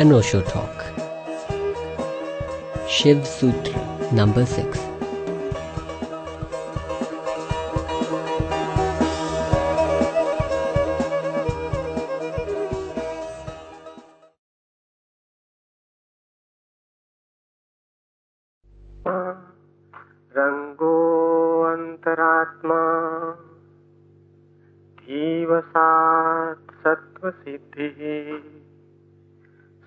an 0.00 0.08
talk. 0.40 0.86
Shiv 2.88 3.26
Sutra 3.26 4.08
number 4.12 4.46
6. 4.46 4.89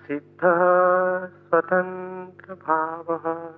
सिद्धः 0.03 1.25
स्वतन्त्रभावः। 1.25 3.53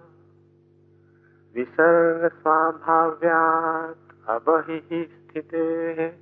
विसर्गस्वाभाव्यात् 1.55 4.29
अबहिः 4.29 5.03
स्थितेः 5.03 6.13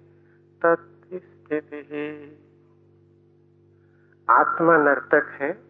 तत्स्थितिः 0.65 2.31
आत्मा 4.29 4.77
नर्तक 4.77 5.13
है, 5.13 5.63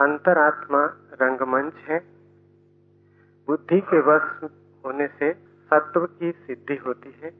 अंतरात्मा 0.00 0.96
रंगमंच 1.22 1.74
है। 1.74 2.06
बुद्धि 3.46 3.80
के 3.80 4.00
वश 4.00 4.50
होने 4.86 5.06
से 5.06 5.46
सत्व 5.66 6.06
की 6.06 6.32
सिद्धि 6.32 6.76
होती 6.76 7.20
है। 7.22 7.34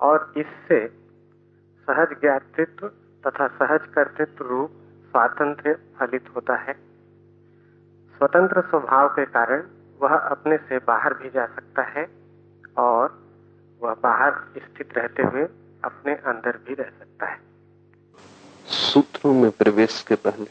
और 0.00 0.32
इससे 0.36 0.92
सहज 1.86 2.20
ज्ञातृत्व 2.20 2.90
तथा 3.26 3.48
सहज 3.48 3.86
कर्तृत्व 3.86 4.46
रूप 4.46 4.78
स्वातंत्र 5.12 5.72
फलित 5.98 6.28
होता 6.36 6.54
है। 6.56 6.72
स्वतंत्र 8.16 8.60
स्वभाव 8.60 9.08
के 9.08 9.24
कारण 9.24 9.62
वह 10.00 10.14
अपने 10.16 10.56
से 10.58 10.78
बाहर 10.78 11.14
भी 11.14 11.30
जा 11.30 11.44
सकता 11.46 11.82
है 11.82 12.04
और 12.78 13.18
वह 13.82 13.94
बाहर 13.94 14.32
स्थित 14.58 14.96
रहते 14.96 15.22
हुए 15.22 15.42
अपने 15.84 16.14
अंदर 16.14 16.56
भी 16.56 16.74
रह 16.74 16.90
सकता 16.98 17.26
है। 17.26 17.40
सूत्रों 18.66 19.34
में 19.34 19.50
प्रवेश 19.50 20.02
के 20.02 20.14
पहले 20.14 20.50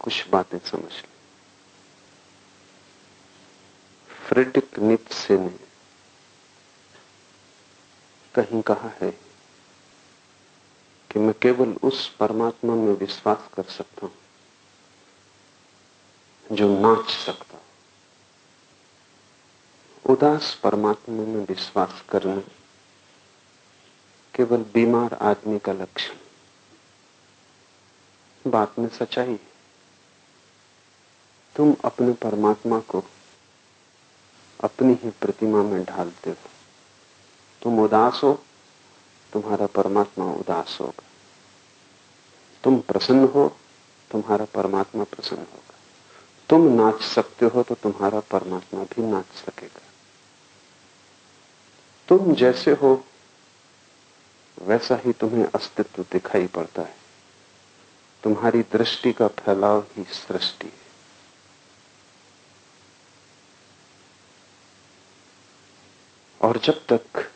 कुछ 0.00 0.28
बातें 0.30 0.58
समझ 0.58 0.82
लें। 0.82 1.16
फ्रेडिक 4.28 4.78
निप्से 4.78 5.38
ने 5.38 5.56
कहीं 8.34 8.62
कहा 8.62 8.88
है 9.02 9.27
कि 11.10 11.18
मैं 11.18 11.34
केवल 11.42 11.72
उस 11.82 12.08
परमात्मा 12.14 12.74
में 12.74 12.92
विश्वास 12.92 13.48
कर 13.54 13.62
सकता 13.62 14.06
हूँ, 14.06 14.14
जो 16.52 16.68
नाच 16.80 17.10
सकता 17.10 17.58
उदास 20.04 20.54
परमात्मा 20.62 21.24
में 21.24 21.44
विश्वास 21.46 22.02
करना 22.08 22.40
केवल 24.34 24.64
बीमार 24.74 25.14
आदमी 25.22 25.58
का 25.58 25.72
लक्षण 25.72 26.16
बात 28.44 28.78
में 28.78 28.88
सच्चाई 28.88 29.30
है। 29.30 29.40
तुम 31.56 31.76
अपने 31.84 32.12
परमात्मा 32.12 32.78
को 32.80 33.04
अपनी 34.60 34.92
ही 34.94 35.10
प्रतिमा 35.10 35.62
में 35.62 35.84
ढालते 35.84 36.30
हो। 36.30 36.36
तुम 37.62 37.80
उदास 37.80 38.20
हो 38.24 38.32
तुम्हारा 39.32 39.66
परमात्मा 39.66 40.24
उदास 40.24 40.78
होगा। 40.80 41.04
तुम 42.64 42.80
प्रसन्न 42.80 43.24
हो, 43.24 43.56
तुम्हारा 44.10 44.44
परमात्मा 44.44 45.04
प्रसन्न 45.04 45.38
होगा। 45.38 45.74
तुम 46.48 46.62
नाच 46.62 47.02
सकते 47.02 47.46
हो 47.46 47.62
तो 47.62 47.74
तुम्हारा 47.74 48.20
परमात्मा 48.20 48.82
भी 48.82 49.02
नाच 49.02 49.24
सकेगा। 49.24 49.82
तुम 52.08 52.34
जैसे 52.34 52.72
हो, 52.72 53.04
वैसा 54.62 54.96
ही 54.96 55.12
तुम्हें 55.12 55.46
अस्तित्व 55.54 56.02
दिखाई 56.12 56.46
पड़ता 56.46 56.82
है। 56.82 56.96
तुम्हारी 58.22 58.62
दृष्टि 58.62 59.12
का 59.12 59.28
फैलाव 59.28 59.86
ही 59.96 60.04
सृष्टि 60.04 60.66
है। 60.66 60.88
और 66.42 66.58
जब 66.58 66.86
तक 66.92 67.32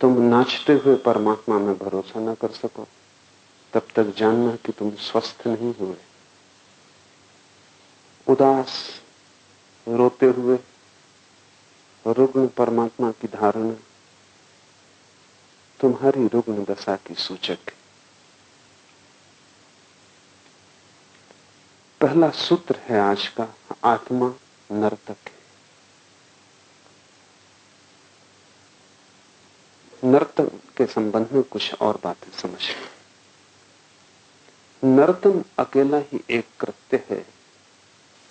तुम 0.00 0.22
नाचते 0.22 0.72
हुए 0.72 0.96
परमात्मा 0.96 1.58
में 1.58 1.78
भरोसा 1.78 2.20
न 2.20 2.34
कर 2.34 2.50
सको। 2.50 2.88
तब 3.72 3.88
तक 3.96 4.04
जानना 4.04 4.56
कि 4.56 4.72
तुम 4.72 4.90
स्वस्थ 4.90 5.46
नहीं 5.46 5.74
हुए। 5.74 5.96
उदास, 8.26 9.00
रोते 9.88 10.26
हुए, 10.26 10.58
रुग्ण 12.06 12.46
परमात्मा 12.46 13.10
की 13.10 13.28
धारणा, 13.28 13.74
तुम्हारी 15.80 16.26
रुग्ण 16.26 16.64
दशा 16.64 16.96
की 16.96 17.14
सूचक। 17.14 17.58
है 17.66 17.78
पहला 22.00 22.30
सूत्र 22.30 22.76
है 22.76 23.00
आज 23.00 23.28
का 23.28 23.56
आत्मा 23.84 24.34
नर्तक। 24.72 25.16
है 25.28 25.37
नर्तन 30.12 30.48
के 30.76 30.86
संबंध 30.86 31.32
में 31.32 31.42
कुछ 31.52 31.74
और 31.82 32.00
बातें 32.04 32.30
समझ 32.40 32.60
नर्तन 34.82 35.42
अकेला 35.58 35.98
ही 36.12 36.20
एक 36.30 36.46
कृत्य 36.60 37.02
है, 37.10 37.24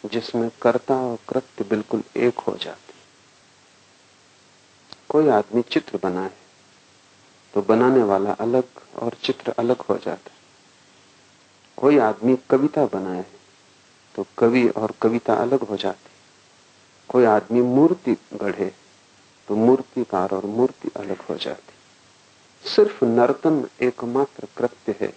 जिसमें 0.03 0.49
कर्ता 0.61 0.95
और 1.07 1.17
कृत्य 1.29 1.63
बिल्कुल 1.69 2.03
एक 2.27 2.39
हो 2.47 2.55
जाते 2.63 2.93
कोई 5.09 5.27
आदमी 5.29 5.61
चित्र 5.71 5.99
बनाए 6.03 6.31
तो 7.53 7.61
बनाने 7.69 8.03
वाला 8.03 8.31
अलग 8.45 8.81
और 9.01 9.15
चित्र 9.23 9.53
अलग 9.59 9.81
हो 9.89 9.97
जाता 10.05 10.31
कोई 11.77 11.97
आदमी 11.99 12.37
कविता 12.49 12.85
बनाए 12.93 13.25
तो 14.15 14.25
कवि 14.37 14.67
और 14.77 14.93
कविता 15.01 15.33
अलग 15.41 15.63
हो 15.69 15.77
जाती 15.77 16.09
कोई 17.09 17.25
आदमी 17.35 17.61
मूर्ति 17.61 18.15
गढ़े 18.41 18.71
तो 19.47 19.55
मूर्तिकार 19.55 20.29
और 20.31 20.45
मूर्ति 20.45 20.89
अलग 20.95 21.21
हो 21.21 21.35
जाती। 21.37 21.73
सिर्फ़ 22.69 23.05
नर्तन 23.05 23.67
एकमात्र 23.81 24.47
कृत्य 24.57 24.95
है, 25.01 25.13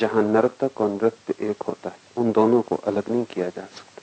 जहाँ 0.00 0.22
नर्तक 0.22 0.80
और 0.80 0.90
नृत्य 0.90 1.34
एक 1.40 1.62
होता 1.62 1.88
है। 1.88 1.96
उन 2.16 2.32
दोनों 2.32 2.62
को 2.62 2.76
अलग 2.76 3.08
नहीं 3.08 3.24
किया 3.24 3.48
जा 3.48 3.62
सकता। 3.62 4.02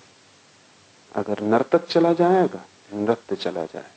अगर 1.15 1.39
नर्तक 1.39 1.87
चला 1.87 2.13
जाएगा, 2.13 2.65
नृत्य 2.93 3.35
चला 3.35 3.65
जाए। 3.65 3.91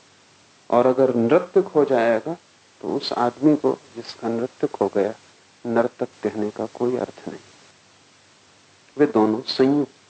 और 0.70 0.86
अगर 0.86 1.14
नृत्य 1.14 1.62
खो 1.62 1.84
जाएगा 1.84 2.36
तो 2.80 2.96
उस 2.96 3.12
आदमी 3.12 3.56
को 3.56 3.78
जिसका 3.96 4.28
नृत्य 4.28 4.66
खो 4.66 4.90
गया, 4.94 5.14
नर्तक 5.66 6.08
कहने 6.22 6.50
का 6.50 6.66
कोई 6.66 6.96
अर्थ 6.96 7.28
नहीं। 7.28 7.40
वे 8.98 9.06
दोनों 9.06 9.40
संयुक्त 9.42 10.01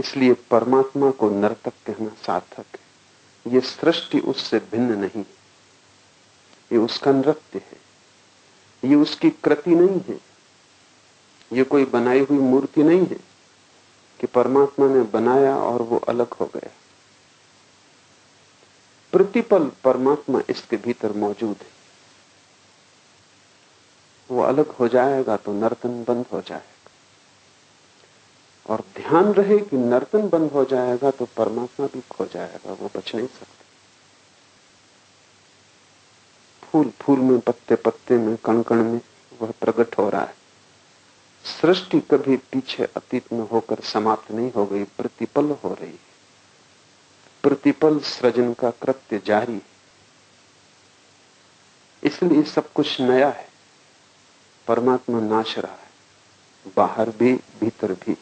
इसलिए 0.00 0.32
परमात्मा 0.50 1.10
को 1.10 1.30
नर्तक 1.30 1.72
कहना 1.86 2.10
सार्थक 2.26 2.76
है। 2.76 3.52
ये 3.52 3.60
सृष्टि 3.60 4.20
उससे 4.20 4.58
भिन्न 4.58 4.98
नहीं 4.98 5.24
ये 6.72 6.78
उसका 6.78 7.12
नृत्य 7.12 7.58
है। 7.58 8.88
ये 8.90 8.94
उसकी 8.94 9.30
कृति 9.30 9.74
नहीं 9.74 10.00
है। 10.08 10.18
ये 11.52 11.64
कोई 11.64 11.84
बनाई 11.84 12.20
हुई 12.20 12.38
मूर्ति 12.38 12.82
नहीं 12.82 13.06
है 13.06 13.20
कि 14.20 14.26
परमात्मा 14.26 14.88
ने 14.88 15.02
बनाया 15.02 15.56
और 15.56 15.82
वो 15.82 15.98
अलग 15.98 16.34
हो 16.34 16.46
गया। 16.46 16.70
प्रतिपल 19.12 19.70
परमात्मा 19.84 20.40
इसके 20.50 20.76
भीतर 20.76 21.12
मौजूद 21.12 21.56
है। 21.60 21.76
वो 24.30 24.42
अलग 24.42 24.68
हो 24.70 24.88
जाएगा 24.88 25.36
तो 25.36 25.52
नर्तन 25.52 26.04
बंद 26.08 26.24
हो 26.32 26.40
जाएगा। 26.40 26.77
और 28.68 28.84
ध्यान 28.96 29.32
रहे 29.32 29.58
कि 29.58 29.76
नर्तन 29.76 30.28
बंद 30.28 30.50
हो 30.50 30.64
जाएगा 30.64 31.10
तो 31.10 31.24
परमात्मा 31.36 31.86
भी 31.86 32.02
खो 32.10 32.26
जाएगा, 32.26 32.72
वो 32.72 32.90
बच 32.96 33.14
नहीं 33.14 33.26
सकते। 33.26 33.66
फूल 36.66 36.92
फूल 37.00 37.18
में, 37.18 37.38
पत्ते 37.40 37.74
पत्ते 37.74 38.18
में 38.18 38.36
कण 38.36 38.62
कण 38.62 38.76
में 38.76 39.00
वह 39.42 39.52
प्रकट 39.60 39.98
हो 39.98 40.08
रहा 40.10 40.22
है। 40.22 40.34
सृष्टि 41.44 42.00
कभी 42.00 42.36
पीछे 42.36 42.84
अतीत 42.84 43.32
में 43.32 43.48
होकर 43.48 43.80
समाप्त 43.80 44.30
नहीं 44.32 44.52
हो 44.52 44.66
गई, 44.66 44.84
प्रतिपल 44.84 45.50
हो 45.64 45.74
रही 45.74 45.90
है। 45.90 46.08
प्रतिपल 47.42 47.98
सृजन 47.98 48.52
का 48.54 48.70
कृत्य 48.70 49.22
जारी 49.26 49.60
इसलिए 52.02 52.42
सब 52.42 52.72
कुछ 52.72 53.00
नया 53.00 53.28
है। 53.28 53.48
परमात्मा 54.66 55.20
नाच 55.20 55.58
रहा 55.58 55.72
है। 55.72 55.88
बाहर 56.76 57.10
भी, 57.10 57.34
भीतर 57.34 57.92
भी। 57.92 58.16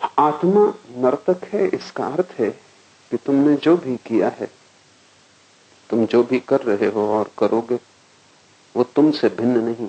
आत्मा 0.00 0.62
नर्तक 0.96 1.44
है, 1.44 1.66
इसका 1.68 2.06
अर्थ 2.06 2.34
है 2.38 2.50
कि 3.10 3.16
तुमने 3.16 3.54
जो 3.56 3.76
भी 3.76 3.96
किया 3.96 4.28
है, 4.28 4.50
तुम 5.90 6.04
जो 6.06 6.22
भी 6.22 6.40
कर 6.40 6.60
रहे 6.60 6.86
हो 6.86 7.06
और 7.10 7.30
करोगे, 7.38 7.78
वो 8.74 8.84
तुमसे 8.84 9.28
भिन्न 9.28 9.64
नहीं, 9.64 9.88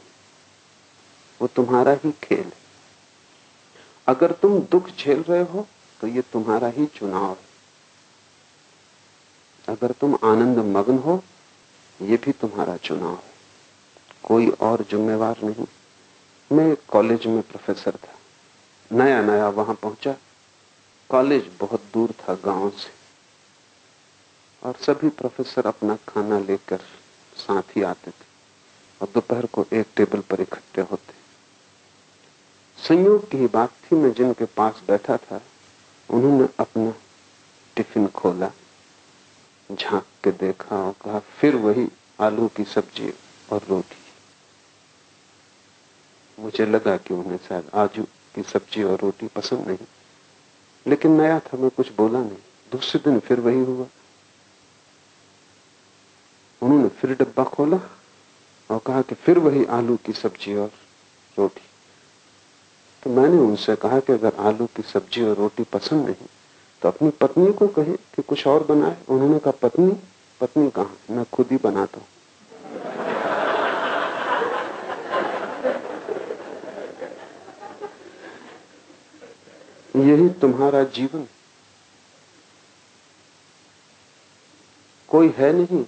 वो 1.40 1.48
तुम्हारा 1.48 1.92
ही 2.04 2.12
खेल 2.24 2.44
है। 2.44 2.66
अगर 4.08 4.32
तुम 4.32 4.60
दुख 4.62 4.90
झेल 4.90 5.22
रहे 5.22 5.44
हो 5.44 5.66
तो 6.00 6.08
ये 6.08 6.22
तुम्हारा 6.34 6.68
ही 6.68 6.86
चुनाव 6.86 7.30
है। 7.30 7.46
अगर 9.68 9.92
तुम 9.92 10.18
आनंद 10.24 10.58
मग्न 10.68 10.98
हो, 10.98 11.22
ये 12.00 12.18
भी 12.18 12.32
तुम्हारा 12.32 12.76
चुनाव 12.78 13.14
है। 13.14 13.36
कोई 14.24 14.50
और 14.50 14.86
जिम्मेवार 14.92 15.36
नहीं। 15.44 15.66
मैं 16.52 16.76
कॉलेज 16.88 17.26
में 17.26 17.42
प्रोफेसर 17.42 17.96
था। 17.96 18.14
नया 18.92 19.22
नया 19.22 19.50
वहाँ 19.50 19.76
पहुँचा। 19.76 20.16
कॉलेज 21.10 21.52
बहुत 21.60 21.84
दूर 21.94 22.12
था 22.12 22.34
गाँव 22.36 22.70
से। 22.70 22.92
और 24.64 24.76
सभी 24.76 25.10
प्रोफेसर 25.10 25.68
अपना 25.68 25.98
खाना 26.08 26.40
लेकर 26.40 26.78
साथ 27.38 27.76
ही 27.76 27.82
आते 27.82 28.12
थे 28.12 28.26
और 29.02 29.08
दोपहर 29.14 29.46
को 29.46 29.66
एक 29.74 29.86
टेबल 29.96 30.20
पर 30.20 30.42
इकट्ठे 30.42 30.82
होते। 30.82 31.14
संयोग 32.88 33.30
की 33.30 33.38
ही 33.38 33.48
बात 33.48 33.70
थी, 33.70 33.96
मैं 33.96 34.14
जिनके 34.14 34.46
पास 34.46 34.82
बैठा 34.88 35.18
था, 35.18 35.42
उन्होंने 36.10 36.48
अपना 36.60 36.94
टिफ़िन 37.76 38.08
खोला, 38.08 38.52
झाँक 39.72 40.06
के 40.24 40.32
देखा 40.32 40.76
और 40.76 40.92
कहा, 40.92 41.20
फिर 41.20 41.56
वही 41.56 41.88
आलू 42.20 42.48
की 42.48 42.64
सब्ज़ी 42.64 43.14
और 43.52 43.62
रोटी। 43.70 43.96
मुझे 46.42 46.66
लगा 46.66 46.98
कि 46.98 47.14
उन्हें 47.14 47.38
शायद 47.38 47.70
आजू 47.74 48.04
की 48.36 48.44
सब्ज़ी 48.44 48.84
और 48.84 49.00
रोटी 49.00 49.28
पसंद 49.28 49.68
नहीं। 49.68 49.86
लेकिन 50.88 51.12
नया 51.12 51.40
था, 51.40 51.58
मैं 51.58 51.70
कुछ 51.70 51.92
बोला 51.98 52.20
नहीं। 52.20 52.38
दूसरे 52.72 53.02
दिन 53.06 53.20
फिर 53.20 53.40
वही 53.40 53.60
हुआ। 53.60 53.86
उन्होंने 56.62 56.88
फिर 56.90 57.14
डब्बा 57.14 57.44
खोला 57.44 57.80
और 58.72 58.80
कहा 58.86 59.02
कि 59.02 59.16
फिर 59.16 59.40
वही 59.40 59.66
आलू 59.66 59.98
की 59.98 60.14
सब्ज़ी 60.14 60.56
और 60.56 60.72
रोटी। 61.38 61.62
तो 63.04 63.10
मैंने 63.10 63.38
उनसे 63.38 63.76
कहा 63.76 64.00
कि 64.00 64.14
अगर 64.14 64.36
आलू 64.36 64.66
की 64.66 64.84
सब्ज़ी 64.84 65.22
और 65.22 65.36
रोटी 65.36 65.64
पसंद 65.64 66.06
नहीं 66.06 66.28
तो 66.82 66.90
अपनी 66.90 67.10
पत्नी 67.10 67.54
को 67.54 67.68
कहे 67.68 67.94
कि 67.94 68.22
कुछ 68.22 68.48
और 68.48 68.64
बनाए। 68.64 68.98
उन्होंने 69.10 69.40
कहा, 69.40 69.52
पत्नी? 69.52 69.94
पत्नी 70.42 70.70
कहा? 70.70 70.90
मैं 71.10 71.26
खुद 71.34 71.48
ही 71.52 71.58
बनाता 71.58 71.98
हूँ। 71.98 72.08
यही 79.98 80.30
तुम्हारा 80.30 80.84
जीवन 80.84 81.28
कोई 85.10 85.30
है 85.38 85.54
नहीं। 85.54 85.86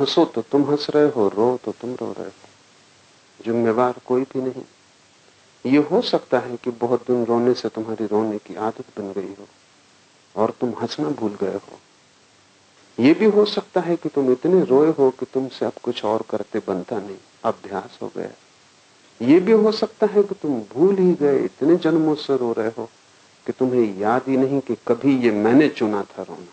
हंसो 0.00 0.24
तो 0.24 0.42
तुम 0.42 0.70
हंस 0.70 0.86
रहे 0.90 1.08
हो, 1.08 1.28
रो 1.28 1.60
तो 1.64 1.72
तुम 1.72 1.94
रो 1.94 2.12
रहे 2.12 2.26
हो। 2.26 2.48
जिम्मेवार 3.44 3.94
कोई 4.06 4.22
भी 4.22 4.42
नहीं। 4.42 4.62
ये 5.66 5.78
हो 5.78 6.00
सकता 6.02 6.38
है 6.38 6.56
कि 6.56 6.70
बहुत 6.70 7.02
दिन 7.02 7.24
रोने 7.24 7.54
से 7.54 7.68
तुम्हारी 7.68 8.06
रोने 8.06 8.38
की 8.38 8.54
आदत 8.54 9.00
बन 9.00 9.12
गई 9.12 9.34
हो 9.34 9.48
और 10.36 10.50
तुम 10.50 10.70
हंसना 10.70 11.08
भूल 11.08 11.34
गए 11.40 11.54
हो। 11.54 11.80
ये 13.00 13.14
भी 13.14 13.24
हो 13.24 13.44
सकता 13.44 13.80
है 13.80 13.96
कि 13.96 14.08
तुम 14.08 14.32
इतने 14.32 14.64
रोए 14.64 14.92
हो 14.92 15.10
कि 15.10 15.26
तुमसे 15.26 15.66
अब 15.66 15.72
कुछ 15.82 16.04
और 16.04 16.24
करते 16.30 16.62
बनता 16.66 16.98
नहीं। 16.98 17.16
अभ्यास 17.44 17.98
हो 18.02 18.12
गया। 18.16 18.30
ये 19.22 19.40
भी 19.40 19.52
हो 19.52 19.72
सकता 19.72 20.06
है 20.06 20.22
कि 20.22 20.34
तुम 20.34 20.60
भूल 20.60 20.98
ही 20.98 21.14
गए, 21.14 21.38
इतने 21.44 21.76
जन्मों 21.76 22.14
से 22.14 22.36
रो 22.36 22.52
रहे 22.52 22.68
हो 22.68 22.90
कि 23.46 23.52
तुम्हें 23.52 23.98
याद 23.98 24.22
ही 24.28 24.36
नहीं 24.36 24.60
कि 24.60 24.74
कभी 24.74 25.18
ये 25.24 25.30
मैंने 25.30 25.68
चुना 25.68 26.02
था 26.02 26.22
रोना। 26.22 26.52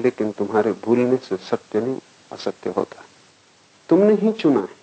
लेकिन 0.00 0.32
तुम्हारे 0.32 0.72
भूलने 0.72 1.16
से 1.16 1.36
सत्य 1.36 1.80
नहीं, 1.80 2.00
असत्य 2.32 2.70
होता। 2.70 3.04
तुमने 3.88 4.14
ही 4.14 4.32
चुना 4.32 4.60
है। 4.60 4.76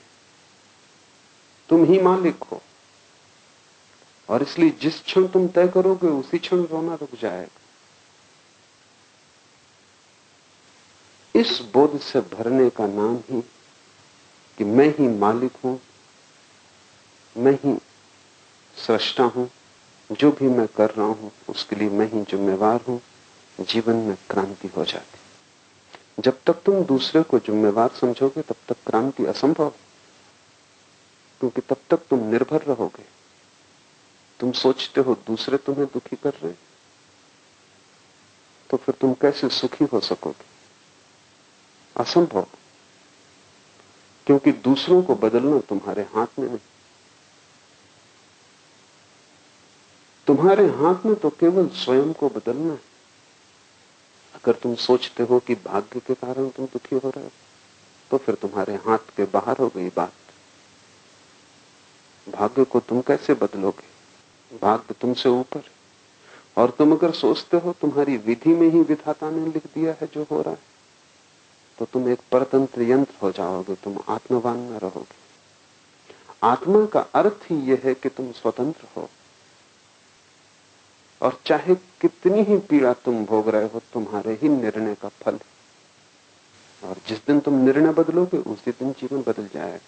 तुम 1.69 1.83
ही 1.83 2.01
मालिक 2.01 2.43
हो। 2.43 2.61
और 4.29 4.41
इसलिए 4.41 4.69
जिस 4.69 5.03
क्षण 5.03 5.27
तुम 5.27 5.47
तय 5.47 5.67
करोगे, 5.67 6.07
उसी 6.07 6.37
क्षण 6.37 6.63
रोना 6.63 6.95
रुक 6.95 7.09
जाएगा। 7.19 7.59
इस 11.39 11.61
बोध 11.73 11.99
से 11.99 12.21
भरने 12.21 12.69
का 12.69 12.87
नाम 12.87 13.15
ही 13.15 13.43
कि 14.57 14.63
मैं 14.63 14.87
ही 14.97 15.07
मालिक 15.07 15.51
हूँ, 15.65 15.79
मैं 17.37 17.59
ही 17.65 17.77
सृष्टा 18.87 19.23
हूँ, 19.23 19.49
जो 20.11 20.31
भी 20.31 20.47
मैं 20.47 20.67
कर 20.67 20.89
रहा 20.89 21.07
हूँ, 21.07 21.31
उसके 21.49 21.75
लिए 21.75 21.89
मैं 21.89 22.11
ही 22.11 22.21
जिम्मेवार 22.21 22.81
हूँ, 22.87 23.01
जीवन 23.59 23.95
में 23.95 24.17
क्रांति 24.29 24.67
हो 24.67 24.85
जाती 24.85 26.21
जब 26.21 26.39
तक 26.45 26.53
तुम 26.53 26.83
दूसरे 26.83 27.23
को 27.23 27.39
जिम्मेवार 27.39 27.89
समझोगे, 27.89 28.41
तब 28.41 28.55
तक 28.67 28.75
क्रांति 28.87 29.25
असंभव 29.25 29.69
क्योंकि 31.39 31.61
तब 31.61 31.77
तक 31.89 31.97
तुम 32.09 32.19
निर्भर 32.19 32.61
रहोगे। 32.61 33.05
तुम 34.39 34.51
सोचते 34.51 35.01
हो 35.01 35.15
दूसरे 35.27 35.57
तुम्हें 35.57 35.85
दुखी 35.85 36.15
कर 36.15 36.33
रहे 36.43 36.53
तो 38.69 38.77
फिर 38.77 38.95
तुम 38.95 39.13
कैसे 39.13 39.49
सुखी 39.49 39.85
हो 39.85 39.99
सकोगे? 39.99 40.45
असंभव। 41.95 42.47
क्योंकि 44.27 44.51
दूसरों 44.51 45.01
को 45.03 45.15
बदलना 45.15 45.59
तुम्हारे 45.59 46.01
हाथ 46.01 46.39
में 46.39 46.47
नहीं। 46.47 46.59
तुम्हारे 50.27 50.65
हाथ 50.67 51.05
में 51.05 51.15
तो 51.15 51.29
केवल 51.29 51.67
स्वयं 51.67 52.13
को 52.13 52.29
बदलना 52.29 52.73
है। 52.73 52.79
अगर 54.35 54.53
तुम 54.53 54.75
सोचते 54.75 55.23
हो 55.23 55.39
कि 55.39 55.55
भाग्य 55.55 55.99
के 55.99 56.13
कारण 56.13 56.49
तुम 56.49 56.65
दुखी 56.65 56.95
हो 56.95 57.09
रहे 57.09 57.23
हो 57.23 57.31
तो 58.11 58.17
फिर 58.17 58.35
तुम्हारे 58.35 58.75
हाथ 58.75 59.15
के 59.17 59.23
बाहर 59.23 59.57
हो 59.57 59.67
गई 59.67 59.89
बात। 59.89 60.13
भाग्य 62.29 62.63
को 62.63 62.79
तुम 62.79 63.01
कैसे 63.01 63.33
बदलोगे? 63.33 64.57
भाग्य 64.57 64.95
तुमसे 65.01 65.29
ऊपर। 65.29 65.61
और 66.57 66.69
तुम 66.69 66.91
अगर 66.91 67.11
सोचते 67.11 67.57
हो, 67.57 67.73
तुम्हारी 67.81 68.17
विधि 68.17 68.49
में 68.49 68.69
ही 68.69 68.81
विधाता 68.81 69.29
ने 69.29 69.45
लिख 69.45 69.65
दिया 69.65 69.95
है 70.01 70.09
जो 70.13 70.27
हो 70.31 70.41
रहा 70.41 70.53
है। 70.53 70.72
तो 71.79 71.85
तुम 71.85 72.09
एक 72.09 72.19
परतंत्र 72.31 72.81
यंत्र 72.81 73.13
हो 73.21 73.31
जाओगे, 73.31 73.75
तुम 73.75 73.99
आत्मवान 74.07 74.57
न 74.57 74.77
रहोगे। 74.77 75.23
आत्मा 76.43 76.85
का 76.85 76.99
अर्थ 76.99 77.45
ही 77.51 77.55
यह 77.71 77.81
है 77.83 77.93
कि 77.93 78.09
तुम 78.09 78.31
स्वतंत्र 78.31 78.87
हो। 78.97 79.09
और 81.21 81.39
चाहे 81.45 81.75
कितनी 81.75 82.41
ही 82.43 82.57
पीड़ा 82.57 82.93
तुम 82.93 83.25
भोग 83.25 83.49
रहे 83.49 83.67
हो, 83.67 83.81
तुम्हारे 83.93 84.39
ही 84.41 84.49
निर्णय 84.49 84.95
का 84.95 85.07
फल 85.07 85.39
और 86.83 86.97
जिस 87.07 87.17
दिन 87.17 87.39
तुम 87.39 87.53
निर्णय 87.53 87.91
बदलोगे, 87.93 88.37
उसी 88.37 88.71
दिन 88.71 88.91
जीवन 88.91 89.21
बदल 89.21 89.49
जाएगा। 89.53 89.79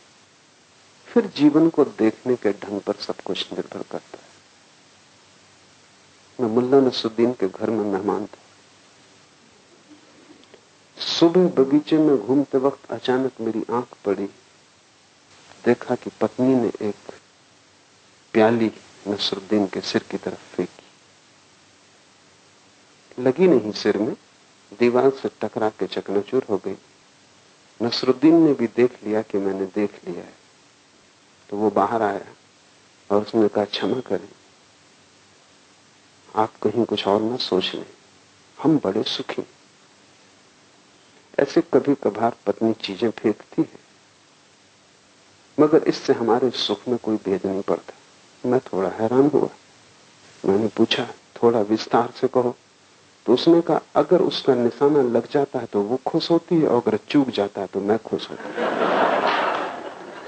फिर 1.05 1.25
जीवन 1.27 1.69
को 1.69 1.85
देखने 1.85 2.35
के 2.35 2.51
ढंग 2.51 2.81
पर 2.81 2.93
सब 2.93 3.15
कुछ 3.25 3.53
निर्भर 3.53 3.83
करता 3.91 4.17
है। 4.17 4.25
मैं 6.39 6.55
मुल्ला 6.55 6.79
नसुद्दीन 6.79 7.33
के 7.33 7.47
घर 7.47 7.69
में 7.69 7.85
मेहमान 7.85 8.25
था। 8.25 8.44
सुबह 11.25 11.47
बगीचे 11.47 11.97
में 11.97 12.17
घूमते 12.17 12.57
वक्त 12.57 12.91
अचानक 12.91 13.31
मेरी 13.41 13.65
आँख 13.71 13.85
पड़ी। 14.05 14.25
देखा 15.65 15.95
कि 15.95 16.09
पत्नी 16.21 16.55
ने 16.55 16.67
एक 16.67 16.95
प्याली 18.33 18.71
नसरुद्दीन 19.07 19.67
के 19.67 19.81
सिर 19.81 20.03
की 20.11 20.17
तरफ़ 20.17 20.55
फेंकी। 20.55 20.83
लगी 23.23 23.47
नहीं 23.47 23.71
सिर 23.71 23.97
में, 23.97 24.15
दीवार 24.79 25.09
से 25.09 25.29
टकरा 25.41 25.69
के 25.69 25.87
चकनाचूर 25.87 26.45
हो 26.49 26.57
गई। 26.57 26.75
नसरुद्दीन 27.81 28.35
ने 28.35 28.53
भी 28.53 28.67
देख 28.67 29.03
लिया 29.03 29.21
कि 29.21 29.37
मैंने 29.37 29.65
देख 29.65 30.01
लिया 30.07 30.23
है। 30.23 30.33
तो 31.49 31.57
वो 31.57 31.69
बाहर 31.69 32.01
आया 32.01 32.25
और 33.11 33.21
उसने 33.21 33.47
कहा, 33.47 33.65
क्षमा 33.65 33.99
करें। 33.99 34.29
आप 36.35 36.55
कहीं 36.55 36.85
कुछ 36.85 37.07
और 37.07 37.21
ना 37.21 37.37
सोच 37.37 37.71
लें 37.75 37.85
हम 38.59 38.81
बड़े 38.83 39.03
सुखी 39.03 39.43
ऐसे 41.39 41.61
कभी 41.73 41.95
कभार 42.03 42.35
पत्नी 42.45 42.73
चीज़ें 42.81 43.09
फेंकती 43.11 43.61
है। 43.61 43.83
मगर 45.57 45.83
इससे 45.87 46.13
हमारे 46.13 46.49
सुख 46.57 46.87
में 46.87 46.97
कोई 46.97 47.15
भेद 47.25 47.45
नहीं 47.45 47.61
पड़ता। 47.61 47.93
मैं 48.43 48.59
थोड़ा 48.63 48.89
हैरान 48.89 49.29
हुआ। 49.33 49.49
मैंने 50.43 50.67
पूछा, 50.67 51.07
थोड़ा 51.35 51.61
विस्तार 51.61 52.09
से 52.15 52.27
कहो। 52.27 52.55
तो 53.25 53.33
उसने 53.33 53.61
कहा, 53.61 53.81
अगर 53.95 54.21
उसका 54.21 54.55
निशाना 54.55 55.01
लग 55.01 55.27
जाता 55.31 55.59
है 55.59 55.65
तो 55.65 55.81
वो 55.81 55.99
खुश 56.05 56.29
होती 56.31 56.55
है, 56.55 56.67
और 56.67 56.81
अगर 56.81 56.97
चूक 57.09 57.29
जाता 57.29 57.61
है 57.61 57.67
तो 57.67 57.79
मैं 57.81 57.97
खुश 57.99 58.29
होता 58.29 58.43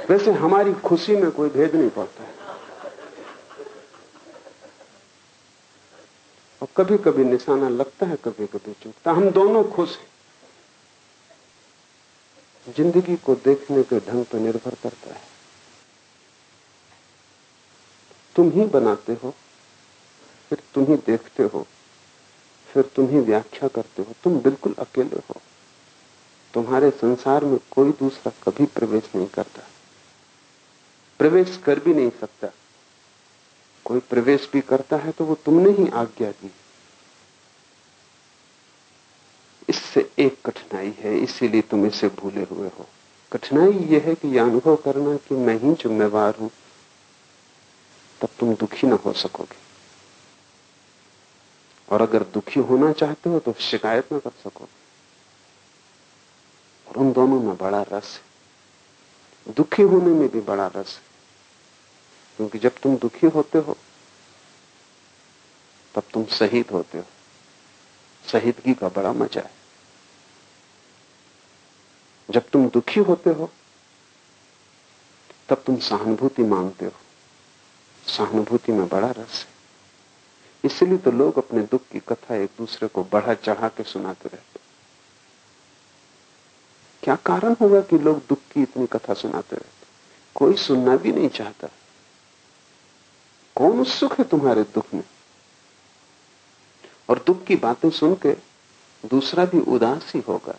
वैसे 0.10 0.32
हमारी 0.34 0.74
खुशी 0.82 1.16
में 1.16 1.32
कोई 1.32 1.50
भेद 1.50 1.76
नहीं 1.76 1.90
पड़ता 1.90 2.24
है। 2.24 2.36
और 6.62 6.68
कभी 6.78 6.98
कभी 6.98 7.24
निशाना 7.24 7.70
लगता 7.70 8.06
है 8.06 8.18
कभी 8.26 8.46
कभी 8.48 8.74
चूकता 8.74 9.12
हम 9.12 9.30
दोनों 9.32 9.64
खुश 9.72 9.98
हैं। 9.98 10.08
ज़िंदगी 12.68 13.16
को 13.16 13.36
देखने 13.36 13.84
के 13.84 14.00
ढंग 14.02 14.26
पर 14.26 14.40
निर्भर 14.40 14.76
करता 14.84 15.14
है। 15.14 15.22
तुम 18.36 18.50
ही 18.52 18.66
बनाते 18.66 19.14
हो, 19.24 19.34
फिर 20.52 20.62
तुम 20.74 20.86
ही 20.86 20.96
देखते 20.98 21.44
हो, 21.44 21.66
फिर 22.70 22.84
तुम 22.96 23.08
ही 23.08 23.20
व्याख्या 23.22 23.68
करते 23.68 24.02
हो। 24.02 24.14
तुम 24.24 24.40
बिल्कुल 24.40 24.76
अकेले 24.80 25.22
हो। 25.30 25.42
तुम्हारे 26.54 26.90
संसार 26.92 27.46
में 27.46 27.58
कोई 27.72 27.92
दूसरा 27.92 28.32
कभी 28.44 28.66
प्रवेश 28.66 29.10
नहीं 29.16 29.28
करता। 29.28 29.64
प्रवेश 31.20 31.58
कर 31.58 31.80
भी 31.80 31.94
नहीं 31.94 32.10
सकता। 32.20 32.52
कोई 33.86 34.00
प्रवेश 34.00 34.50
भी 34.54 34.62
करता 34.62 34.98
है 34.98 35.12
तो 35.12 35.26
वो 35.26 35.36
तुमने 35.36 35.70
ही 35.72 35.88
आज्ञा 35.96 36.32
दी। 36.32 36.52
इससे 39.70 40.12
एक 40.20 40.42
कठिनाई 40.46 40.96
है, 41.00 41.18
इसीलिए 41.20 41.62
तुम 41.62 41.86
इसे 41.86 42.08
भूले 42.08 42.44
हुए 42.44 42.68
हो। 42.68 42.88
कठिनाई 43.32 43.72
यह 43.72 44.04
है 44.06 44.16
कि 44.16 44.28
यह 44.28 44.44
अनुभव 44.44 44.76
करना 44.76 45.18
कि 45.18 45.36
मैं 45.36 45.60
ही 45.60 45.74
जिम्मेवार 45.74 46.36
हूँ, 46.36 46.52
तब 48.22 48.30
तुम 48.40 48.56
दुखी 48.56 48.88
ना 48.88 48.96
हो 48.96 49.14
सकोगे। 49.14 49.68
और 51.90 52.02
अगर 52.02 52.24
दुखी 52.24 52.60
होना 52.60 52.92
चाहते 52.92 53.30
हो 53.30 53.40
तो 53.40 53.54
शिकायत 53.54 54.12
ना 54.12 54.20
कर 54.20 54.30
सकोगे। 54.30 54.88
और 56.88 56.96
उन 56.96 57.14
दोनों 57.14 57.42
में 57.42 57.58
बड़ा 57.58 57.82
रस 57.82 58.22
है। 59.48 59.54
दुखी 59.54 59.84
होने 59.84 60.10
में 60.10 60.30
भी 60.30 60.40
बड़ा 60.40 60.68
रस 60.68 60.96
है। 60.96 61.02
क्योंकि 62.38 62.60
जब 62.60 62.72
तुम 62.84 62.98
दुखी 62.98 63.28
होते 63.28 63.58
हो, 63.58 63.78
तब 65.96 66.04
तुम 66.14 66.26
शहीद 66.26 66.70
होते 66.72 66.98
हो। 66.98 67.06
शहीदगी 68.32 68.74
का 68.74 68.90
बड़ा 68.90 69.14
मज़ा 69.14 69.42
है। 69.42 69.57
जब 72.30 72.50
तुम 72.50 72.70
दुखी 72.70 73.00
होते 73.00 73.30
हो, 73.30 73.50
तब 75.50 75.64
तुम 75.66 75.78
सहानुभूति 75.78 76.44
मांगते 76.44 76.86
हो। 76.86 76.92
सहानुभूति 78.08 78.72
में 78.72 78.88
बड़ा 78.88 79.12
रस 79.12 79.46
है। 79.46 79.58
इसलिए 80.64 80.98
तो 80.98 81.12
लोग 81.12 81.38
अपने 81.38 81.62
दुख 81.62 81.82
की 81.92 82.00
कथा 82.00 82.36
एक 82.36 82.50
दूसरे 82.58 82.88
को 82.88 83.04
बढ़ा 83.04 83.34
चढ़ा 83.34 83.68
के 83.68 83.84
सुनाते 83.84 84.30
रहते 84.30 84.60
क्या 87.04 87.16
कारण 87.16 87.56
होगा 87.62 87.82
कि 87.82 87.98
लोग 87.98 88.22
दुख 88.30 88.38
की 88.38 88.62
इतनी 88.62 88.88
कथा 88.88 89.14
सुनाते 89.14 89.56
रहते 89.56 89.88
कोई 90.36 90.54
सुनना 90.54 90.98
भी 90.98 91.12
नहीं 91.12 91.30
चाहता। 91.30 91.68
कौन 93.56 93.80
उत्सुक 93.80 94.14
है 94.14 94.24
तुम्हारे 94.24 94.64
दुख 94.64 94.94
में? 94.94 95.04
और 97.10 97.24
दुख 97.28 97.44
की 97.44 97.56
बातें 97.56 97.90
सुन 97.90 98.16
के 98.16 98.32
दूसरा 99.08 99.46
भी 99.46 99.60
उदास 99.60 100.12
ही 100.16 100.22
होगा। 100.28 100.56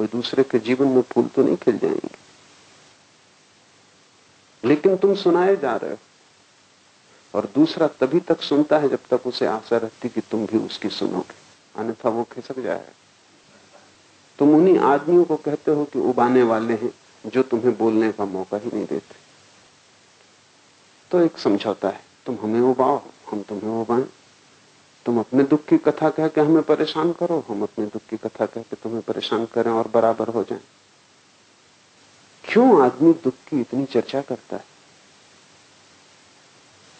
कोई 0.00 0.08
दूसरे 0.08 0.42
के 0.42 0.58
जीवन 0.58 0.88
में 0.88 1.02
फूल 1.02 1.26
तो 1.26 1.42
नहीं 1.42 1.56
खिल 1.56 1.78
जाएँगे। 1.78 2.10
लेकिन 4.64 4.96
तुम 4.96 5.14
सुनाए 5.14 5.56
जा 5.56 5.76
रहे 5.76 5.90
हो। 5.90 5.96
और 7.34 7.52
दूसरा 7.54 7.86
तभी 7.86 8.20
तक 8.20 8.40
सुनता 8.40 8.78
है 8.78 8.88
जब 8.88 8.98
तक 9.10 9.26
उसे 9.26 9.46
आशा 9.46 9.76
रहती 9.76 10.08
कि 10.08 10.20
तुम 10.20 10.46
भी 10.46 10.58
उसकी 10.58 10.88
सुनोगे। 10.88 11.34
अन्यथा 11.76 12.08
वो 12.08 12.24
खिसक 12.24 12.58
जाएगा 12.58 12.92
तुम 14.38 14.54
उन्हीं 14.54 14.78
आदमियों 14.78 15.24
को 15.24 15.36
कहते 15.36 15.70
हो 15.70 15.84
कि 15.84 15.98
उबाने 15.98 16.42
वाले 16.42 16.74
हैं 16.74 16.94
जो 17.26 17.42
तुम्हें 17.42 17.78
बोलने 17.78 18.12
का 18.12 18.24
मौका 18.24 18.56
ही 18.56 18.70
नहीं 18.74 18.86
देते। 18.86 19.14
तो 21.10 21.20
एक 21.20 21.38
समझौता 21.38 21.88
है, 21.88 22.00
तुम 22.26 22.38
हमें 22.42 22.60
उबाओ, 22.60 23.02
हम 23.30 23.42
तुम्हें 23.42 23.70
उबाएँ। 23.70 24.04
तुम 25.06 25.18
अपने 25.20 25.42
दुख 25.42 25.64
की 25.64 25.78
कथा 25.78 26.10
कह 26.10 26.28
के 26.28 26.40
हमें 26.40 26.62
परेशान 26.62 27.12
करो, 27.12 27.44
हम 27.48 27.62
अपने 27.62 27.86
दुख 27.86 28.02
की 28.10 28.16
कथा 28.16 28.46
कह 28.46 28.62
के 28.62 28.76
तुम्हें 28.76 29.02
परेशान 29.02 29.46
करें 29.46 29.70
और 29.72 29.88
बराबर 29.88 30.28
हो 30.28 30.44
जाएँ। 30.44 30.60
क्यों 32.44 32.82
आदमी 32.82 33.12
दुख 33.12 33.34
की 33.48 33.60
इतनी 33.60 33.84
चर्चा 33.84 34.20
करता 34.20 34.56
है? 34.56 34.64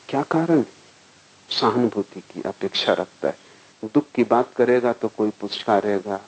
क्या 0.08 0.22
कारण? 0.22 0.64
सहानुभूति 1.50 2.20
की 2.20 2.42
अपेक्षा 2.42 2.92
रखता 2.92 3.28
है। 3.28 3.36
दुख 3.84 4.04
की 4.14 4.24
बात 4.24 4.54
करेगा 4.54 4.92
तो 4.92 5.08
कोई 5.08 5.30
पुचकारेगा 5.30 6.20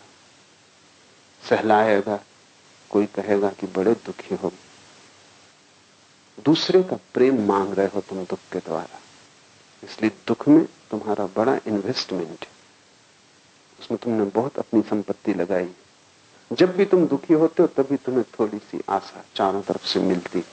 सहलाएगा, 1.48 2.18
कोई 2.90 3.06
कहेगा 3.06 3.50
कि 3.50 3.66
बड़े 3.66 3.94
दुखी 3.94 4.34
हो। 4.34 4.52
दूसरे 6.44 6.82
का 6.82 6.98
प्रेम 7.14 7.46
मांग 7.48 7.74
रहे 7.74 7.86
हो 7.86 8.00
तुम 8.00 8.24
दुख 8.24 8.38
के 8.52 8.58
द्वारा। 8.58 9.01
इसलिए 9.84 10.10
दुख 10.26 10.48
में 10.48 10.64
तुम्हारा 10.64 11.26
बड़ा 11.26 11.60
इन्वेस्टमेंट 11.66 12.44
है। 12.44 12.50
उसमें 13.80 13.98
तुमने 14.02 14.24
बहुत 14.24 14.58
अपनी 14.58 14.82
संपत्ति 14.82 15.34
लगाई। 15.34 15.70
जब 16.52 16.76
भी 16.76 16.84
तुम 16.84 17.06
दुखी 17.06 17.34
होते 17.34 17.62
हो, 17.62 17.68
तभी 17.68 17.96
तुम्हें 17.96 18.24
थोड़ी 18.38 18.58
सी 18.58 18.82
आशा 18.88 19.24
चारों 19.36 19.62
तरफ़ 19.62 19.86
से 19.86 20.00
मिलती। 20.00 20.44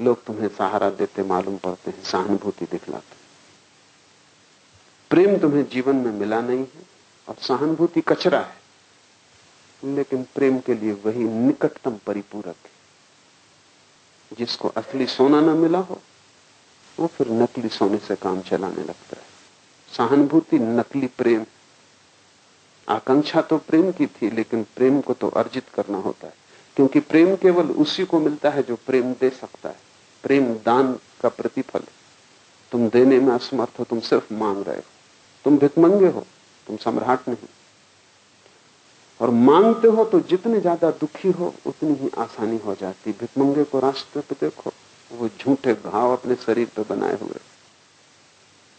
लोग 0.00 0.24
तुम्हें 0.24 0.48
सहारा 0.48 0.90
देते, 0.90 1.22
मालूम 1.22 1.56
पड़ते 1.56 1.90
हैं, 1.90 2.02
सहानुभूति 2.02 2.64
दिखलाते 2.64 3.18
प्रेम 5.10 5.38
तुम्हें 5.38 5.68
जीवन 5.68 5.96
में 5.96 6.12
मिला 6.12 6.40
नहीं 6.40 6.58
है 6.58 6.82
और 7.28 7.36
सहानुभूति 7.40 8.00
कचरा 8.00 8.40
है। 8.40 8.58
लेकिन 9.84 10.22
प्रेम 10.34 10.58
के 10.58 10.74
लिए 10.74 10.92
वही 10.92 11.24
निकटतम 11.24 11.98
परिपूरक 12.06 12.56
है, 12.64 12.70
जिसको 14.38 14.68
असली 14.68 15.06
सोना 15.06 15.40
न 15.40 15.44
मिला 15.44 15.78
हो। 15.78 16.00
वो 16.98 17.06
फिर 17.06 17.30
नकली 17.30 17.68
सोने 17.68 17.98
से 17.98 18.16
काम 18.16 18.40
चलाने 18.40 18.82
लगता 18.82 19.16
है। 19.16 19.26
सहानुभूति, 19.96 20.58
नकली 20.58 21.06
प्रेम। 21.06 21.44
आकांक्षा 22.88 23.42
तो 23.42 23.58
प्रेम 23.58 23.92
की 23.92 24.06
थी, 24.06 24.30
लेकिन 24.30 24.66
प्रेम 24.76 25.00
को 25.00 25.14
तो 25.14 25.28
अर्जित 25.28 25.68
करना 25.74 25.98
होता 25.98 26.26
है। 26.26 26.34
क्योंकि 26.76 27.00
प्रेम 27.00 27.36
केवल 27.36 27.70
उसी 27.70 28.04
को 28.04 28.20
मिलता 28.20 28.50
है 28.50 28.62
जो 28.62 28.76
प्रेम 28.76 29.12
दे 29.12 29.30
सकता 29.30 29.68
है। 29.68 29.76
प्रेम 30.22 30.54
दान 30.54 30.98
का 31.20 31.28
प्रतिफल 31.28 31.80
तुम 32.72 32.88
देने 32.88 33.20
में 33.20 33.34
असमर्थ 33.34 33.78
हो, 33.78 33.84
तुम 33.84 34.00
सिर्फ़ 34.00 34.34
मांग 34.34 34.62
रहे 34.62 34.76
हो। 34.76 34.82
तुम 35.44 35.58
भिकमंगे 35.58 36.06
हो, 36.06 36.26
तुम 36.66 36.76
सम्राट 36.76 37.28
नहीं। 37.28 37.48
और 39.20 39.30
मांगते 39.30 39.88
हो 39.88 40.04
तो 40.04 40.20
जितने 40.20 40.60
ज़्यादा 40.60 40.90
दुखी 40.90 41.30
हो, 41.30 41.54
उतनी 41.66 41.94
ही 41.94 42.10
आसानी 42.18 42.56
हो 42.56 42.74
जाती। 42.74 43.12
भिकमंगे 43.12 43.64
को 43.64 43.80
रास्ते 43.80 44.20
पे 44.20 44.34
देखो। 44.40 44.72
वो 45.12 45.28
झूठे 45.28 45.74
घाव 45.74 46.12
अपने 46.12 46.34
शरीर 46.36 46.68
पर 46.76 46.84
बनाए 46.88 47.18
हुए। 47.18 47.40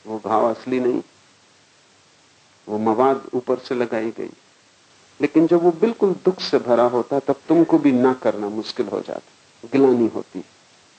वो 0.05 0.21
घाव 0.25 0.45
असली 0.53 0.79
नहीं, 0.79 1.01
वो 2.67 2.77
मवाद 2.77 3.29
ऊपर 3.33 3.59
से 3.59 3.75
लगाई 3.75 4.11
गई। 4.11 4.29
लेकिन 5.21 5.47
जब 5.47 5.63
वो 5.63 5.71
बिल्कुल 5.71 6.13
दुख 6.25 6.39
से 6.39 6.57
भरा 6.57 6.83
होता, 6.83 7.19
तब 7.19 7.35
तुमको 7.47 7.77
भी 7.77 7.91
ना 7.91 8.13
करना 8.13 8.49
मुश्किल 8.49 8.87
हो 8.87 9.01
जाता। 9.01 9.67
गिलानी 9.73 10.07
होती, 10.07 10.43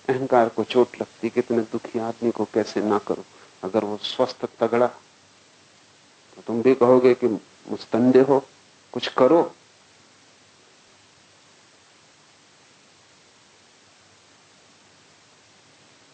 अहंकार 0.08 0.49
को 0.49 0.64
चोट 0.64 1.00
लगती 1.00 1.30
कितने 1.30 1.60
दुखी 1.62 1.99
आदमी 1.99 2.30
को 2.30 2.44
कैसे 2.44 2.80
ना 2.80 2.99
करो। 2.99 3.25
अगर 3.64 3.84
वो 3.84 3.96
स्वस्थ 3.96 4.44
तगड़ा 4.60 4.87
तो 6.37 6.42
तुम 6.46 6.62
भी 6.62 6.75
कहोगे 6.75 7.14
कि 7.14 7.26
मुस्तंदे 7.70 8.20
हो, 8.20 8.38
कुछ 8.92 9.08
करो। 9.08 9.40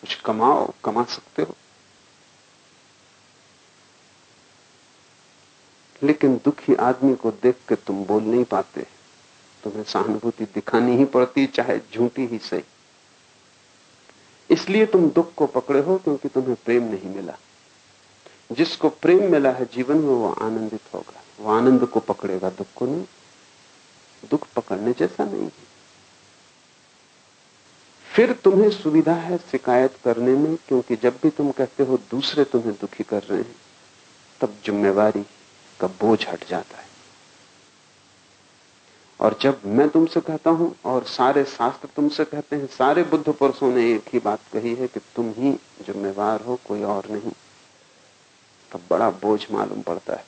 कुछ 0.07 0.15
कमाओ 0.15 0.73
कमा 0.85 1.05
सकते 1.05 1.43
हो 1.43 1.55
लेकिन 6.03 6.41
दुखी 6.45 6.75
आदमी 6.75 7.15
को 7.15 7.31
देख 7.31 7.55
के 7.69 7.75
तुम 7.75 8.05
बोल 8.05 8.23
नहीं 8.23 8.45
पाते। 8.45 8.87
तुम्हें 9.65 9.85
सहानुभूति 9.85 10.45
दिखानी 10.45 10.97
ही 10.97 11.05
पड़ती, 11.05 11.47
चाहे 11.47 11.81
झूठी 11.95 12.27
ही 12.27 12.39
सही। 12.39 12.63
इसलिए 14.51 14.87
तुम 14.87 15.11
दुख 15.11 15.35
को 15.35 15.47
पकड़े 15.47 15.81
हो 15.81 15.99
क्योंकि 15.99 16.29
तुम्हें 16.29 16.57
प्रेम 16.65 16.83
नहीं 16.83 17.15
मिला। 17.15 17.37
जिसको 18.53 18.89
प्रेम 18.89 19.33
मिला 19.33 19.51
है 19.51 19.65
जीवन 19.65 19.97
में, 19.97 20.09
वो 20.09 20.33
आनंदित 20.33 20.95
होगा। 20.95 21.23
वो 21.41 21.53
आनंद 21.53 21.87
को 21.87 22.01
पकड़ेगा, 22.01 22.51
दुख 22.51 22.67
को 22.77 22.87
नहीं। 22.87 23.05
दुख 24.31 24.47
पकड़ने 24.57 24.93
जैसा 24.93 25.25
नहीं 25.25 25.45
है। 25.45 25.66
फिर 28.17 28.33
तुम्हें 28.33 28.71
सुविधा 28.71 29.15
है 29.15 29.39
शिकायत 29.39 29.97
करने 30.05 30.33
में, 30.33 30.57
क्योंकि 30.57 30.97
जब 30.97 31.19
भी 31.23 31.31
तुम 31.31 31.51
कहते 31.51 31.85
हो 31.85 31.97
दूसरे 32.11 32.45
तुम्हें 32.45 32.73
दुखी 32.73 33.05
कर 33.05 33.23
रहे 33.23 33.39
हैं, 33.39 33.57
तब 34.41 34.55
जिम्मेवारी 34.65 35.25
का 35.81 35.87
बोझ 35.87 36.27
हट 36.29 36.49
जाता 36.49 36.79
है। 36.79 36.85
और 39.21 39.39
जब 39.41 39.61
मैं 39.67 39.89
तुमसे 39.89 40.21
कहता 40.21 40.51
हूँ, 40.51 40.75
और 40.85 41.05
सारे 41.05 41.45
शास्त्र 41.45 41.89
तुमसे 41.97 42.25
कहते 42.25 42.57
हैं, 42.57 42.67
सारे 42.67 43.03
बुद्ध 43.03 43.33
पुरुषों 43.33 43.71
ने 43.71 43.93
एक 43.93 44.05
ही 44.13 44.19
बात 44.19 44.41
कही 44.53 44.75
है 44.75 44.87
कि 44.87 45.01
तुम 45.17 45.31
ही 45.31 45.53
जिम्मेवार 45.87 46.41
हो, 46.41 46.59
कोई 46.65 46.83
और 46.83 47.11
नहीं, 47.11 47.33
तब 48.73 48.81
बड़ा 48.91 49.11
बोझ 49.11 49.47
मालूम 49.51 49.83
पड़ता 49.83 50.15
है। 50.15 50.25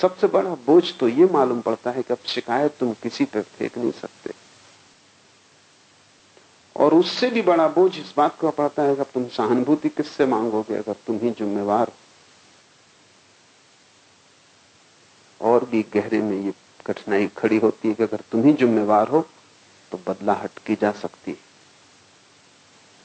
सबसे 0.00 0.26
बड़ा 0.26 0.54
बोझ 0.54 0.84
तो 1.00 1.08
ये 1.08 1.26
मालूम 1.26 1.60
पड़ता 1.60 1.90
है 1.90 2.02
कि 2.02 2.12
अब 2.12 2.18
शिकायत 2.26 2.76
तुम 2.80 2.92
किसी 2.92 3.24
पर 3.24 3.42
फेंक 3.42 3.78
नहीं 3.78 3.92
सकते। 3.92 4.43
और 6.76 6.94
उससे 6.94 7.30
भी 7.30 7.42
बड़ा 7.42 7.68
बोझ 7.68 7.98
इस 7.98 8.14
बात 8.16 8.38
का 8.40 8.50
पड़ता 8.50 8.82
है 8.82 8.96
अब 8.96 9.06
तुम 9.14 9.28
सहानुभूति 9.28 9.88
किससे 9.88 10.26
मांगोगे, 10.26 10.74
अगर 10.74 10.96
तुम 11.06 11.18
ही 11.18 11.30
जिम्मेवार 11.30 11.88
हो? 11.88 11.94
और 15.40 15.64
भी 15.64 15.82
गहरे 15.94 16.22
में 16.22 16.40
ये 16.42 16.52
कठिनाई 16.86 17.26
खड़ी 17.26 17.58
होती 17.58 17.88
है 17.88 17.94
कि 17.94 18.02
अगर 18.02 18.20
तुम 18.32 18.42
ही 18.42 18.52
जिम्मेवार 18.52 19.08
हो 19.08 19.26
तो 19.92 20.00
बदलाहट 20.08 20.58
की 20.66 20.74
जा 20.74 20.92
सकती 20.92 21.30
है। 21.30 21.38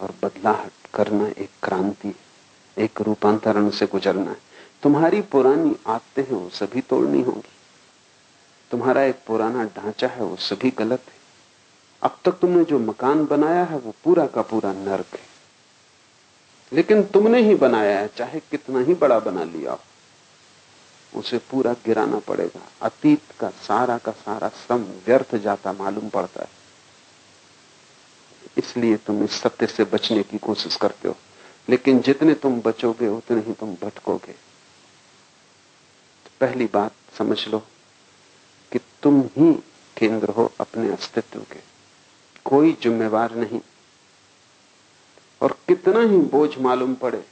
और 0.02 0.14
बदलाहट 0.24 0.88
करना 0.94 1.28
एक 1.28 1.50
क्रांति 1.64 2.16
एक 2.78 3.02
रूपांतरण 3.02 3.70
से 3.70 3.86
गुजरना 3.86 4.32
है। 4.32 4.38
तुम्हारी 4.84 5.22
पुरानी 5.22 5.76
आदतें 5.88 6.24
हैं, 6.24 6.32
वो 6.32 6.50
सभी 6.50 6.82
तोड़नी 6.82 7.22
होगी। 7.22 7.50
तुम्हारा 8.72 9.04
एक 9.04 9.20
पुराना 9.28 9.64
ढांचा 9.66 10.08
है, 10.08 10.24
वो 10.24 10.36
सभी 10.36 10.70
गलत 10.70 11.02
है। 11.08 11.19
अब 12.02 12.18
तक 12.26 12.32
तुमने 12.32 12.64
जो 12.64 12.80
मकान 12.80 13.26
बनाया 13.26 13.64
है, 13.64 13.78
वो 13.78 13.94
पूरा 14.04 14.28
का 14.28 14.42
पूरा 14.42 14.74
नर्क 14.74 15.06
है। 15.14 15.30
लेकिन 16.74 17.04
तुमने 17.04 17.42
ही 17.42 17.56
बनाया 17.56 18.00
है, 18.00 18.08
चाहे 18.08 18.40
कितना 18.40 18.80
ही 18.80 18.94
बड़ा 18.94 19.20
बना 19.20 19.44
लिया 19.44 19.72
हो। 19.72 19.80
उसे 21.16 21.38
पूरा 21.38 21.74
गिराना 21.74 22.20
पड़ेगा। 22.20 22.62
अतीत 22.82 23.22
का 23.40 23.50
सारा 23.50 23.98
का 23.98 24.12
सारा 24.12 24.50
श्रम 24.50 24.84
व्यर्थ 24.84 25.36
जाता, 25.36 25.74
मालूम 25.74 26.10
पड़ता 26.10 26.42
है। 26.42 26.50
इसलिए 28.58 28.98
तुम 28.98 29.24
इस 29.24 29.32
सत्य 29.32 29.68
से 29.68 29.84
बचने 29.84 30.24
की 30.24 30.38
कोशिश 30.38 30.76
करते 30.76 31.08
हो। 31.08 31.16
लेकिन 31.70 32.00
जितने 32.00 32.34
तुम 32.34 32.62
बचोगे, 32.62 33.08
उतने 33.08 33.42
ही 33.42 33.54
तुम 33.54 33.76
भटकोगे। 33.76 34.32
तो 36.26 36.30
पहली 36.42 36.70
बात 36.74 36.92
समझ 37.18 37.48
लो 37.48 37.60
कि 38.72 38.80
तुम 39.04 39.22
ही 39.22 39.54
केंद्र 39.98 40.30
हो 40.30 40.54
अपने 40.60 40.94
अस्तित्व 40.94 41.40
के। 41.40 41.69
कोई 42.50 42.78
जिम्मेवार 42.82 43.36
नहीं। 43.36 43.60
और 45.42 45.52
कितना 45.68 46.00
ही 46.02 46.18
बोझ 46.32 46.50
मालूम 46.58 46.94
पड़े, 46.96 47.24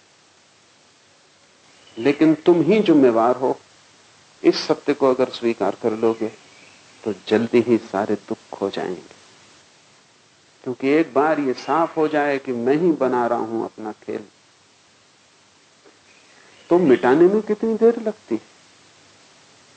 लेकिन 1.97 2.33
तुम 2.45 2.61
ही 2.61 2.79
जिम्मेवार 2.81 3.35
हो। 3.35 3.57
इस 4.43 4.59
सत्य 4.67 4.93
को 4.93 5.09
अगर 5.09 5.29
स्वीकार 5.31 5.75
कर 5.81 5.93
लोगे 5.97 6.31
तो 7.03 7.13
जल्दी 7.27 7.61
ही 7.61 7.77
सारे 7.83 8.15
दुख 8.29 8.61
हो 8.61 8.69
जाएँगे। 8.69 9.15
क्योंकि 10.63 10.89
एक 10.89 11.13
बार 11.13 11.39
ये 11.39 11.53
साफ़ 11.55 11.95
हो 11.95 12.07
जाए 12.07 12.37
कि 12.37 12.51
मैं 12.53 12.75
ही 12.75 12.91
बना 12.93 13.25
रहा 13.27 13.39
हूँ 13.39 13.63
अपना 13.65 13.91
खेल 14.03 14.23
तो 16.69 16.77
मिटाने 16.79 17.27
में 17.27 17.41
कितनी 17.41 17.73
देर 17.75 17.99
लगती 18.01 18.39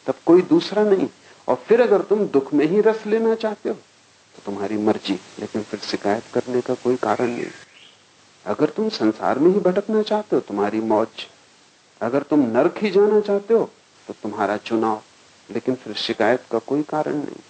तब 0.06 0.14
कोई 0.26 0.42
दूसरा 0.44 0.84
नहीं। 0.84 1.08
और 1.48 1.56
फिर 1.66 1.80
अगर 1.80 2.02
तुम 2.02 2.26
दुख 2.28 2.52
में 2.54 2.66
ही 2.66 2.80
रस 2.80 3.06
लेना 3.06 3.34
चाहते 3.36 3.68
हो 3.68 3.76
तो 4.34 4.42
तुम्हारी 4.44 4.76
मर्ज़ी, 4.78 5.14
लेकिन 5.38 5.62
फिर 5.62 5.80
शिकायत 5.80 6.24
करने 6.34 6.60
का 6.60 6.74
कोई 6.74 6.96
कारण 6.98 7.28
नहीं। 7.28 7.50
अगर 8.44 8.70
तुम 8.70 8.88
संसार 8.90 9.38
में 9.38 9.50
ही 9.52 9.60
भटकना 9.60 10.02
चाहते 10.02 10.36
हो, 10.36 10.40
तुम्हारी 10.42 10.80
मौज, 10.82 11.26
अगर 12.00 12.22
तुम 12.22 12.40
नर्क 12.48 12.78
ही 12.78 12.90
जाना 12.90 13.20
चाहते 13.20 13.54
हो 13.54 13.70
तो 14.06 14.14
तुम्हारा 14.22 14.56
चुनाव, 14.58 15.02
लेकिन 15.48 15.74
फिर 15.74 15.94
शिकायत 15.96 16.44
का 16.50 16.58
कोई 16.60 16.82
कारण 16.82 17.14
नहीं। 17.14 17.40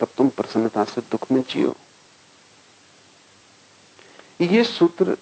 तब 0.00 0.08
तुम 0.16 0.28
प्रसन्नता 0.28 0.84
से 0.84 1.00
दुख 1.10 1.30
में 1.32 1.42
जियो। 1.42 1.74
ये 4.40 4.64
सूत्र 4.64 5.16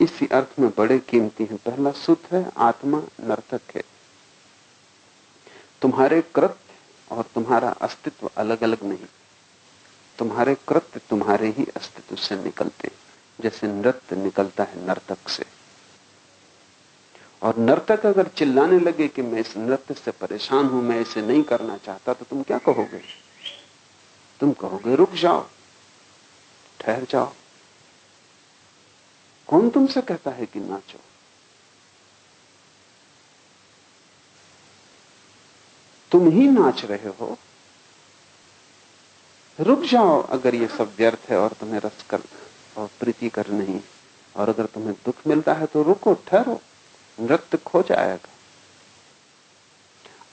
इसी 0.00 0.26
अर्थ 0.28 0.58
में 0.60 0.70
बड़े 0.78 0.98
कीमती 1.00 1.44
हैं। 1.44 1.56
पहला 1.58 1.90
सूत्र 1.96 2.36
है, 2.36 2.50
आत्मा 2.58 2.98
नर्तक 3.20 3.60
है। 3.74 3.82
तुम्हारे 5.82 6.20
कृत्य 6.34 6.67
और 7.10 7.24
तुम्हारा 7.34 7.70
अस्तित्व 7.70 8.30
अलग 8.36 8.62
अलग 8.62 8.82
नहीं। 8.84 9.06
तुम्हारे 10.18 10.54
कृत्य 10.68 11.00
तुम्हारे 11.10 11.48
ही 11.48 11.66
अस्तित्व 11.76 12.16
से 12.16 12.36
निकलते 12.36 12.90
जैसे 13.38 13.66
नृत्य 13.66 14.16
निकलता 14.16 14.64
है 14.64 14.86
नर्तक 14.86 15.28
से। 15.28 15.44
और 17.42 17.58
नर्तक 17.58 18.06
अगर 18.06 18.28
चिल्लाने 18.28 18.78
लगे 18.78 19.08
कि 19.08 19.22
मैं 19.22 19.40
इस 19.40 19.56
नृत्य 19.56 19.94
से 19.94 20.10
परेशान 20.10 20.66
हूँ, 20.66 20.82
मैं 20.82 21.00
इसे 21.00 21.22
नहीं 21.22 21.42
करना 21.42 21.76
चाहता 21.76 22.12
तो 22.12 22.24
तुम 22.24 22.42
क्या 22.42 22.58
कहोगे? 22.58 23.02
तुम 24.40 24.52
कहोगे, 24.52 24.94
रुक 24.94 25.14
जाओ, 25.14 25.46
ठहर 26.80 27.06
जाओ। 27.10 27.32
कौन 29.48 29.70
तुमसे 29.70 30.02
कहता 30.02 30.30
है 30.30 30.46
कि 30.46 30.60
नाचो? 30.60 30.98
तुम 36.10 36.30
ही 36.30 36.48
नाच 36.48 36.84
रहे 36.84 37.08
हो। 37.08 37.38
रुक 39.60 39.80
जाओ 39.80 40.22
अगर 40.22 40.54
ये 40.54 40.68
सब 40.68 40.92
व्यर्थ 40.98 41.30
है 41.30 41.36
और 41.38 41.52
तुम्हें 41.52 41.80
रस 41.80 42.04
कर 42.10 42.20
और 42.76 42.90
प्रीति 43.00 43.28
कर 43.28 43.46
नहीं। 43.46 43.80
और 44.36 44.48
अगर 44.48 44.66
तुम्हें 44.66 44.92
दुख 44.92 45.14
मिलता 45.26 45.52
है 45.52 45.66
तो 45.66 45.82
रुको, 45.82 46.14
ठहरो। 46.14 46.60
नृत्य 47.20 47.58
खो 47.58 47.82
जाएगा। 47.82 48.28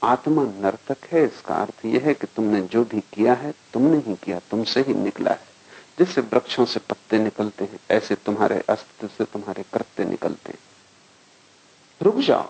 आत्मा 0.07 0.43
नर्तक 0.43 0.97
है, 1.11 1.25
इसका 1.25 1.55
अर्थ 1.55 1.85
यह 1.85 2.01
है 2.05 2.13
कि 2.13 2.27
तुमने 2.27 2.61
जो 2.61 2.83
भी 2.83 2.99
किया 2.99 3.33
है, 3.33 3.53
तुमने 3.73 3.97
ही 3.97 4.15
किया, 4.15 4.39
तुमसे 4.39 4.81
ही 4.81 4.93
निकला 4.93 5.31
है। 5.31 5.47
जैसे 5.99 6.21
वृक्षों 6.21 6.65
से 6.65 6.79
पत्ते 6.79 7.19
निकलते 7.19 7.63
हैं, 7.63 7.79
ऐसे 7.91 8.15
तुम्हारे 8.15 8.63
अस्तित्व 8.69 9.07
से 9.07 9.25
तुम्हारे 9.25 9.63
कृत्य 9.73 10.05
निकलते 10.05 10.51
हैं। 10.51 10.59
रुक 12.01 12.15
जाओ 12.15 12.49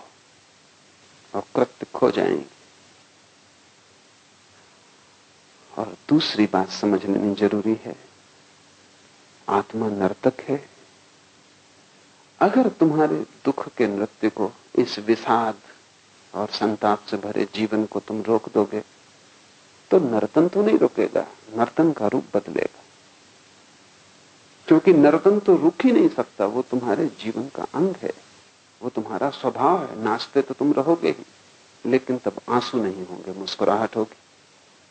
और 1.34 1.42
कृत्य 1.56 1.86
खो 1.94 2.10
जाएँगे। 2.10 2.55
और 5.76 5.96
दूसरी 6.08 6.46
बात 6.46 6.70
समझ 6.70 7.04
लेनी 7.06 7.34
ज़रूरी 7.34 7.76
है। 7.84 7.96
आत्मा 9.48 9.88
नर्तक 9.88 10.40
है। 10.40 10.68
अगर 12.40 12.68
तुम्हारे 12.68 13.26
दुख 13.44 13.68
के 13.68 13.86
नृत्य 13.86 14.30
को 14.30 14.52
इस 14.76 14.98
विषाद 14.98 15.54
और 16.34 16.48
संताप 16.48 17.04
से 17.04 17.16
भरे 17.16 17.46
जीवन 17.54 17.84
को 17.84 18.00
तुम 18.00 18.22
रोक 18.22 18.48
दोगे 18.52 18.82
तो 19.90 19.98
नर्तन 19.98 20.48
तो 20.48 20.62
नहीं 20.62 20.78
रुकेगा, 20.78 21.26
नर्तन 21.56 21.92
का 21.92 22.06
रूप 22.06 22.24
बदलेगा। 22.34 22.82
क्योंकि 24.68 24.92
नर्तन 24.92 25.38
तो 25.38 25.56
रुक 25.56 25.74
ही 25.84 25.92
नहीं 25.92 26.08
सकता, 26.08 26.46
वो 26.46 26.62
तुम्हारे 26.62 27.06
जीवन 27.06 27.48
का 27.48 27.66
अंग 27.74 27.94
है, 27.96 28.12
वो 28.82 28.88
तुम्हारा 28.88 29.30
स्वभाव 29.30 29.84
है, 29.84 30.02
नाचते 30.02 30.42
तो 30.42 30.54
तुम 30.54 30.72
रहोगे 30.72 31.10
ही, 31.10 31.24
लेकिन 31.86 32.18
तब 32.18 32.40
आँसू 32.48 32.82
नहीं 32.82 33.06
होंगे, 33.06 33.32
मुस्कुराहट 33.32 33.96
होगी। 33.96 34.16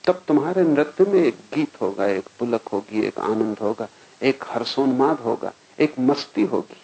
तब 0.08 0.24
तुम्हारे 0.28 0.63
नृत्य 0.63 1.04
में 1.04 1.13
एक 1.13 1.38
गीत 1.54 1.82
होगा, 1.82 2.06
एक 2.06 2.26
पुलक 2.39 2.68
होगी, 2.68 3.02
एक 3.02 3.20
आनंद 3.20 3.60
होगा, 3.60 3.88
एक 4.22 4.44
हर्षोन्माद 4.48 5.20
होगा, 5.20 5.54
एक 5.80 5.96
मस्ती 6.00 6.44
होगी। 6.44 6.82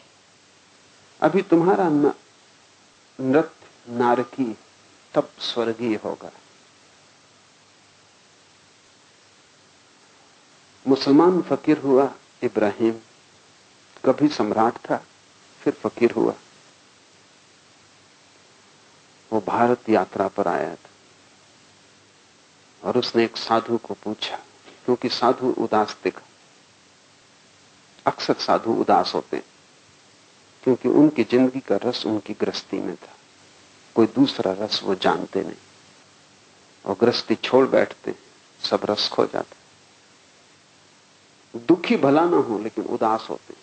अभी 1.21 1.41
तुम्हारा 1.41 1.89
नृत्य 1.89 3.43
नारकी 3.89 4.57
तब 5.13 5.29
स्वर्गीय 5.39 5.95
होगा। 5.95 6.31
मुसलमान 10.87 11.41
फकीर 11.41 11.77
हुआ 11.77 12.13
इब्राहिम, 12.43 12.95
कभी 14.05 14.27
सम्राट 14.27 14.73
था, 14.73 15.03
फिर 15.61 15.73
फकीर 15.73 16.11
हुआ। 16.11 16.33
वो 19.33 19.43
भारत 19.47 19.89
यात्रा 19.89 20.27
पर 20.27 20.47
आया 20.47 20.75
था। 20.75 20.90
और 22.83 22.97
उसने 22.97 23.23
एक 23.23 23.37
साधु 23.37 23.77
को 23.77 23.93
पूछा, 23.93 24.37
क्योंकि 24.85 25.09
साधु 25.11 25.49
उदास 25.57 25.95
दिखा। 26.03 26.21
अक्सर 28.05 28.33
साधु 28.35 28.73
उदास 28.73 29.13
होते 29.15 29.37
हैं, 29.37 29.45
क्योंकि 30.63 30.89
उनकी 30.91 31.23
ज़िंदगी 31.23 31.59
का 31.59 31.75
रस 31.83 32.05
उनकी 32.05 32.33
गृहस्थी 32.33 32.79
में 32.79 32.95
था। 32.95 33.13
कोई 33.95 34.07
दूसरा 34.07 34.51
रस 34.59 34.81
वो 34.83 34.95
जानते 34.97 35.41
नहीं, 35.41 35.55
और 36.85 36.95
गृहस्थी 37.01 37.35
छोड़ 37.37 37.67
बैठते 37.69 38.15
सब 38.61 38.85
रस 38.85 39.09
खो 39.09 39.25
जाते 39.25 39.59
दुखी 41.59 41.97
भला 41.97 42.25
ना 42.25 42.37
हो, 42.37 42.59
लेकिन 42.59 42.85
उदास 42.85 43.27
होते 43.29 43.53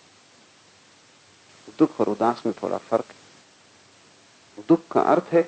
दुख 1.79 1.99
और 2.01 2.09
उदास 2.09 2.41
में 2.45 2.53
थोड़ा 2.53 2.77
फ़र्क 2.79 3.05
है। 3.05 4.63
दुख 4.67 4.87
का 4.91 5.01
अर्थ 5.03 5.33
है 5.33 5.41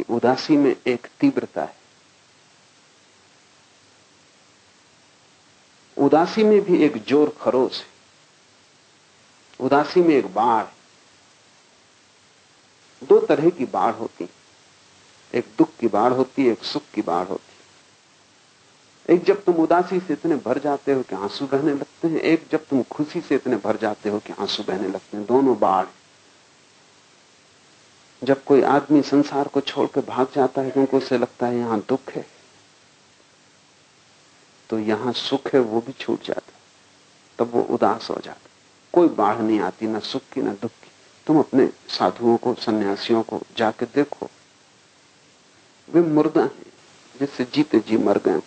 कि 0.00 0.12
उदासी 0.14 0.56
में 0.56 0.76
एक 0.86 1.06
तीव्रता 1.20 1.62
है। 1.62 1.74
उदासी 5.96 6.44
में 6.44 6.60
भी 6.60 6.82
एक 6.84 6.96
ज़ोर 7.08 7.36
खरोश 7.40 7.80
है। 7.80 7.86
उदासी 9.60 10.00
में 10.00 10.14
एक 10.14 10.34
बाढ़ 10.34 10.64
दो 13.02 13.18
तरह 13.20 13.50
की 13.50 13.64
बाढ़ 13.64 13.94
होती 13.94 14.24
है। 14.24 14.30
एक 15.34 15.46
दुख 15.58 15.76
की 15.80 15.88
बाढ़ 15.88 16.12
होती 16.12 16.46
है, 16.46 16.52
एक 16.52 16.64
सुख 16.64 16.82
की 16.94 17.02
बाढ़ 17.02 17.26
होती 17.26 17.48
एक 19.08 19.24
जब 19.24 19.44
तुम 19.44 19.54
उदासी 19.54 20.00
से 20.00 20.12
इतने 20.12 20.36
भर 20.36 20.58
जाते 20.58 20.92
हो 20.92 21.02
कि 21.02 21.16
आँसू 21.16 21.46
बहने 21.46 21.72
लगते 21.74 22.08
हैं, 22.08 22.20
एक 22.20 22.46
जब 22.52 22.66
तुम 22.66 22.82
खुशी 22.82 23.20
से 23.20 23.34
इतने 23.34 23.56
भर 23.56 23.76
जाते 23.76 24.08
हो 24.08 24.18
कि 24.18 24.32
आँसू 24.32 24.62
बहने 24.62 24.88
लगते 24.88 25.16
हैं, 25.16 25.26
दोनों 25.26 25.58
बाढ़ 25.58 25.86
जब 28.22 28.44
कोई 28.44 28.62
आदमी 28.62 29.02
संसार 29.02 29.48
को 29.48 29.60
छोड़कर 29.60 30.00
भाग 30.00 30.26
जाता 30.34 30.62
है 30.62 30.70
क्योंकि 30.70 30.96
उसे 30.96 31.18
लगता 31.18 31.46
है 31.46 31.58
यहाँ 31.58 31.80
दुख 31.88 32.10
है 32.10 32.26
तो 34.70 34.78
यहाँ 34.78 35.12
सुख 35.12 35.54
है, 35.54 35.60
वो 35.60 35.80
भी 35.80 35.92
छूट 35.92 36.24
जाता 36.24 36.52
तब 37.38 37.50
वो 37.54 37.62
उदास 37.62 38.10
हो 38.10 38.16
जाता 38.24 38.48
कोई 38.94 39.08
बाढ़ 39.08 39.38
नहीं 39.38 39.60
आती, 39.60 39.86
ना 39.86 39.98
सुख 39.98 40.22
की, 40.32 40.42
ना 40.42 40.52
दुख 40.52 40.70
की। 40.70 40.90
तुम 41.26 41.38
अपने 41.38 41.68
साधुओं 41.88 42.36
को, 42.36 42.54
सन्यासियों 42.54 43.22
को 43.22 43.40
जाके 43.56 43.86
देखो। 43.86 44.28
वे 45.88 46.00
मुर्दा 46.00 46.42
हैं, 46.42 46.62
जिससे 47.18 47.44
जीते 47.44 47.78
जी 47.78 47.96
मर 47.96 48.18
गए। 48.18 48.40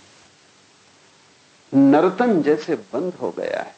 नर्तन 1.74 2.42
जैसे 2.42 2.76
बंद 2.76 3.14
हो 3.14 3.32
गया 3.32 3.62
है। 3.62 3.76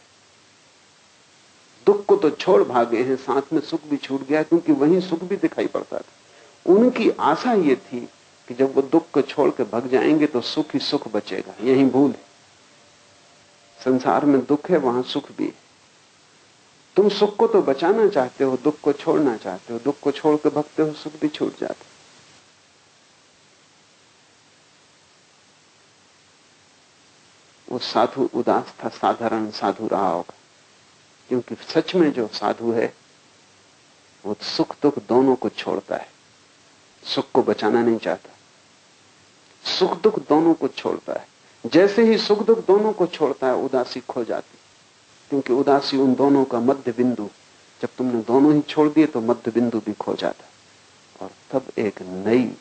दुख 1.86 2.06
को 2.06 2.16
तो 2.16 2.30
छोड़ 2.30 2.64
भागे 2.64 3.04
हैं, 3.04 3.16
साथ 3.16 3.42
में 3.54 3.62
सुख 3.62 3.82
भी 3.86 3.98
छूट 3.98 4.28
गया, 4.28 4.44
क्योंकि 4.44 4.72
वहीं 4.72 5.02
सुख 5.02 5.24
भी 5.24 5.36
दिखाई 5.36 5.68
पड़ता 5.68 5.98
था। 5.98 6.74
उनकी 6.74 7.10
आशा 7.10 7.54
ये 7.54 7.76
थी 7.76 8.10
कि 8.48 8.54
जब 8.54 8.76
वो 8.76 8.82
दुख 8.82 9.12
को 9.12 9.22
छोड़ 9.22 9.50
के 9.50 9.64
भग 9.64 9.88
जाएँगे 9.88 10.26
तो 10.26 10.42
सुख 10.42 10.74
ही 10.74 10.80
सुख 10.80 11.08
बचेगा। 11.08 11.54
यही 11.62 11.86
भूल 11.86 12.12
है। 12.12 12.26
संसार 13.86 14.26
में 14.26 14.46
दुख 14.46 14.70
है, 14.70 14.78
वहाँ 14.78 15.04
सुख 15.04 15.32
भी 15.38 15.46
है। 15.46 15.54
तुम 16.96 17.10
सुख 17.10 17.36
को 17.36 17.48
तो 17.48 17.62
बचाना 17.62 18.08
चाहते 18.08 18.44
हो, 18.44 18.58
दुख 18.58 18.80
को 18.80 18.94
छोड़ना 18.94 19.38
चाहते 19.38 19.74
हो, 19.74 19.80
दुख 19.80 19.96
को 20.02 20.12
छोड़ 20.12 20.36
के 20.38 20.50
भगते 20.50 20.84
हो, 20.84 20.94
सुख 20.94 21.14
भी 21.22 21.28
छूट 21.28 21.60
जाता 21.60 21.86
वो 27.70 27.80
साधु 27.80 28.30
उदास 28.34 28.74
था, 28.84 28.90
साधारण 28.90 29.52
साधु 29.52 29.88
रहा 29.88 30.10
होगा। 30.10 30.34
क्योंकि 31.30 31.56
सच 31.56 31.96
में 31.96 32.12
जो 32.12 32.28
साधु 32.28 32.72
है, 32.72 32.94
वो 34.26 34.36
सुख 34.42 34.76
दुख 34.82 35.00
दोनों 35.00 35.36
को 35.36 35.50
छोड़ता 35.50 35.96
है। 35.96 36.10
सुख 37.04 37.26
को 37.34 37.44
बचाना 37.44 37.82
नहीं 37.82 37.98
चाहता। 37.98 38.30
सुख 39.70 40.02
दुख 40.02 40.20
दोनों 40.20 40.54
को 40.54 40.68
छोड़ता 40.68 41.14
है। 41.14 41.28
जैसे 41.66 42.04
ही 42.04 42.18
सुख 42.18 42.46
दुख 42.46 42.68
दोनों 42.68 42.94
को 42.94 43.08
छोड़ता 43.08 43.48
है, 43.48 43.56
उदासी 43.56 44.00
खो 44.00 44.24
जाती। 44.24 44.58
क्योंकि 45.30 45.54
उदासी 45.54 45.98
उन 45.98 46.16
दोनों 46.16 46.46
का 46.46 46.60
मध्य 46.60 46.92
बिंदु। 46.92 47.30
जब 47.82 47.90
तुमने 47.98 48.22
दोनों 48.22 48.54
ही 48.54 48.62
छोड़ 48.62 48.90
दिए 48.90 49.06
तो 49.06 49.22
मध्य 49.22 49.52
बिंदु 49.52 49.80
भी 49.80 49.94
खो 49.94 50.16
जाता। 50.16 50.46
और 51.22 51.32
तब 51.52 51.66
एक 51.78 52.02
नई 52.02 52.58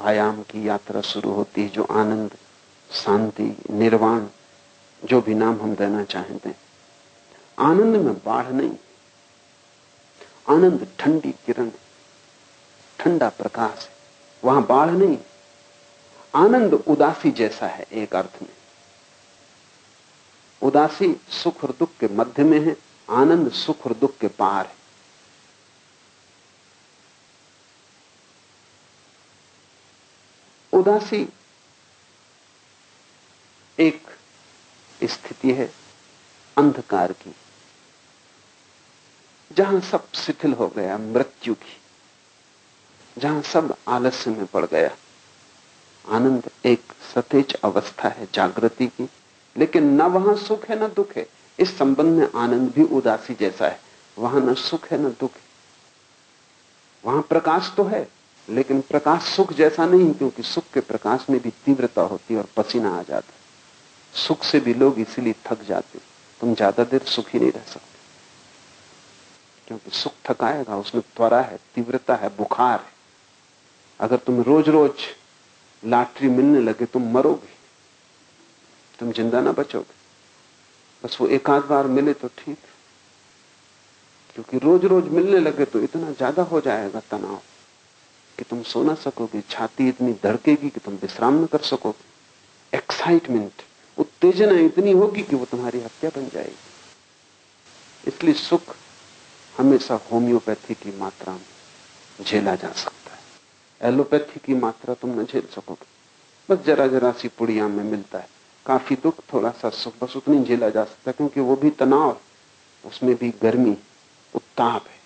आयाम 0.00 0.42
की 0.42 0.68
यात्रा 0.68 1.00
शुरू 1.00 1.30
होती 1.30 1.62
है, 1.62 1.68
जो 1.68 1.84
आनंद, 1.84 2.36
शांति, 2.92 3.56
निर्वाण, 3.70 4.26
जो 5.04 5.20
भी 5.20 5.34
नाम 5.34 5.62
हम 5.62 5.74
देना 5.74 6.04
चाहते 6.04 6.48
हैं। 6.48 6.67
आनंद 7.58 7.96
में 7.96 8.14
बाढ़ 8.14 8.46
नहीं। 8.46 8.76
आनंद 10.48 10.86
ठंडी 10.98 11.32
किरण, 11.46 11.70
ठंडा 12.98 13.28
प्रकाश 13.28 13.86
है 13.86 13.96
वहाँ 14.44 14.62
बाढ़ 14.66 14.90
नहीं। 14.90 15.18
आनंद 16.34 16.74
उदासी 16.74 17.30
जैसा 17.30 17.66
है 17.66 17.86
एक 17.92 18.14
अर्थ 18.16 18.42
में। 18.42 18.48
उदासी 20.62 21.14
सुख 21.30 21.64
और 21.64 21.74
दुख 21.78 21.90
के 22.00 22.08
मध्य 22.08 22.44
में 22.44 22.60
है, 22.60 22.76
आनंद 23.08 23.50
सुख 23.52 23.86
और 23.86 23.94
दुख 23.94 24.16
के 24.18 24.28
पार 24.28 24.66
है। 24.66 24.76
उदासी 30.72 31.28
एक 33.78 34.06
स्थिति 35.04 35.52
है 35.52 35.70
अंधकार 36.56 37.12
की। 37.12 37.34
जहाँ 39.50 39.80
सब 39.80 40.12
शिथिल 40.14 40.52
हो 40.52 40.68
गया, 40.68 40.98
मृत्यु 40.98 41.54
की। 41.54 41.76
जहाँ 43.16 43.42
सब 43.42 43.74
आलस्य 43.88 44.30
में 44.30 44.46
पड़ 44.46 44.64
गया। 44.66 44.90
आनंद 46.04 46.50
एक 46.66 46.92
सतेज 47.14 47.54
अवस्था 47.54 48.08
है 48.08 48.28
जागृति 48.34 48.86
की, 48.86 49.08
लेकिन 49.56 49.90
न 49.92 50.02
वहाँ 50.02 50.36
सुख 50.36 50.68
है, 50.68 50.84
न 50.84 50.88
दुख 50.88 51.16
है। 51.16 51.26
इस 51.58 51.76
संबंध 51.78 52.18
में 52.18 52.28
आनंद 52.34 52.72
भी 52.72 52.82
उदासी 52.96 53.34
जैसा 53.34 53.68
है। 53.68 53.80
वहाँ 54.16 54.40
न 54.40 54.54
सुख 54.54 54.90
है, 54.90 54.98
न 54.98 55.10
दुख 55.20 55.34
है। 55.34 55.46
वहाँ 57.04 57.22
प्रकाश 57.22 57.72
तो 57.76 57.84
है, 57.84 58.06
लेकिन 58.48 58.80
प्रकाश 58.80 59.22
सुख 59.22 59.52
जैसा 59.52 59.86
नहीं, 59.86 60.12
क्योंकि 60.14 60.42
सुख 60.42 60.64
के 60.74 60.80
प्रकाश 60.80 61.26
में 61.30 61.40
भी 61.40 61.50
तीव्रता 61.64 62.02
होती 62.02 62.34
है 62.34 62.40
और 62.40 62.48
पसीना 62.56 62.90
आ 62.90 63.02
जाता 63.02 63.32
है। 63.32 64.26
सुख 64.26 64.44
से 64.44 64.60
भी 64.60 64.74
लोग 64.74 64.98
इसीलिए 64.98 65.34
थक 65.46 65.62
जाते 65.62 65.98
तुम 66.40 66.54
ज़्यादा 66.54 66.84
देर 66.84 67.02
सुखी 67.06 67.38
नहीं 67.38 67.52
रह 67.52 67.62
सकते। 67.62 67.87
क्योंकि 69.68 69.90
सुख 69.90 70.12
थकाएगा, 70.24 70.76
उसमें 70.76 71.02
त्वरा 71.16 71.40
है, 71.40 71.58
तीव्रता 71.74 72.14
है, 72.14 72.28
बुखार 72.36 72.78
है। 72.78 72.92
अगर 74.00 74.16
तुम 74.16 74.40
रोज 74.42 74.68
रोज 74.68 75.06
लाटरी 75.82 76.28
मिलने 76.28 76.60
लगे, 76.60 76.86
तुम 76.86 77.10
मरोगे। 77.12 77.56
तुम 78.98 79.12
ज़िंदा 79.12 79.40
ना 79.40 79.52
बचोगे। 79.52 79.96
बस 81.04 81.16
वो 81.20 81.26
एक 81.26 81.50
आध 81.50 81.62
बार 81.62 81.86
मिले 81.86 82.12
तो 82.12 82.28
ठीक। 82.28 82.58
क्योंकि 84.34 84.58
रोज 84.58 84.84
रोज 84.84 85.08
मिलने 85.08 85.38
लगे 85.38 85.64
तो 85.64 85.80
इतना 85.80 86.10
ज़्यादा 86.12 86.42
हो 86.42 86.60
जाएगा 86.60 87.00
तनाव 87.10 87.40
कि 88.38 88.44
तुम 88.44 88.62
सो 88.62 88.82
ना 88.82 88.94
सकोगे, 88.94 89.40
छाती 89.50 89.88
इतनी 89.88 90.12
धड़केगी 90.24 90.68
कि 90.70 90.80
तुम 90.80 90.94
विश्राम 90.94 91.42
न 91.42 91.46
कर 91.46 91.60
सकोगे। 91.60 92.76
एक्साइटमेंट 92.76 93.62
उत्तेजना 93.98 94.58
इतनी 94.58 94.92
होगी 94.92 95.22
कि 95.22 95.36
वो 95.36 95.44
तुम्हारी 95.44 95.80
हत्या 95.80 96.10
बन 96.16 96.28
जाएगी। 96.28 98.08
इसलिए 98.08 98.34
सुख 98.34 98.74
हमेशा 99.58 99.94
होम्योपैथी 99.94 100.74
की 100.74 100.98
मात्रा 100.98 101.32
में 101.32 102.24
झेला 102.24 102.54
जा 102.54 102.72
सकता 102.72 103.10
है। 103.12 103.18
एलोपैथी 103.82 104.40
की 104.44 104.54
मात्रा 104.54 104.94
तुम 104.94 105.20
न 105.20 105.24
झेल 105.24 105.48
सकोगे। 105.54 105.86
बस 106.50 106.64
जरा 106.64 106.86
जरा 106.86 107.12
सी 107.12 107.28
पुड़िया 107.28 107.68
में 107.68 107.84
मिलता 107.84 108.18
है। 108.18 108.28
काफ़ी 108.66 108.96
दुख, 108.96 109.14
थोड़ा 109.32 109.50
सा 109.50 109.70
सुख, 109.70 109.92
बस 110.02 110.16
उतनी 110.16 110.44
झेला 110.44 110.70
जा 110.70 110.84
सकता 110.84 111.12
क्योंकि 111.12 111.40
वो 111.40 111.56
भी 111.56 111.70
तनाव 111.70 112.20
उसमें 112.84 113.14
भी 113.14 113.34
गर्मी, 113.42 113.76
उत्ताप 114.34 114.86
है। 114.86 114.98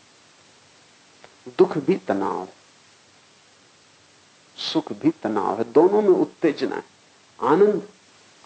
दुख 1.59 1.79
भी 1.79 1.97
तनाव 1.97 2.41
है। 2.41 2.55
सुख 4.57 4.93
भी 4.93 5.11
तनाव 5.11 5.59
है। 5.59 5.73
दोनों 5.73 6.03
में 6.03 6.09
उत्तेजना 6.09 6.77
है। 6.77 6.85
आनंद, 7.43 7.89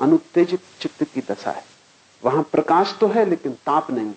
अनुत्तेजित 0.00 0.60
चित्त 0.80 1.04
की 1.04 1.20
दशा 1.20 1.50
है। 1.50 1.64
वहाँ 2.24 2.42
प्रकाश 2.42 2.96
तो 3.00 3.08
है, 3.08 3.26
लेकिन 3.30 3.52
ताप 3.52 3.90
नहीं। 3.90 4.14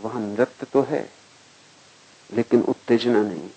वहाँ 0.00 0.20
नृत्य 0.20 0.66
तो 0.72 0.82
है, 0.82 1.10
लेकिन 2.32 2.62
उत्तेजना 2.62 3.22
नहीं। 3.22 3.48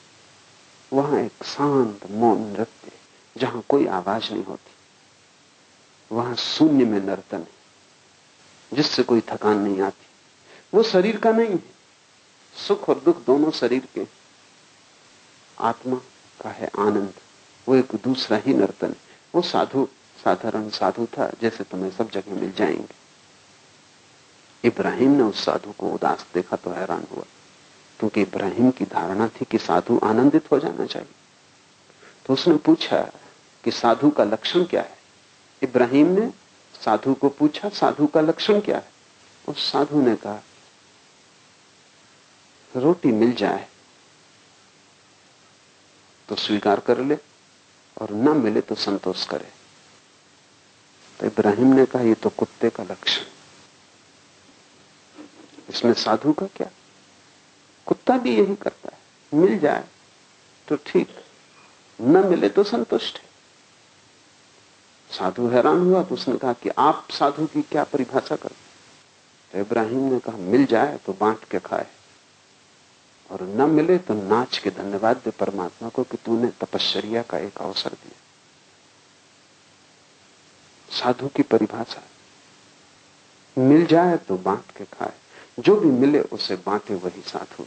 वहाँ 0.93 1.19
एक 1.19 1.43
शांत, 1.43 2.10
मौन 2.12 2.41
नृत्य 2.41 2.91
जहाँ 3.38 3.63
कोई 3.69 3.86
आवाज़ 3.88 4.32
नहीं 4.34 4.43
होती। 4.43 4.71
वहाँ 6.12 6.36
शून्य 6.36 6.86
में 6.86 6.99
नर्तन 6.99 7.38
है, 7.38 7.51
जिससे 8.73 9.04
कोई 9.04 9.21
थकान 9.21 9.58
नहीं 9.58 9.82
आती। 9.82 10.06
वो 10.73 10.84
शरीर 10.84 11.17
का 11.17 11.32
नहीं 11.32 11.49
है, 11.49 11.63
सुख 12.67 12.89
और 12.89 12.99
दुख 12.99 13.25
दोनों 13.25 13.51
शरीर 13.51 13.88
के 13.95 14.06
आत्मा 15.58 16.01
का 16.41 16.49
है 16.49 16.71
आनंद, 16.80 17.13
वो 17.67 17.75
एक 17.75 17.95
दूसरा 18.04 18.38
ही 18.38 18.54
नर्तन 18.54 18.88
है। 18.88 18.95
वो 19.36 19.41
साधु, 19.41 19.88
साधारण 20.23 20.69
साधु 20.69 21.06
था, 21.06 21.32
जैसे 21.41 21.63
तुम्हें 21.63 21.91
सब 21.91 22.10
जगह 22.12 22.34
मिल 22.34 22.51
जाएँगे। 22.51 23.01
इब्राहिम 24.63 25.12
ने 25.12 25.24
उस 25.24 25.43
साधु 25.45 25.71
को 25.71 25.89
उदास 25.89 26.26
देखा 26.34 26.56
तो 26.56 26.71
हैरान 26.71 27.06
हुआ, 27.12 27.24
क्योंकि 28.00 28.21
इब्राहिम 28.21 28.69
की 28.71 28.86
धारणा 28.86 29.28
थी 29.30 29.45
कि 29.45 29.58
साधु 29.60 30.00
आनंदित 30.04 30.52
हो 30.52 30.60
जाना 30.60 30.86
चाहिए। 30.86 31.13
तो 32.26 32.34
उसने 32.34 32.56
पूछा 32.58 33.02
कि 33.63 33.71
साधु 33.71 34.10
का 34.10 34.24
लक्षण 34.24 34.63
क्या 34.65 34.82
है? 34.82 34.97
इब्राहिम 35.62 36.08
ने 36.10 36.30
साधु 36.76 37.13
को 37.13 37.30
पूछा, 37.32 37.69
साधु 37.69 38.08
का 38.08 38.21
लक्षण 38.21 38.60
क्या 38.60 38.78
है? 38.78 38.89
उस 39.45 39.71
साधु 39.71 40.02
ने 40.02 40.15
कहा, 40.15 40.41
रोटी 42.74 43.12
मिल 43.13 43.34
जाए 43.36 43.67
तो 46.30 46.36
स्वीकार 46.38 46.80
कर 46.80 47.00
ले 47.00 47.17
और 47.97 48.12
न 48.13 48.38
मिले 48.38 48.62
तो 48.62 48.76
संतोष 48.78 49.26
करे। 49.26 49.50
तो 51.19 51.26
इब्राहिम 51.28 51.74
ने 51.76 51.86
कहा, 51.86 52.02
ये 52.02 52.13
तो 52.13 52.30
कुत्ते 52.30 52.69
का 52.69 52.84
लक्षण। 52.84 53.26
इसमें 55.74 55.94
साधु 55.94 56.34
का 56.34 56.46
क्या? 56.46 56.70
कुत्ता 57.86 58.18
भी 58.18 58.38
यही 58.38 58.56
करता 58.56 58.90
है। 58.94 59.00
मिल 59.38 59.60
जाए 59.60 59.84
तो 60.68 60.76
ठीक। 60.76 61.24
न 62.02 62.28
मिले 62.28 62.50
तो 62.50 62.64
संतुष्ट 62.64 63.18
है। 63.18 63.26
साधु 65.20 65.48
हैरान 65.48 65.78
हुआ 65.78 66.04
तो 66.04 66.16
उसने 66.16 66.38
कहा 66.38 66.54
कि 66.54 66.70
आप 66.70 67.08
साधु 67.12 67.46
की 67.46 67.62
क्या 67.62 67.84
परिभाषा 67.84 68.36
कर? 68.36 68.50
तो 69.52 69.60
इब्राहिम 69.60 70.00
ने 70.00 70.20
कहा, 70.20 70.38
मिल 70.38 70.66
जाए 70.66 70.98
तो 70.98 71.14
बांट 71.14 71.44
के 71.44 71.60
खाए। 71.60 71.88
और 73.32 73.42
न 73.42 73.70
मिले 73.70 73.98
तो 73.98 74.14
नाच 74.14 74.58
के 74.58 74.70
धन्यवाद 74.70 75.18
दे 75.18 75.32
परमात्मा 75.32 75.90
को 75.90 76.04
कि 76.04 76.18
तूने 76.18 76.48
तपश्चर्या 76.48 77.22
का 77.22 77.38
एक 77.38 77.58
अवसर 77.58 77.90
दिया। 77.90 78.18
साधु 81.00 81.28
की 81.28 81.44
परिभाषा। 81.44 82.04
मिल 83.58 83.86
जाए 83.86 84.18
तो 84.18 84.38
बांट 84.38 84.78
के 84.78 84.86
खाए। 84.86 85.21
जो 85.62 85.76
भी 85.76 85.88
मिले 85.88 86.21
उसे 86.21 86.56
बांटे 86.56 86.95
वही 86.95 87.21
साधु 87.21 87.65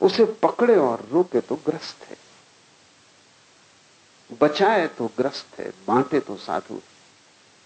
उसे 0.00 0.24
पकड़े 0.24 0.76
और 0.76 1.08
रोके 1.12 1.40
तो 1.40 1.56
ग्रस्त 1.56 2.04
है। 2.04 2.16
बचाए 4.42 4.86
तो 4.86 5.06
ग्रस्त 5.06 5.58
है, 5.58 5.72
बांटे 5.86 6.20
तो 6.20 6.36
साधु 6.36 6.74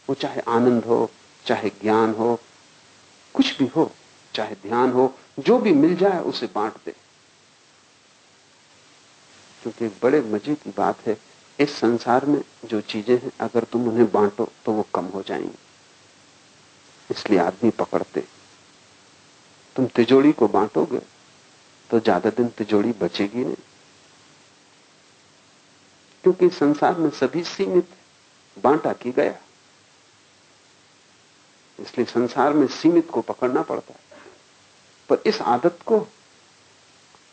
वो 0.08 0.14
चाहे 0.14 0.40
आनंद 0.40 0.84
हो, 0.84 1.10
चाहे 1.46 1.70
ज्ञान 1.70 2.14
हो, 2.14 2.40
कुछ 3.34 3.58
भी 3.58 3.66
हो, 3.66 3.90
चाहे 4.34 4.54
ध्यान 4.54 4.92
हो, 4.92 5.14
जो 5.38 5.58
भी 5.58 5.72
मिल 5.72 5.96
जाए 5.96 6.20
उसे 6.20 6.46
बांट 6.46 6.72
दे। 6.84 6.94
क्योंकि 9.62 9.88
बड़े 10.02 10.20
मज़े 10.20 10.54
की 10.54 10.70
बात 10.70 11.06
है, 11.06 11.18
इस 11.60 11.76
संसार 11.76 12.26
में 12.26 12.42
जो 12.64 12.80
चीज़ें 12.80 13.18
हैं, 13.18 13.32
अगर 13.40 13.64
तुम 13.64 13.88
उन्हें 13.88 14.12
बांटो 14.12 14.52
तो 14.64 14.72
वो 14.72 14.86
कम 14.94 15.04
हो 15.04 15.22
जाएँगी। 15.22 15.58
इसलिए 17.12 17.38
आदमी 17.38 17.70
पकड़ते। 17.70 18.24
तुम 19.76 19.86
तिजोड़ी 19.86 20.32
को 20.32 20.48
बांटोगे 20.48 21.00
तो 21.90 22.00
ज़्यादा 22.00 22.30
दिन 22.30 22.48
तिजोड़ी 22.48 22.92
बचेगी 22.92 23.44
नहीं। 23.44 23.56
क्योंकि 26.24 26.48
संसार 26.50 26.98
में 26.98 27.10
सभी 27.10 27.42
सीमित 27.44 27.88
बांटा 28.56 28.92
की 28.92 29.12
गया। 29.12 29.34
इसलिए 31.78 32.06
संसार 32.06 32.52
में 32.52 32.66
सीमित 32.66 33.10
को 33.10 33.20
पकड़ना 33.20 33.62
पड़ता 33.62 33.92
है। 33.92 34.00
पर 35.08 35.22
इस 35.26 35.40
आदत 35.42 35.78
को 35.86 36.06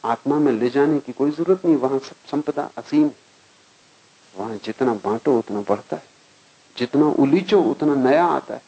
आत्मा 0.04 0.40
में 0.40 0.52
ले 0.52 0.70
जाने 0.70 1.00
की 1.00 1.12
कोई 1.12 1.32
ज़रूरत 1.32 1.66
नहीं, 1.66 1.76
वहाँ 1.76 2.00
सब 2.00 2.16
संपदा 2.32 2.70
असीम 2.78 3.10
वहाँ 4.34 4.58
जितना 4.58 4.94
बांटो, 4.94 5.38
उतना 5.40 5.62
बढ़ता 5.62 5.96
है। 5.96 6.04
जितना 6.78 7.06
उलीचो, 7.20 7.62
उतना 7.62 7.96
नया 7.96 8.26
आता 8.26 8.54
है। 8.54 8.62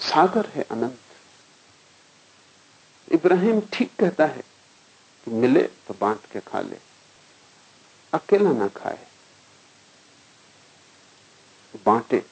सागर 0.00 0.46
है 0.46 0.62
अनंत। 0.62 0.98
इब्राहिम 3.08 3.60
ठीक 3.72 3.90
कहता 3.98 4.26
है 4.26 4.42
कि 5.26 5.30
मिले 5.32 5.62
तो 5.86 5.94
बांट 6.00 6.26
के 6.32 6.40
खा 6.40 6.60
ले, 6.60 6.78
अकेला 8.12 8.52
ना 8.52 8.68
खाए। 8.76 9.06
बांटे, 11.86 12.22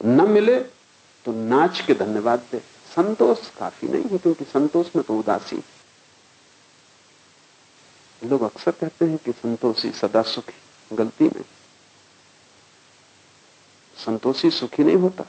न 0.00 0.28
मिले 0.30 0.58
तो 1.26 1.32
नाच 1.32 1.80
के 1.80 1.94
धन्यवाद 1.94 2.46
दे। 2.52 2.58
संतोष 2.96 3.48
काफ़ी 3.50 3.88
नहीं 3.88 4.04
है, 4.04 4.18
क्योंकि 4.18 4.44
संतोष 4.44 4.96
में 4.96 5.04
तो 5.04 5.18
उदासी। 5.18 5.62
लोग 8.22 8.42
अक्सर 8.42 8.70
कहते 8.70 9.04
हैं 9.04 9.18
कि 9.18 9.32
संतोषी 9.32 9.90
सदा 9.92 10.22
सुखी, 10.22 10.96
गलती 10.96 11.24
में। 11.26 11.44
संतोषी 13.96 14.50
सुखी 14.50 14.84
नहीं 14.84 14.96
होता। 14.96 15.24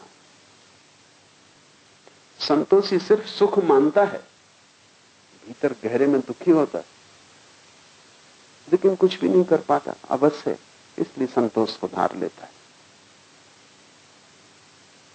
संतोषी 2.48 3.00
सिर्फ़ 3.00 3.28
सुख 3.28 3.60
मानता 3.60 4.04
है। 4.04 4.28
भीतर 5.48 5.76
गहरे 5.84 6.08
में 6.08 6.22
दुखी 6.22 6.52
होता 6.52 6.78
है। 6.78 6.86
लेकिन 8.72 8.96
कुछ 8.96 9.20
भी 9.20 9.30
नहीं 9.30 9.44
कर 9.44 9.62
पाता, 9.62 9.96
अवश्य 10.10 10.58
इसलिए 11.00 11.28
संतोष 11.28 11.78
को 11.78 11.88
धार 11.88 12.16
लेता 12.16 12.44
है। 12.44 12.52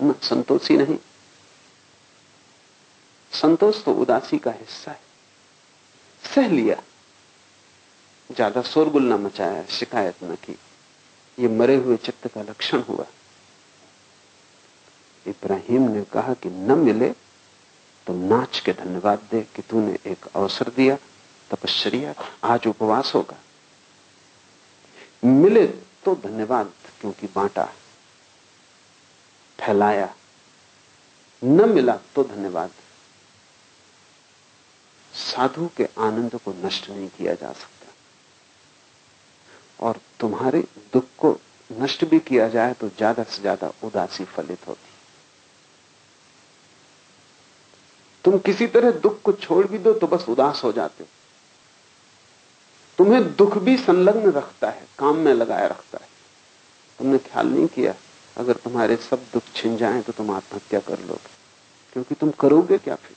न, 0.03 0.12
संतोषी 0.12 0.77
नहीं। 0.77 0.99
संतोष 3.33 3.85
तो 3.85 3.93
उदासी 3.93 4.38
का 4.38 4.51
हिस्सा 4.51 4.91
है। 4.91 5.01
सह 6.35 6.49
लिया। 6.49 6.83
ज़्यादा 8.31 8.62
शोरगुल 8.62 9.03
न 9.03 9.12
मचाया, 9.12 9.64
शिकायत 9.64 10.14
न 10.25 10.35
की। 10.35 10.59
ये 11.38 11.49
मरे 11.49 11.77
हुए 11.77 11.97
चित्त 11.97 12.27
का 12.27 12.43
लक्षण 12.43 12.81
हुआ। 12.81 13.07
इब्राहिम 15.29 15.88
ने 15.91 16.03
कहा 16.12 16.35
कि 16.35 16.51
न 16.51 16.79
मिले 16.79 17.11
तो 18.07 18.12
नाच 18.14 18.61
के 18.61 18.73
धन्यवाद 18.75 19.27
दे 19.31 19.41
कि 19.57 19.62
तूने 19.62 19.99
एक 20.07 20.27
अवसर 20.27 20.69
दिया, 20.77 20.97
तपश्चर्या 21.51 22.14
आज 22.45 22.67
उपवास 22.67 23.12
होगा। 23.14 23.37
मिले 25.25 25.67
तो 26.05 26.14
धन्यवाद 26.25 26.73
क्योंकि 27.01 27.27
बांटा 27.35 27.64
फैलाया। 29.59 30.14
न 31.43 31.69
मिला 31.69 31.99
तो 32.14 32.25
धन्यवाद। 32.25 32.71
साधु 35.14 35.69
के 35.77 35.85
आनंद 36.01 36.38
को 36.45 36.53
नष्ट 36.64 36.91
नहीं 36.91 37.09
किया 37.09 37.35
जा 37.35 37.53
सकता। 37.53 37.93
और 39.81 40.01
तुम्हारे 40.21 40.61
दुख 40.93 41.05
को 41.19 41.38
नष्ट 41.71 42.05
भी 42.05 42.19
किया 42.21 42.49
जाए 42.49 42.73
तो 42.75 42.88
ज़्यादा 42.88 43.23
से 43.25 43.41
ज़्यादा 43.41 43.73
उदासी 43.85 44.25
फलित 44.27 44.67
होती 44.69 44.88
तुम 48.25 48.39
किसी 48.39 48.67
तरह 48.67 48.91
दुख 48.91 49.23
को 49.23 49.33
छोड़ 49.33 49.67
भी 49.67 49.79
दो 49.79 49.93
तो 49.93 50.07
बस 50.07 50.29
उदास 50.29 50.65
हो 50.65 50.73
जाते 50.73 51.05
हो। 51.05 51.11
तुम्हें 52.99 53.37
दुख 53.37 53.59
भी 53.59 53.77
संलग्न 53.77 54.33
रखता 54.33 54.71
है, 54.71 54.87
काम 54.99 55.17
में 55.17 55.35
लगाया 55.35 55.67
रखता 55.67 55.99
है। 56.03 56.09
तुमने 56.99 57.19
ख्याल 57.19 57.47
नहीं 57.47 57.67
किया, 57.67 57.95
अगर 58.37 58.53
तुम्हारे 58.53 58.97
सब 58.97 59.21
दुख 59.33 59.43
छिन 59.55 59.77
जाएँ 59.77 60.03
तो 60.03 60.13
तुम 60.13 60.31
आत्महत्या 60.31 60.81
कर 60.81 61.01
लोगे। 61.01 61.37
क्योंकि 61.93 62.15
तुम 62.15 62.31
करोगे 62.31 62.79
क्या 62.79 62.95
फिर? 62.95 63.17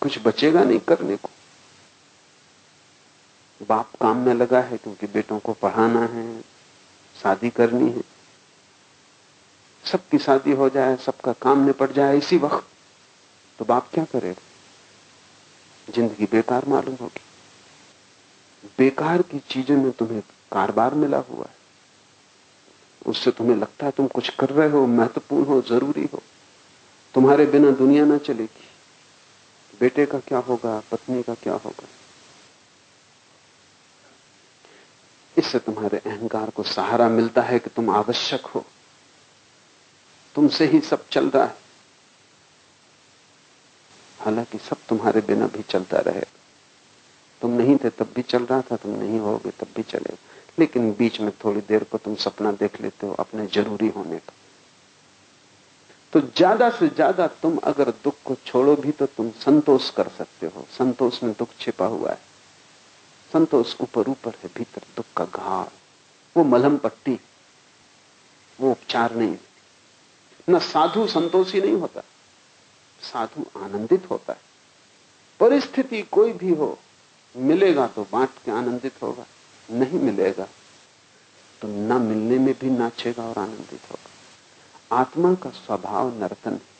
कुछ 0.00 0.18
बचेगा 0.18 0.64
नहीं 0.64 0.78
करने 0.78 1.16
को। 1.16 1.28
बाप 3.68 3.90
काम 4.00 4.16
में 4.16 4.34
लगा 4.34 4.60
है, 4.60 4.76
क्योंकि 4.76 5.06
बेटों 5.06 5.38
को 5.38 5.52
पढ़ाना 5.52 6.00
है, 6.00 6.40
शादी 7.22 7.50
करनी 7.50 7.90
है। 7.90 8.17
सबकी 9.84 10.18
शादी 10.18 10.52
हो 10.52 10.68
जाए, 10.68 10.96
सबका 10.96 11.32
काम 11.32 11.66
निपट 11.66 11.92
जाए 11.92 12.18
इसी 12.18 12.36
वक्त 12.36 12.66
तो 13.58 13.64
बाप 13.64 13.88
क्या 13.94 14.04
करेगा? 14.04 14.42
ज़िंदगी 15.94 16.24
बेकार 16.24 16.64
मालूम 16.68 16.94
होगी। 17.00 17.20
बेकार 18.78 19.22
की 19.22 19.38
चीज़ों 19.38 19.76
में 19.76 19.92
तुम्हें 19.92 20.22
कारोबार 20.52 20.94
मिला 20.94 21.18
हुआ 21.18 21.44
है। 21.44 21.56
उससे 23.06 23.30
तुम्हें 23.30 23.56
लगता 23.56 23.86
है 23.86 23.92
तुम 23.92 24.06
कुछ 24.06 24.28
कर 24.28 24.50
रहे 24.50 24.70
हो, 24.70 24.86
महत्वपूर्ण 24.86 25.44
हो, 25.44 25.62
ज़रूरी 25.62 26.08
हो। 26.14 26.22
तुम्हारे 27.14 27.46
बिना 27.46 27.70
दुनिया 27.70 28.04
ना 28.04 28.18
चलेगी। 28.18 28.68
बेटे 29.80 30.06
का 30.06 30.18
क्या 30.18 30.38
होगा, 30.38 30.82
पत्नी 30.92 31.22
का 31.22 31.34
क्या 31.34 31.54
होगा? 31.54 31.88
इससे 35.38 35.58
तुम्हारे 35.58 35.98
अहंकार 35.98 36.50
को 36.50 36.62
सहारा 36.62 37.08
मिलता 37.08 37.42
है 37.42 37.58
कि 37.58 37.70
तुम 37.70 37.90
आवश्यक 37.90 38.46
हो। 38.46 38.64
तुमसे 40.34 40.66
ही 40.66 40.80
सब 40.80 41.08
चल 41.08 41.28
रहा 41.30 41.44
है। 41.44 41.56
हालाँकि 44.18 44.58
सब 44.58 44.76
तुम्हारे 44.88 45.20
बिना 45.20 45.46
भी 45.46 45.62
चलता 45.62 45.98
रहे। 46.00 46.24
तुम 47.42 47.50
नहीं 47.50 47.76
थे, 47.76 47.90
तब 47.90 48.12
भी 48.14 48.22
चल 48.22 48.44
रहा 48.44 48.60
था, 48.62 48.76
तुम 48.76 48.90
नहीं 48.92 49.18
होगे, 49.18 49.50
तब 49.50 49.68
भी 49.76 49.82
चलेगा 49.82 50.16
लेकिन 50.58 50.92
बीच 50.92 51.20
में 51.20 51.30
थोड़ी 51.44 51.60
देर 51.60 51.84
को 51.84 51.98
तुम 51.98 52.14
सपना 52.16 52.52
देख 52.52 52.80
लेते 52.80 53.06
हो 53.06 53.12
अपने 53.14 53.46
ज़रूरी 53.46 53.88
होने 53.88 54.16
का। 54.18 54.32
तो 56.12 56.20
ज़्यादा 56.20 56.70
से 56.70 56.88
ज़्यादा 56.88 57.26
तुम 57.42 57.56
अगर 57.62 57.90
दुख 58.04 58.14
को 58.24 58.34
छोड़ो 58.46 58.74
भी 58.76 58.92
तो 58.92 59.06
तुम 59.06 59.30
संतोष 59.40 59.90
कर 59.90 60.08
सकते 60.08 60.46
हो। 60.46 60.66
संतोष 60.78 61.22
में 61.22 61.32
दुख 61.38 61.48
छिपा 61.60 61.86
हुआ 61.86 62.10
है। 62.10 62.18
संतोष 63.30 63.74
ऊपर 63.80 64.08
ऊपर 64.08 64.34
है, 64.42 64.50
भीतर 64.56 64.82
दुख 64.96 65.06
का 65.16 65.24
घाव। 65.24 65.70
वो 66.36 66.44
मलहम 66.44 66.76
पट्टी, 66.76 67.18
वो 68.58 68.70
उपचार 68.70 69.14
नहीं। 69.14 69.36
न 70.48 70.58
साधु 70.58 71.06
संतोषी 71.06 71.60
नहीं 71.60 71.72
होता। 71.72 72.00
साधु 73.00 73.60
आनंदित 73.60 74.10
होता 74.10 74.32
है। 74.32 74.40
परिस्थिति 75.40 76.02
कोई 76.02 76.32
भी 76.32 76.54
हो, 76.54 76.78
मिलेगा 77.36 77.86
तो 77.86 78.06
बांट 78.12 78.30
के 78.44 78.50
आनंदित 78.50 79.02
होगा, 79.02 79.26
नहीं 79.70 79.98
मिलेगा 80.00 80.48
तो 81.62 81.68
न 81.68 82.02
मिलने 82.02 82.38
में 82.38 82.54
भी 82.60 82.70
नाचेगा 82.70 83.24
और 83.24 83.38
आनंदित 83.38 83.80
होगा। 83.90 84.10
आत्मा 84.96 85.34
का 85.34 85.50
स्वभाव 85.50 86.18
नर्तन 86.18 86.52
है। 86.52 86.78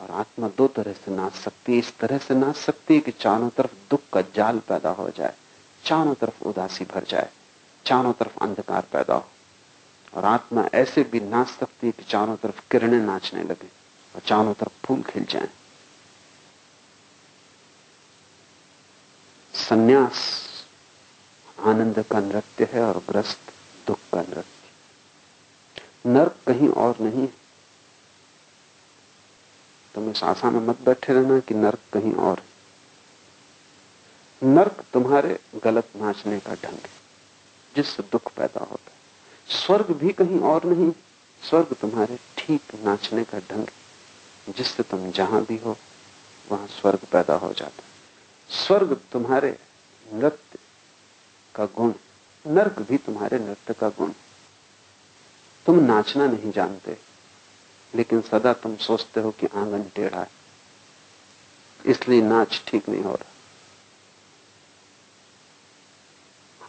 और 0.00 0.10
आत्मा 0.10 0.48
दो 0.48 0.66
तरह 0.68 0.92
से 0.92 1.16
नाच 1.16 1.34
सकती 1.34 1.72
है। 1.72 1.78
इस 1.78 1.98
तरह 1.98 2.18
से 2.18 2.34
नाच 2.34 2.56
सकती 2.56 2.94
है 2.94 3.00
कि 3.00 3.10
चारों 3.10 3.50
तरफ़ 3.50 3.74
दुख 3.90 4.00
का 4.12 4.20
जाल 4.20 4.58
पैदा 4.58 4.90
हो 4.90 5.10
जाए, 5.10 5.34
चारों 5.84 6.14
तरफ़ 6.14 6.44
उदासी 6.44 6.84
भर 6.84 7.04
जाए, 7.04 7.30
चारों 7.86 8.12
तरफ़ 8.12 8.38
अंधकार 8.38 8.82
पैदा 8.92 9.14
हो। 9.14 9.24
और 10.14 10.24
आत्मा 10.24 10.68
ऐसे 10.74 11.02
भी 11.02 11.20
नाच 11.20 11.48
सकती 11.48 11.86
है 11.86 11.92
कि 11.92 12.02
चारों 12.02 12.36
तरफ़ 12.36 12.60
किरणें 12.70 12.98
नाचने 12.98 13.42
लगे 13.42 13.68
और 14.14 14.20
चारों 14.20 14.54
तरफ़ 14.54 14.86
फूल 14.86 15.02
खिल 15.02 15.24
जाएँ। 15.24 15.48
सन्यास 19.54 20.18
आनंद 21.58 22.04
का 22.10 22.20
नृत्य 22.20 22.68
है 22.72 22.82
और 22.82 22.98
ग्रस्त 23.08 23.52
दुख 23.86 23.98
का 24.12 24.20
नृत्य। 24.20 24.52
नर्क 26.06 26.36
कहीं 26.46 26.68
और 26.68 26.96
नहीं 27.00 27.28
तुम 29.94 30.10
इस 30.10 30.22
आशा 30.24 30.50
में 30.50 30.60
मत 30.60 30.80
बैठे 30.80 31.12
रहना 31.12 31.38
कि 31.40 31.54
नर्क 31.54 31.78
कहीं 31.92 32.12
और 32.12 32.42
नर्क 34.42 34.84
तुम्हारे 34.92 35.38
गलत 35.64 35.88
नाचने 35.96 36.38
का 36.40 36.54
ढंग 36.54 36.78
है, 36.78 36.90
जिससे 37.74 38.02
दुख 38.02 38.32
पैदा 38.32 38.60
होता 38.60 38.74
है। 38.74 38.83
स्वर्ग 39.66 39.90
भी 39.96 40.12
कहीं 40.12 40.40
और 40.40 40.64
नहीं। 40.64 40.92
स्वर्ग 41.42 41.74
तुम्हारे 41.80 42.18
ठीक 42.38 42.74
नाचने 42.84 43.24
का 43.24 43.38
ढंग 43.40 43.66
जिससे 44.56 44.82
तुम 44.82 45.10
जहाँ 45.10 45.44
भी 45.44 45.56
हो, 45.56 45.76
वहाँ 46.48 46.66
स्वर्ग 46.66 46.98
पैदा 47.12 47.34
हो 47.34 47.52
जाता 47.52 47.82
स्वर्ग 48.50 49.00
तुम्हारे 49.12 49.58
नृत्य 50.06 50.58
का 51.54 51.64
गुण 51.66 51.92
नर्क 52.44 52.80
भी 52.80 52.96
तुम्हारे 52.98 53.38
नृत्य 53.38 53.74
का 53.74 53.88
गुण 53.88 54.12
तुम 55.66 55.78
नाचना 55.80 56.26
नहीं 56.26 56.52
जानते, 56.52 56.96
लेकिन 57.94 58.20
सदा 58.20 58.52
तुम 58.52 58.76
सोचते 58.76 59.20
हो 59.20 59.30
कि 59.30 59.46
आँगन 59.46 59.82
टेढ़ा 59.94 60.20
है। 60.20 60.30
इसलिए 61.86 62.22
नाच 62.22 62.62
ठीक 62.66 62.88
नहीं 62.88 63.02
हो 63.02 63.14
रहा। 63.14 63.32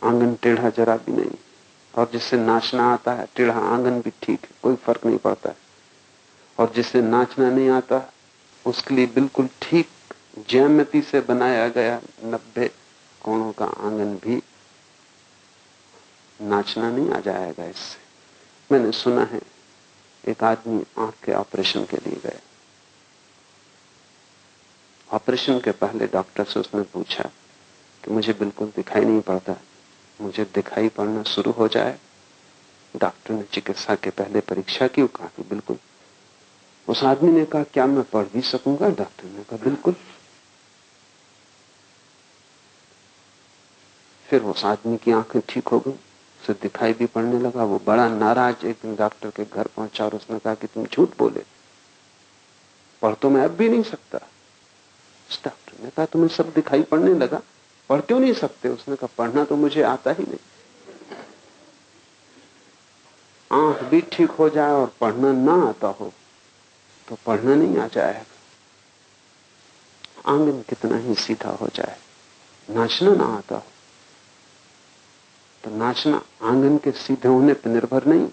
आँगन 0.09 0.33
टेढ़ा 0.35 0.69
जरा 0.69 0.95
भी 0.97 1.11
नहीं। 1.11 1.37
और 1.95 2.09
जिससे 2.11 2.37
नाचना 2.37 2.93
आता 2.93 3.13
है, 3.13 3.27
टेढ़ा 3.35 3.59
आँगन 3.59 4.01
भी 4.01 4.09
ठीक 4.23 4.39
है, 4.43 4.49
कोई 4.63 4.75
फ़र्क 4.75 5.05
नहीं 5.05 5.17
पड़ता 5.17 5.49
है। 5.49 5.55
और 6.59 6.71
जिससे 6.75 7.01
नाचना 7.01 7.49
नहीं 7.49 7.69
आता, 7.69 8.13
उसके 8.65 8.95
लिए 8.95 9.05
बिल्कुल 9.05 9.49
ठीक 9.61 9.89
जयमती 10.49 11.01
से 11.01 11.21
बनाया 11.21 11.67
गया 11.69 12.01
नब्बे 12.23 12.67
कोणों 13.21 13.51
का 13.51 13.65
आँगन 13.65 14.15
भी 14.15 14.41
नाचना 16.39 16.89
नहीं 16.89 17.11
आ 17.11 17.19
जाएगा 17.19 17.65
इससे। 17.65 18.03
मैंने 18.71 18.91
सुना 18.91 19.23
है, 19.23 19.41
एक 20.27 20.43
आदमी 20.43 20.83
आँख 20.97 21.13
के 21.23 21.33
ऑपरेशन 21.33 21.85
के 21.85 21.97
लिए 21.97 22.19
गए 22.23 22.39
ऑपरेशन 25.09 25.59
के 25.59 25.71
पहले 25.71 26.07
डॉक्टर 26.07 26.43
से 26.43 26.59
उसने 26.59 26.81
पूछा 26.81 27.23
कि 28.03 28.11
मुझे 28.11 28.33
बिल्कुल 28.33 28.71
दिखाई 28.75 29.05
नहीं 29.05 29.21
पड़ता। 29.21 29.55
मुझे 30.21 30.45
दिखाई 30.45 30.89
पड़ना 30.89 31.23
शुरू 31.23 31.51
हो 31.51 31.67
जाए। 31.67 31.99
डॉक्टर 32.95 33.33
ने 33.33 33.43
चिकित्सा 33.43 33.95
के 33.95 34.09
पहले 34.09 34.39
परीक्षा 34.39 34.87
की 34.87 35.07
कहा 35.07 35.27
कि 35.27 35.43
बिल्कुल। 35.43 35.77
उस 36.87 37.03
आदमी 37.03 37.31
ने 37.31 37.45
कहा, 37.45 37.63
क्या 37.63 37.85
मैं 37.85 38.03
पढ़ 38.03 38.25
भी 38.25 38.41
सकूँगा? 38.41 38.89
डॉक्टर 38.89 39.25
ने 39.25 39.43
कहा, 39.43 39.57
बिल्कुल। 39.57 39.95
फिर 44.27 44.41
उस 44.41 44.65
आदमी 44.65 44.97
की 44.97 45.11
आँखें 45.11 45.41
ठीक 45.49 45.67
हो 45.67 45.79
गई, 45.79 45.91
उसे 46.41 46.53
दिखाई 46.53 46.93
भी 46.93 47.05
पड़ने 47.05 47.39
लगा। 47.39 47.63
वो 47.63 47.81
बड़ा 47.85 48.07
नाराज़ 48.07 48.65
एक 48.65 48.75
दिन 48.81 48.95
डॉक्टर 48.95 49.29
के 49.29 49.45
घर 49.45 49.67
पहुँचा 49.67 50.05
और 50.05 50.15
उसने 50.15 50.39
कहा 50.39 50.55
कि 50.55 50.67
तुम 50.67 50.85
झूठ 50.85 51.09
बोले। 51.17 51.43
पढ़ 53.01 53.13
तो 53.13 53.29
मैं 53.29 53.43
अब 53.43 53.51
भी 53.51 53.69
नहीं 53.69 53.83
सकता। 53.83 54.17
उस 55.29 55.41
डॉक्टर 55.45 55.83
ने 55.83 55.89
कहा, 55.89 56.05
तुम्हें 56.05 56.29
सब 56.29 56.53
दिखाई 56.53 56.83
पड़ने 56.83 57.13
लगा। 57.13 57.41
पढ़ 57.89 58.01
क्यों 58.01 58.19
नहीं 58.19 58.33
सकते? 58.33 58.69
उसने 58.69 58.95
कहा, 58.95 59.07
पढ़ना 59.17 59.43
तो 59.45 59.55
मुझे 59.55 59.81
आता 59.83 60.11
ही 60.11 60.23
नहीं. 60.23 60.39
आँख 63.51 63.83
भी 63.83 64.01
ठीक 64.11 64.29
हो 64.31 64.49
जाए 64.49 64.71
और 64.71 64.91
पढ़ना 65.01 65.31
ना 65.33 65.53
आता 65.67 65.87
हो 65.99 66.11
तो 67.07 67.15
पढ़ना 67.25 67.55
नहीं 67.55 67.77
आ 67.77 67.87
जाएगा। 67.87 68.25
आँगन 70.25 70.61
कितना 70.69 70.97
ही 70.97 71.15
सीधा 71.15 71.49
हो 71.51 71.67
जाए, 71.67 71.97
नाचना 72.69 73.13
ना 73.15 73.25
आता 73.27 73.55
हो 73.55 73.63
तो 75.63 75.69
नाचना 75.71 76.21
आँगन 76.43 76.77
के 76.77 76.91
सीधे 76.93 77.27
होने 77.27 77.53
पर 77.53 77.69
निर्भर 77.69 78.05
नहीं, 78.05 78.27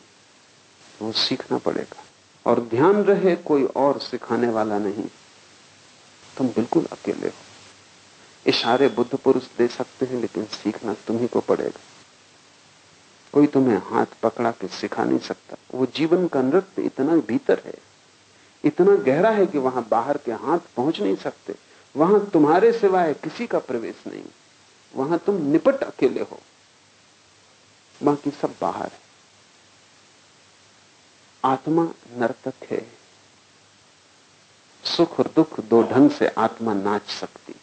वो 0.99 1.13
सीखना 1.19 1.59
पड़ेगा। 1.59 2.03
और 2.47 2.61
ध्यान 2.65 3.03
रहे, 3.05 3.37
कोई 3.39 3.65
और 3.65 3.99
सिखाने 4.01 4.49
वाला 4.49 4.79
नहीं। 4.79 5.05
तुम 6.37 6.49
बिल्कुल 6.49 6.87
अकेले 6.93 7.29
हो। 7.29 7.52
इशारे 8.47 8.89
बुद्ध 8.89 9.15
पुरुष 9.15 9.45
दे 9.59 9.67
सकते 9.69 10.07
हैं, 10.07 10.21
लेकिन 10.21 10.45
सीखना 10.45 10.95
तुम्ही 11.07 11.27
को 11.27 11.41
पड़ेगा। 11.41 11.81
कोई 13.35 13.47
तुम्हें 13.47 13.79
हाथ 13.79 14.07
पकड़ा 14.23 14.51
के 14.51 14.69
सिखा 14.69 15.05
नहीं 15.05 15.19
सकता। 15.19 15.57
वो 15.75 15.87
जीवन 15.87 16.27
का 16.29 16.43
नृत्य 16.43 16.83
इतना 16.83 17.17
भीतर 17.17 17.63
है, 17.65 17.79
इतना 18.65 18.97
गहरा 18.97 19.31
है 19.31 19.47
कि 19.47 19.59
वहाँ 19.59 19.87
बाहर 19.91 20.17
के 20.17 20.33
हाथ 20.33 20.59
पहुँच 20.77 21.01
नहीं 21.01 21.17
सकते। 21.17 21.55
वहाँ 21.97 22.21
तुम्हारे 22.27 22.73
सिवाय 22.73 23.15
किसी 23.15 23.47
का 23.47 23.59
प्रवेश 23.59 24.07
नहीं। 24.07 24.25
वहाँ 24.95 25.19
तुम 25.19 25.37
निपट 25.43 25.83
अकेले 25.83 26.21
हो। 26.21 26.41
बाकी 28.03 28.31
सब 28.31 28.55
बाहर 28.61 28.87
है। 28.87 29.01
आत्मा 31.45 31.85
नर्तक 32.17 32.65
है। 32.71 32.87
सुख 34.85 35.19
और 35.21 35.31
दुख 35.37 35.61
दो 35.61 35.83
ढंग 35.83 36.11
से 36.11 36.29
आत्मा 36.29 36.75
नाच 36.75 37.11
सकती। 37.11 37.55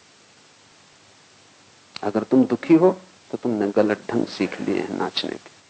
अगर 2.02 2.22
तुम 2.22 2.44
दुखी 2.44 2.74
हो 2.74 3.00
तो 3.30 3.36
तुमने 3.36 3.70
गलत 3.70 4.02
ढंग 4.10 4.26
सीख 4.26 4.60
लिए 4.60 4.80
हैं 4.80 4.94
नाचने 4.94 5.30
के। 5.30 5.60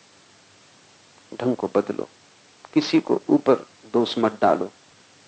ढंग 1.36 1.56
को 1.56 1.70
बदलो। 1.74 2.08
किसी 2.74 3.00
को 3.00 3.20
ऊपर 3.30 3.54
दोष 3.92 4.18
मत 4.18 4.38
डालो। 4.42 4.70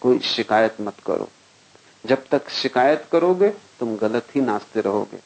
कोई 0.00 0.18
शिकायत 0.18 0.76
मत 0.80 0.94
करो। 1.06 1.28
जब 2.06 2.28
तक 2.28 2.50
शिकायत 2.50 3.08
करोगे, 3.12 3.48
तुम 3.50 3.96
गलत 3.96 4.26
ही 4.34 4.40
नाचते 4.40 4.80
रहोगे। 4.80 5.16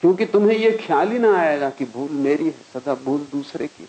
क्योंकि 0.00 0.26
तुम्हें 0.26 0.58
यह 0.58 0.84
ख्याल 0.86 1.12
ही 1.12 1.18
ना 1.18 1.36
आएगा 1.38 1.70
कि 1.70 1.84
भूल 1.84 2.10
मेरी 2.10 2.44
है, 2.44 2.54
सदा 2.74 2.94
भूल 2.94 3.20
दूसरे 3.32 3.66
की। 3.66 3.88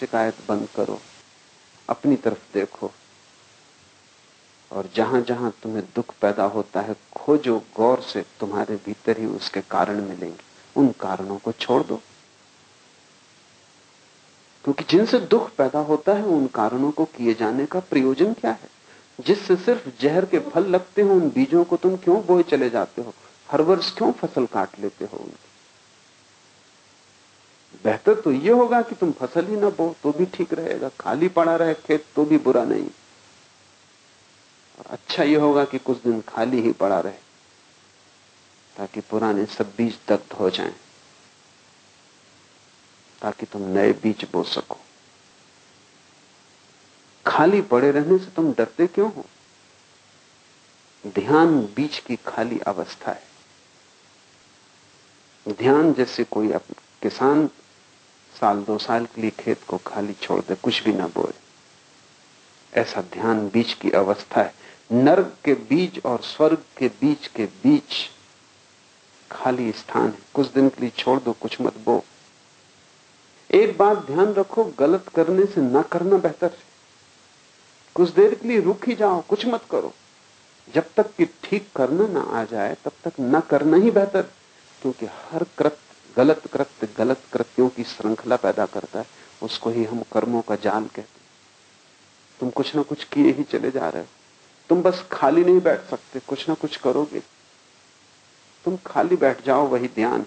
शिकायत 0.00 0.34
बंद 0.48 0.68
करो। 0.76 1.00
अपनी 1.88 2.16
तरफ़ 2.16 2.54
देखो। 2.54 2.90
और 4.74 4.90
जहाँ 4.94 5.20
जहाँ 5.20 5.54
तुम्हें 5.62 5.84
दुख 5.94 6.14
पैदा 6.22 6.44
होता 6.44 6.80
है, 6.80 6.96
खोजो, 7.16 7.62
गौर 7.76 8.00
से 8.00 8.24
तुम्हारे 8.40 8.76
भीतर 8.76 9.18
ही 9.18 9.26
उसके 9.26 9.60
कारण 9.60 10.00
मिलेंगे। 10.00 10.54
उन 10.76 10.94
कारणों 11.00 11.38
को 11.38 11.52
छोड़ 11.52 11.82
दो। 11.82 11.96
क्योंकि 14.64 14.84
जिनसे 14.90 15.20
दुख 15.20 15.54
पैदा 15.56 15.78
होता 15.78 16.12
है, 16.12 16.24
उन 16.24 16.46
कारणों 16.46 16.90
को 16.90 17.04
किए 17.04 17.34
जाने 17.34 17.66
का 17.66 17.80
प्रयोजन 17.80 18.32
क्या 18.32 18.50
है? 18.50 18.68
जिससे 19.20 19.56
सिर्फ़ 19.56 20.02
जहर 20.02 20.24
के 20.24 20.38
फल 20.38 20.66
लगते 20.66 21.02
हो, 21.02 21.14
उन 21.14 21.30
बीजों 21.30 21.64
को 21.64 21.76
तुम 21.76 21.96
क्यों 21.96 22.26
बोए 22.26 22.42
चले 22.42 22.70
जाते 22.70 23.02
हो? 23.02 23.14
हर 23.50 23.62
वर्ष 23.62 23.96
क्यों 23.96 24.12
फ़सल 24.12 24.46
काट 24.46 24.68
लेते 24.80 25.04
हो 25.04 25.30
बेहतर 27.84 28.14
तो 28.14 28.32
यह 28.32 28.54
होगा 28.54 28.82
कि 28.82 28.94
तुम 28.94 29.12
फ़सल 29.12 29.46
ही 29.46 29.56
ना 29.56 29.68
बो 29.68 29.96
तो 30.02 30.12
भी 30.12 30.26
ठीक 30.26 30.54
रहेगा। 30.54 30.90
खाली 31.00 31.28
पड़ा 31.28 31.56
रहे 31.56 31.74
खेत 31.74 32.04
तो 32.16 32.24
भी 32.24 32.38
बुरा 32.38 32.64
नहीं। 32.64 32.88
अच्छा 34.78 35.22
ये 35.22 35.36
होगा 35.36 35.64
कि 35.64 35.78
कुछ 35.78 36.02
दिन 36.02 36.20
खाली 36.28 36.60
ही 36.60 36.72
पड़ा 36.72 37.00
रहे, 37.00 37.18
ताकि 38.76 39.00
पुराने 39.00 39.44
सब 39.46 39.72
बीज 39.76 39.98
दग्ध 40.08 40.32
हो 40.32 40.50
जाएँ, 40.50 40.74
ताकि 43.22 43.46
तुम 43.46 43.62
नए 43.68 43.92
बीज 43.92 44.26
बो 44.32 44.42
सको। 44.44 44.76
खाली 47.26 47.60
पड़े 47.62 47.90
रहने 47.90 48.18
से 48.18 48.30
तुम 48.30 48.52
डरते 48.52 48.86
क्यों 48.86 49.12
हो? 49.12 49.24
ध्यान 51.04 51.60
बीच 51.76 51.98
की 51.98 52.16
खाली 52.26 52.58
अवस्था 52.66 53.12
है। 53.12 53.22
ध्यान 55.46 55.92
जैसे 55.94 56.24
कोई 56.24 56.52
किसान 57.02 57.46
साल 58.34 58.62
दो 58.64 58.78
साल 58.78 59.06
के 59.06 59.20
लिए 59.20 59.30
खेत 59.30 59.64
को 59.68 59.78
खाली 59.86 60.12
छोड़ 60.22 60.40
दे, 60.40 60.54
कुछ 60.54 60.82
भी 60.82 60.92
ना 60.92 61.06
बोए। 61.06 61.32
ऐसा 62.74 63.00
ध्यान 63.00 63.48
बीच 63.48 63.72
की 63.72 63.90
अवस्था 63.90 64.42
है। 64.42 64.54
नर्क 64.92 65.36
के 65.44 65.54
बीच 65.54 66.04
और 66.04 66.20
स्वर्ग 66.20 66.58
के 66.78 66.88
बीच 66.88 67.26
के 67.26 67.44
बीच 67.44 68.10
खाली 69.30 69.72
स्थान 69.72 70.06
है। 70.06 70.18
कुछ 70.34 70.52
दिन 70.52 70.68
के 70.68 70.80
लिए 70.80 70.90
छोड़ 70.90 71.20
दो, 71.20 71.32
कुछ 71.32 71.60
मत 71.60 71.74
बो। 71.84 72.04
एक 73.50 73.78
बात 73.78 74.06
ध्यान 74.06 74.34
रखो, 74.34 74.64
गलत 74.64 75.08
करने 75.08 75.46
से 75.46 75.60
ना 75.60 75.82
करना 75.82 76.16
बेहतर 76.16 76.46
है। 76.46 76.74
कुछ 77.94 78.10
देर 78.10 78.34
के 78.34 78.48
लिए 78.48 78.60
रुक 78.60 78.88
ही 78.88 78.94
जाओ, 78.94 79.20
कुछ 79.20 79.46
मत 79.46 79.62
करो। 79.70 79.92
जब 80.74 80.84
तक 80.96 81.14
कि 81.14 81.24
ठीक 81.24 81.68
करना 81.76 82.06
ना 82.06 82.20
आ 82.20 82.44
जाए, 82.44 82.76
तब 82.84 82.92
तक 83.04 83.12
ना 83.20 83.40
करना 83.40 83.76
ही 83.76 83.90
बेहतर, 83.90 84.22
क्योंकि 84.82 85.06
हर 85.06 85.44
कृत्य, 85.58 86.12
गलत 86.16 86.42
कृत्य, 86.52 86.88
गलत 86.98 87.20
कृत्यों 87.32 87.68
की 87.68 87.84
श्रृंखला 87.84 88.36
पैदा 88.36 88.66
करता 88.66 88.98
है। 88.98 89.06
उसको 89.42 89.70
ही 89.70 89.84
हम 89.84 90.02
कर्मों 90.12 90.42
का 90.42 90.56
जाल 90.56 90.84
कहते 90.84 91.23
तुम 92.40 92.50
कुछ 92.50 92.76
ना 92.76 92.82
कुछ 92.82 93.04
किए 93.04 93.32
ही 93.32 93.42
चले 93.42 93.70
जा 93.70 93.88
रहे 93.88 94.02
हो। 94.02 94.08
तुम 94.68 94.82
बस 94.82 95.04
खाली 95.12 95.44
नहीं 95.44 95.60
बैठ 95.60 95.80
सकते, 95.90 96.20
कुछ 96.20 96.48
ना 96.48 96.54
कुछ 96.54 96.76
करोगे। 96.76 97.20
तुम 98.64 98.78
खाली 98.86 99.16
बैठ 99.16 99.44
जाओ 99.46 99.66
वही 99.66 99.88
ध्यान, 99.88 100.26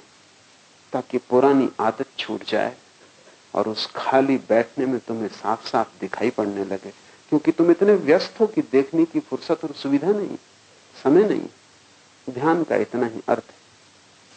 ताकि 0.93 1.17
पुरानी 1.17 1.69
आदत 1.79 2.05
छूट 2.19 2.45
जाए 2.45 2.75
और 3.55 3.67
उस 3.67 3.91
खाली 3.95 4.37
बैठने 4.37 4.85
में 4.85 4.99
तुम्हें 4.99 5.27
साफ़ 5.27 5.67
साफ़ 5.67 5.87
दिखाई 6.01 6.29
पड़ने 6.29 6.65
लगे। 6.65 6.89
क्योंकि 7.29 7.51
तुम 7.51 7.71
इतने 7.71 7.93
व्यस्त 7.93 8.39
हो 8.39 8.47
कि 8.47 8.61
देखने 8.61 9.05
की 9.05 9.19
फुर्सत 9.19 9.63
और 9.63 9.71
सुविधा 9.71 10.11
नहीं, 10.11 10.37
समय 11.03 11.23
नहीं। 11.23 11.47
ध्यान 12.29 12.63
का 12.63 12.75
इतना 12.75 13.05
ही 13.05 13.21
अर्थ 13.29 13.43
है 13.43 13.55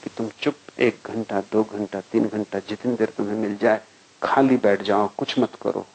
कि 0.05 0.11
तुम 0.11 0.29
चुप 0.41 0.55
एक 0.79 0.99
घंटा, 1.05 1.41
दो 1.41 1.65
घंटा, 1.65 2.01
तीन 2.01 2.29
घंटा 2.29 2.59
जितनी 2.59 2.97
देर 2.97 3.11
तुम्हें 3.11 3.35
मिल 3.35 3.57
जाए, 3.57 3.81
खाली 4.23 4.57
बैठ 4.57 4.83
जाओ, 4.83 5.11
कुछ 5.17 5.39
मत 5.39 5.55
करो। 5.63 5.87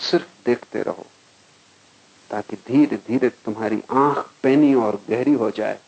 सिर्फ़ 0.00 0.26
देखते 0.46 0.82
रहो, 0.82 1.06
ताकि 2.30 2.56
धीरे 2.66 2.96
धीरे 2.96 3.28
तुम्हारी 3.44 3.82
आँख 3.90 4.30
पैनी 4.42 4.74
और 4.74 5.00
गहरी 5.08 5.32
हो 5.32 5.50
जाए 5.50 5.78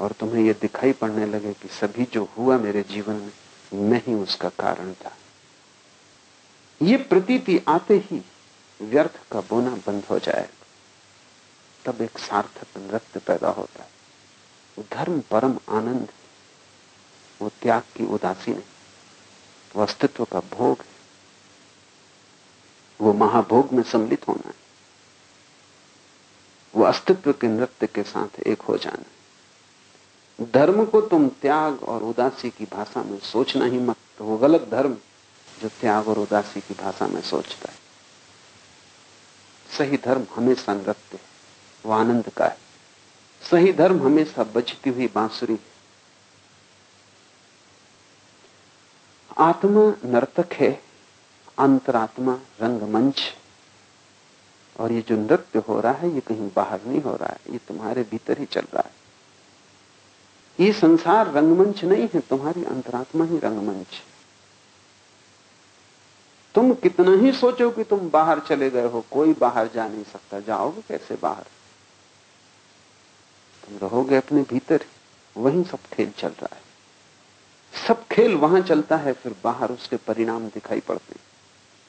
और 0.00 0.12
तुम्हें 0.12 0.42
यह 0.44 0.54
दिखाई 0.60 0.92
पड़ने 0.92 1.26
लगे 1.26 1.52
कि 1.52 1.68
सभी 1.70 2.04
जो 2.04 2.24
हुआ 2.38 2.58
मेरे 2.58 2.82
जीवन 2.82 3.14
में, 3.14 3.32
मैं 3.72 4.02
ही 4.06 4.14
उसका 4.14 4.48
कारण 4.48 4.92
था। 4.94 5.12
ये 6.80 6.96
प्रतीति 6.96 7.58
आते 7.68 7.96
ही 8.10 8.22
व्यर्थ 8.80 9.18
का 9.32 9.40
बोना 9.40 9.70
बंद 9.86 10.04
हो 10.04 10.18
जाएगा 10.18 10.66
तब 11.84 12.00
एक 12.02 12.18
सार्थक 12.18 12.78
नृत्य 12.78 13.20
पैदा 13.20 13.48
होता 13.48 13.82
है। 13.82 14.84
धर्म 14.92 15.20
परम 15.30 15.58
आनंद 15.68 16.08
वो 17.40 17.48
त्याग 17.62 17.82
की 17.96 18.04
उदासी 18.06 18.50
नहीं। 18.50 18.62
वो 19.76 19.82
अस्तित्व 19.82 20.24
का 20.24 20.40
भोग 20.50 20.84
वो 23.00 23.12
महाभोग 23.12 23.72
में 23.72 23.82
सम्मिलित 23.82 24.28
होना 24.28 24.48
है। 24.48 24.54
वो 26.74 26.84
अस्तित्व 26.84 27.32
के 27.32 27.46
नृत्य 27.46 27.86
के 27.86 28.02
साथ 28.02 28.40
एक 28.40 28.62
हो 28.62 28.76
जाना 28.76 30.46
धर्म 30.52 30.84
को 30.84 31.00
तुम 31.00 31.28
त्याग 31.28 31.82
और 31.82 32.02
उदासी 32.02 32.50
की 32.50 32.64
भाषा 32.64 33.02
में 33.02 33.18
सोचना 33.18 33.64
ही 33.64 33.78
मत। 33.78 33.96
तो 34.18 34.24
वो 34.24 34.36
गलत 34.36 34.68
धर्म 34.70 34.96
जो 35.60 35.68
त्याग 35.68 36.08
और 36.08 36.18
उदासी 36.18 36.60
की 36.60 36.74
भाषा 36.74 37.06
में 37.06 37.20
सोचता 37.22 37.70
है। 37.70 37.78
सही 39.78 39.96
धर्म 39.96 40.26
हमेशा 40.34 40.74
नृत्य 40.74 41.18
वो 41.84 41.92
आनंद 41.92 42.28
का 42.28 42.46
है। 42.46 42.56
सही 43.42 43.72
धर्म 43.72 44.02
हमेशा 44.02 44.44
बचती 44.44 44.90
हुई 44.90 45.06
बांसुरी 45.06 45.58
आत्मा 49.38 49.82
नर्तक 50.04 50.52
है 50.52 50.89
अंतरात्मा 51.60 52.38
रंगमंच। 52.60 53.20
और 54.80 54.92
ये 54.92 55.00
जो 55.00 55.16
नृत्य 55.16 55.58
हो 55.58 55.80
रहा 55.80 55.92
है, 55.92 56.14
ये 56.14 56.20
कहीं 56.20 56.50
बाहर 56.56 56.80
नहीं 56.86 57.02
हो 57.02 57.16
रहा 57.16 57.28
है, 57.28 57.52
ये 57.52 57.58
तुम्हारे 57.58 58.02
भीतर 58.02 58.38
ही 58.38 58.44
चल 58.44 58.60
रहा 58.60 58.82
है। 58.86 59.00
ये 60.66 60.72
संसार 60.72 61.30
रंगमंच 61.30 61.84
नहीं 61.84 62.08
है, 62.14 62.20
तुम्हारी 62.20 62.64
अंतरात्मा 62.64 63.24
ही 63.24 63.38
रंगमंच। 63.38 63.86
तुम 66.54 66.74
कितना 66.74 67.12
ही 67.12 67.32
सोचो 67.32 67.70
कि 67.70 67.84
तुम 67.84 68.10
बाहर 68.10 68.40
चले 68.40 68.70
गए 68.70 68.88
हो, 68.88 69.04
कोई 69.10 69.32
बाहर 69.32 69.70
जा 69.74 69.88
नहीं 69.88 70.04
सकता, 70.04 70.40
जाओगे 70.40 70.82
कैसे 70.88 71.18
बाहर? 71.22 71.42
तुम 73.64 73.88
रहोगे 73.88 74.16
अपने 74.16 74.42
भीतर 74.42 74.84
वहीं 75.36 75.64
सब 75.64 75.78
खेल 75.92 76.10
चल 76.10 76.28
रहा 76.28 76.56
है। 76.56 76.62
सब 77.86 78.06
खेल 78.06 78.34
वहाँ 78.34 78.60
चलता 78.60 78.96
है, 78.96 79.12
फिर 79.12 79.36
बाहर 79.44 79.72
उसके 79.72 79.96
परिणाम 79.96 80.48
दिखाई 80.48 80.80
पड़ते 80.80 81.12
हैं। 81.12 81.29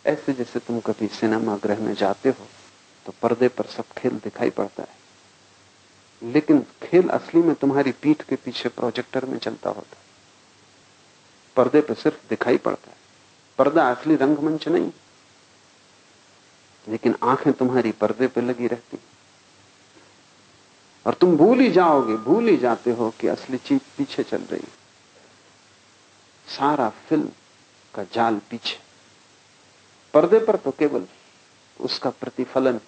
ऐसे 0.05 0.33
जैसे 0.33 0.59
तुम 0.59 0.79
कभी 0.79 1.07
सिनेमा 1.07 1.57
गृह 1.57 1.79
में 1.79 1.93
जाते 1.93 2.29
हो 2.29 2.47
तो 3.05 3.13
पर्दे 3.21 3.47
पर 3.47 3.65
सब 3.65 3.85
खेल 3.97 4.11
दिखाई 4.11 4.49
पड़ता 4.49 4.83
है। 4.83 6.31
लेकिन 6.31 6.65
खेल 6.83 7.09
असली 7.09 7.41
में 7.41 7.55
तुम्हारी 7.55 7.91
पीठ 7.91 8.21
के 8.21 8.35
पीछे 8.35 8.69
प्रोजेक्टर 8.69 9.25
में 9.25 9.37
चलता 9.37 9.69
होता 9.69 9.97
है। 9.97 10.03
पर्दे 11.55 11.81
पर 11.81 11.93
सिर्फ़ 11.93 12.29
दिखाई 12.29 12.57
पड़ता 12.57 12.89
है। 12.89 12.97
पर्दा 13.57 13.89
असली 13.91 14.15
रंगमंच 14.15 14.67
नहीं। 14.67 14.91
लेकिन 16.87 17.15
आँखें 17.23 17.53
तुम्हारी 17.53 17.91
पर्दे 17.91 18.27
पर 18.27 18.41
लगी 18.41 18.67
रहती 18.67 18.99
और 21.05 21.13
तुम 21.13 21.37
भूल 21.37 21.59
ही 21.59 21.71
जाओगे, 21.71 22.15
भूल 22.15 22.47
ही 22.47 22.57
जाते 22.57 22.91
हो 22.91 23.09
कि 23.19 23.27
असली 23.27 23.57
चीज़ 23.57 23.81
पीछे 23.97 24.23
चल 24.23 24.41
रही 24.41 24.67
सारा 26.47 26.89
फ़िल्म 26.89 27.29
का 27.95 28.03
जाल 28.03 28.41
पीछे। 28.49 28.90
पर्दे 30.13 30.39
पर 30.39 30.55
तो 30.55 30.71
केवल 30.71 31.05
उसका 31.79 32.09
प्रतिफलन। 32.09 32.79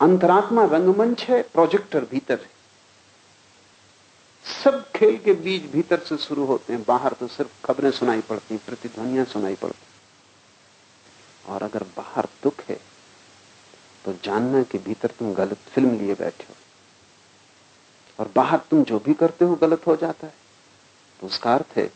अंतरात्मा 0.00 0.64
रंगमंच 0.64 1.22
है 1.22 1.42
प्रोजेक्टर 1.42 2.04
भीतर 2.04 2.40
है। 2.40 2.50
सब 4.64 4.90
खेल 4.92 5.16
के 5.16 5.32
बीच 5.32 5.62
भीतर 5.72 5.98
से 5.98 6.16
शुरू 6.16 6.44
होते 6.44 6.72
हैं। 6.72 6.84
बाहर 6.84 7.12
तो 7.12 7.26
सिर्फ़ 7.28 7.50
खबरें 7.64 7.90
सुनाई 7.90 8.20
पड़ती 8.20 8.56
प्रतिध्वनियाँ 8.56 9.24
सुनाई 9.24 9.54
पड़ती 9.54 9.86
और 11.52 11.62
अगर 11.62 11.82
बाहर 11.96 12.28
दुख 12.42 12.62
है 12.68 12.78
तो 14.04 14.12
जानना 14.24 14.62
कि 14.62 14.78
भीतर 14.78 15.10
तुम 15.18 15.32
गलत 15.34 15.58
फ़िल्म 15.68 15.98
लिए 15.98 16.14
बैठे 16.14 16.44
हो। 16.44 16.54
और 18.18 18.30
बाहर 18.36 18.60
तुम 18.70 18.82
जो 18.84 18.98
भी 18.98 19.14
करते 19.14 19.44
हो, 19.44 19.54
गलत 19.54 19.86
हो 19.86 19.96
जाता 19.96 20.26
है। 20.26 20.34
तो 21.20 21.26
उसका 21.26 21.54
अर्थ 21.54 21.76
है 21.76 21.86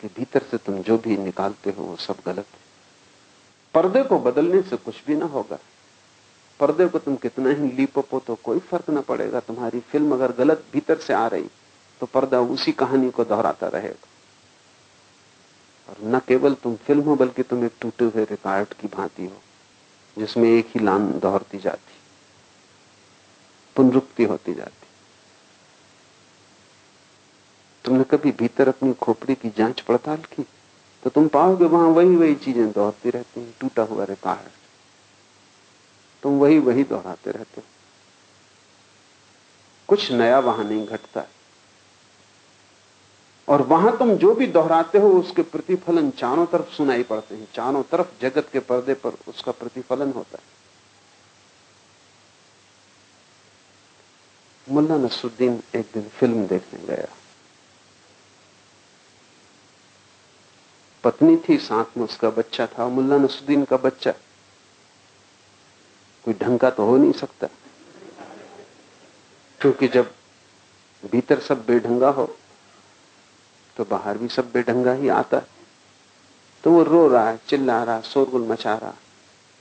कि 0.00 0.08
भीतर 0.08 0.42
से 0.50 0.56
तुम 0.56 0.82
जो 0.82 0.98
भी 0.98 1.16
निकालते 1.16 1.70
हो, 1.70 1.84
वो 1.84 1.96
सब 1.96 2.16
गलत 2.26 2.46
है। 2.54 2.61
पर्दे 3.74 4.02
को 4.04 4.18
बदलने 4.20 4.62
से 4.62 4.76
कुछ 4.78 5.04
भी 5.06 5.14
ना 5.16 5.26
होगा। 5.26 5.58
पर्दे 6.60 6.86
को 6.88 6.98
तुम 6.98 7.16
कितना 7.16 7.50
ही 7.50 7.70
लीपो 7.72 8.18
तो 8.18 8.34
कोई 8.34 8.58
फ़र्क 8.60 8.90
ना 8.90 9.00
पड़ेगा। 9.02 9.40
तुम्हारी 9.40 9.80
फ़िल्म 9.82 10.14
अगर 10.14 10.32
गलत 10.34 10.64
भीतर 10.72 10.98
से 10.98 11.14
आ 11.14 11.26
रही 11.26 11.48
तो 12.00 12.06
पर्दा 12.06 12.40
उसी 12.40 12.72
कहानी 12.74 13.10
को 13.10 13.24
दोहराता 13.24 13.68
रहेगा। 13.68 14.08
और 15.88 15.96
न 16.06 16.18
केवल 16.28 16.54
तुम 16.54 16.74
फ़िल्म 16.76 17.02
हो, 17.02 17.16
बल्कि 17.16 17.42
तुम 17.42 17.64
एक 17.64 17.72
टूटे 17.80 18.04
हुए 18.04 18.24
रिकॉर्ड 18.24 18.72
की 18.74 18.88
भांति 18.88 19.24
हो, 19.24 19.40
जिसमें 20.16 20.48
एक 20.50 20.68
ही 20.74 20.80
लान 20.80 21.10
दोहरती 21.20 21.58
जाती, 21.58 21.94
पुनरुक्ति 23.76 24.24
होती 24.24 24.54
जाती। 24.54 24.86
तुमने 27.84 28.04
कभी 28.04 28.30
भीतर 28.32 28.68
अपनी 28.68 28.92
खोपड़ी 28.94 29.34
की 29.34 29.50
जाँच 29.56 29.80
पड़ताल 29.80 30.18
की? 30.32 30.44
तो 31.02 31.10
तुम 31.10 31.28
पाओगे 31.28 31.64
वहाँ 31.64 31.88
वही 31.88 32.16
वही 32.16 32.34
चीज़ें 32.34 32.72
दोहरती 32.72 33.10
रहती 33.10 33.40
हैं, 33.40 33.54
टूटा 33.60 33.82
हुआ 33.82 34.04
रिकॉर्ड। 34.04 34.50
तुम 36.22 36.38
वही 36.38 36.58
वही 36.58 36.84
दोहराते 36.84 37.30
रहते 37.30 37.60
हो। 37.60 37.66
कुछ 39.88 40.12
नया 40.12 40.38
वहाँ 40.38 40.64
नहीं 40.64 40.86
घटता 40.86 41.26
और 43.48 43.62
वहाँ 43.62 43.98
तुम 43.98 44.16
जो 44.16 44.34
भी 44.34 44.46
दोहराते 44.46 44.98
हो, 44.98 45.08
उसके 45.08 45.42
प्रतिफलन 45.42 46.10
चारों 46.10 46.46
तरफ़ 46.46 46.70
सुनाई 46.72 47.02
पड़ते 47.02 47.34
हैं। 47.34 47.48
चारों 47.54 47.82
तरफ़ 47.82 48.20
जगत 48.20 48.48
के 48.52 48.60
पर्दे 48.60 48.94
पर 48.94 49.12
उसका 49.28 49.52
प्रतिफलन 49.52 50.12
होता 50.12 50.38
है। 50.38 50.50
मुल्ला 54.74 54.96
नसरुद्दीन 54.96 55.62
एक 55.74 55.86
दिन 55.94 56.08
फ़िल्म 56.08 56.46
देखने 56.46 56.86
गया। 56.86 57.08
पत्नी 61.04 61.36
थी, 61.48 61.58
साथ 61.58 61.96
में 61.96 62.04
उसका 62.04 62.30
बच्चा 62.30 62.66
था, 62.66 62.88
मुल्ला 62.88 63.16
नसुद्दीन 63.16 63.64
का 63.64 63.76
बच्चा। 63.76 64.12
कोई 66.24 66.34
ढंग 66.34 66.58
का 66.58 66.70
तो 66.70 66.84
हो 66.84 66.96
नहीं 66.96 67.12
सकता। 67.12 67.46
क्योंकि 69.60 69.88
जब 69.88 70.14
भीतर 71.12 71.40
सब 71.40 71.66
बेढंगा 71.66 72.08
हो 72.08 72.36
तो 73.76 73.84
बाहर 73.84 74.18
भी 74.18 74.28
सब 74.28 74.52
बेढंगा 74.52 74.92
ही 74.92 75.08
आता 75.08 75.36
है। 75.36 75.46
तो 76.64 76.70
वो 76.70 76.82
रो 76.82 77.08
रहा 77.08 77.30
है, 77.30 77.40
चिल्ला 77.48 77.84
रहा 77.84 78.00
शोरगुल 78.00 78.42
मचा 78.42 78.76
रहा 78.76 78.94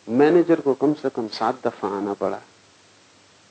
मैनेजर 0.10 0.60
को 0.60 0.74
कम 0.74 0.94
से 0.94 1.10
कम 1.10 1.28
सात 1.28 1.68
दफ़ा 1.68 1.90
आना 1.90 2.14
पड़ा 2.14 2.38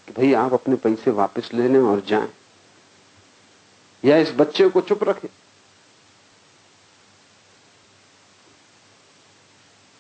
कि 0.07 0.13
भाई 0.13 0.33
आप 0.35 0.53
अपने 0.53 0.75
पैसे 0.75 1.11
वापस 1.11 1.51
ले 1.55 1.69
लें 1.69 1.81
और 1.81 2.01
जाएँ। 2.01 2.29
या 4.05 4.17
इस 4.17 4.33
बच्चे 4.37 4.69
को 4.69 4.81
चुप 4.81 5.05
रखें। 5.05 5.29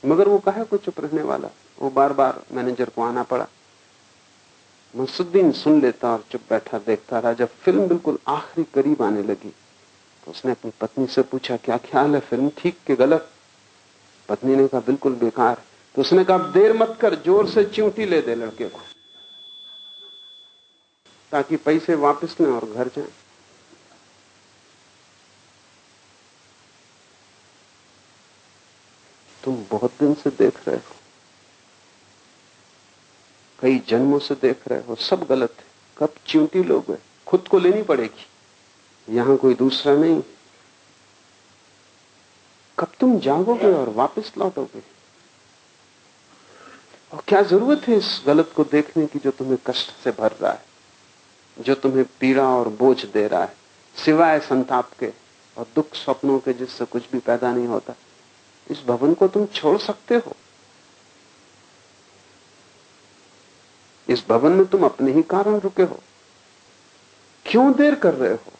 मगर 0.02 0.28
वो 0.28 0.38
कहा 0.40 0.62
को 0.64 0.76
चुप 0.78 1.00
रहने 1.00 1.22
वाला। 1.22 1.48
वो 1.78 1.90
बार 1.90 2.12
बार 2.12 2.42
मैनेजर 2.52 2.88
को 2.88 3.02
आना 3.02 3.22
पड़ा। 3.24 3.46
मसुद्दीन 4.94 5.50
सुन 5.54 5.80
लेता 5.80 6.12
और 6.12 6.24
चुप 6.30 6.40
बैठा 6.50 6.78
देखता 6.78 7.18
रहा। 7.18 7.32
जब 7.32 7.48
फ़िल्म 7.64 7.86
बिल्कुल 7.88 8.18
आखिरी 8.28 8.64
करीब 8.74 9.02
आने 9.02 9.22
लगी 9.22 9.52
तो 10.26 10.30
उसने 10.30 10.50
अपनी 10.52 10.70
पत्नी 10.80 11.06
से 11.06 11.22
पूछा, 11.24 11.56
क्या 11.56 11.76
ख्याल 11.80 12.14
है 12.14 12.20
फ़िल्म? 12.20 12.50
ठीक 12.58 12.78
के 12.86 12.94
गलत? 12.96 13.28
पत्नी 14.28 14.56
ने 14.56 14.66
कहा, 14.68 14.80
बिल्कुल 14.80 15.14
बेकार। 15.16 15.62
तो 15.94 16.00
उसने 16.00 16.24
कहा 16.24 16.38
देर 16.52 16.72
मत 16.76 16.96
कर, 17.00 17.14
ज़ोर 17.16 17.48
से 17.48 17.64
चिंटी 17.66 18.04
ले 18.06 18.20
दे 18.22 18.34
लड़के 18.34 18.64
को, 18.66 18.80
ताकि 21.32 21.56
पैसे 21.58 21.94
वापस 21.96 22.36
लें 22.40 22.48
और 22.48 22.64
घर 22.66 22.88
जाएँ। 22.88 23.08
तुम 29.44 29.64
बहुत 29.70 29.92
दिन 30.00 30.14
से 30.14 30.30
देख 30.30 30.68
रहे 30.68 30.76
हो। 30.76 30.96
कई 33.60 33.82
जन्मों 33.88 34.18
से 34.18 34.34
देख 34.34 34.68
रहे 34.68 34.80
हो। 34.80 34.94
सब 34.94 35.26
गलत 35.28 35.54
है। 35.58 35.64
कब 35.98 36.14
चिंटी 36.26 36.62
लोग 36.62 36.84
है। 36.90 36.98
खुद 37.26 37.48
को 37.48 37.58
लेनी 37.58 37.82
पड़ेगी। 37.82 38.26
यहाँ 39.16 39.36
कोई 39.36 39.54
दूसरा 39.54 39.94
नहीं। 39.96 40.22
कब 42.78 42.92
तुम 43.00 43.18
जागोगे 43.18 43.72
और 43.72 43.88
वापस 43.88 44.32
लौटोगे? 44.38 44.82
और 47.12 47.22
क्या 47.28 47.42
ज़रूरत 47.42 47.88
है 47.88 47.96
इस 47.96 48.22
गलत 48.26 48.52
को 48.56 48.64
देखने 48.64 49.06
की 49.06 49.18
जो 49.18 49.30
तुम्हें 49.30 49.58
कष्ट 49.66 49.90
से 50.04 50.10
भर 50.10 50.32
रहा 50.32 50.52
है? 50.52 50.64
जो 51.58 51.74
तुम्हें 51.74 52.04
पीड़ा 52.20 52.48
और 52.48 52.68
बोझ 52.68 53.04
दे 53.04 53.28
रहा 53.28 53.42
है। 53.42 53.56
सिवाय 54.04 54.40
संताप 54.40 54.90
के 55.00 55.12
और 55.56 55.66
दुख 55.74 55.94
स्वप्नों 55.94 56.38
के 56.38 56.52
जिससे 56.52 56.84
कुछ 56.84 57.10
भी 57.12 57.18
पैदा 57.18 57.52
नहीं 57.52 57.66
होता। 57.66 57.94
इस 58.70 58.82
भवन 58.82 59.14
को 59.14 59.28
तुम 59.28 59.46
छोड़ 59.46 59.78
सकते 59.78 60.14
हो। 60.16 60.36
इस 64.08 64.24
भवन 64.28 64.52
में 64.52 64.66
तुम 64.66 64.84
अपने 64.84 65.12
ही 65.12 65.22
कारण 65.22 65.58
रुके 65.58 65.82
हो। 65.82 66.00
क्यों 67.46 67.72
देर 67.72 67.94
कर 67.94 68.14
रहे 68.14 68.32
हो? 68.32 68.52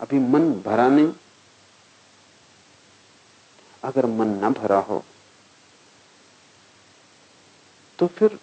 अभी 0.00 0.18
मन 0.18 0.52
भरा 0.62 0.88
नहीं। 0.88 1.12
अगर 3.82 4.06
मन 4.06 4.28
न 4.44 4.52
भरा 4.52 4.78
हो 4.78 5.04
तो 7.98 8.06
फिर 8.06 8.38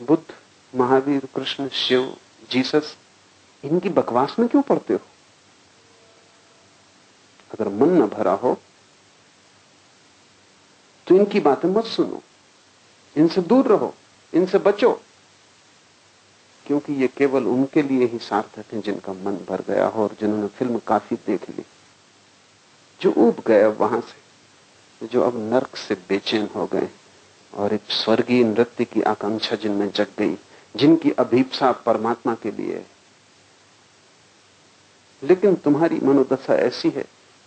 बुद्ध, 0.00 0.34
महावीर, 0.74 1.26
कृष्ण, 1.36 1.68
शिव, 1.68 2.16
जीसस, 2.50 2.96
इनकी 3.64 3.88
बकवास 3.88 4.36
में 4.38 4.48
क्यों 4.48 4.62
पढ़ते 4.62 4.94
हो? 4.94 5.06
अगर 7.52 7.68
मन 7.68 7.88
न 7.88 8.06
भरा 8.06 8.32
हो 8.32 8.58
तो 11.06 11.16
इनकी 11.16 11.40
बातें 11.40 11.68
मत 11.68 11.84
सुनो। 11.84 12.22
इनसे 13.16 13.40
दूर 13.40 13.66
रहो, 13.66 13.94
इनसे 14.34 14.58
बचो। 14.58 14.92
क्योंकि 16.66 16.92
ये 16.92 17.08
केवल 17.08 17.46
उनके 17.46 17.82
लिए 17.82 18.06
ही 18.06 18.18
सार्थक 18.18 18.72
है 18.72 18.80
जिनका 18.80 19.12
मन 19.12 19.36
भर 19.48 19.62
गया 19.68 19.86
हो 19.86 20.02
और 20.02 20.16
जिन्होंने 20.20 20.48
फ़िल्म 20.48 20.78
काफ़ी 20.78 21.16
देख 21.16 21.50
ली। 21.50 21.64
जो 23.00 23.10
उब 23.12 23.42
गए 23.46 23.66
वहाँ 23.66 24.00
से, 24.00 25.06
जो 25.06 25.22
अब 25.22 25.36
नर्क 25.52 25.76
से 25.76 25.94
बेचैन 25.94 26.48
हो 26.56 26.66
गए 26.66 26.88
और 27.54 27.72
एक 27.72 27.90
स्वर्गीय 27.90 28.44
नृत्य 28.44 28.84
की 28.84 29.02
आकांक्षा 29.02 29.56
जिनमें 29.56 29.90
जग 29.90 30.06
गई, 30.18 30.36
जिनकी 30.76 31.10
अभीपसा 31.10 31.72
परमात्मा 31.72 32.34
के 32.34 32.50
लिए 32.50 32.86
लेकिन 35.22 35.54
तुम्हारी 35.54 35.98
मनोदशा 36.02 36.54
ऐसी 36.54 36.90
है 36.90 37.04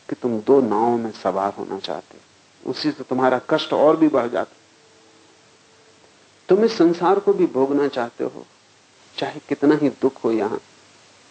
कि 0.09 0.15
तुम 0.15 0.39
दो 0.41 0.59
नावों 0.61 0.97
में 0.97 1.11
सवार 1.13 1.53
होना 1.53 1.79
चाहते 1.79 2.17
उसी 2.63 2.91
से 2.91 3.03
तुम्हारा 3.03 3.39
कष्ट 3.49 3.73
और 3.73 3.97
भी 3.97 4.07
बढ़ 4.09 4.27
जाता 4.29 4.55
तुम 6.49 6.63
इस 6.65 6.77
संसार 6.77 7.19
को 7.19 7.33
भी 7.33 7.45
भोगना 7.47 7.87
चाहते 7.87 8.23
हो, 8.23 8.45
चाहे 9.15 9.39
कितना 9.49 9.75
ही 9.75 9.89
दुख 10.01 10.23
हो 10.23 10.31
यहाँ, 10.31 10.59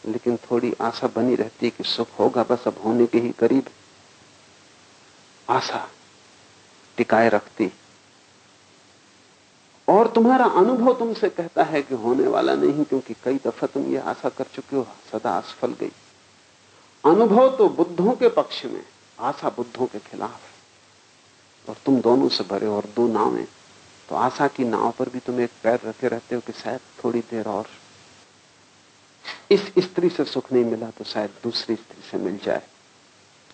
लेकिन 0.04 0.36
थोड़ी 0.50 0.72
आशा 0.80 1.06
बनी 1.06 1.34
रहती 1.34 1.66
है 1.66 1.70
कि 1.70 1.84
सुख 1.84 2.18
होगा, 2.18 2.42
बस 2.42 2.66
अब 2.66 2.80
होने 2.84 3.06
के 3.06 3.18
ही 3.18 3.30
करीब 3.38 3.68
आशा 5.48 5.86
टिकाए 6.98 7.28
रखती 7.28 7.70
और 9.88 10.08
तुम्हारा 10.08 10.44
अनुभव 10.58 10.94
तुमसे 10.98 11.28
कहता 11.30 11.62
है 11.64 11.82
कि 11.82 11.94
होने 11.96 12.26
वाला 12.28 12.54
नहीं, 12.56 12.84
क्योंकि 12.84 13.14
कई 13.24 13.38
दफ़ा 13.44 13.66
तुम 13.66 13.86
ये 13.92 13.98
आशा 14.00 14.28
कर 14.28 14.46
चुके 14.54 14.76
हो, 14.76 14.86
सदा 15.12 15.36
असफल 15.38 15.72
गई। 15.80 15.92
अनुभव 17.04 17.56
तो 17.56 17.68
बुद्धों 17.68 18.12
के 18.12 18.28
पक्ष 18.28 18.64
में, 18.64 18.84
आशा 19.18 19.48
बुद्धों 19.48 19.86
के 19.86 19.98
खिलाफ 20.00 20.40
है। 20.42 20.52
और 21.68 21.76
तुम 21.86 22.00
दोनों 22.00 22.28
से 22.28 22.44
भरे 22.44 22.66
और 22.66 22.84
दो 22.96 23.06
नावें 23.08 23.46
तो 24.08 24.14
आशा 24.16 24.46
की 24.48 24.64
नाव 24.64 24.90
पर 24.98 25.08
भी 25.08 25.18
तुम 25.18 25.40
एक 25.40 25.50
पैर 25.62 25.80
रखे 25.84 26.08
रहते 26.08 26.34
हो 26.34 26.40
कि 26.40 26.52
शायद 26.52 26.80
थोड़ी 27.04 27.20
देर 27.20 27.46
और। 27.48 27.66
इस 29.50 29.72
स्त्री 29.78 30.08
से 30.08 30.24
सुख 30.24 30.52
नहीं 30.52 30.64
मिला 30.64 30.90
तो 30.90 31.04
शायद 31.04 31.30
दूसरी 31.42 31.74
स्त्री 31.74 32.02
से 32.10 32.18
मिल 32.18 32.38
जाए। 32.44 32.62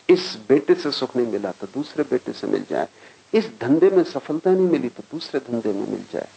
इस 0.09 0.37
बेटे 0.49 0.75
से 0.75 0.91
सुख 0.91 1.17
नहीं 1.17 1.27
मिला 1.27 1.51
तो 1.51 1.67
दूसरे 1.75 2.05
बेटे 2.11 2.33
से 2.33 2.47
मिल 2.47 2.65
जाए। 2.71 2.89
इस 3.35 3.51
धंधे 3.61 3.91
में 3.91 4.03
सफलता 4.05 4.51
नहीं 4.51 4.69
मिली 4.69 4.89
तो 4.89 5.03
दूसरे 5.13 5.41
धंधे 5.41 5.73
में 5.73 5.87
मिल 5.89 6.05
जाए। 6.13 6.29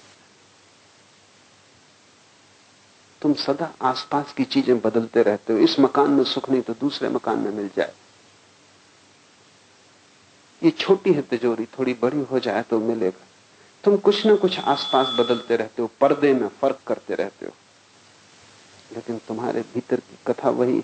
तुम 3.24 3.34
सदा 3.34 3.74
आसपास 3.82 4.34
की 4.34 4.44
चीज़ें 4.44 4.80
बदलते 4.80 5.24
रहते 5.24 5.54
हो। 5.54 5.60
इस 5.60 5.80
मकान 5.80 6.12
में 6.12 6.24
सुख 6.24 6.50
नहीं 6.50 6.62
तो 6.62 6.74
दूसरे 6.74 7.10
मकान 7.10 7.40
में 7.40 7.52
मिल 7.52 7.70
जाए। 7.78 7.94
ये 10.64 10.72
छोटी 10.72 11.14
है 11.14 11.22
तिजोरी, 11.22 11.66
थोड़ी 11.66 11.94
बड़ी 11.94 12.20
हो 12.20 12.40
जाए 12.40 12.62
तो 12.62 12.80
मिलेगा। 12.80 13.26
तुम 13.84 13.98
कुछ 13.98 14.26
ना 14.26 14.36
कुछ 14.36 14.60
आसपास 14.60 15.08
बदलते 15.08 15.56
रहते 15.56 15.82
हो, 15.82 15.92
पर्दे 16.02 16.34
में 16.34 16.48
फ़र्क 16.48 16.80
करते 16.88 17.16
रहते 17.16 17.46
हो। 17.46 17.52
लेकिन 18.94 19.18
तुम्हारे 19.28 19.62
भीतर 19.62 20.00
की 20.00 20.18
कथा 20.28 20.50
वही 20.50 20.84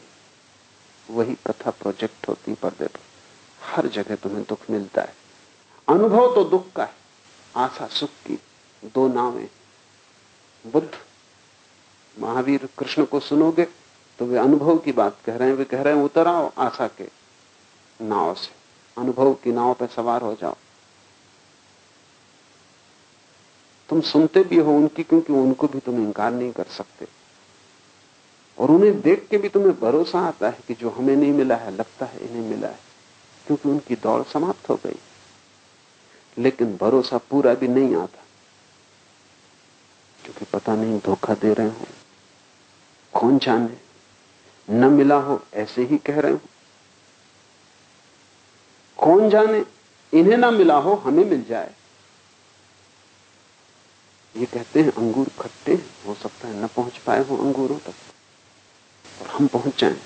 वही 1.09 1.35
कथा 1.47 1.71
प्रोजेक्ट 1.71 2.27
होती 2.27 2.53
पर्दे 2.53 2.87
पर। 2.87 2.99
हर 3.61 3.87
जगह 3.87 4.15
तुम्हें 4.15 4.43
दुख 4.43 4.59
मिलता 4.69 5.01
है। 5.01 5.15
अनुभव 5.87 6.35
तो 6.35 6.43
दुख 6.43 6.71
का 6.73 6.83
है। 6.83 6.95
आशा 7.55 7.87
सुख 7.87 8.09
की 8.09 8.39
दो 8.85 9.07
नावें। 9.07 9.49
बुद्ध 10.67 10.91
महावीर 12.19 12.67
कृष्ण 12.77 13.05
को 13.05 13.19
सुनोगे 13.19 13.67
तो 14.19 14.25
वे 14.25 14.37
अनुभव 14.37 14.77
की 14.77 14.91
बात 14.91 15.17
कह 15.25 15.35
रहे 15.35 15.49
हैं। 15.49 15.55
वे 15.55 15.65
कह 15.65 15.81
रहे 15.81 15.93
हैं, 15.93 16.03
उतर 16.03 16.27
आओ 16.27 16.51
आशा 16.57 16.87
के 16.97 17.07
नाव 17.99 18.33
से। 18.33 18.51
अनुभव 18.97 19.33
की 19.33 19.51
नाव 19.51 19.73
पर 19.73 19.87
सवार 19.87 20.21
हो 20.21 20.33
जाओ। 20.33 20.55
तुम 23.89 24.01
सुनते 24.01 24.43
भी 24.43 24.57
हो 24.57 24.75
उनकी, 24.75 25.03
क्योंकि 25.03 25.33
उनको 25.33 25.67
भी 25.67 25.79
तुम 25.79 26.03
इंकार 26.03 26.31
नहीं 26.31 26.51
कर 26.51 26.65
सकते। 26.69 27.07
और 28.57 28.71
उन्हें 28.71 28.99
देख 29.01 29.27
के 29.29 29.37
भी 29.37 29.49
तुम्हें 29.49 29.79
भरोसा 29.79 30.19
आता 30.19 30.49
है 30.49 30.57
कि 30.67 30.73
जो 30.73 30.89
हमें 30.89 31.15
नहीं 31.15 31.31
मिला 31.33 31.55
है, 31.55 31.71
लगता 31.71 32.05
है 32.05 32.19
इन्हें 32.21 32.49
मिला 32.49 32.67
है, 32.67 32.79
क्योंकि 33.47 33.69
उनकी 33.69 33.95
दौड़ 33.95 34.21
समाप्त 34.23 34.69
हो 34.69 34.75
गई। 34.75 34.99
लेकिन 36.37 36.75
भरोसा 36.77 37.17
पूरा 37.29 37.53
भी 37.53 37.67
नहीं 37.67 37.95
आता, 37.95 38.23
क्योंकि 40.19 40.45
पता 40.53 40.75
नहीं 40.75 40.99
धोखा 40.99 41.33
दे 41.33 41.53
रहे 41.53 41.67
हो 41.67 41.85
कौन 43.13 43.39
जाने 43.39 43.77
न 44.69 44.85
मिला 44.85 45.15
हो, 45.15 45.43
ऐसे 45.53 45.83
ही 45.83 45.97
कह 45.97 46.19
रहे 46.19 46.31
हो। 46.31 46.39
कौन 48.97 49.29
जाने? 49.29 49.65
इन्हें 50.13 50.37
ना 50.37 50.51
मिला 50.51 50.77
हो, 50.77 50.93
हमें 50.93 51.25
मिल 51.25 51.43
जाए। 51.43 51.75
ये 54.35 54.45
कहते 54.45 54.81
हैं, 54.81 54.91
अंगूर 54.91 55.27
खट्टे 55.39 55.73
हो। 56.05 56.15
सकता 56.15 56.47
है 56.47 56.63
न 56.63 56.67
पहुँच 56.67 56.97
पाए 56.97 57.25
हो 57.25 57.37
अंगूरों 57.37 57.77
तक। 57.77 57.93
और 59.21 59.27
हम 59.27 59.47
पहुँच 59.47 59.79
जाएँ। 59.79 60.01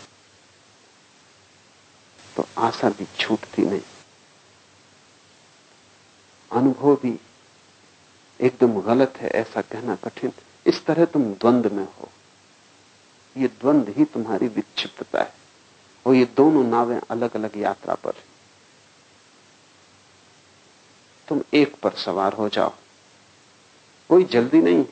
तो 2.37 2.47
आशा 2.57 2.89
भी 2.89 3.07
छूटती 3.19 3.61
नहीं। 3.61 3.81
अनुभव 6.51 6.95
भी 6.95 7.19
एकदम 8.41 8.81
गलत 8.81 9.13
है, 9.17 9.29
ऐसा 9.29 9.61
कहना 9.61 9.95
कठिन। 9.95 10.33
इस 10.67 10.85
तरह 10.85 11.05
तुम 11.05 11.23
द्वंद 11.33 11.67
में 11.67 11.85
हो। 11.85 12.09
ये 13.37 13.47
द्वंद 13.47 13.93
ही 13.97 14.05
तुम्हारी 14.05 14.47
विक्षिप्तता 14.47 15.21
है। 15.21 15.33
और 16.05 16.13
ये 16.13 16.25
दोनों 16.25 16.63
नावें 16.63 17.01
अलग 17.09 17.35
अलग 17.35 17.51
यात्रा 17.57 17.95
पर 17.95 18.13
तुम 21.27 21.41
एक 21.53 21.75
पर 21.75 21.91
सवार 21.91 22.33
हो 22.33 22.49
जाओ। 22.49 22.73
कोई 24.09 24.23
जल्दी 24.23 24.61
नहीं। 24.61 24.83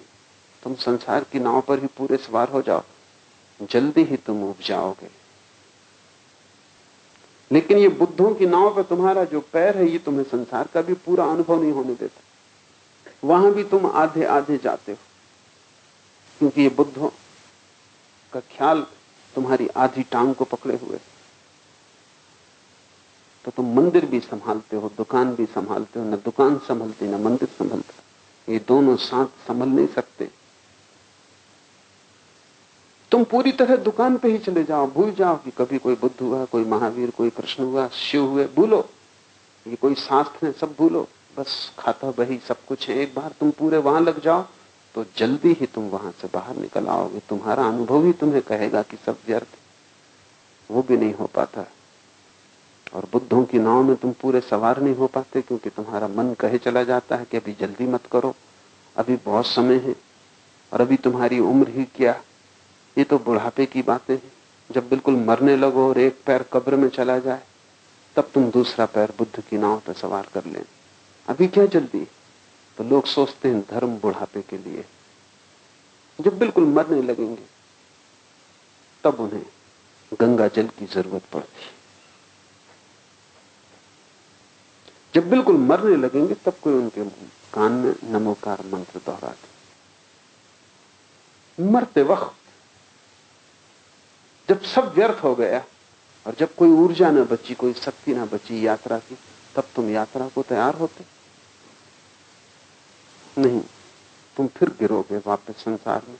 तुम 0.64 0.76
संसार 0.76 1.24
की 1.24 1.40
नाव 1.40 1.62
पर 1.62 1.80
ही 1.80 1.88
पूरे 1.88 2.18
सवार 2.18 2.50
हो 2.50 2.62
जाओ। 2.62 2.84
जल्दी 3.62 4.04
ही 4.04 4.18
तुम 4.18 4.44
उब 4.44 4.56
जाओगे। 4.66 5.10
लेकिन 7.52 7.78
ये 7.78 7.88
बुद्धों 7.88 8.36
की 8.36 8.46
नाव 8.46 8.76
पर 8.76 8.84
तुम्हारा 8.84 9.24
जो 9.24 9.42
पैर 9.42 9.78
है, 9.78 9.90
ये 9.90 9.98
तुम्हें 9.98 10.24
संसार 10.24 10.68
का 10.68 10.82
भी 10.82 10.94
पूरा 10.94 11.26
अनुभव 11.26 11.62
नहीं 11.62 11.72
होने 11.72 11.94
देता। 11.94 12.22
वहाँ 13.24 13.52
भी 13.52 13.64
तुम 13.64 13.86
आधे 13.86 14.26
आधे 14.26 14.58
जाते 14.58 14.92
हो। 14.92 14.98
क्योंकि 16.40 16.62
ये 16.62 16.70
बुद्धों 16.70 17.10
का 18.34 18.40
ख्याल 18.40 18.86
तुम्हारी 19.36 19.68
आधी 19.68 20.04
टांग 20.04 20.36
को 20.36 20.46
पकड़े 20.46 20.76
हुए। 20.76 21.00
तो 23.46 23.52
तुम 23.52 23.74
मंदिर 23.76 24.06
भी 24.06 24.20
संभालते 24.20 24.76
हो, 24.76 24.92
दुकान 24.98 25.36
भी 25.36 25.46
संभालते 25.46 26.00
हो, 26.00 26.06
न 26.06 26.16
दुकान 26.16 26.58
संभलती, 26.58 27.08
न 27.08 27.22
मंदिर 27.22 27.48
संभलता। 27.48 28.52
ये 28.52 28.60
दोनों 28.68 28.96
साथ 28.96 29.26
संभल 29.26 29.68
नहीं 29.68 29.88
सकते। 29.88 30.30
तुम 33.12 33.24
पूरी 33.24 33.52
तरह 33.52 33.76
दुकान 33.76 34.18
पे 34.18 34.32
ही 34.32 34.38
चले 34.38 34.64
जाओ, 34.64 34.88
भूल 34.88 35.12
जाओ 35.12 35.38
कि 35.38 35.52
कभी 35.52 35.78
कोई 35.78 35.96
बुद्ध 35.96 36.22
हुआ, 36.22 36.46
कोई 36.46 36.66
महावीर, 36.66 37.10
कोई 37.10 37.30
कृष्ण 37.30 37.64
हुआ, 37.64 37.88
शिव 37.88 38.26
हुए, 38.26 38.46
भूलो। 38.46 38.90
ये 39.68 39.76
कोई 39.76 39.96
शास्त्र 39.96 40.48
है 40.48 40.52
सब 40.52 40.76
भूलो। 40.78 41.08
बस 41.38 41.72
खाता 41.80 42.12
बही 42.12 42.40
सब 42.48 42.66
कुछ 42.66 42.90
है, 42.90 42.96
एक 42.96 43.14
बार 43.16 43.34
तुम 43.40 43.52
पूरे 43.52 43.78
वहाँ 43.78 44.02
लग 44.02 44.22
जाओ। 44.22 44.46
तो 44.96 45.06
जल्दी 45.18 45.54
ही 45.54 45.66
तुम 45.66 45.84
वहाँ 45.84 46.12
से 46.12 46.28
बाहर 46.34 46.56
निकल 46.56 46.88
आओगे। 46.88 47.20
तुम्हारा 47.30 47.66
अनुभव 47.66 48.06
ही 48.06 48.14
तुम्हें 48.14 48.42
कहेगा 48.42 48.82
कि 48.82 48.98
सब 49.06 49.18
व्यर्थ 49.28 49.58
वो 50.70 50.82
भी 50.82 50.98
नहीं 50.98 51.14
हो 51.14 51.26
पाता। 51.26 51.66
और 52.94 53.08
बुद्धों 53.14 53.44
की 53.46 53.60
नाव 53.60 53.84
में 53.84 53.96
तुम 53.96 54.12
पूरे 54.12 54.42
सवार 54.42 54.82
नहीं 54.82 54.96
हो 54.96 55.08
पाते, 55.08 55.42
क्योंकि 55.42 55.70
तुम्हारा 55.70 56.08
मन 56.08 56.34
कहे 56.34 56.58
चला 56.58 56.84
जाता 56.84 57.16
है 57.16 57.26
कि 57.26 57.38
अभी 57.38 57.56
जल्दी 57.60 57.88
मत 57.88 58.06
करो। 58.12 58.36
अभी 58.96 59.16
बहुत 59.16 59.46
समय 59.46 59.76
है, 59.76 59.96
और 60.72 60.82
अभी 60.82 60.98
तुम्हारी 60.98 61.40
उम्र 61.40 61.70
ही 61.70 61.84
क्या? 61.96 62.22
ये 62.98 63.04
तो 63.04 63.18
बुढ़ापे 63.20 63.66
की 63.66 63.82
बातें 63.82 64.14
हैं। 64.14 64.32
जब 64.70 64.90
बिल्कुल 64.90 65.16
मरने 65.16 65.56
लगो 65.56 65.88
और 65.90 65.98
एक 66.00 66.20
पैर 66.26 66.46
कब्र 66.54 66.76
में 66.76 66.90
चला 66.90 67.18
जाए, 67.20 67.42
तब 68.16 68.30
तुम 68.34 68.50
दूसरा 68.52 68.86
पैर 68.86 69.14
बुद्ध 69.18 69.42
की 69.42 69.58
नाव 69.58 69.82
पर 69.88 69.94
सवार 69.94 70.28
कर 70.34 70.46
लें 70.46 70.64
अभी 71.28 71.48
क्या 71.48 71.66
जल्दी 71.66 72.00
तो 72.82 72.86
लोग 72.90 73.06
सोचते 73.06 73.50
हैं 73.50 73.62
धर्म 73.62 73.98
बुढ़ापे 73.98 74.42
के 74.42 74.58
लिए। 74.58 74.84
जब 76.20 76.38
बिल्कुल 76.38 76.64
मरने 76.64 77.02
लगेंगे, 77.02 77.44
तब 79.04 79.20
उन्हें 79.20 79.46
गंगा 80.22 80.48
जल 80.48 80.68
की 80.68 80.86
ज़रूरत 80.86 81.22
पड़ती। 81.34 81.70
जब 85.16 85.30
बिल्कुल 85.30 85.58
मरने 85.58 85.96
लगेंगे, 85.96 86.34
तब 86.34 86.54
कोई 86.64 86.74
उनके 86.74 87.06
कान 87.54 87.72
में 87.72 87.96
नमोकार 88.04 88.66
मंत्र 88.66 89.00
दोहराते 89.06 89.48
मरते 91.64 92.02
वक्त 92.04 92.36
जब 94.50 94.62
सब 94.64 94.94
व्यर्थ 94.96 95.24
हो 95.24 95.36
गया 95.36 95.64
और 96.26 96.36
जब 96.40 96.56
कोई 96.56 96.70
ऊर्जा 96.70 97.12
ना 97.12 97.24
बची, 97.24 97.54
कोई 97.54 97.74
शक्ति 97.74 98.14
ना 98.14 98.26
बची 98.26 98.66
यात्रा 98.68 99.00
की, 99.00 99.18
तब 99.56 99.64
तुम 99.76 99.90
यात्रा 99.90 100.28
को 100.28 100.42
तैयार 100.44 100.76
होते। 100.76 101.21
नहीं, 103.38 103.62
तुम 104.38 104.48
फिर 104.48 104.70
गिरोगे 104.70 105.18
वापस 105.18 105.54
संसार 105.64 106.02
में। 106.10 106.18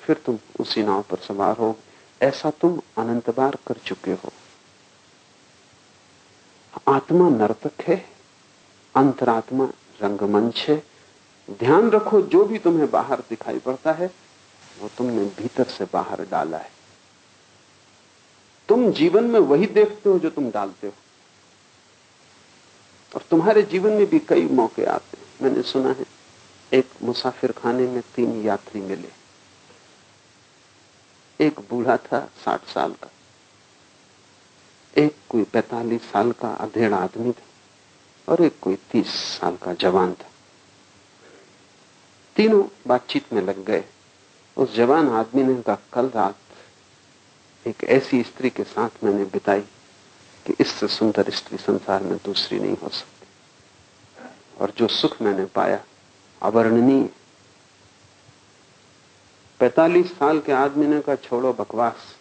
फिर 0.00 0.16
तुम 0.26 0.38
उसी 0.60 0.82
नाव 0.82 1.02
पर 1.02 1.16
सवार 1.16 1.56
हो 1.56 1.78
ऐसा 2.22 2.50
तुम 2.50 2.80
अनंत 2.98 3.36
बार 3.36 3.58
कर 3.66 3.74
चुके 3.86 4.10
हो। 4.10 4.32
आत्मा 6.88 7.28
नर्तक 7.28 7.80
है, 7.80 8.08
अंतरात्मा 8.96 9.64
रंगमंच 10.02 10.58
है। 10.68 10.82
ध्यान 11.50 11.90
रखो, 11.90 12.22
जो 12.22 12.44
भी 12.44 12.58
तुम्हें 12.58 12.90
बाहर 12.90 13.20
दिखाई 13.20 13.58
पड़ता 13.58 13.92
है, 13.92 14.10
वो 14.80 14.90
तुमने 14.98 15.24
भीतर 15.24 15.64
से 15.64 15.86
बाहर 15.92 16.26
डाला 16.30 16.58
है। 16.58 16.70
तुम 18.68 18.92
जीवन 18.92 19.24
में 19.24 19.40
वही 19.40 19.66
देखते 19.66 20.08
हो 20.08 20.18
जो 20.18 20.30
तुम 20.30 20.50
डालते 20.50 20.86
हो। 20.86 20.92
और 23.14 23.22
तुम्हारे 23.30 23.62
जीवन 23.62 23.90
में 23.90 24.06
भी 24.06 24.18
कई 24.18 24.48
मौके 24.48 24.84
आते 24.84 25.16
हैं, 25.16 25.26
मैंने 25.42 25.62
सुना 25.62 25.88
है। 25.88 26.21
एक 26.72 26.90
मुसाफिर 27.02 27.52
खाने 27.52 27.86
में 27.86 28.02
तीन 28.14 28.42
यात्री 28.42 28.80
मिले। 28.80 29.08
एक 31.40 31.60
बूढ़ा 31.60 31.96
था 31.96 32.30
साठ 32.44 32.64
साल 32.64 32.92
का। 32.92 33.10
एक 34.96 35.16
कोई 35.28 35.44
पैतालीस 35.44 36.02
साल 36.02 36.32
का 36.32 36.48
अधेड़ 36.48 36.94
आदमी 36.94 37.32
था 37.32 38.32
और 38.32 38.42
एक 38.42 38.58
कोई 38.60 38.74
तीस 38.74 39.06
साल 39.06 39.56
का 39.56 39.74
जवान 39.74 40.12
था। 40.12 40.30
तीनों 42.36 42.64
बातचीत 42.86 43.32
में 43.32 43.42
लग 43.42 43.64
गए। 43.64 43.84
उस 44.56 44.74
जवान 44.74 45.08
आदमी 45.08 45.42
ने 45.42 45.62
कहा, 45.62 45.78
कल 45.92 46.08
रात 46.08 46.36
एक 47.66 47.84
ऐसी 47.84 48.22
स्त्री 48.22 48.50
के 48.50 48.64
साथ 48.64 49.04
मैंने 49.04 49.24
बिताई 49.24 49.60
कि 50.46 50.54
इससे 50.60 50.88
सुंदर 50.88 51.30
स्त्री 51.30 51.58
संसार 51.58 52.02
में 52.02 52.18
दूसरी 52.24 52.60
नहीं 52.60 52.76
हो 52.76 52.88
सकती। 52.88 53.26
और 54.60 54.72
जो 54.76 54.88
सुख 54.88 55.22
मैंने 55.22 55.44
पाया 55.44 55.84
अवर्णनीय 56.42 57.10
पैतालीस 59.60 60.18
साल 60.18 60.40
के 60.40 60.52
आदमी 60.52 60.86
ने 60.86 61.00
कहा, 61.00 61.14
छोड़ो 61.16 61.52
बकवास। 61.52 62.16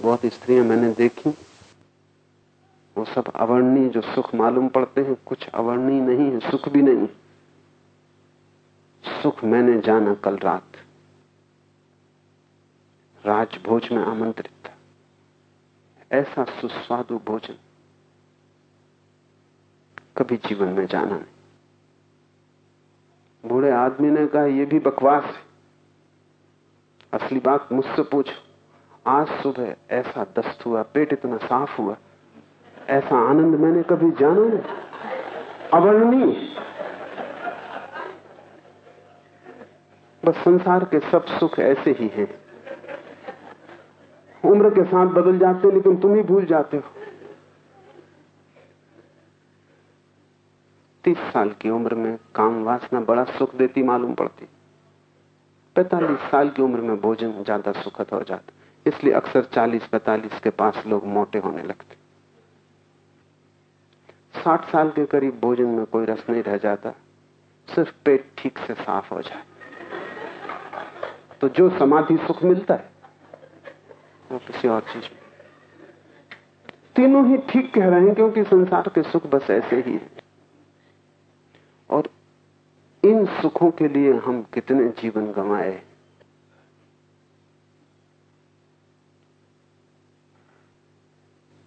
बहुत 0.00 0.26
स्त्रियाँ 0.26 0.64
मैंने 0.64 0.92
देखी। 0.92 1.30
वो 2.96 3.04
सब 3.04 3.32
अवर्णनीय 3.36 3.88
जो 3.88 4.00
सुख 4.00 4.34
मालूम 4.34 4.68
पड़ते 4.68 5.00
हैं। 5.00 5.16
कुछ 5.26 5.48
अवर्णनीय 5.48 6.00
नहीं 6.00 6.30
है, 6.32 6.50
सुख 6.50 6.68
भी 6.68 6.82
नहीं 6.82 7.08
सुख 9.22 9.44
मैंने 9.44 9.80
जाना 9.80 10.14
कल 10.14 10.36
रात। 10.38 10.72
राजभोज 13.26 13.88
में 13.92 14.02
आमंत्रित 14.04 14.66
था। 14.66 14.76
ऐसा 16.12 16.44
सुस्वादु 16.44 17.18
भोजन 17.18 17.58
कभी 20.16 20.36
जीवन 20.36 20.68
में 20.68 20.86
जाना 20.86 21.16
नहीं। 21.16 21.33
बूढ़े 23.46 23.70
आदमी 23.70 24.10
ने 24.10 24.26
कहा 24.26 24.44
यह 24.44 24.66
भी 24.66 24.78
बकवास 24.78 25.24
है। 25.24 25.54
असली 27.12 27.40
बात 27.40 27.68
मुझसे 27.72 28.02
पूछो। 28.02 28.32
आज 29.06 29.26
सुबह 29.26 29.74
ऐसा 29.90 30.26
दस्त 30.38 30.66
हुआ, 30.66 30.82
पेट 30.82 31.12
इतना 31.12 31.36
साफ़ 31.36 31.82
हुआ। 31.82 31.96
ऐसा 32.88 33.30
आनंद 33.30 33.54
मैंने 33.60 33.82
कभी 33.82 34.10
जाना 34.10 34.44
नहीं। 34.44 34.58
अवर्णनीय 35.74 36.48
बस 40.24 40.34
संसार 40.34 40.84
के 40.84 41.00
सब 41.00 41.24
सुख 41.26 41.58
ऐसे 41.58 41.90
ही 41.90 42.08
हैं। 42.08 42.28
उम्र 44.50 44.70
के 44.70 44.84
साथ 44.84 45.06
बदल 45.06 45.38
जाते 45.38 45.70
लेकिन 45.70 45.96
तुम 45.96 46.14
ही 46.14 46.22
भूल 46.22 46.44
जाते 46.44 46.76
हो। 46.76 47.03
तीस 51.04 51.18
साल 51.32 51.50
की 51.52 51.70
उम्र 51.70 51.94
में 51.94 52.16
काम 52.34 52.62
वासना 52.64 53.00
बड़ा 53.00 53.24
सुख 53.24 53.54
देती 53.54 53.82
मालूम 53.82 54.14
पड़ती। 54.14 54.48
पैतालीस 55.76 56.30
साल 56.30 56.50
की 56.50 56.62
उम्र 56.62 56.80
में 56.80 57.00
भोजन 57.00 57.42
ज़्यादा 57.42 57.72
सुखद 57.72 58.06
हो 58.12 58.20
जाता। 58.20 58.52
इसलिए 58.86 59.12
अक्सर 59.14 59.44
चालीस 59.44 59.86
पैतालीस 59.86 60.40
के 60.40 60.50
पास 60.50 60.82
लोग 60.86 61.06
मोटे 61.06 61.38
होने 61.38 61.62
लगते। 61.62 61.96
साठ 64.42 64.64
साल 64.64 64.90
के 64.90 65.04
करीब 65.06 65.38
भोजन 65.40 65.66
में 65.66 65.84
कोई 65.86 66.04
रस 66.04 66.24
नहीं 66.30 66.42
रह 66.42 66.56
जाता। 66.56 66.90
सिर्फ़ 67.68 67.92
पेट 68.04 68.30
ठीक 68.38 68.58
से 68.58 68.74
साफ़ 68.74 69.14
हो 69.14 69.20
जाए। 69.22 69.42
तो 71.40 71.48
जो 71.48 71.68
समाधि 71.78 72.16
सुख 72.16 72.42
मिलता 72.42 72.74
है, 72.74 72.90
वो 74.32 74.38
किसी 74.38 74.68
और 74.68 74.80
चीज़ 74.92 75.04
में। 75.04 75.22
तीनों 76.96 77.26
ही 77.28 77.36
ठीक 77.50 77.72
कह 77.74 77.88
रहे 77.88 78.00
हैं 78.00 78.14
क्योंकि 78.14 78.44
संसार 78.44 78.90
के 78.94 79.02
सुख 79.02 79.26
बस 79.26 79.50
ऐसे 79.50 79.76
ही 79.76 79.92
है। 79.92 80.23
इन 83.04 83.26
सुखों 83.26 83.70
के 83.70 83.88
लिए 83.88 84.12
हम 84.12 84.42
कितने 84.42 84.88
जीवन 84.88 85.32
गंवाए 85.32 85.82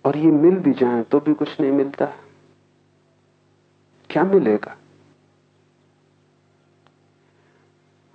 और 0.06 0.18
ये 0.18 0.32
मिल 0.32 0.56
भी 0.56 0.74
जाए 0.74 1.04
तो 1.04 1.20
भी 1.20 1.34
कुछ 1.34 1.62
नहीं 1.62 1.72
मिलता। 1.72 2.06
क्या 4.10 4.24
मिलेगा? 4.24 4.78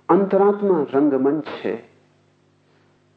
अंतरात्मा 0.09 0.83
रंगमंच 0.83 1.47
है। 1.47 1.89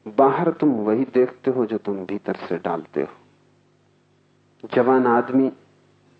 बाहर 0.08 0.52
तुम 0.52 0.70
वही 0.70 1.04
देखते 1.04 1.50
हो 1.50 1.66
जो 1.66 1.78
तुम 1.78 2.06
भीतर 2.06 2.36
से 2.36 2.58
डालते 2.58 3.02
हो। 3.02 4.68
जवान 4.74 5.06
आदमी 5.06 5.48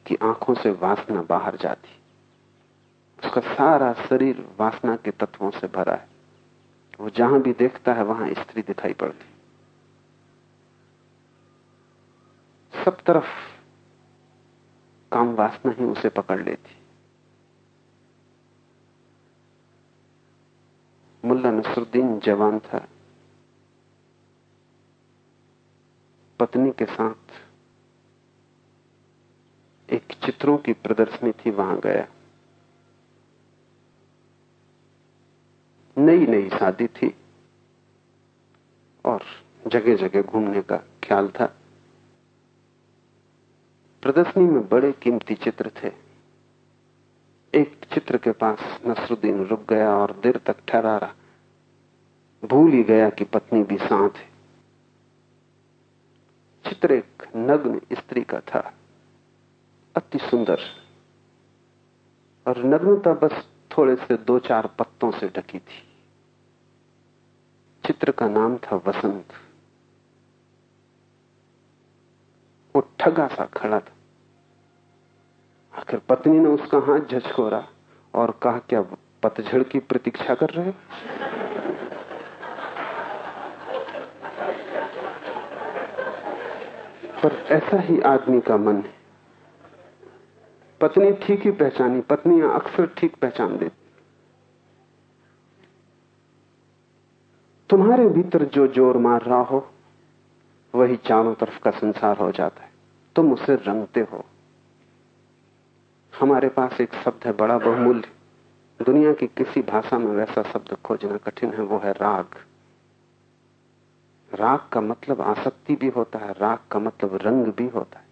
की 0.07 0.17
आँखों 0.23 0.55
से 0.55 0.71
वासना 0.71 1.23
बाहर 1.23 1.57
जाती। 1.57 1.89
उसका 3.25 3.41
सारा 3.41 3.93
शरीर 3.93 4.57
वासना 4.61 4.97
के 4.97 5.11
तत्वों 5.11 5.51
से 5.51 5.67
भरा 5.67 5.95
है। 5.95 6.09
वो 7.01 7.11
जहाँ 7.11 7.41
भी 7.43 7.53
देखता 7.53 7.93
है, 7.93 8.03
वहाँ 8.03 8.35
स्त्री 8.35 8.63
दिखाई 8.63 8.93
पड़ती। 8.93 9.27
सब 12.85 13.03
तरफ़ 13.03 13.29
काम 15.13 15.35
वासना 15.35 15.73
ही 15.73 15.85
उसे 15.85 16.09
पकड़ 16.09 16.43
लेती। 16.43 16.77
मुल्ला 21.29 21.51
नसरुद्दीन 21.51 22.19
जवान 22.19 22.59
था। 22.59 22.89
पत्नी 26.41 26.71
के 26.71 26.85
साथ 26.85 27.15
एक 29.93 30.03
चित्रों 30.27 30.59
की 30.59 30.73
प्रदर्शनी 30.73 31.33
थी, 31.33 31.51
वहाँ 31.51 31.81
गया। 31.81 32.09
नई 35.99 36.27
नई 36.27 36.49
शादी 36.49 36.87
थी। 36.87 37.15
और 39.05 39.23
जगह 39.67 39.97
जगह 39.97 40.23
घूमने 40.23 40.63
का 40.63 40.77
ख्याल 40.77 41.29
था। 41.29 41.47
प्रदर्शनी 44.03 44.45
में 44.45 44.69
बड़े 44.69 44.93
कीमती 44.93 45.35
चित्र 45.35 45.71
थे। 45.85 45.93
एक 47.55 47.81
चित्र 47.95 48.17
के 48.17 48.33
पास 48.33 48.81
नसरुद्दीन 48.87 49.45
रुक 49.45 49.71
गया 49.71 49.95
और 49.97 50.21
देर 50.23 50.37
तक 50.37 50.57
ठहरा 50.69 50.97
रहा। 50.97 51.15
भूल 52.45 52.73
ही 52.73 52.83
गया 52.83 53.11
कि 53.11 53.25
पत्नी 53.25 53.63
भी 53.63 53.77
साथ 53.77 54.11
है। 54.11 54.29
चित्र 56.69 56.93
एक 56.93 57.25
नग्न 57.37 57.81
स्त्री 57.93 58.23
का 58.23 58.41
था। 58.41 58.75
अति 59.97 60.19
सुंदर। 60.19 60.61
और 62.47 62.65
नग्नता 62.65 63.13
बस 63.13 63.49
थोड़े 63.79 63.97
से 63.97 64.17
दो 64.17 64.39
चार 64.39 64.67
पत्तों 64.67 65.11
से 65.11 65.29
ढकी 65.29 65.59
थी। 65.59 65.86
चित्र 67.87 68.13
का 68.13 68.29
नाम 68.29 68.57
था 68.57 68.77
वसंत। 68.77 69.33
वो 72.75 72.81
ठगा 73.01 73.27
सा 73.29 73.45
खड़ा 73.45 73.81
था। 73.81 73.95
आखिर 75.75 76.01
पत्नी 76.09 76.39
ने 76.39 76.49
उसका 76.49 76.79
हाथ 76.79 77.01
झचकोरा 77.11 77.65
और 78.15 78.31
कहा, 78.43 78.59
क्या 78.59 78.85
पतझड़ 79.23 79.63
की 79.63 79.79
प्रतीक्षा 79.79 80.35
कर 80.35 80.51
रहे 80.51 80.73
पर 87.23 87.35
ऐसा 87.51 87.81
ही 87.81 88.01
आदमी 88.01 88.41
का 88.41 88.57
मन 88.57 88.77
है। 88.77 88.95
पत्नी 90.81 91.13
ठीक 91.13 91.43
ही 91.43 91.51
पहचानी, 91.51 92.01
पत्नियाँ 92.01 92.55
अक्सर 92.55 92.87
ठीक 92.87 93.17
पहचान 93.17 93.57
देती। 93.59 93.86
तुम्हारे 97.71 98.07
भीतर 98.07 98.45
जो 98.45 98.67
ज़ोर 98.67 98.97
मार 98.97 99.23
रहा 99.23 99.41
हो, 99.41 99.71
वही 100.75 100.97
चारों 100.97 101.35
तरफ़ 101.35 101.59
का 101.59 101.71
संसार 101.71 102.17
हो 102.17 102.33
जाता 102.33 102.63
है। 102.63 102.71
तुम 103.17 103.33
उसे 103.33 103.55
रंगते 103.55 104.01
हो। 104.01 104.25
हमारे 106.21 106.49
पास 106.49 106.81
एक 106.81 106.95
शब्द 106.95 107.27
है, 107.27 107.33
बड़ा 107.33 107.59
बहुमूल्य। 107.59 108.09
दुनिया 108.85 109.13
की 109.13 109.27
किसी 109.27 109.63
भाषा 109.63 109.99
में 109.99 110.07
वैसा 110.07 110.43
शब्द 110.43 110.77
खोजना 110.85 111.17
कठिन 111.17 111.51
है, 111.51 111.61
वो 111.61 111.79
है 111.79 111.93
राग। 111.93 112.27
राग 114.35 114.61
का 114.73 114.81
मतलब 114.81 115.21
आसक्ति 115.21 115.77
भी 115.77 115.89
होता 115.89 116.19
है, 116.19 116.33
राग 116.33 116.59
का 116.71 116.79
मतलब 116.79 117.19
रंग 117.23 117.47
भी 117.47 117.69
होता 117.69 117.99
है। 117.99 118.07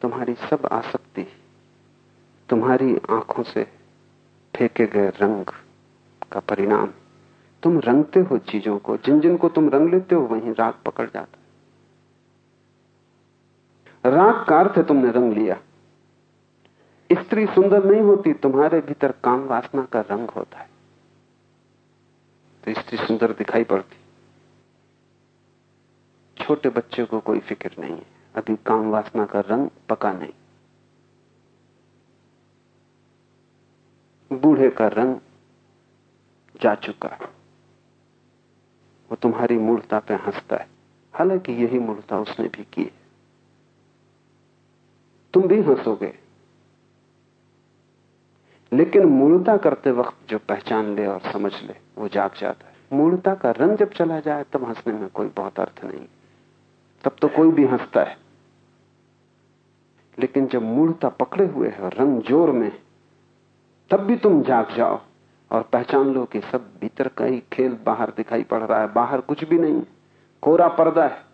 तुम्हारी 0.00 0.34
सब 0.34 0.68
आसक्ति, 0.72 1.26
तुम्हारी 2.48 2.96
आँखों 3.10 3.42
से 3.42 3.64
फेंके 4.56 4.86
गए 4.86 5.08
रंग 5.08 5.44
का 6.32 6.40
परिणाम। 6.40 6.92
तुम 7.62 7.78
रंगते 7.78 8.20
हो 8.20 8.38
चीज़ों 8.38 8.78
को, 8.78 8.96
जिन 8.96 9.20
जिन 9.20 9.36
को 9.36 9.48
तुम 9.48 9.68
रंग 9.68 9.90
लेते 9.90 10.14
हो, 10.14 10.22
वहीं 10.22 10.54
राग 10.54 10.74
पकड़ 10.86 11.10
जाता 11.10 11.38
राग 14.10 14.46
का 14.48 14.60
अर्थ 14.60 14.78
तुमने 14.78 15.10
रंग 15.10 15.32
लिया। 15.32 15.60
स्त्री 17.12 17.46
सुंदर 17.46 17.84
नहीं 17.84 18.00
होती, 18.00 18.32
तुम्हारे 18.32 18.80
भीतर 18.80 19.12
काम 19.12 19.44
वासना 19.44 19.84
का 19.84 20.00
रंग 20.00 20.28
होता 20.28 20.58
है। 20.58 20.70
तो 22.64 22.80
स्त्री 22.80 22.98
सुंदर 22.98 23.32
दिखाई 23.32 23.64
पड़ती। 23.64 23.96
छोटे 26.44 26.68
बच्चे 26.68 27.04
को 27.04 27.20
कोई 27.20 27.38
फ़िक्र 27.38 27.70
नहीं 27.78 27.94
है। 27.94 28.06
अभी 28.34 28.56
काम 28.56 28.90
वासना 28.90 29.26
का 29.26 29.40
रंग 29.40 29.68
पका 29.88 30.12
नहीं। 30.12 30.32
बूढ़े 34.32 34.70
का 34.70 34.86
रंग 34.86 35.16
जा 36.62 36.74
चुका 36.74 37.18
वो 39.10 39.16
तुम्हारी 39.16 39.58
मूर्ता 39.58 39.98
पे 39.98 40.14
हंसता 40.14 40.56
है। 40.56 40.68
हालाँकि 41.14 41.52
यही 41.52 41.78
मूर्ता 41.78 42.18
उसने 42.18 42.48
भी 42.48 42.64
की 42.72 42.82
है। 42.82 42.90
तुम 45.34 45.42
भी 45.42 45.60
हंसोगे। 45.62 46.18
लेकिन 48.72 49.04
मूर्ता 49.04 49.56
करते 49.56 49.90
वक्त 49.90 50.30
जो 50.30 50.38
पहचान 50.38 50.94
ले 50.94 51.06
और 51.06 51.20
समझ 51.32 51.52
ले, 51.62 51.74
वो 51.98 52.08
जाग 52.08 52.30
जाता 52.40 52.66
है। 52.66 52.74
मूर्ता 52.92 53.34
का 53.34 53.50
रंग 53.50 53.76
जब 53.76 53.92
चला 53.92 54.20
जाए, 54.20 54.44
तब 54.52 54.64
हंसने 54.64 54.92
में 54.92 55.08
कोई 55.08 55.26
बहुत 55.26 55.60
अर्थ 55.60 55.84
नहीं 55.84 56.06
तब 57.04 57.16
तो 57.20 57.28
कोई 57.28 57.50
भी 57.50 57.66
हंसता 57.66 58.02
है। 58.02 58.16
लेकिन 60.18 60.46
जब 60.46 60.62
मूर्ता 60.62 61.08
पकड़े 61.08 61.46
हुए 61.46 61.68
है 61.68 61.78
और 61.78 61.94
रंग 61.94 62.22
ज़ोर 62.22 62.50
में 62.50 62.82
तब 63.90 64.00
भी 64.00 64.16
तुम 64.16 64.42
जाग 64.42 64.74
जाओ। 64.76 65.00
और 65.50 65.62
पहचान 65.62 66.14
लो 66.14 66.24
कि 66.24 66.40
सब 66.40 66.78
भीतर 66.80 67.08
का 67.08 67.24
ही 67.24 67.42
खेल 67.52 67.78
बाहर 67.86 68.10
दिखाई 68.10 68.42
पड़ 68.42 68.62
रहा 68.62 68.80
है। 68.80 68.92
बाहर 68.92 69.20
कुछ 69.20 69.44
भी 69.44 69.58
नहीं। 69.58 69.82
कोरा 70.42 70.68
पर्दा 70.68 71.04
है। 71.04 71.24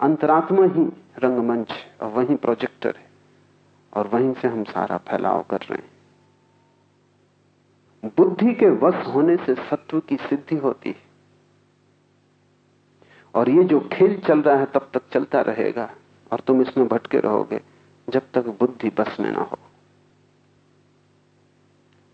अंतरात्मा 0.00 0.64
ही 0.64 0.92
रंगमंच 1.18 1.72
और 2.02 2.08
वही 2.08 2.34
प्रोजेक्टर 2.34 2.96
है। 2.96 3.06
और 3.94 4.06
वहीं 4.06 4.34
से 4.34 4.48
हम 4.48 4.64
सारा 4.64 4.96
फैलाव 4.96 5.42
कर 5.42 5.58
रहे 5.58 5.78
हैं। 5.78 5.94
बुद्धि 8.04 8.54
के 8.54 8.66
वश 8.66 9.06
होने 9.06 9.36
से 9.36 9.54
सत्व 9.54 10.00
की 10.00 10.16
सिद्धि 10.16 10.56
होती 10.56 10.88
है। 10.88 10.96
और 13.34 13.48
ये 13.48 13.64
जो 13.64 13.88
खेल 13.92 14.20
चल 14.20 14.42
रहा 14.42 14.56
है 14.56 14.66
तब 14.66 14.90
तक 14.94 15.02
चलता 15.12 15.40
रहेगा। 15.40 15.90
और 16.32 16.40
तुम 16.40 16.62
इसमें 16.62 16.88
भटके 16.88 17.18
रहोगे 17.20 17.60
जब 18.08 18.22
तक 18.34 18.46
बुद्धि 18.46 18.88
बस 18.88 19.16
में 19.20 19.32
ना 19.32 19.40
हो। 19.40 19.58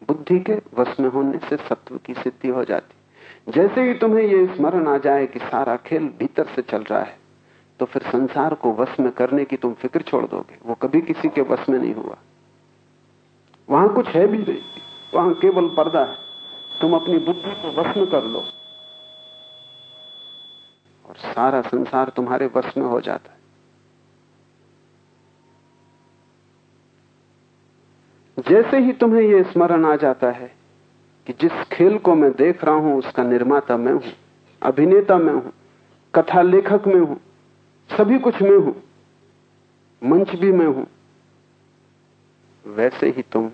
बुद्धि 0.09 0.38
के 0.40 0.55
वश 0.78 1.01
में 1.01 1.09
होने 1.11 1.38
से 1.38 1.57
सत्व 1.57 1.96
की 1.96 2.14
सिद्धि 2.14 2.48
हो 2.48 2.64
जाती। 2.64 3.53
जैसे 3.53 3.82
ही 3.82 3.94
तुम्हें 3.94 4.24
यह 4.24 4.55
स्मरण 4.57 4.88
आ 4.88 4.96
जाए 4.98 5.26
कि 5.26 5.38
सारा 5.38 5.76
खेल 5.76 6.09
भीतर 6.18 6.46
से 6.46 6.62
चल 6.62 6.82
रहा 6.82 7.01
है 7.01 7.18
तो 7.80 7.86
फिर 7.86 8.03
संसार 8.03 8.55
को 8.55 8.72
वश 8.72 9.01
में 9.01 9.11
करने 9.12 9.44
की 9.44 9.57
तुम 9.57 9.74
फ़िक्र 9.74 10.03
छोड़ 10.03 10.24
दोगे। 10.26 10.59
वो 10.66 10.74
कभी 10.74 11.01
किसी 11.01 11.28
के 11.28 11.40
वश 11.42 11.68
में 11.68 11.78
नहीं 11.78 11.94
हुआ। 11.94 12.16
वहाँ 13.68 13.94
कुछ 13.94 14.09
है 14.09 14.26
भी 14.26 14.38
नहीं। 14.38 14.62
वहाँ 15.14 15.34
केवल 15.34 15.68
पर्दा 15.68 16.01
है। 16.01 16.14
तुम 16.80 16.94
अपनी 16.94 17.18
बुद्धि 17.18 17.55
को 17.62 17.80
वश 17.80 17.96
में 17.96 18.07
कर 18.07 18.24
लो। 18.24 18.44
और 21.05 21.16
सारा 21.16 21.61
संसार 21.61 22.09
तुम्हारे 22.09 22.46
वश 22.46 22.76
में 22.76 22.86
हो 22.86 23.01
जाता 23.01 23.32
है। 23.32 23.39
जैसे 28.49 28.78
ही 28.78 28.93
तुम्हें 28.93 29.22
यह 29.22 29.43
स्मरण 29.43 29.84
आ 29.84 29.97
जाता 29.97 30.30
है 30.30 30.51
कि 31.26 31.32
जिस 31.32 31.53
खेल 31.72 31.99
को 31.99 32.14
मैं 32.14 32.30
देख 32.32 32.64
रहा 32.64 32.74
हूँ, 32.74 32.99
उसका 32.99 33.22
निर्माता 33.22 33.76
मैं 33.76 33.93
हूँ, 33.93 34.12
अभिनेता 34.62 35.18
मैं 35.18 35.34
हूँ, 35.34 35.53
कथा 36.14 36.43
लेखक 36.43 36.86
मैं 36.86 37.01
हूँ, 37.01 37.20
सभी 37.91 38.18
कुछ 38.18 38.43
मैं 38.43 38.57
हूँ, 38.57 38.74
मंच 40.03 40.30
भी 40.30 40.53
मैं 40.53 40.66
हूँ, 40.66 40.86
वैसे 42.64 43.11
ही 43.11 43.22
तुम 43.22 43.51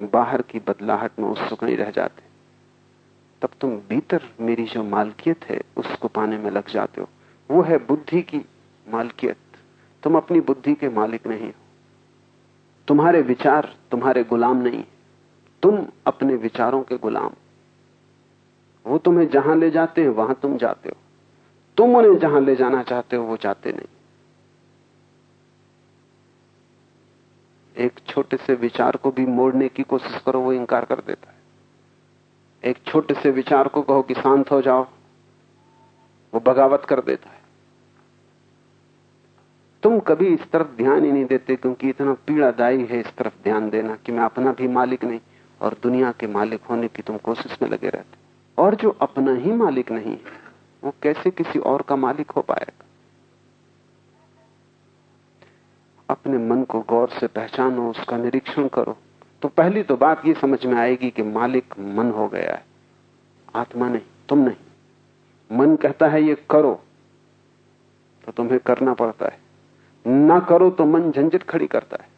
बाहर 0.00 0.42
की 0.42 0.58
बदलाहट 0.58 1.10
में 1.18 1.28
उत्सुक 1.28 1.64
नहीं 1.64 1.76
रह 1.76 1.90
जाते। 1.90 2.22
तब 3.42 3.48
तुम 3.60 3.70
भीतर 3.70 4.22
मेरी 4.40 4.64
जो 4.64 4.82
मालकियत 4.84 5.44
है, 5.44 5.60
उसको 5.76 6.08
पाने 6.08 6.38
में 6.38 6.50
लग 6.50 6.68
जाते 6.68 7.00
हो। 7.00 7.08
वो 7.50 7.62
है 7.62 7.78
बुद्धि 7.78 8.22
की 8.22 8.44
मालकियत। 8.86 9.36
तुम 10.02 10.16
अपनी 10.16 10.40
बुद्धि 10.40 10.74
के 10.74 10.88
मालिक 10.88 11.26
नहीं 11.26 11.46
हो। 11.46 11.61
तुम्हारे 12.88 13.22
विचार 13.22 13.74
तुम्हारे 13.90 14.24
गुलाम 14.24 14.56
नहीं, 14.56 14.84
तुम 15.62 15.86
अपने 16.06 16.34
विचारों 16.34 16.82
के 16.82 16.96
गुलाम। 16.96 17.30
वो 18.86 18.98
तुम्हें 18.98 19.28
जहाँ 19.28 19.56
ले 19.56 19.70
जाते 19.70 20.02
हैं, 20.02 20.08
वहाँ 20.08 20.38
तुम 20.42 20.56
जाते 20.56 20.88
हो। 20.88 20.96
तुम 21.76 21.96
उन्हें 21.96 22.18
जहाँ 22.18 22.40
ले 22.40 22.56
जाना 22.56 22.82
चाहते 22.82 23.16
हो, 23.16 23.24
वो 23.24 23.36
जाते 23.36 23.72
नहीं। 23.72 23.88
एक 27.76 28.00
छोटे 28.08 28.36
से 28.36 28.54
विचार 28.54 28.96
को 28.96 29.10
भी 29.10 29.26
मोड़ने 29.26 29.68
की 29.68 29.82
कोशिश 29.82 30.20
करो, 30.26 30.40
वो 30.40 30.52
इंकार 30.52 30.84
कर 30.84 30.96
देता 30.96 31.30
है। 31.30 31.40
एक 32.64 32.78
छोटे 32.86 33.14
से 33.14 33.30
विचार 33.30 33.68
को 33.68 33.82
कहो 33.82 34.02
कि 34.02 34.14
शांत 34.14 34.50
हो 34.50 34.60
जाओ, 34.62 34.86
वो 36.32 36.40
बगावत 36.40 36.84
कर 36.84 37.00
देता 37.00 37.30
है। 37.30 37.41
तुम 39.82 39.98
कभी 39.98 40.26
इस 40.26 40.50
तरफ़ 40.50 40.76
ध्यान 40.76 41.04
ही 41.04 41.12
नहीं 41.12 41.24
देते 41.24 41.56
क्योंकि 41.56 41.88
इतना 41.88 42.12
पीड़ादायी 42.12 42.84
है 42.84 43.00
इस 43.00 43.16
तरफ़ 43.16 43.42
ध्यान 43.42 43.70
देना 43.70 43.96
कि 43.96 44.12
मैं 44.12 44.24
अपना 44.24 44.52
भी 44.52 44.68
मालिक 44.68 45.04
नहीं 45.04 45.20
और 45.60 45.76
दुनिया 45.82 46.12
के 46.12 46.26
मालिक 46.26 46.62
होने 46.62 46.88
की 46.88 47.02
तुम 47.02 47.16
कोशिश 47.16 47.58
में 47.62 47.68
लगे 47.70 47.88
रहते। 47.88 48.18
और 48.62 48.74
जो 48.74 48.90
अपना 48.90 49.34
ही 49.34 49.52
मालिक 49.52 49.90
नहीं 49.92 50.12
है 50.12 50.42
वो 50.84 50.94
कैसे 51.02 51.30
किसी 51.30 51.58
और 51.58 51.82
का 51.82 51.96
मालिक 51.96 52.30
हो 52.30 52.42
पाएगा? 52.42 52.84
अपने 56.10 56.38
मन 56.38 56.62
को 56.62 56.80
गौर 56.80 57.08
से 57.08 57.26
पहचानो, 57.26 57.90
उसका 57.90 58.16
निरीक्षण 58.16 58.68
करो। 58.68 58.96
तो 59.42 59.48
पहली 59.48 59.82
तो 59.82 59.96
बात 59.96 60.26
ये 60.26 60.34
समझ 60.34 60.66
में 60.66 60.74
आएगी 60.74 61.10
कि 61.10 61.22
मालिक 61.22 61.74
मन 61.78 62.10
हो 62.10 62.28
गया 62.28 62.52
है, 62.52 62.64
आत्मा 63.54 63.88
नहीं, 63.88 64.02
तुम 64.28 64.38
नहीं। 64.38 65.58
मन 65.58 65.76
कहता 65.76 66.08
है, 66.08 66.22
ये 66.22 66.34
करो। 66.50 66.80
तो 68.26 68.32
तुम्हें 68.32 68.60
करना 68.60 68.94
पड़ता 68.94 69.26
है। 69.26 69.41
ना 70.04 70.38
करो 70.40 70.70
तो 70.70 70.84
मन 70.84 71.10
झंझट 71.10 71.42
खड़ी 71.42 71.66
करता 71.66 71.96
है। 72.02 72.10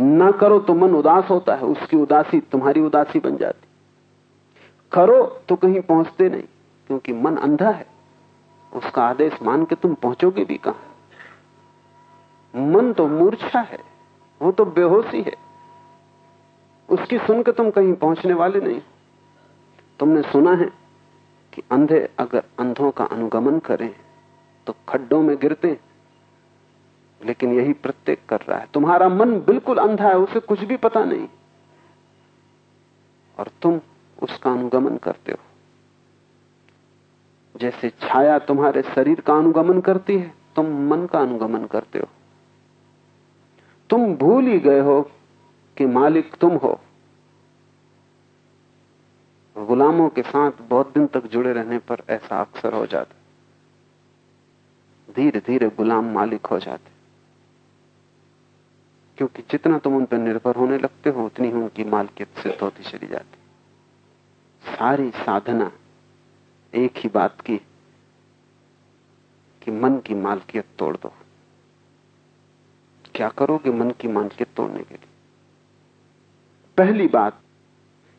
ना 0.00 0.30
करो 0.30 0.58
तो 0.58 0.74
मन 0.74 0.94
उदास 0.94 1.30
होता 1.30 1.54
है, 1.54 1.62
उसकी 1.62 1.96
उदासी, 1.96 2.40
तुम्हारी 2.42 2.80
उदासी 2.80 3.18
बन 3.18 3.36
जाती। 3.36 3.66
करो 4.92 5.22
तो 5.48 5.56
कहीं 5.56 5.80
पहुँचते 5.80 6.28
नहीं, 6.28 6.42
क्योंकि 6.90 7.12
मन 7.12 7.36
अंधा 7.36 7.70
है। 7.70 7.86
उसका 8.72 9.02
आदेश 9.02 9.38
मान 9.42 9.64
के 9.64 9.74
तुम 9.74 9.94
पहुंचोगे 9.94 10.44
भी 10.44 10.56
कहाँ? 10.56 10.82
मन 12.54 12.92
तो 12.92 13.06
मूर्छा 13.06 13.60
है, 13.60 13.78
वो 14.40 14.52
तो 14.52 14.64
बेहोशी 14.64 15.22
है। 15.22 15.34
उसकी 16.88 17.18
सुनकर 17.18 17.52
तुम 17.52 17.70
कहीं 17.70 17.92
पहुँचने 17.94 18.34
वाले 18.34 18.60
नहीं। 18.60 18.80
तुमने 20.00 20.22
सुना 20.22 20.52
है 20.52 20.70
कि 21.52 21.62
अंधे 21.70 21.98
अगर 22.18 22.42
अंधों 22.58 22.90
का 22.90 23.04
अनुगमन 23.04 23.58
करें 23.58 23.90
तो 24.66 24.74
खड्डों 24.88 25.22
में 25.22 25.36
गिरते 25.36 25.78
लेकिन 27.24 27.52
यही 27.52 27.72
प्रत्येक 27.72 28.26
कर 28.28 28.40
रहा 28.40 28.58
है। 28.58 28.68
तुम्हारा 28.74 29.08
मन 29.08 29.40
बिल्कुल 29.40 29.78
अंधा 29.78 30.08
है, 30.08 30.16
उसे 30.16 30.40
कुछ 30.40 30.60
भी 30.60 30.76
पता 30.76 31.04
नहीं। 31.04 31.28
और 33.38 33.50
तुम 33.62 33.80
उसका 34.22 34.52
अनुगमन 34.52 34.96
करते 34.96 35.32
हो। 35.32 35.38
जैसे 37.58 37.90
छाया 37.90 38.38
तुम्हारे 38.38 38.82
शरीर 38.82 39.20
का 39.20 39.36
अनुगमन 39.36 39.80
करती 39.80 40.18
है, 40.18 40.34
तुम 40.56 40.66
मन 40.66 41.06
का 41.06 41.20
अनुगमन 41.20 41.64
करते 41.64 41.98
हो। 41.98 42.06
तुम 43.90 44.14
भूल 44.14 44.44
ही 44.44 44.58
गए 44.58 44.80
हो 44.80 45.10
कि 45.76 45.86
मालिक 45.86 46.34
तुम 46.34 46.56
हो। 46.56 46.80
गुलामों 49.58 50.08
के 50.08 50.22
साथ 50.22 50.52
बहुत 50.62 50.94
दिन 50.94 51.06
तक 51.06 51.26
जुड़े 51.26 51.52
रहने 51.52 51.78
पर 51.78 52.02
ऐसा 52.08 52.40
अक्सर 52.40 52.74
हो 52.74 52.86
जाता 52.86 53.14
धीरे 55.14 55.40
धीरे 55.40 55.68
गुलाम 55.68 56.04
मालिक 56.04 56.46
हो 56.46 56.58
जाते 56.58 56.95
क्योंकि 59.16 59.42
जितना 59.42 59.78
तुम 59.78 59.96
उन 59.96 60.04
पर 60.04 60.18
निर्भर 60.18 60.56
होने 60.56 60.78
लगते 60.78 61.10
हो, 61.10 61.26
उतनी 61.26 61.46
ही 61.46 61.54
उनकी 61.54 61.84
मालकियत 61.84 62.28
सिद्ध 62.28 62.60
होती 62.62 62.82
चली 62.82 63.06
जाती। 63.06 63.38
सारी 64.76 65.10
साधना 65.10 65.72
एक 66.74 66.92
ही 66.96 67.08
बात 67.08 67.40
की 67.40 67.56
कि 69.62 69.70
मन 69.70 69.98
की 69.98 70.14
मालकियत 70.14 70.64
तोड़ 70.78 70.96
दो। 70.96 71.12
क्या 73.14 73.28
करोगे 73.28 73.70
मन 73.70 73.90
की 73.90 74.08
मालकियत 74.08 74.48
तोड़ने 74.56 74.82
के 74.84 74.94
लिए? 74.94 75.08
पहली 76.76 77.06
बात 77.06 77.40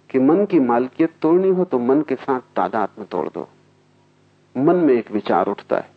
कि 0.09 0.19
मन 0.19 0.45
की 0.45 0.59
मालकियत 0.59 1.13
तोड़नी 1.21 1.49
हो 1.49 1.65
तो 1.65 1.79
मन 1.79 2.01
के 2.01 2.15
साथ 2.15 2.41
तादाद 2.55 2.89
में 2.99 3.07
तोड़ 3.07 3.29
दो। 3.29 3.49
मन 4.57 4.75
में 4.75 4.93
एक 4.93 5.11
विचार 5.11 5.47
उठता 5.47 5.77
है। 5.77 5.91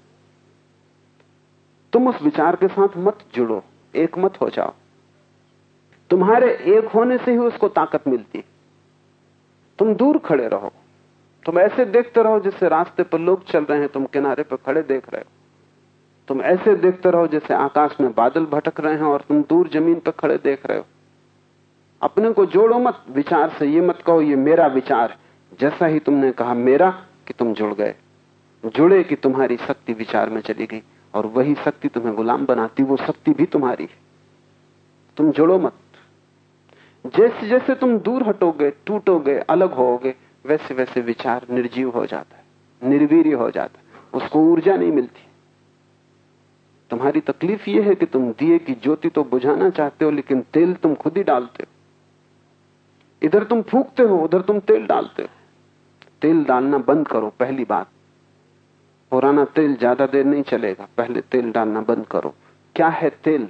तुम 1.93 2.09
उस 2.09 2.23
विचार 2.23 2.57
के 2.57 2.69
साथ 2.69 2.89
मत 2.97 3.19
जुड़ो, 3.35 3.65
एक 3.95 4.19
मत 4.19 4.41
हो 4.41 4.51
जाओ। 4.51 4.75
तुम्हारे 6.11 6.57
एक 6.57 6.85
होने 6.85 7.19
से 7.19 7.31
ही 7.31 7.39
उसको 7.39 7.69
ताकत 7.69 8.09
मिलती 8.09 8.45
तुम 9.79 9.95
दूर 9.95 10.19
खड़े 10.19 10.49
रहो। 10.49 10.73
तुम 11.47 11.59
ऐसे 11.59 11.85
देखते 11.85 12.23
रहो 12.23 12.41
जैसे 12.41 12.69
रास्ते 12.69 13.03
पर 13.03 13.19
लोग 13.19 13.45
चल 13.45 13.65
रहे 13.65 13.79
हैं, 13.79 13.89
तुम 13.89 14.05
किनारे 14.05 14.43
पर 14.43 14.57
खड़े 14.57 14.83
देख 14.83 15.13
रहे 15.13 15.23
हो। 15.23 15.33
तुम 16.29 16.43
ऐसे 16.43 16.77
देखते 16.77 17.11
रहो 17.11 17.27
जैसे 17.27 17.55
आकाश 17.55 17.97
में 18.01 18.15
बादल 18.15 18.47
भटक 18.47 18.81
रहे 18.81 18.95
हैं 18.95 19.03
और 19.03 19.21
तुम 19.21 19.43
दूर 19.43 19.69
ज़मीन 19.69 19.95
पर 19.95 20.11
खड़े 20.11 20.37
देख 20.37 20.67
रहे 20.67 20.79
हो। 20.79 20.85
अपने 22.03 22.33
को 22.33 22.47
जोड़ो 22.47 22.79
मत, 22.79 23.05
विचार 23.11 23.51
से 23.59 23.67
ये 23.67 23.81
मत 23.81 23.99
कहो, 24.07 24.21
ये 24.21 24.37
मेरा 24.37 24.67
विचार 24.67 25.17
जैसा 25.61 25.87
ही 25.87 25.99
तुमने 25.99 26.33
कहा 26.33 26.55
मेरा 26.55 26.91
कि 27.27 27.35
तुम 27.35 27.55
जुड़ 27.55 27.75
गए। 27.75 27.95
जुड़े 28.67 29.05
कि 29.05 29.17
तुम्हारी 29.17 29.57
शक्ति 29.57 29.93
विचार 29.93 30.31
में 30.31 30.41
चली 30.41 30.67
गई। 30.67 30.83
और 31.15 31.27
वही 31.27 31.55
शक्ति 31.55 31.89
तुम्हें 31.89 32.17
गुलाम 32.17 32.47
बनाती, 32.47 32.83
वो 32.83 32.97
शक्ति 32.97 33.31
भी 33.31 33.47
तुम्हारी 33.47 33.85
है। 33.85 33.99
तुम 35.17 35.31
जुड़ो 35.31 35.59
मत। 35.59 35.73
जैसे 37.05 37.49
जैसे 37.49 37.75
तुम 37.75 37.99
दूर 37.99 38.23
हटोगे, 38.23 38.71
टूटोगे, 38.87 39.39
अलग 39.39 39.73
होगे, 39.73 40.15
वैसे 40.45 40.75
वैसे 40.75 41.01
विचार 41.01 41.47
निर्जीव 41.51 41.91
हो 41.91 42.07
जाता 42.07 42.37
है 42.37 42.91
निर्वीर्य 42.91 43.33
हो 43.33 43.51
जाता 43.51 43.79
है, 43.79 43.85
उसको 44.13 44.41
ऊर्जा 44.43 44.77
नहीं 44.77 44.93
मिलती। 44.93 45.27
तुम्हारी 46.91 47.21
तकलीफ़ 47.21 47.71
यह 47.71 47.87
है 47.87 47.95
कि 47.95 48.07
तुम 48.07 48.31
दिए 48.33 48.59
की 48.59 48.75
ज्योति 48.75 49.09
तो 49.09 49.25
बुझाना 49.25 49.71
चाहते 49.71 50.05
हो, 50.05 50.11
लेकिन 50.11 50.41
तेल 50.53 50.75
तुम 50.75 50.95
खुद 50.95 51.17
ही 51.17 51.23
डालते 51.23 51.63
हो। 51.63 53.27
इधर 53.27 53.45
तुम 53.45 53.63
फूकते 53.63 54.03
हो, 54.03 54.19
उधर 54.19 54.41
तुम 54.41 54.61
तेल 54.61 54.87
डालते 54.87 55.23
हो। 55.23 55.29
तेल 56.23 56.45
डालना 56.45 56.79
बंद 56.79 57.09
करो, 57.09 57.33
पहली 57.41 57.65
बात। 57.65 57.89
पुराना 59.13 59.45
तेल 59.45 59.77
ज़्यादा 59.77 60.07
देर 60.07 60.25
नहीं 60.25 60.43
चलेगा, 60.43 60.89
पहले 60.97 61.21
तेल 61.21 61.53
डालना 61.53 61.81
बंद 61.81 62.07
करो। 62.07 62.35
क्या 62.77 62.89
है 62.89 63.11
तेल? 63.11 63.49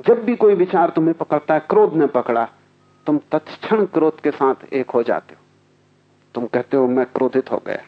जब 0.00 0.24
भी 0.24 0.36
कोई 0.36 0.54
विचार 0.54 0.90
तुम्हें 0.90 1.14
पकड़ता 1.14 1.54
है, 1.54 1.60
क्रोध 1.60 1.94
ने 1.94 2.06
पकड़ा, 2.06 2.48
तुम 3.06 3.20
तत्क्षण 3.32 3.86
क्रोध 3.86 4.20
के 4.20 4.30
साथ 4.30 4.54
एक 4.72 4.90
हो 4.90 5.02
जाते 5.02 5.34
हो। 5.34 5.40
तुम 6.34 6.46
कहते 6.46 6.76
हो, 6.76 6.86
मैं 6.86 7.06
क्रोधित 7.06 7.50
हो 7.52 7.62
गया। 7.66 7.82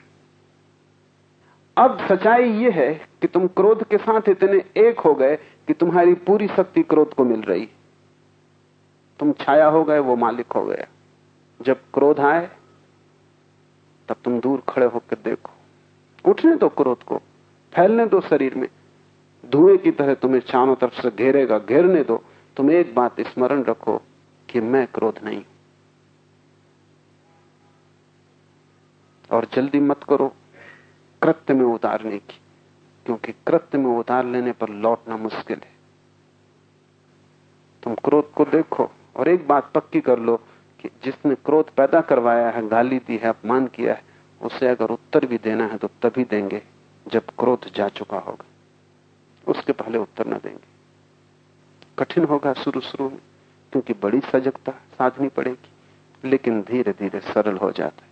अब 1.84 2.06
सच्चाई 2.08 2.50
यह 2.50 2.74
है 2.74 2.94
कि 2.94 3.26
तुम 3.26 3.46
क्रोध 3.46 3.84
के 3.84 3.98
साथ 3.98 4.20
इतने 4.28 4.64
एक 4.76 5.00
हो 5.00 5.14
गए 5.14 5.36
कि 5.36 5.72
तुम्हारी 5.72 6.14
पूरी 6.14 6.48
शक्ति 6.48 6.82
क्रोध 6.82 7.14
को 7.14 7.24
मिल 7.24 7.40
रही। 7.40 7.68
तुम 9.18 9.32
छाया 9.32 9.66
हो 9.66 9.84
गए, 9.84 9.98
वो 9.98 10.16
मालिक 10.16 10.52
हो 10.52 10.64
गया। 10.64 10.86
जब 11.62 11.80
क्रोध 11.94 12.20
आए, 12.20 12.50
तब 14.08 14.16
तुम 14.24 14.40
दूर 14.40 14.62
खड़े 14.68 14.86
होकर 14.86 15.16
देखो। 15.24 15.50
उठने 16.30 16.56
दो 16.56 16.68
क्रोध 16.68 17.02
को, 17.02 17.16
फैलने 17.74 18.06
दो 18.06 18.20
शरीर 18.20 18.54
में। 18.54 18.68
धुएँ 19.44 19.76
की 19.78 19.90
तरह 19.90 20.14
तुम्हें 20.14 20.40
चारों 20.40 20.74
तरफ़ 20.74 21.02
से 21.02 21.10
घेरेगा, 21.10 21.58
घेरने 21.58 22.02
दो। 22.04 22.22
तुम 22.56 22.70
एक 22.70 22.94
बात 22.94 23.20
स्मरण 23.20 23.62
रखो 23.64 24.02
कि 24.48 24.60
मैं 24.60 24.86
क्रोध 24.86 25.18
नहीं। 25.24 25.42
और 29.30 29.46
जल्दी 29.54 29.80
मत 29.80 30.04
करो 30.04 30.32
कृत्य 31.22 31.54
में 31.54 31.64
उतारने 31.64 32.18
की, 32.18 32.40
क्योंकि 33.06 33.32
कृत्य 33.32 33.78
में 33.78 33.90
उतार 33.96 34.26
लेने 34.26 34.52
पर 34.52 34.68
लौटना 34.68 35.16
मुश्किल 35.16 35.56
है। 35.56 35.76
तुम 37.82 37.94
क्रोध 37.94 38.32
को 38.32 38.44
देखो 38.44 38.90
और 39.16 39.28
एक 39.28 39.46
बात 39.48 39.70
पक्की 39.72 40.00
कर 40.00 40.18
लो 40.18 40.36
कि 40.80 40.90
जिसने 41.04 41.34
क्रोध 41.34 41.70
पैदा 41.70 42.00
करवाया 42.00 42.50
है, 42.50 42.68
गाली 42.68 42.98
दी 42.98 43.16
है, 43.16 43.28
अपमान 43.28 43.66
किया 43.66 43.94
है, 43.94 44.02
उसे 44.40 44.68
अगर 44.68 44.90
उत्तर 44.90 45.26
भी 45.26 45.38
देना 45.38 45.66
है 45.66 45.78
तो 45.78 45.88
तभी 46.02 46.24
देंगे, 46.24 46.62
जब 47.08 47.22
क्रोध 47.38 47.72
जा 47.74 47.88
चुका 47.88 48.18
होगा। 48.18 48.44
उसके 49.48 49.72
पहले 49.72 49.98
उत्तर 49.98 50.26
न 50.26 50.30
देंगे। 50.30 50.78
कठिन 51.98 52.24
होगा 52.24 52.52
शुरू 52.52 52.80
शुरू 52.80 53.10
में, 53.10 53.18
क्योंकि 53.72 53.92
बड़ी 53.92 54.20
सजगता 54.20 54.72
साधनी 54.72 55.28
पड़ेगी, 55.28 55.70
लेकिन 56.28 56.62
धीरे 56.62 56.92
धीरे 56.92 57.20
सरल 57.20 57.56
हो 57.56 57.72
जाता 57.72 58.02
है। 58.02 58.08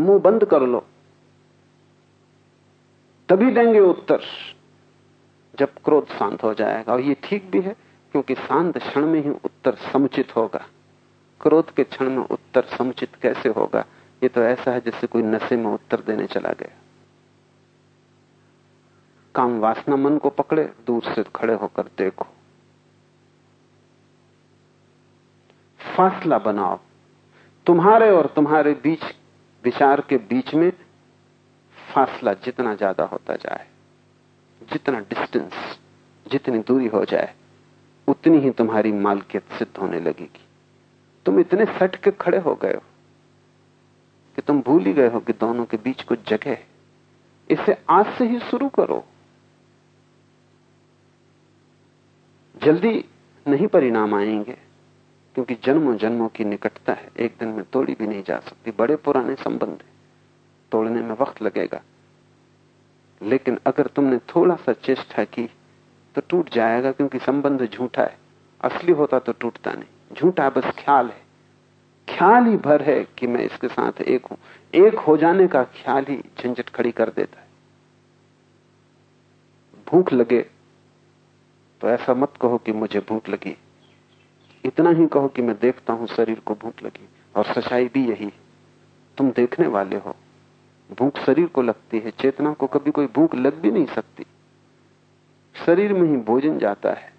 मुँह 0.00 0.18
बंद 0.18 0.44
कर 0.44 0.62
लो। 0.62 0.86
तभी 3.28 3.50
देंगे 3.50 3.80
उत्तर। 3.80 4.20
जब 5.58 5.68
क्रोध 5.84 6.06
शांत 6.06 6.42
हो 6.42 6.54
जाएगा, 6.54 6.92
और 6.92 7.00
ये 7.00 7.16
ठीक 7.24 7.50
भी 7.50 7.60
है, 7.60 7.76
क्योंकि 8.12 8.34
शांत 8.34 8.78
क्षण 8.78 9.06
में 9.06 9.22
ही 9.22 9.30
उत्तर 9.30 9.74
समुचित 9.74 10.36
होगा। 10.36 10.66
क्रोध 11.40 11.74
के 11.74 11.84
क्षण 11.84 12.10
में 12.10 12.28
उत्तर 12.28 12.64
समुचित 12.64 13.14
कैसे 13.14 13.48
होगा? 13.48 13.84
ये 14.22 14.28
तो 14.28 14.42
ऐसा 14.42 14.70
है 14.70 14.80
जैसे 14.80 15.06
कोई 15.06 15.22
नशे 15.22 15.56
में 15.56 15.66
उत्तर 15.66 16.00
देने 16.00 16.26
चला 16.26 16.52
गया। 16.52 16.83
काम 19.34 19.58
वासना 19.60 19.96
मन 19.96 20.18
को 20.18 20.30
पकड़े, 20.30 20.64
दूर 20.86 21.02
से 21.14 21.24
खड़े 21.36 21.54
होकर 21.54 21.82
देखो। 21.98 22.26
फासला 25.80 26.38
बनाओ। 26.38 26.78
तुम्हारे 27.66 28.10
और 28.10 28.26
तुम्हारे 28.26 28.72
बीच, 28.74 29.04
विचार 29.64 30.00
के 30.00 30.16
बीच 30.16 30.54
में 30.54 30.70
फासला 31.76 32.32
जितना 32.34 32.74
ज़्यादा 32.74 33.04
होता 33.04 33.34
जाए, 33.34 33.66
जितना 34.60 34.98
डिस्टेंस 35.00 35.78
जितनी 36.26 36.58
दूरी 36.58 36.86
हो 36.86 37.04
जाए, 37.04 37.34
उतनी 38.08 38.38
ही 38.38 38.50
तुम्हारी 38.50 38.92
मालकियत 38.92 39.52
सिद्ध 39.58 39.76
होने 39.76 40.00
लगेगी। 40.00 40.40
तुम 41.26 41.40
इतने 41.40 41.64
सट 41.78 41.96
के 41.96 42.10
खड़े 42.10 42.38
हो 42.38 42.54
गए 42.54 42.74
हो 42.74 42.82
कि 44.38 44.42
तुम 44.42 44.60
भूल 44.62 44.84
ही 44.84 44.92
गए 44.92 45.08
हो 45.08 45.20
कि 45.20 45.32
दोनों 45.32 45.64
के 45.64 45.76
बीच 45.76 46.02
कुछ 46.02 46.28
जगह 46.28 46.50
है। 46.50 46.66
इसे 47.50 47.76
आज 47.90 48.06
से 48.18 48.24
ही 48.24 48.38
शुरू 48.40 48.68
करो। 48.68 49.04
जल्दी 52.62 53.04
नहीं 53.48 53.66
परिणाम 53.66 54.14
आएँगे, 54.14 54.56
क्योंकि 55.34 55.54
जन्मों 55.54 55.96
जन्मों 55.96 56.28
की 56.28 56.44
निकटता 56.44 56.92
है। 56.92 57.08
एक 57.18 57.36
दिन 57.40 57.48
में 57.48 57.64
तोड़ी 57.64 57.96
भी 57.98 58.06
नहीं 58.06 58.22
जा 58.22 58.38
सकती। 58.38 58.72
बड़े 58.78 58.96
पुराने 58.96 59.34
संबंध 59.34 59.70
है। 59.70 59.94
तोड़ने 60.72 61.02
में 61.02 61.16
वक्त 61.20 61.42
लगेगा। 61.42 61.82
लेकिन 63.22 63.58
अगर 63.66 63.86
तुमने 63.86 64.18
थोड़ा 64.18 64.56
सा 64.56 64.72
चेष्टा 64.72 65.24
की 65.24 65.50
तो 66.14 66.22
टूट 66.28 66.50
जाएगा, 66.50 66.92
क्योंकि 66.92 67.18
संबंध 67.18 67.70
झूठा 67.70 68.02
है। 68.02 68.18
असली 68.60 68.92
होता 68.92 69.18
तो 69.18 69.32
टूटता 69.32 69.72
नहीं। 69.72 70.14
झूठा 70.14 70.50
बस 70.50 70.64
ख्याल 70.64 71.06
है। 71.06 71.24
ख्याल 72.08 72.44
ही 72.44 72.56
भर 72.56 72.82
है 72.82 73.06
कि 73.18 73.26
मैं 73.26 73.44
इसके 73.44 73.68
साथ 73.68 74.00
एक 74.00 74.26
हूँ। 74.26 74.38
एक 74.74 74.94
हो 74.94 75.16
जाने 75.16 75.46
का 75.48 75.64
ख्याल 75.64 76.04
ही 76.08 76.16
झंझट 76.40 76.68
खड़ी 76.68 76.92
कर 76.92 77.08
देता 77.08 77.40
है। 77.40 77.46
भूख 79.88 80.12
लगे 80.12 80.46
तो 81.80 81.88
ऐसा 81.88 82.14
मत 82.14 82.32
कहो 82.40 82.58
कि 82.58 82.72
मुझे 82.72 83.00
भूख 83.00 83.28
लगी। 83.28 83.56
इतना 84.64 84.90
ही 84.90 85.06
कहो 85.06 85.28
कि 85.28 85.42
मैं 85.42 85.56
देखता 85.58 85.92
हूँ 85.92 86.06
शरीर 86.06 86.40
को 86.40 86.54
भूख 86.54 86.82
लगी, 86.82 87.08
और 87.36 87.44
सच्चाई 87.44 87.88
भी 87.94 88.08
यही 88.08 88.32
तुम 89.18 89.30
देखने 89.30 89.66
वाले 89.66 89.96
हो। 89.96 90.16
भूख 90.98 91.18
शरीर 91.18 91.46
को 91.46 91.62
लगती 91.62 91.98
है, 91.98 92.10
चेतना 92.10 92.52
को 92.52 92.66
कभी 92.66 92.90
कोई 92.90 93.06
भूख 93.06 93.34
लग 93.34 93.60
भी 93.60 93.70
नहीं 93.70 93.86
सकती। 93.86 94.26
शरीर 95.66 95.92
में 95.92 96.08
ही 96.10 96.16
भोजन 96.16 96.58
जाता 96.58 96.92
है। 96.92 97.12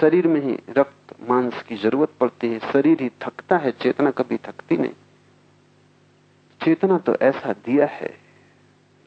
शरीर 0.00 0.26
में 0.26 0.40
ही 0.40 0.58
रक्त, 0.70 1.14
मांस 1.30 1.62
की 1.62 1.76
ज़रूरत 1.76 2.10
पड़ती 2.20 2.48
है। 2.48 2.58
शरीर 2.72 3.02
ही 3.02 3.08
थकता 3.08 3.56
है, 3.56 3.70
चेतना 3.72 4.10
कभी 4.10 4.36
थकती 4.36 4.76
नहीं। 4.76 4.92
चेतना 6.60 6.98
तो 6.98 7.14
ऐसा 7.14 7.52
दिया 7.52 7.86
है, 7.86 8.18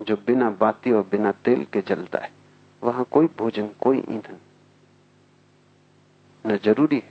जो 0.01 0.15
बिना 0.15 0.49
बाती 0.49 0.91
और 0.91 1.07
बिना 1.11 1.32
तेल 1.32 1.65
के 1.73 1.82
जलता 1.82 2.19
है। 2.19 2.36
वहाँ 2.84 3.05
कोई 3.11 3.28
भोजन, 3.38 3.69
कोई 3.82 3.97
ईंधन 3.97 4.38
न 6.45 6.57
ज़रूरी 6.57 6.95
है, 6.95 7.09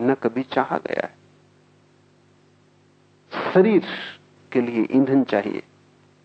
न 0.00 0.14
कभी 0.14 0.42
चाहा 0.42 0.78
गया 0.78 1.06
है। 1.06 1.16
शरीर 3.54 3.86
के 4.52 4.60
लिए 4.60 4.86
ईंधन 4.90 5.24
चाहिए, 5.24 5.62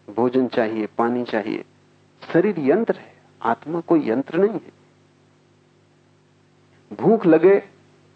भोजन 0.09 0.47
चाहिए, 0.47 0.87
पानी 0.97 1.23
चाहिए। 1.23 1.65
शरीर 2.33 2.59
यंत्र 2.59 2.95
है, 2.95 3.13
आत्मा 3.41 3.79
कोई 3.79 4.09
यंत्र 4.09 4.37
नहीं 4.37 4.59
है। 4.59 4.71
भूख 6.95 7.25
लगे, 7.25 7.63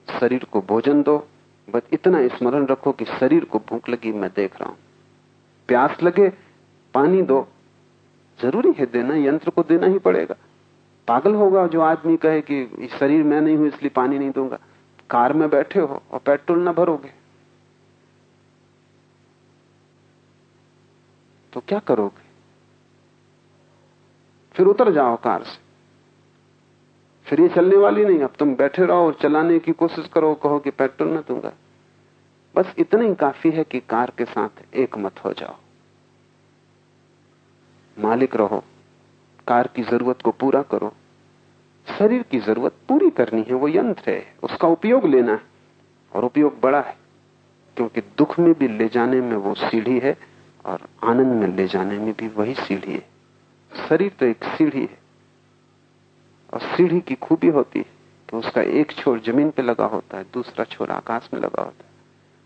शरीर 0.08 0.44
को 0.44 0.62
भोजन 0.62 1.04
दो, 1.04 1.28
बस 1.70 1.82
इतना 1.94 2.28
स्मरण 2.28 2.66
रखो 2.66 2.92
कि 2.92 3.06
शरीर 3.06 3.46
को 3.46 3.60
भूख 3.60 3.90
लगी, 3.90 4.12
मैं 4.12 4.30
देख 4.36 4.62
रहा 4.62 4.70
हूँ। 4.70 4.78
प्यास 5.68 6.04
लगे, 6.04 6.30
पानी 6.94 7.22
दो। 7.22 7.48
ज़रूरी 8.42 8.72
है, 8.72 8.86
देना, 8.86 9.16
यंत्र 9.16 9.50
को 9.50 9.64
देना 9.64 9.88
ही 9.88 10.00
पड़ेगा। 10.00 10.36
पागल 11.08 11.36
होगा 11.36 11.68
जो 11.68 11.82
आदमी 11.82 12.18
कहे 12.18 12.42
कि 12.42 12.88
शरीर 13.00 13.24
में 13.24 13.42
नहीं 13.42 13.58
हूँ, 13.58 13.68
इसलिए 13.68 13.90
पानी 13.90 14.20
नहीं 14.20 14.32
दूँगा। 14.32 14.60
कार 15.10 15.34
में 15.34 15.50
बैठे 15.50 15.80
हो 15.80 16.02
और 16.12 16.20
पेट्रोल 16.20 16.60
ना 16.60 16.72
भरोगे। 16.72 17.12
तो 21.54 21.62
क्या 21.68 21.80
करोगे? 21.80 22.28
फिर 24.54 24.66
उतर 24.66 24.92
जाओ 24.92 25.16
कार 25.16 25.44
से। 25.44 25.68
फिर 27.26 27.42
ये 27.42 27.50
चलने 27.50 27.78
वाली 27.78 28.06
नहीं, 28.06 28.20
अब 28.20 28.34
तुम 28.40 28.56
बैठे 28.56 28.86
रहो 28.86 29.06
और 29.06 29.18
चलाने 29.22 29.60
की 29.60 29.72
कोशिश 29.72 30.08
करो, 30.08 30.36
कहो 30.36 30.60
कि 30.60 30.72
पेट्रोल 30.72 31.10
ना 31.10 31.22
दूँगा। 31.22 31.54
बस 32.56 32.74
इतना 32.78 33.04
ही 33.04 33.16
काफ़ी 33.16 33.52
है 33.52 33.64
कि 33.64 33.80
कार 33.80 34.14
के 34.18 34.26
साथ 34.26 34.76
एक 34.76 34.98
मत 34.98 35.24
हो 35.26 35.34
जाओ। 35.34 35.56
मालिक 38.00 38.36
रहो। 38.36 38.64
कार 39.48 39.68
की 39.68 39.84
ज़रूरत 39.84 40.22
को 40.22 40.32
पूरा 40.32 40.62
करो। 40.62 40.94
शरीर 41.88 42.24
की 42.24 42.40
ज़रूरत 42.40 42.74
पूरी 42.90 43.10
करनी 43.10 43.42
है, 43.42 43.54
वो 43.54 43.68
यंत्र 43.68 44.12
है, 44.12 44.34
उसका 44.44 44.68
उपयोग 44.68 45.06
लेना 45.06 45.34
है। 45.34 45.42
और 46.12 46.26
उपयोग 46.26 46.60
बड़ा 46.62 46.82
है, 46.82 46.96
क्योंकि 47.78 48.02
दुख 48.18 48.40
में 48.40 48.54
भी 48.54 48.68
ले 48.68 48.88
जाने 48.88 49.22
में 49.22 49.36
वो 49.38 49.54
सीढ़ी 49.54 50.00
है 50.00 50.16
और 50.66 50.88
आनंद 51.04 51.34
में 51.34 51.48
ले 51.48 51.68
जाने 51.68 51.98
में 52.00 52.14
भी 52.14 52.28
वही 52.28 52.54
सीढ़ी 52.54 52.94
है। 52.94 53.06
शरीर 53.72 54.12
तो 54.20 54.26
एक 54.26 54.44
सीढ़ी 54.44 54.82
है, 54.82 54.98
और 56.54 56.60
सीढ़ी 56.60 57.00
की 57.00 57.16
खूबी 57.16 57.48
होती 57.48 57.80
है 57.80 57.86
कि 58.30 58.38
उसका 58.38 58.62
एक 58.62 58.92
छोर 58.92 59.20
ज़मीन 59.20 59.50
पे 59.50 59.62
लगा 59.62 59.86
होता 59.86 60.18
है, 60.18 60.26
दूसरा 60.34 60.66
छोर 60.66 60.92
आकाश 60.92 61.30
में 61.34 61.40
लगा 61.42 61.62
होता 61.62 61.84
है। 61.84 61.92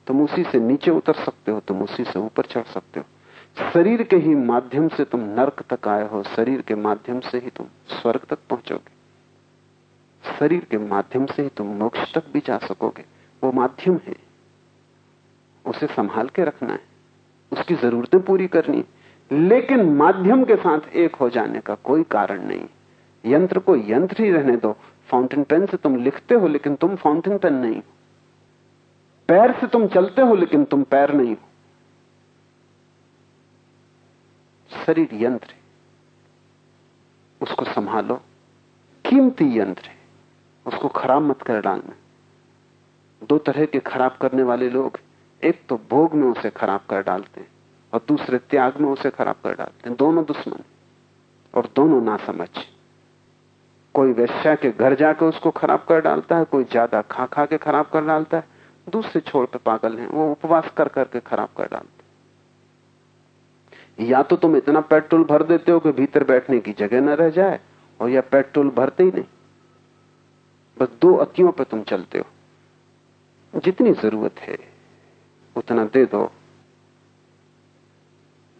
तुम 0.07 0.21
उसी 0.21 0.43
से 0.43 0.59
नीचे 0.59 0.91
उतर 0.91 1.13
सकते 1.13 1.51
हो, 1.51 1.59
तुम 1.59 1.81
उसी 1.81 2.03
से 2.03 2.19
ऊपर 2.19 2.45
चढ़ 2.45 2.63
सकते 2.63 2.99
हो। 2.99 3.05
शरीर 3.57 4.03
के 4.03 4.15
ही 4.15 4.35
माध्यम 4.35 4.87
से 4.87 5.03
तुम 5.03 5.19
नरक 5.19 5.63
तक 5.73 5.87
आए 5.87 6.07
हो, 6.07 6.23
शरीर 6.23 6.61
के 6.61 6.75
माध्यम 6.75 7.19
से 7.19 7.37
ही 7.37 7.49
तुम 7.49 7.65
स्वर्ग 7.87 8.19
तक 8.29 8.37
पहुंचोगे। 8.49 8.91
शरीर 10.39 10.67
के 10.71 10.77
माध्यम 10.77 11.25
से 11.25 11.43
ही 11.43 11.49
तुम 11.49 11.67
मोक्ष 11.67 12.13
तक 12.13 12.23
भी 12.33 12.39
जा 12.39 12.57
सकोगे। 12.57 13.05
वो 13.43 13.51
माध्यम 13.51 13.99
है। 14.07 14.15
उसे 15.65 15.87
संभाल 15.87 16.27
के 16.27 16.43
रखना 16.43 16.73
है। 16.73 16.79
उसकी 17.51 17.75
जरूरतें 17.75 18.21
पूरी 18.21 18.47
करनी 18.47 18.83
लेकिन 19.31 19.89
माध्यम 19.89 20.43
के 20.43 20.55
साथ 20.55 20.95
एक 20.95 21.15
हो 21.15 21.29
जाने 21.29 21.59
का 21.59 21.75
कोई 21.75 22.03
कारण 22.03 22.43
नहीं। 22.43 22.65
यंत्र 23.25 23.59
को 23.59 23.75
यंत्र 23.75 24.23
ही 24.23 24.31
रहने 24.31 24.57
दो। 24.57 24.75
फाउंटेन 25.07 25.43
पेन 25.43 25.65
से 25.65 25.77
तुम 25.77 25.95
लिखते 25.95 26.35
हो, 26.35 26.47
लेकिन 26.47 26.75
तुम 26.75 26.95
फाउंटेन 26.95 27.37
पेन 27.37 27.53
नहीं 27.53 27.81
पैर 29.29 29.51
से 29.51 29.67
तुम 29.67 29.87
चलते 29.87 30.21
हो, 30.21 30.35
लेकिन 30.35 30.63
तुम 30.63 30.83
पैर 30.83 31.13
नहीं 31.13 31.31
हो। 31.31 31.50
शरीर 34.75 35.09
यंत्र 35.13 35.51
है। 35.51 35.59
उसको 37.41 37.65
संभालो। 37.65 38.15
कीमती 39.05 39.45
यंत्र 39.59 39.87
है। 39.87 39.99
उसको 40.65 40.87
खराब 40.87 41.21
मत 41.21 41.41
कर 41.41 41.61
डालना। 41.61 41.95
दो 43.21 43.37
तरह 43.37 43.65
के 43.65 43.79
खराब 43.79 44.17
करने 44.21 44.43
वाले 44.43 44.69
लोग 44.69 44.99
एक 45.41 45.61
तो 45.69 45.79
भोग 45.89 46.13
में 46.13 46.27
उसे 46.27 46.49
खराब 46.49 46.81
कर 46.89 47.01
डालते 47.03 47.41
हैं 47.41 47.47
और 47.93 48.01
दूसरे 48.07 48.37
त्याग 48.39 48.79
में 48.81 48.89
उसे 48.89 49.09
खराब 49.09 49.35
कर 49.43 49.55
डालते 49.55 49.89
हैं। 49.89 49.97
दोनों 49.97 50.23
दुश्मन 50.25 50.63
और 51.53 51.69
दोनों 51.75 52.01
ना 52.01 52.17
समझ 52.17 52.47
कोई 53.95 54.11
वैश्या 54.13 54.53
के 54.55 54.69
घर 54.71 54.95
जाकर 54.95 55.25
उसको 55.25 55.51
खराब 55.51 55.85
कर 55.89 56.01
डालता 56.01 56.37
है, 56.37 56.43
कोई 56.45 56.63
ज़्यादा 56.63 57.01
खा 57.01 57.25
खा 57.25 57.45
के 57.45 57.57
खराब 57.57 57.89
कर 57.93 58.05
डालता 58.05 58.37
है, 58.37 58.43
दूसरे 58.87 59.21
छोड़ 59.21 59.45
पे 59.45 59.59
पागल 59.59 59.97
हैं, 59.99 60.07
वो 60.07 60.31
उपवास 60.31 60.71
कर 60.77 60.87
करके 60.87 61.19
खराब 61.19 61.49
कर 61.57 61.67
डालते 61.67 62.00
या 64.01 64.23
तो 64.23 64.35
तुम 64.35 64.55
इतना 64.55 64.81
पेट्रोल 64.81 65.23
भर 65.23 65.43
देते 65.43 65.71
हो 65.71 65.79
कि 65.79 65.91
भीतर 65.91 66.23
बैठने 66.23 66.59
की 66.59 66.73
जगह 66.73 67.01
न 67.01 67.09
रह 67.09 67.29
जाए, 67.29 67.59
और 67.99 68.09
या 68.09 68.21
पेट्रोल 68.21 68.69
भरते 68.69 69.03
ही 69.03 69.11
नहीं। 69.11 69.25
बस 70.79 70.87
दो 71.01 71.15
अतियों 71.15 71.51
पर 71.51 71.63
तुम 71.63 71.83
चलते 71.83 72.19
हो। 72.19 73.59
जितनी 73.59 73.93
ज़रूरत 73.93 74.39
है, 74.39 74.57
उतना 75.55 75.85
दे 75.85 76.05
दो। 76.05 76.31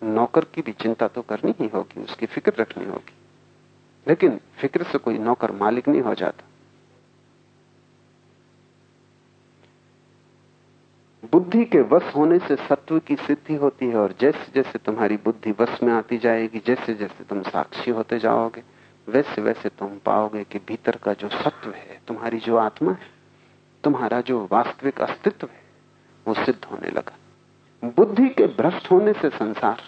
नौकर 0.04 0.46
की 0.46 0.62
भी 0.62 0.72
चिंता 0.72 1.08
तो 1.08 1.22
करनी 1.22 1.56
ही 1.60 1.68
होगी, 1.68 2.04
उसकी 2.04 2.26
फ़िक्र 2.26 2.54
रखनी 2.60 2.86
होगी। 2.86 3.14
लेकिन 4.08 4.39
फ़िक्र 4.62 4.84
से 4.84 4.98
कोई 4.98 5.18
नौकर 5.18 5.52
मालिक 5.52 5.88
नहीं 5.88 6.02
हो 6.02 6.16
जाता। 6.16 6.44
बुद्धि 11.24 11.65
के 11.65 11.82
वश 11.82 12.15
होने 12.15 12.39
से 12.39 12.55
सत्व 12.55 12.99
की 12.99 13.15
सिद्धि 13.15 13.55
होती 13.55 13.86
है 13.86 13.95
और 13.95 14.15
जैसे 14.22 14.51
जैसे 14.55 14.80
तुम्हारी 14.80 15.17
बुद्धि 15.17 15.51
वश 15.51 15.84
में 15.84 15.93
आती 15.93 16.17
जाएगी, 16.17 16.61
जैसे 16.67 16.93
जैसे 16.93 17.24
तुम 17.24 17.41
साक्षी 17.41 17.91
होते 17.91 18.19
जाओगे, 18.19 18.63
वैसे 19.07 19.41
वैसे 19.41 19.69
तुम 19.69 19.97
पाओगे 20.05 20.43
कि 20.43 20.59
भीतर 20.59 20.95
का 20.95 21.13
जो 21.13 21.30
सत्व 21.30 21.72
है, 21.72 22.01
तुम्हारी 22.07 22.39
जो 22.39 22.57
आत्मा 22.57 22.91
है, 22.91 23.09
तुम्हारा 23.84 24.22
जो 24.22 24.47
वास्तविक 24.51 25.01
अस्तित्व 25.01 25.47
है, 25.47 25.61
वो 26.28 26.34
सिद्ध 26.34 26.63
होने 26.65 26.89
लगा। 26.89 27.15
बुद्धि 27.84 28.28
के 28.30 28.47
भ्रष्ट 28.47 28.91
होने 28.91 29.13
से 29.13 29.30
संसार, 29.30 29.82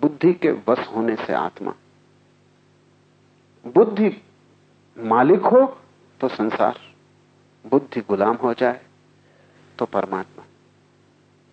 बुद्धि 0.00 0.32
के 0.32 0.50
वश 0.68 0.86
होने 0.86 1.16
से 1.16 1.32
आत्मा। 1.32 1.74
बुद्धि 3.66 4.16
मालिक 4.98 5.40
हो 5.40 5.66
तो 6.20 6.28
संसार। 6.28 6.91
बुद्धि 7.70 8.00
गुलाम 8.00 8.36
हो 8.36 8.54
जाए 8.54 8.80
तो 9.78 9.84
परमात्मा 9.84 10.44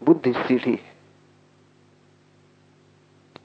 बुद्धि 0.01 0.34
सीढ़ी 0.34 0.72
है। 0.72 0.97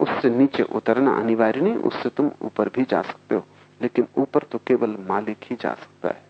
उससे 0.01 0.31
नीचे 0.31 0.62
उतरना 0.62 1.17
अनिवार्य 1.17 1.61
नहीं, 1.61 1.77
उससे 1.77 2.09
तुम 2.09 2.31
ऊपर 2.43 2.69
भी 2.69 2.85
जा 2.85 3.03
सकते 3.03 3.35
हो, 3.35 3.45
लेकिन 3.83 4.07
ऊपर 4.19 4.43
तो 4.43 4.59
केवल 4.59 4.97
मालिक 5.01 5.37
ही 5.43 5.57
जा 5.57 5.75
सकता 5.75 6.09
है। 6.09 6.23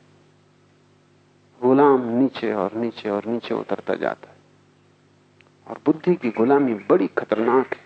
गुलाम 1.63 2.09
नीचे 2.09 2.53
और 2.53 2.75
नीचे 2.75 3.11
और 3.11 3.27
नीचे 3.27 3.55
उतरता 3.55 3.95
जाता 3.95 4.29
है। 4.29 4.37
और 5.69 5.81
बुद्धि 5.87 6.15
की 6.15 6.31
गुलामी 6.31 6.75
बड़ी 6.75 7.07
खतरनाक 7.07 7.75
है, 7.75 7.81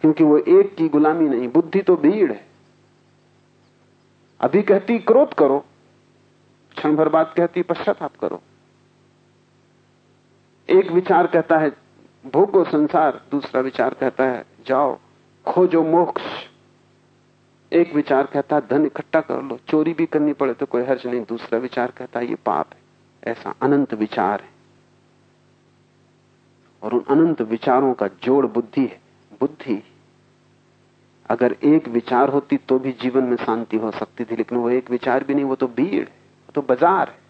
क्योंकि 0.00 0.24
वो 0.24 0.38
एक 0.38 0.74
की 0.76 0.88
गुलामी 0.88 1.28
नहीं, 1.28 1.48
बुद्धि 1.48 1.82
तो 1.82 1.96
भीड़ 1.96 2.32
है। 2.32 2.46
अभी 4.40 4.62
कहती, 4.62 4.98
क्रोध 4.98 5.34
करो 5.34 5.64
क्षण 6.84 6.96
भर 6.96 7.08
बात 7.08 7.34
कहती 7.36 7.62
पश्चाताप 7.62 8.16
करो। 8.16 8.42
एक 10.68 10.90
विचार 10.90 11.26
कहता 11.26 11.58
है, 11.58 11.70
भोगो 12.26 12.64
संसार, 12.64 13.20
दूसरा 13.30 13.60
विचार 13.60 13.94
कहता 13.94 14.24
है, 14.24 14.44
जाओ, 14.66 14.98
खोजो 15.46 15.82
मोक्ष। 15.82 16.22
एक 17.72 17.94
विचार 17.94 18.26
कहता 18.26 18.56
है, 18.56 18.62
धन 18.70 18.86
इकट्ठा 18.86 19.20
कर 19.20 19.42
लो, 19.42 19.58
चोरी 19.68 19.94
भी 19.94 20.06
करनी 20.06 20.32
पड़े 20.32 20.54
तो 20.54 20.66
कोई 20.66 20.82
हर्ज 20.82 21.06
नहीं। 21.06 21.24
दूसरा 21.24 21.58
विचार 21.58 21.90
कहता 21.90 22.20
है, 22.20 22.26
ये 22.26 22.34
पाप 22.34 22.66
है, 22.74 22.80
ऐसा 23.32 23.54
अनंत 23.62 23.94
विचार 23.94 24.40
है। 24.40 24.50
और 26.82 26.94
उन 26.94 27.04
अनंत 27.10 27.42
विचारों 27.42 27.94
का 27.94 28.06
जोड़ 28.06 28.46
बुद्धि 28.46 28.80
है। 28.80 29.00
बुद्धि, 29.40 29.82
अगर 31.30 31.56
एक 31.64 31.88
विचार 31.88 32.28
होती 32.28 32.56
तो 32.56 32.78
भी 32.78 32.92
जीवन 32.92 33.24
में 33.24 33.36
शांति 33.36 33.76
हो 33.76 33.90
सकती 33.90 34.24
थी, 34.24 34.36
लेकिन 34.36 34.58
वो 34.58 34.70
एक 34.70 34.90
विचार 34.90 35.24
भी 35.24 35.34
नहीं, 35.34 35.44
वो 35.44 35.54
तो 35.54 35.68
भीड़ 35.68 36.08
है। 36.08 36.23
तो 36.54 36.62
बाज़ार 36.62 37.08
है। 37.08 37.22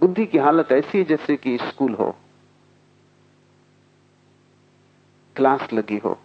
बुद्धि 0.00 0.26
की 0.26 0.38
हालत 0.38 0.72
ऐसी 0.72 0.98
है 0.98 1.04
जैसे 1.04 1.36
कि 1.36 1.56
स्कूल 1.58 1.94
हो, 1.94 2.14
क्लास 5.36 5.72
लगी 5.72 5.98
हो, 5.98 6.18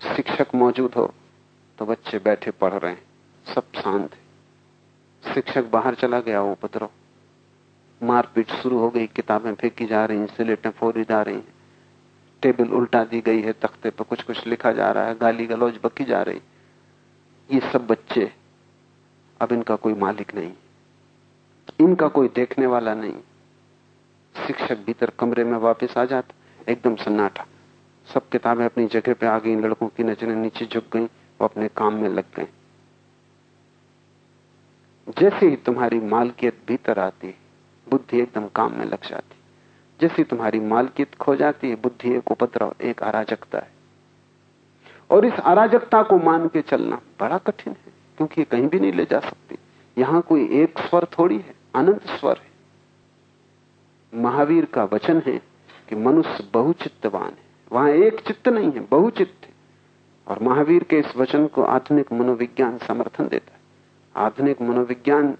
शिक्षक 0.00 0.54
मौजूद 0.54 0.94
हो 0.96 1.12
तो 1.78 1.86
बच्चे 1.86 2.18
बैठे 2.20 2.50
पढ़ 2.52 2.72
रहे 2.72 2.90
हैं, 2.90 3.02
सब 3.46 3.64
शांत 3.74 4.14
है। 4.14 5.32
शिक्षक 5.34 5.70
बाहर 5.72 5.94
चला 5.96 6.20
गया 6.20 6.42
उपद्रव 6.44 6.90
मारपीट 8.00 8.50
शुरू 8.52 8.78
हो 8.78 8.88
गई, 8.90 9.06
किताबें 9.08 9.54
फेंकी 9.54 9.86
जा 9.86 10.04
रही 10.04 10.26
स्लेटें 10.28 10.70
फोरी 10.70 11.04
जा 11.04 11.20
रही 11.22 11.34
हैं, 11.34 11.54
टेबल 12.42 12.68
उल्टा 12.70 13.04
दी 13.04 13.20
गई 13.20 13.40
है, 13.42 13.52
तख्ते 13.54 13.90
पर 13.90 14.04
कुछ 14.04 14.22
कुछ 14.22 14.46
लिखा 14.46 14.72
जा 14.72 14.90
रहा 14.92 15.06
है 15.06 15.18
गाली 15.18 15.46
गलौज 15.46 15.78
बकी 15.84 16.04
जा 16.04 16.22
रही 16.22 16.40
ये 17.48 17.60
सब 17.72 17.86
बच्चे 17.86 18.30
अब 19.40 19.52
इनका 19.52 19.76
कोई 19.76 19.94
मालिक 19.94 20.34
नहीं। 20.34 20.52
इनका 21.80 22.08
कोई 22.08 22.28
देखने 22.28 22.66
वाला 22.66 22.94
नहीं। 22.94 23.14
शिक्षक 24.46 24.78
भीतर 24.78 25.10
कमरे 25.10 25.44
में 25.44 25.58
वापस 25.58 25.98
आ 25.98 26.04
जाता, 26.04 26.34
एकदम 26.72 26.96
सन्नाटा। 26.96 27.46
सब 28.14 28.28
किताबें 28.28 28.64
अपनी 28.64 28.86
जगह 28.86 29.14
पे 29.14 29.26
आ 29.26 29.38
गई, 29.38 29.56
लड़कों 29.56 29.88
की 29.88 30.04
नज़रें 30.04 30.36
नीचे 30.36 30.66
झुक 30.66 30.84
गई, 30.92 31.04
वो 31.04 31.44
अपने 31.44 31.68
काम 31.68 31.94
में 31.94 32.08
लग 32.08 32.24
गए। 32.36 32.48
जैसे 35.18 35.48
ही 35.48 35.56
तुम्हारी 35.56 36.00
मालकियत 36.00 36.58
भीतर 36.66 36.98
आती 36.98 37.34
बुद्धि 37.90 38.20
एकदम 38.20 38.48
काम 38.48 38.78
में 38.78 38.84
लग 38.84 39.08
जाती 39.08 39.36
जैसी 40.00 40.24
तुम्हारी 40.24 40.60
मालकियत 40.60 41.14
खो 41.14 41.36
जाती 41.36 41.70
है, 41.70 41.76
बुद्धि 41.76 42.16
एक 42.16 42.30
उपद्रव, 42.30 42.74
एक 42.82 43.02
अराजकता 43.02 43.58
है। 43.58 43.70
और 45.10 45.24
इस 45.24 45.32
अराजकता 45.32 46.02
को 46.02 46.18
मान 46.18 46.48
के 46.48 46.62
चलना 46.62 47.00
बड़ा 47.20 47.38
कठिन 47.38 47.72
है। 47.72 47.89
क्योंकि 48.20 48.44
कहीं 48.44 48.68
भी 48.68 48.80
नहीं 48.80 48.92
ले 48.92 49.04
जा 49.04 49.20
सकती। 49.20 49.58
यहाँ 49.98 50.22
कोई 50.22 50.48
एक 50.62 50.78
स्वर 50.78 51.04
थोड़ी 51.04 51.36
है, 51.36 51.54
अनंत 51.74 52.02
स्वर 52.06 52.36
है। 52.36 52.50
महावीर 54.22 54.64
का 54.64 54.84
वचन 54.84 55.22
है 55.26 55.42
कि 55.88 55.96
मनुष्य 55.96 56.48
बहुचित्तवान 56.52 57.26
है। 57.26 57.38
वहाँ 57.72 57.88
एक 57.88 58.20
चित्त 58.20 58.48
नहीं 58.48 58.72
है, 58.72 58.80
बहुचित्त 58.90 59.46
है। 59.46 59.52
और 60.28 60.42
महावीर 60.42 60.84
के 60.84 60.98
इस 60.98 61.16
वचन 61.16 61.46
को 61.46 61.62
आधुनिक 61.62 62.12
मनोविज्ञान 62.12 62.78
समर्थन 62.78 63.28
देता 63.28 63.52
है। 63.52 63.60
आधुनिक 64.16 64.62
मनोविज्ञान 64.62 65.32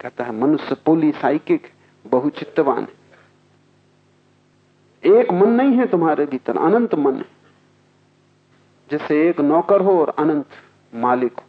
कहता 0.00 0.24
है, 0.24 0.32
मनुष्य 0.32 0.74
पोली 0.74 1.12
साइकिक 1.12 1.72
बहुचित्तवान 2.06 2.84
है। 2.84 2.98
एक 5.12 5.32
मन 5.32 5.48
नहीं 5.48 5.72
है 5.72 5.86
तुम्हारे 5.86 6.26
भीतर, 6.26 6.56
अनंत 6.56 6.94
मन 6.94 7.14
है। 7.14 7.28
जैसे 8.90 9.28
एक 9.28 9.40
नौकर 9.40 9.80
हो 9.80 10.00
और 10.00 10.08
अनंत 10.08 10.46
मालिक 10.94 11.32
हो। 11.32 11.47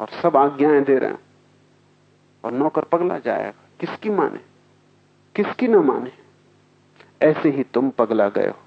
और 0.00 0.08
सब 0.22 0.36
आज्ञाएँ 0.36 0.84
दे 0.84 0.98
रहे 0.98 1.10
हैं। 1.10 1.18
और 2.44 2.52
नौकर 2.52 2.84
पगला 2.84 3.18
जाएगा। 3.18 3.68
किसकी 3.80 4.10
माने? 4.10 4.40
किसकी 5.34 5.68
ना 5.68 5.80
माने? 5.80 6.12
ऐसे 7.22 7.50
ही 7.50 7.64
तुम 7.64 7.90
पगला 7.90 8.28
गए 8.28 8.48
हो। 8.48 8.58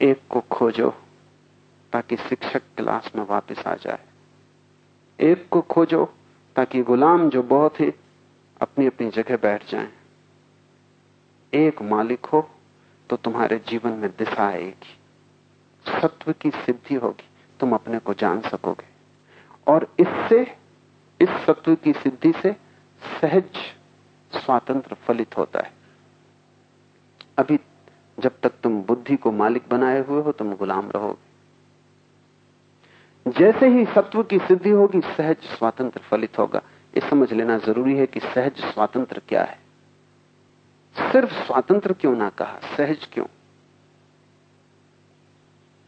एक 0.00 0.22
को 0.30 0.40
खोजो, 0.40 0.90
ताकि 1.92 2.16
शिक्षक 2.16 2.62
क्लास 2.76 3.12
में 3.16 3.26
वापस 3.26 3.66
आ 3.66 3.74
जाए। 3.74 3.98
एक 5.20 5.48
को 5.48 5.60
खोजो, 5.60 6.14
ताकि 6.56 6.82
गुलाम 6.82 7.30
जो 7.30 7.42
बहुत 7.42 7.80
है 7.80 7.92
अपनी 8.60 8.86
अपनी 8.86 9.10
जगह 9.10 9.36
बैठ 9.36 9.70
जाएँ। 9.70 9.92
एक 11.54 11.82
मालिक 11.82 12.26
हो 12.26 12.50
तो 13.10 13.16
तुम्हारे 13.16 13.58
जीवन 13.58 13.90
में 13.90 14.10
दिशा 14.10 14.48
आएगी। 14.48 14.98
सत्व 16.00 16.32
की 16.32 16.50
सिद्धि 16.50 16.94
होगी। 16.94 17.28
तुम 17.60 17.74
अपने 17.74 17.98
को 17.98 18.14
जान 18.14 18.40
सकोगे। 18.40 18.91
और 19.66 19.94
इससे, 20.00 20.56
इस 21.20 21.28
सत्व 21.28 21.74
की 21.74 21.92
सिद्धि 21.92 22.32
से 22.32 22.56
सहज 23.20 23.44
स्वातंत्र 24.32 24.94
फलित 24.94 25.36
होता 25.36 25.60
है। 25.60 25.72
अभी 27.38 27.58
जब 28.20 28.32
तक 28.42 28.52
तुम 28.62 28.82
बुद्धि 28.82 29.16
को 29.16 29.32
मालिक 29.32 29.62
बनाए 29.68 30.00
हुए 30.00 30.22
हो, 30.22 30.32
तुम 30.32 30.54
गुलाम 30.56 30.90
रहोगे। 30.90 31.32
जैसे 33.30 33.68
ही 33.68 33.84
सत्व 33.84 34.22
की 34.22 34.38
सिद्धि 34.38 34.70
होगी, 34.70 35.00
सहज 35.00 35.36
स्वातंत्र 35.36 36.00
फलित 36.00 36.38
होगा। 36.38 36.62
ये 36.98 37.10
समझ 37.10 37.32
लेना 37.32 37.58
ज़रूरी 37.58 37.96
है 37.96 38.06
कि 38.06 38.20
सहज 38.20 38.60
स्वातंत्र 38.60 39.22
क्या 39.28 39.44
है। 39.44 39.58
सिर्फ़ 41.12 41.32
स्वातंत्र 41.32 41.92
क्यों 41.92 42.16
ना 42.16 42.28
कहा, 42.28 42.60
सहज 42.76 43.08
क्यों? 43.12 43.26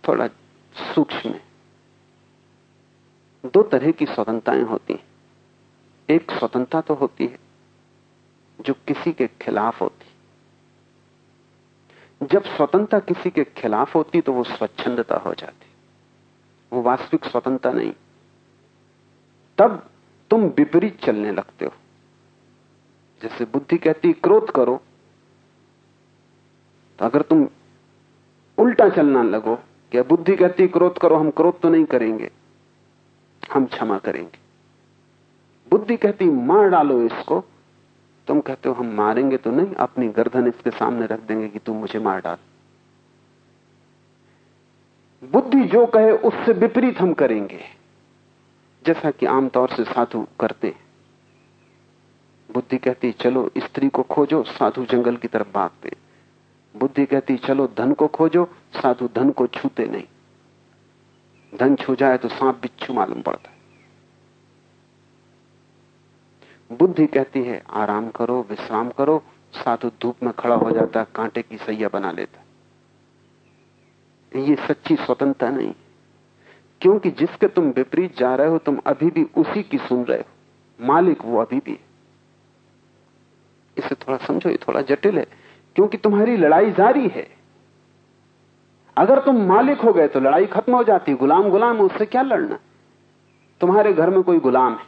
थोड़ा 0.08 0.26
सूक्ष्म 0.76 1.30
है। 1.30 1.53
दो 3.47 3.62
तरह 3.62 3.90
की 3.90 4.07
स्वतंत्रताएँ 4.07 4.62
होती 4.62 4.92
हैं। 4.92 5.05
एक 6.11 6.30
स्वतंत्रता 6.30 6.80
तो 6.80 6.95
होती 6.95 7.26
है, 7.26 7.38
जो 8.61 8.74
किसी 8.74 9.12
के 9.12 9.26
खिलाफ 9.26 9.80
होती 9.80 10.05
जब 12.26 12.45
स्वतंत्रता 12.45 12.99
किसी 12.99 13.30
के 13.30 13.45
खिलाफ 13.45 13.95
होती 13.95 14.20
तो 14.20 14.32
वो 14.32 14.45
स्वच्छंदता 14.45 15.16
हो 15.16 15.34
जाती 15.34 15.66
वो 16.72 16.82
वास्तविक 16.82 17.24
स्वतंत्रता 17.24 17.72
नहीं। 17.72 17.92
तब 19.59 19.90
तुम 20.30 20.45
विपरीत 20.45 21.05
चलने 21.05 21.32
लगते 21.32 21.64
हो। 21.64 21.72
जैसे 23.22 23.45
बुद्धि 23.45 23.78
कहती 23.78 24.12
क्रोध 24.12 24.51
करो। 24.51 24.82
तो 26.99 27.05
अगर 27.05 27.22
तुम 27.22 27.49
उल्टा 28.59 28.88
चलना 28.88 29.22
लगो 29.22 29.57
कि 29.92 30.03
बुद्धि 30.03 30.36
कहती 30.36 30.68
क्रोध 30.68 30.99
करो, 30.99 31.16
हम 31.16 31.30
क्रोध 31.30 31.61
तो 31.61 31.68
नहीं 31.68 31.84
करेंगे। 31.84 32.30
हम 33.53 33.66
क्षमा 33.66 33.99
करेंगे। 33.99 34.38
बुद्धि 35.70 35.97
कहती, 35.97 36.24
मार 36.24 36.68
डालो 36.68 37.03
इसको। 37.03 37.45
तुम 38.26 38.40
कहते 38.40 38.68
हो, 38.68 38.74
हम 38.74 38.86
मारेंगे 38.86 39.36
तो 39.36 39.51
नहीं, 39.51 39.74
अपनी 39.74 40.09
गर्दन 40.09 40.47
इसके 40.47 40.70
सामने 40.70 41.07
रख 41.07 41.20
देंगे 41.20 41.49
कि 41.49 41.59
तुम 41.59 41.76
मुझे 41.76 41.99
मार 41.99 42.20
डाल। 42.20 42.36
बुद्धि 45.24 45.64
जो 45.64 45.86
कहे, 45.86 46.11
उससे 46.11 46.53
विपरीत 46.53 47.01
हम 47.01 47.12
करेंगे। 47.12 47.61
जैसा 48.86 49.11
कि 49.11 49.26
आमतौर 49.26 49.68
से 49.68 49.84
साधु 49.84 50.26
करते 50.40 50.76
बुद्धि 52.53 52.78
कहती, 52.78 53.12
चलो, 53.12 53.51
स्त्री 53.59 53.88
को 53.88 54.03
खोजो, 54.03 54.42
साधु 54.42 54.84
जंगल 54.84 55.16
की 55.16 55.28
तरफ़ 55.28 55.53
भागते 55.55 55.92
बुद्धि 56.76 57.07
कहती, 57.07 57.36
चलो, 57.36 57.66
धन 57.66 57.92
को 57.92 58.07
खोजो, 58.07 58.49
साधु 58.72 59.09
धन 59.14 59.30
को 59.30 59.47
छूते 59.47 59.86
नहीं। 59.86 60.05
धन 61.55 61.74
छू 61.76 61.94
जाए 61.94 62.18
तो 62.18 62.28
सांप 62.28 62.55
बिच्छू 62.62 62.94
मालूम 62.94 63.22
पड़ता 63.22 63.48
है। 63.48 63.55
बुद्धि 66.76 67.07
कहती 67.07 67.42
है, 67.42 67.62
आराम 67.70 68.09
करो, 68.11 68.46
विश्राम 68.50 68.90
करो, 68.90 69.22
साधु 69.55 69.90
धूप 70.02 70.22
में 70.22 70.32
खड़ा 70.32 70.55
हो 70.55 70.70
जाता 70.70 71.05
कांटे 71.05 71.42
की 71.42 71.57
सैया 71.57 71.88
बना 71.92 72.12
लेता 72.12 72.40
ये 74.32 74.57
सच्ची 74.57 74.96
स्वतंत्रता 74.96 75.50
नहीं 75.50 75.72
क्योंकि 76.80 77.11
जिसके 77.11 77.48
तुम 77.48 77.64
विपरीत 77.64 78.18
जा 78.18 78.34
रहे 78.34 78.48
हो, 78.48 78.59
तुम 78.59 78.80
अभी 78.86 79.11
भी 79.11 79.22
उसी 79.36 79.62
की 79.62 79.78
सुन 79.78 80.05
रहे 80.05 80.18
हो। 80.18 80.86
मालिक 80.86 81.24
वो 81.24 81.40
अभी 81.40 81.59
भी 81.59 81.70
है। 81.70 81.78
इसे 83.76 83.94
थोड़ा 83.94 84.16
समझो, 84.16 84.50
ये 84.50 84.57
थोड़ा 84.57 84.80
जटिल 84.80 85.18
है, 85.18 85.26
क्योंकि 85.76 85.96
तुम्हारी 85.96 86.36
लड़ाई 86.36 86.70
जारी 86.70 87.09
है। 87.09 87.34
अगर 88.97 89.18
तुम 89.18 89.40
मालिक 89.47 89.80
हो 89.80 89.92
गए 89.92 90.09
तो 90.09 90.20
लड़ाई 90.20 90.47
खत्म 90.47 90.74
हो 90.74 90.82
जाती, 90.84 91.14
गुलाम 91.14 91.51
गुलाम, 91.51 91.80
उससे 91.80 92.07
क्या 92.07 92.22
लड़ना? 92.22 92.59
तुम्हारे 93.61 93.92
घर 93.92 94.11
में 94.11 94.22
कोई 94.22 94.38
गुलाम 94.40 94.72
है 94.72 94.86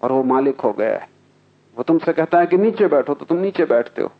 और 0.00 0.12
वो 0.12 0.22
मालिक 0.24 0.60
हो 0.60 0.72
गया 0.72 0.88
है। 0.90 1.08
वो 1.76 1.82
तुमसे 1.82 2.12
कहता 2.12 2.38
है 2.38 2.46
कि 2.46 2.56
नीचे 2.58 2.86
बैठो 2.86 3.14
तो 3.14 3.24
तुम 3.24 3.38
नीचे 3.38 3.64
बैठते 3.64 4.02
हो। 4.02 4.10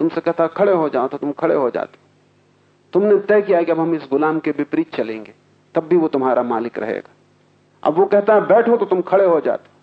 तुमसे 0.00 0.20
कहता 0.20 0.44
है, 0.44 0.50
खड़े 0.56 0.72
हो 0.72 0.88
जाओ 0.88 1.08
तो 1.08 1.18
तुम 1.18 1.32
खड़े 1.32 1.54
हो 1.54 1.70
जाते 1.70 1.98
हो। 1.98 2.06
तुमने 2.92 3.18
तय 3.18 3.42
किया 3.42 3.62
कि 3.62 3.72
अब 3.72 3.80
हम 3.80 3.94
इस 3.94 4.06
गुलाम 4.10 4.38
के 4.38 4.50
विपरीत 4.50 4.94
चलेंगे, 4.94 5.34
तब 5.74 5.88
भी 5.88 5.96
वो 5.96 6.08
तुम्हारा 6.08 6.42
मालिक 6.44 6.78
रहेगा। 6.78 7.10
अब 7.82 7.94
वो 7.94 8.04
कहता 8.06 8.34
है, 8.34 8.46
बैठो 8.46 8.76
तो 8.76 8.84
तुम 8.84 9.00
खड़े 9.02 9.24
हो 9.24 9.40
जाते 9.40 9.76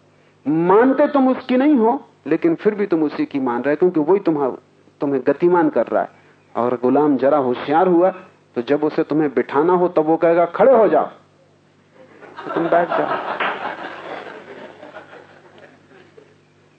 मानते 0.45 1.07
तुम 1.07 1.27
उसकी 1.27 1.57
नहीं 1.57 1.75
हो, 1.75 2.01
लेकिन 2.27 2.55
फिर 2.55 2.75
भी 2.75 2.85
तुम 2.85 3.03
उसी 3.03 3.25
की 3.25 3.39
मान 3.39 3.61
रहे 3.61 3.75
क्योंकि 3.75 3.99
वही 4.01 4.19
तुम्हारा, 4.19 4.57
तुम्हें 5.01 5.21
गतिमान 5.27 5.69
कर 5.69 5.87
रहा 5.87 6.03
है। 6.03 6.14
और 6.55 6.77
गुलाम 6.77 7.17
जरा 7.17 7.37
होशियार 7.37 7.87
हुआ 7.87 8.09
तो 8.55 8.61
जब 8.61 8.83
उसे 8.83 9.03
तुम्हें 9.03 9.33
बिठाना 9.33 9.73
हो, 9.73 9.87
तब 9.87 9.99
वो 9.99 10.17
कहेगा, 10.17 10.45
खड़े 10.45 10.75
हो 10.75 10.87
जाओ। 10.87 11.05
तो 11.05 12.53
तुम 12.55 12.69
बैठ 12.69 12.89
जाओ। 12.89 13.35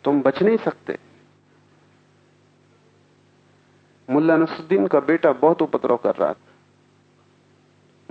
तुम 0.05 0.23
बच 0.23 0.43
नहीं 0.43 0.57
सकते। 0.57 0.99
मुल्ला 4.11 4.37
नसुद्दीन 4.37 4.87
का 4.87 5.01
बेटा 5.01 5.33
बहुत 5.33 5.63
उपद्रव 5.63 5.97
कर 5.97 6.15
रहा 6.15 6.33
था। 6.33 6.55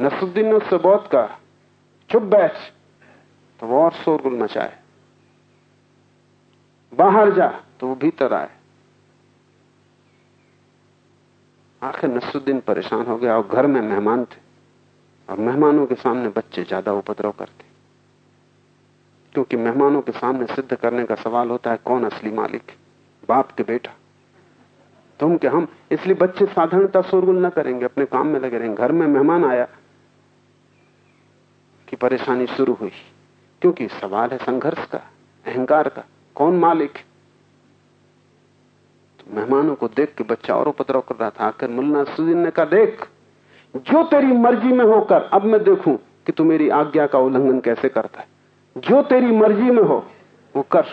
नसुद्दीन 0.03 0.45
ने 0.45 0.53
उससे 0.53 0.77
बहुत 0.77 1.07
कहा, 1.07 1.39
चुप 2.11 2.23
बैठ। 2.23 2.53
तो 3.59 3.67
वो 3.67 3.83
और 3.83 3.91
शोरगुल 3.91 4.33
मचाए। 4.33 4.79
बाहर 6.93 7.31
जा 7.31 7.47
तो 7.79 7.87
वो 7.87 7.95
भीतर 7.95 8.33
आए। 8.33 8.54
आखिर 11.83 12.09
नसुद्दीन 12.09 12.59
परेशान 12.59 13.05
हो 13.05 13.17
गया 13.17 13.37
और 13.37 13.47
घर 13.47 13.67
में 13.67 13.81
मेहमान 13.81 14.25
थे 14.25 14.41
और 15.29 15.37
मेहमानों 15.37 15.85
के 15.85 15.95
सामने 15.95 16.29
बच्चे 16.29 16.63
ज़्यादा 16.63 16.93
उपद्रव 16.93 17.31
करते। 17.31 17.65
क्योंकि 19.33 19.57
मेहमानों 19.57 20.01
के 20.01 20.11
सामने 20.11 20.45
सिद्ध 20.45 20.75
करने 20.75 21.05
का 21.05 21.15
सवाल 21.15 21.49
होता 21.49 21.71
है, 21.71 21.77
कौन 21.85 22.03
असली 22.03 22.31
मालिक 22.31 22.71
बाप 23.29 23.51
के 23.51 23.63
बेटा। 23.63 23.91
तुम 25.19 25.37
क्या 25.37 25.51
हम 25.51 25.67
इसलिए 25.91 26.15
बच्चे 26.15 26.45
साधारणता 26.45 27.01
शोरगुल 27.01 27.45
न 27.45 27.49
करेंगे, 27.49 27.85
अपने 27.85 28.05
काम 28.05 28.27
में 28.27 28.39
लगे 28.39 28.57
रहेंगे। 28.57 28.77
घर 28.77 28.91
में 28.91 29.07
मेहमान 29.07 29.45
आया 29.45 29.67
कि 31.87 31.95
परेशानी 31.95 32.47
शुरू 32.47 32.73
हुई। 32.73 32.91
क्योंकि 33.61 33.87
सवाल 33.87 34.29
है 34.29 34.37
संघर्ष 34.37 34.85
का, 34.85 35.01
अहंकार 35.45 35.89
का, 35.89 36.03
कौन 36.35 36.57
मालिक 36.59 36.91
तो 36.91 37.14
मेहमानों 39.27 39.75
को 39.75 39.87
देख 39.87 40.13
के 40.15 40.23
बच्चा 40.23 40.55
और 40.55 40.67
उपद्रव 40.67 41.01
कर 41.01 41.15
रहा 41.15 41.29
था। 41.29 41.45
आकर 41.45 41.69
मुल्ला 41.69 42.03
सुदीन 42.05 42.37
ने 42.37 42.51
कहा, 42.51 42.65
देख, 42.65 43.07
जो 43.73 44.03
तेरी 44.03 44.27
मर्ज़ी 44.27 44.73
में 44.73 44.85
होकर 44.85 45.21
अब 45.33 45.43
मैं 45.43 45.63
देखूँ 45.63 45.97
कि 46.25 46.31
तू 46.31 46.43
मेरी 46.43 46.69
आज्ञा 46.69 47.07
का 47.07 47.19
उल्लंघन 47.19 47.59
कैसे 47.59 47.89
करता 47.89 48.19
है। 48.19 48.27
जो 48.75 49.01
तेरी 49.03 49.31
मर्ज़ी 49.31 49.71
में 49.71 49.83
हो, 49.83 49.97
वो 50.55 50.61
कर। 50.71 50.85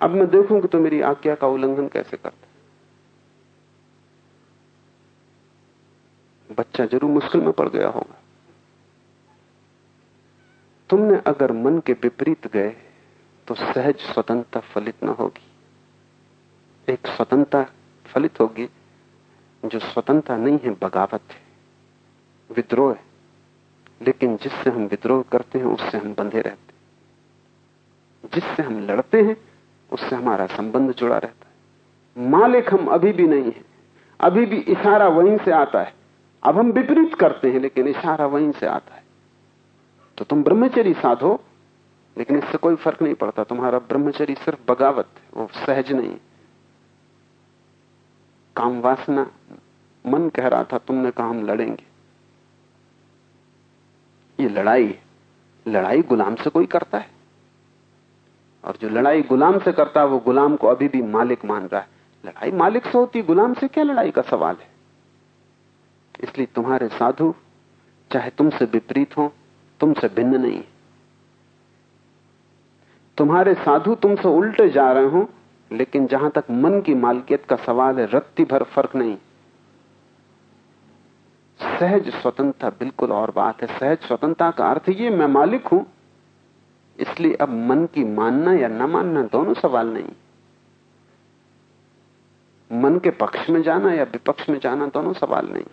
अब 0.00 0.10
मैं 0.10 0.28
देखूँ 0.30 0.60
कि 0.60 0.68
तू 0.68 0.78
मेरी 0.80 1.00
आज्ञा 1.00 1.34
का 1.34 1.46
उल्लंघन 1.46 1.88
कैसे 1.88 2.16
करता 2.16 2.46
है। 2.46 2.46
बच्चा 6.50 6.86
ज़रूर 6.86 7.10
मुश्किल 7.10 7.40
में 7.40 7.52
पड़ 7.52 7.68
गया 7.68 7.88
होगा। 7.88 8.18
तुमने 10.90 11.18
अगर 11.26 11.52
मन 11.54 11.78
के 11.78 11.92
विपरीत 11.92 12.46
गए 12.46 12.68
तो 13.48 13.54
सहज 13.54 13.98
स्वतंत्रता 14.04 14.60
फलित 14.74 15.04
न 15.04 15.08
होगी। 15.08 15.47
एक 16.92 17.06
स्वतंत्रता 17.06 17.72
फलित 18.06 18.40
होगी, 18.40 18.68
जो 19.64 19.78
स्वतंत्रता 19.78 20.36
नहीं 20.36 20.58
है, 20.58 20.70
बगावत 20.70 21.20
है। 21.30 21.48
विद्रोह 22.56 22.94
है। 22.94 23.02
लेकिन 24.02 24.36
जिससे 24.36 24.70
हम 24.70 24.86
विद्रोह 24.86 25.24
करते 25.32 25.58
हैं, 25.58 25.66
उससे 25.66 25.98
हम 25.98 26.14
बंधे 26.18 26.40
रहते 26.40 26.72
हैं। 26.72 26.78
जिससे 28.34 28.62
हम 28.62 28.80
लड़ते 28.80 29.22
हैं, 29.22 29.36
उससे 29.92 30.16
हमारा 30.16 30.46
संबंध 30.46 30.94
जुड़ा 30.94 31.18
रहता 31.18 31.46
है। 31.48 32.28
मालिक 32.30 32.74
हम 32.74 32.86
अभी 32.86 33.12
भी 33.12 33.28
नहीं 33.28 33.44
है। 33.44 33.64
अभी 34.20 34.46
भी 34.46 34.56
इशारा 34.56 35.08
वहीं 35.08 35.38
से 35.38 35.50
आता 35.50 35.82
है। 35.82 35.94
अब 36.42 36.58
हम 36.58 36.70
विपरीत 36.70 37.14
करते 37.14 37.50
हैं, 37.50 37.60
लेकिन 37.60 37.88
इशारा 37.88 38.26
वहीं 38.26 38.52
से 38.52 38.66
आता 38.66 38.94
है। 38.94 39.02
तो 40.18 40.24
तुम 40.24 40.42
ब्रह्मचरी 40.42 40.94
साधो, 40.94 41.44
लेकिन 42.18 42.38
इससे 42.38 42.58
कोई 42.58 42.74
फ़र्क 42.74 43.02
नहीं 43.02 43.14
पड़ता। 43.14 43.44
तुम्हारा 43.44 43.78
ब्रह्मचरी 43.78 44.34
सिर्फ़ 44.34 44.72
बगावत 44.72 45.06
है, 45.16 45.40
वो 45.40 45.48
सहज 45.66 45.92
नहीं 45.92 46.16
काम 48.58 48.80
वासना 48.80 49.30
मन 50.06 50.28
कह 50.28 50.48
रहा 50.48 50.64
था, 50.64 50.78
तुमने 50.78 51.10
कहा 51.10 51.26
हम 51.26 51.46
लड़ेंगे। 51.46 51.84
ये 54.42 54.48
लड़ाई 54.48 54.98
लड़ाई 55.66 56.02
गुलाम 56.02 56.34
से 56.34 56.50
कोई 56.50 56.66
करता 56.66 56.98
है? 56.98 57.10
और 58.64 58.76
जो 58.76 58.88
लड़ाई 58.88 59.22
गुलाम 59.22 59.58
से 59.58 59.72
करता 59.72 60.00
है, 60.00 60.06
वो 60.06 60.18
गुलाम 60.18 60.56
को 60.56 60.66
अभी 60.66 60.88
भी 60.88 61.02
मालिक 61.02 61.44
मान 61.44 61.66
रहा 61.66 61.80
है। 61.80 61.88
लड़ाई 62.24 62.50
मालिक 62.50 62.84
से 62.84 62.98
होती, 62.98 63.22
गुलाम 63.22 63.54
से 63.54 63.68
क्या 63.68 63.84
लड़ाई 63.84 64.10
का 64.10 64.22
सवाल 64.22 64.56
है? 64.56 64.68
इसलिए 66.20 66.46
तुम्हारे 66.46 66.88
साधु, 66.88 67.34
चाहे 68.12 68.30
तुमसे 68.30 68.64
विपरीत 68.64 69.16
हो, 69.16 69.32
तुमसे 69.80 70.08
भिन्न 70.08 70.40
नहीं। 70.40 70.62
तुम्हारे 73.16 73.54
साधु 73.54 73.94
तुमसे 73.94 74.28
उल्टे 74.28 74.68
जा 74.68 74.92
रहे 74.92 75.08
हो 75.08 75.28
लेकिन 75.70 76.06
जहाँ 76.06 76.30
तक 76.30 76.44
मन 76.50 76.80
की 76.80 76.94
मालकियत 76.94 77.44
का 77.44 77.56
सवाल 77.56 77.98
है, 78.00 78.06
रत्ती 78.06 78.44
भर 78.44 78.62
फ़र्क 78.64 78.96
नहीं। 78.96 79.16
सहज 81.60 82.08
स्वतंत्रता 82.12 82.68
बिल्कुल 82.70 83.12
और 83.12 83.30
बात 83.30 83.62
है। 83.62 83.78
सहज 83.78 83.98
स्वतंत्रता 83.98 84.50
का 84.50 84.70
अर्थ 84.70 84.88
ये, 84.88 85.10
मैं 85.10 85.26
मालिक 85.26 85.66
हूँ, 85.66 85.84
इसलिए 86.98 87.34
अब 87.34 87.48
मन 87.48 87.86
की 87.86 88.04
मानना 88.04 88.52
या 88.52 88.68
न 88.68 88.90
मानना 88.90 89.22
दोनों 89.22 89.54
सवाल 89.54 89.88
नहीं। 89.88 90.08
मन 92.70 92.98
के 92.98 93.10
पक्ष 93.10 93.50
में 93.50 93.62
जाना 93.62 93.92
या 93.92 94.04
विपक्ष 94.04 94.48
में 94.48 94.58
जाना 94.58 94.86
दोनों 94.86 95.12
सवाल 95.12 95.46
नहीं। 95.46 95.64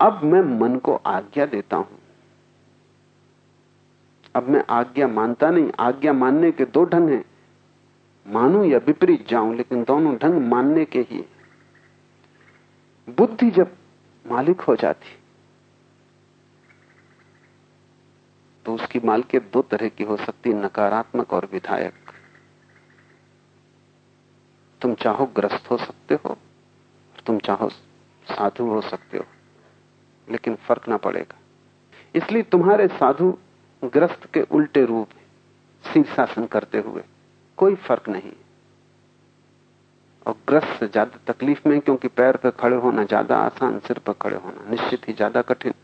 अब 0.00 0.20
मैं 0.24 0.40
मन 0.60 0.76
को 0.76 0.94
आज्ञा 1.06 1.46
देता 1.46 1.76
हूँ। 1.76 1.98
अब 4.34 4.48
मैं 4.48 4.64
आज्ञा 4.70 5.08
मानता 5.08 5.50
नहीं। 5.50 5.70
आज्ञा 5.80 6.12
मानने 6.12 6.50
के 6.52 6.64
दो 6.64 6.84
ढंग 6.84 7.10
हैं। 7.10 7.24
मानू 8.30 8.62
या 8.64 8.78
विपरीत 8.78 9.26
जाऊँ, 9.28 9.54
लेकिन 9.56 9.82
दोनों 9.84 10.16
ढंग 10.16 10.40
मानने 10.50 10.84
के 10.84 11.00
ही 11.10 11.24
बुद्धि 13.08 13.50
जब 13.50 13.76
मालिक 14.24 14.60
हो 14.60 14.76
जाती 14.76 15.18
तो 18.66 18.74
उसकी 18.74 19.00
मालकियत 19.04 19.50
दो 19.52 19.62
तरह 19.62 19.88
की 19.88 20.04
हो 20.04 20.16
सकती 20.16 20.52
नकारात्मक 20.54 21.32
और 21.32 21.48
विधायक। 21.52 22.12
तुम 24.80 24.94
चाहो 24.94 25.26
ग्रस्त 25.36 25.70
हो 25.70 25.76
सकते 25.76 26.14
हो 26.24 26.36
तुम 27.26 27.38
चाहो 27.38 27.68
साधु 27.68 28.64
हो 28.64 28.80
सकते 28.80 29.18
हो, 29.18 29.24
लेकिन 30.28 30.54
फ़र्क 30.58 30.88
ना 30.88 30.96
पड़ेगा। 30.98 31.38
इसलिए 32.14 32.42
तुम्हारे 32.42 32.86
साधु 32.90 33.32
ग्रस्त 33.82 34.26
के 34.34 34.42
उल्टे 34.50 34.84
रूप 34.84 35.08
शीर्षासन 35.84 36.46
करते 36.46 36.78
हुए 36.78 37.02
कोई 37.60 37.74
फ़र्क 37.76 38.08
नहीं। 38.08 38.32
और 40.26 40.34
ग्रस्त 40.48 40.78
से 40.80 40.86
ज़्यादा 40.86 41.32
तकलीफ़ 41.32 41.68
में, 41.68 41.80
क्योंकि 41.80 42.08
पैर 42.08 42.36
पर 42.36 42.50
खड़े 42.50 42.76
होना 42.76 43.04
ज़्यादा 43.04 43.36
आसान, 43.38 43.78
सिर 43.78 43.98
पर 43.98 44.12
खड़े 44.12 44.36
होना 44.36 44.70
निश्चित 44.70 45.08
ही 45.08 45.12
ज़्यादा 45.12 45.42
कठिन। 45.42 45.74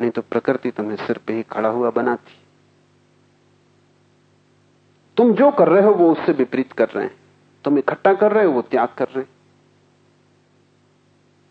नहीं 0.00 0.10
तो 0.10 0.22
प्रकृति 0.22 0.70
तुम्हें 0.70 0.96
सिर 0.96 1.18
पे 1.26 1.32
ही 1.32 1.42
खड़ा 1.42 1.68
हुआ 1.68 1.90
बनाती। 1.90 2.38
तुम 5.16 5.32
जो 5.34 5.50
कर 5.50 5.68
रहे 5.68 5.82
हो, 5.82 5.92
वो 5.92 6.10
उससे 6.12 6.32
विपरीत 6.32 6.72
कर 6.72 6.88
रहे 6.88 7.04
हैं। 7.04 7.14
तुम 7.64 7.78
इकट्ठा 7.78 8.12
कर 8.14 8.32
रहे 8.32 8.44
हो, 8.44 8.52
वो 8.52 8.62
त्याग 8.62 8.88
कर 8.98 9.08
रहे 9.08 9.24
हैं। 9.24 9.28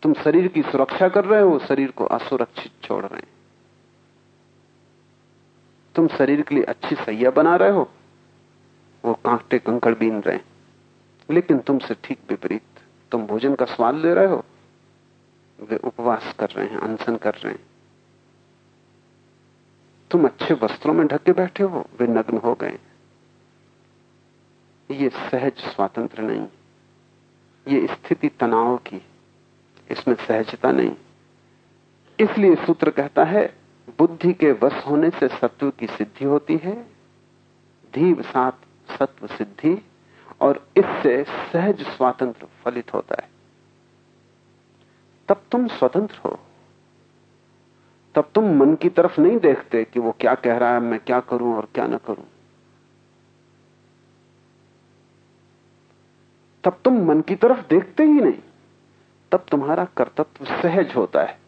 तुम 0.04 0.14
शरीर 0.14 0.48
की 0.48 0.62
सुरक्षा 0.62 1.08
कर 1.10 1.26
रहे 1.26 1.42
हो 1.42 1.58
शरीर 1.60 1.92
को 1.92 2.06
असुरक्षित 2.08 2.72
छोड़ 2.84 3.04
रहे 3.06 3.20
हैं। 3.20 3.38
तुम 5.96 6.08
शरीर 6.08 6.42
के 6.42 6.56
लिए 6.56 6.64
अच्छी 6.66 6.96
सैया 6.96 7.32
बना 7.32 7.56
रहे 7.56 7.72
हो 7.72 7.90
वो 9.06 9.14
कांटे 9.14 9.60
कंकड़ 9.60 9.96
बीन 9.96 10.22
रहे 10.22 10.40
लेकिन 11.30 11.60
तुमसे 11.60 11.96
ठीक 12.04 12.20
विपरीत, 12.30 12.62
तुम 13.12 13.26
भोजन 13.28 13.56
का 13.56 13.66
स्वाद 13.66 13.96
ले 13.96 14.14
रहे 14.14 14.28
हो? 14.28 14.46
वे 15.60 15.78
उपवास 15.78 16.36
कर 16.40 16.50
रहे 16.50 16.68
हैं, 16.68 16.78
अनशन 16.78 17.16
कर 17.16 17.34
रहे 17.34 17.54
हैं। 17.54 17.66
तुम 20.12 20.26
अच्छे 20.26 20.54
वस्त्रों 20.54 20.94
में 20.94 21.08
ढके 21.08 21.32
बैठे 21.32 21.64
हो, 21.64 21.86
वे 22.00 22.08
नग्न 22.08 22.38
हो 22.38 22.54
गए 22.54 22.80
ये 24.92 25.10
सहज 25.10 25.54
स्वातंत्र 25.58 26.22
नहीं। 26.22 26.48
ये 27.68 27.88
स्थिति 27.88 28.30
तनाव 28.30 28.78
की 28.78 29.02
इसमें 29.92 30.16
सहजता 30.16 30.72
नहीं। 30.72 30.96
इसलिए 32.20 32.56
सूत्र 32.56 32.92
कहता 32.92 33.24
है, 33.24 33.58
बुद्धि 33.98 34.34
के 34.34 34.52
वश 34.52 34.84
होने 34.88 35.10
से 35.10 35.28
सत्व 35.28 35.70
की 35.70 35.88
सिद्धि 35.88 36.26
होती 36.26 36.58
है, 36.58 36.84
धीव 37.94 38.22
सात 38.22 38.60
सत्व 38.98 39.28
सिद्धि 39.28 39.86
और 40.42 40.68
इससे 40.78 41.24
सहज 41.24 41.82
स्वातंत्र 41.82 42.48
फलित 42.64 42.94
होता 42.94 43.16
है। 43.24 43.30
तब 45.28 45.42
तुम 45.52 45.68
स्वतंत्र 45.68 46.16
हो। 46.26 46.40
तब 48.16 48.30
तुम 48.36 48.56
मन 48.56 48.76
की 48.76 48.90
तरफ़ 48.90 49.22
नहीं 49.22 49.40
देखते 49.40 49.84
कि 49.84 50.00
वो 50.00 50.16
क्या 50.20 50.36
कह 50.36 50.58
रहा 50.58 50.74
है, 50.74 50.80
मैं 50.80 51.00
क्या 51.00 51.20
करूँ 51.20 51.56
और 51.56 51.68
क्या 51.76 51.88
ना 51.88 51.98
करूँ। 51.98 52.28
तब 56.64 56.80
तुम 56.86 57.06
मन 57.06 57.22
की 57.22 57.36
तरफ़ 57.36 57.68
देखते 57.70 58.04
ही 58.04 58.14
नहीं। 58.14 58.40
तब 59.32 59.46
तुम्हारा 59.52 59.86
कर्तत्व 59.86 60.46
सहज 60.46 60.96
होता 60.96 61.24
है। 61.24 61.40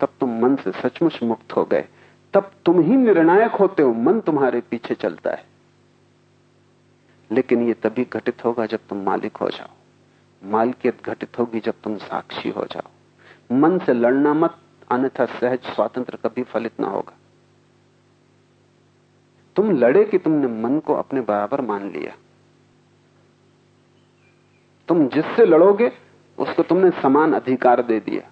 तब 0.00 0.08
तुम 0.20 0.42
मन 0.42 0.56
से 0.56 0.72
सचमुच 0.72 1.22
मुक्त 1.22 1.52
हो 1.52 1.64
गए। 1.64 1.88
तब 2.34 2.52
तुम 2.64 2.80
ही 2.80 2.96
निर्णायक 2.96 3.50
होते 3.50 3.82
हो, 3.82 3.92
मन 3.92 4.20
तुम्हारे 4.20 4.60
पीछे 4.60 4.94
चलता 4.94 5.30
है। 5.30 5.44
लेकिन 7.32 7.62
ये 7.62 7.74
तभी 7.74 8.06
घटित 8.12 8.44
होगा 8.44 8.66
जब 8.66 8.78
तुम 8.88 8.98
मालिक 8.98 9.36
हो 9.36 9.50
जाओ। 9.50 9.68
मालकियत 10.44 11.04
घटित 11.04 11.38
होगी 11.38 11.60
जब 11.60 11.74
तुम 11.84 11.96
साक्षी 11.96 12.48
हो 12.48 12.64
जाओ। 12.64 12.90
मन 13.52 13.78
से 13.78 13.92
लड़ना 13.92 14.34
मत, 14.34 14.58
अन्यथा 14.90 15.24
सहज 15.24 15.58
स्वातंत्र 15.58 16.16
कभी 16.16 16.42
फलित 16.42 16.80
ना 16.80 16.88
होगा। 16.88 17.16
तुम 19.56 19.70
लड़े 19.70 20.04
कि 20.04 20.18
तुमने 20.18 20.46
मन 20.46 20.78
को 20.78 20.94
अपने 20.94 21.20
बराबर 21.20 21.60
मान 21.60 21.90
लिया। 21.90 22.16
तुम 24.88 25.08
जिससे 25.08 25.46
लड़ोगे, 25.46 25.92
उसको 26.38 26.62
तुमने 26.62 26.90
समान 26.90 27.32
अधिकार 27.32 27.82
दे 27.82 28.00
दिया। 28.00 28.30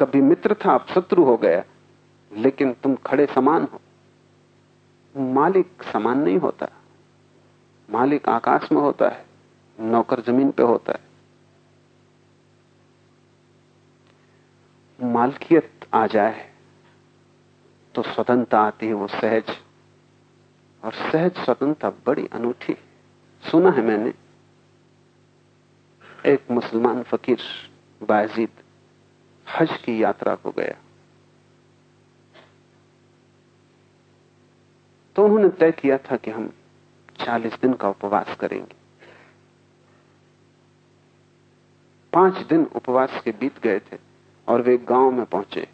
कभी 0.00 0.20
मित्र 0.20 0.54
था, 0.54 0.74
अब 0.74 0.86
शत्रु 0.94 1.24
हो 1.24 1.36
गया। 1.36 1.64
लेकिन 2.32 2.72
तुम 2.72 2.94
खड़े 2.96 3.26
समान 3.26 3.68
हो। 3.72 3.80
मालिक 5.16 5.82
समान 5.82 6.18
नहीं 6.18 6.38
होता। 6.38 6.68
मालिक 7.90 8.28
आकाश 8.28 8.72
में 8.72 8.80
होता 8.82 9.08
है, 9.08 9.26
नौकर 9.80 10.20
ज़मीन 10.20 10.50
पे 10.50 10.62
होता 10.62 10.92
है। 10.92 11.10
मालकियत 15.02 15.86
आ 15.94 16.06
जाए 16.06 16.50
तो 17.94 18.02
स्वतंत्रता 18.02 18.60
आती 18.60 18.86
है 18.86 18.92
वो 18.92 19.06
सहज। 19.06 19.58
और 20.84 20.92
सहज 20.92 21.44
स्वतंत्रता 21.44 21.90
बड़ी 22.06 22.26
अनूठी। 22.26 22.74
सुना 23.42 23.70
है 23.70 23.82
मैंने, 23.82 24.14
एक 26.26 26.50
मुसलमान 26.50 27.02
फकीर 27.02 27.38
बाजीद 28.02 28.48
हज 29.46 29.76
की 29.76 30.02
यात्रा 30.02 30.34
को 30.34 30.50
गया। 30.50 30.89
तो 35.20 35.24
उन्होंने 35.24 35.48
तय 35.48 35.72
किया 35.72 35.98
था 35.98 36.16
कि 36.16 36.30
हम 36.30 36.46
चालीस 37.20 37.54
दिन 37.54 37.72
का 37.72 37.88
उपवास 37.88 38.36
करेंगे। 38.40 38.74
पाँच 42.12 42.36
दिन 42.46 42.64
उपवास 42.76 43.20
के 43.24 43.30
बीत 43.30 43.58
गए 43.62 43.78
थे 43.78 43.98
और 44.48 44.62
वे 44.62 44.76
गाँव 44.78 45.10
में 45.10 45.26
पहुँचे। 45.26 45.66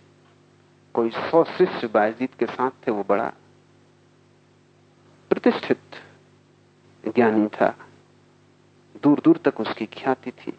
कोई 0.95 1.11
सौ 1.11 1.45
शिष्य 1.45 1.87
बायजीत 1.87 2.35
के 2.35 2.47
साथ 2.47 2.71
थे, 2.87 2.91
वो 2.91 3.05
बड़ा 3.09 3.33
प्रतिष्ठित 5.31 5.79
ज्ञानी 7.15 7.47
था। 7.47 7.69
दूर 9.03 9.21
दूर 9.25 9.37
तक 9.37 9.61
उसकी 9.61 9.87
ख्याति 9.87 10.31
थी। 10.31 10.53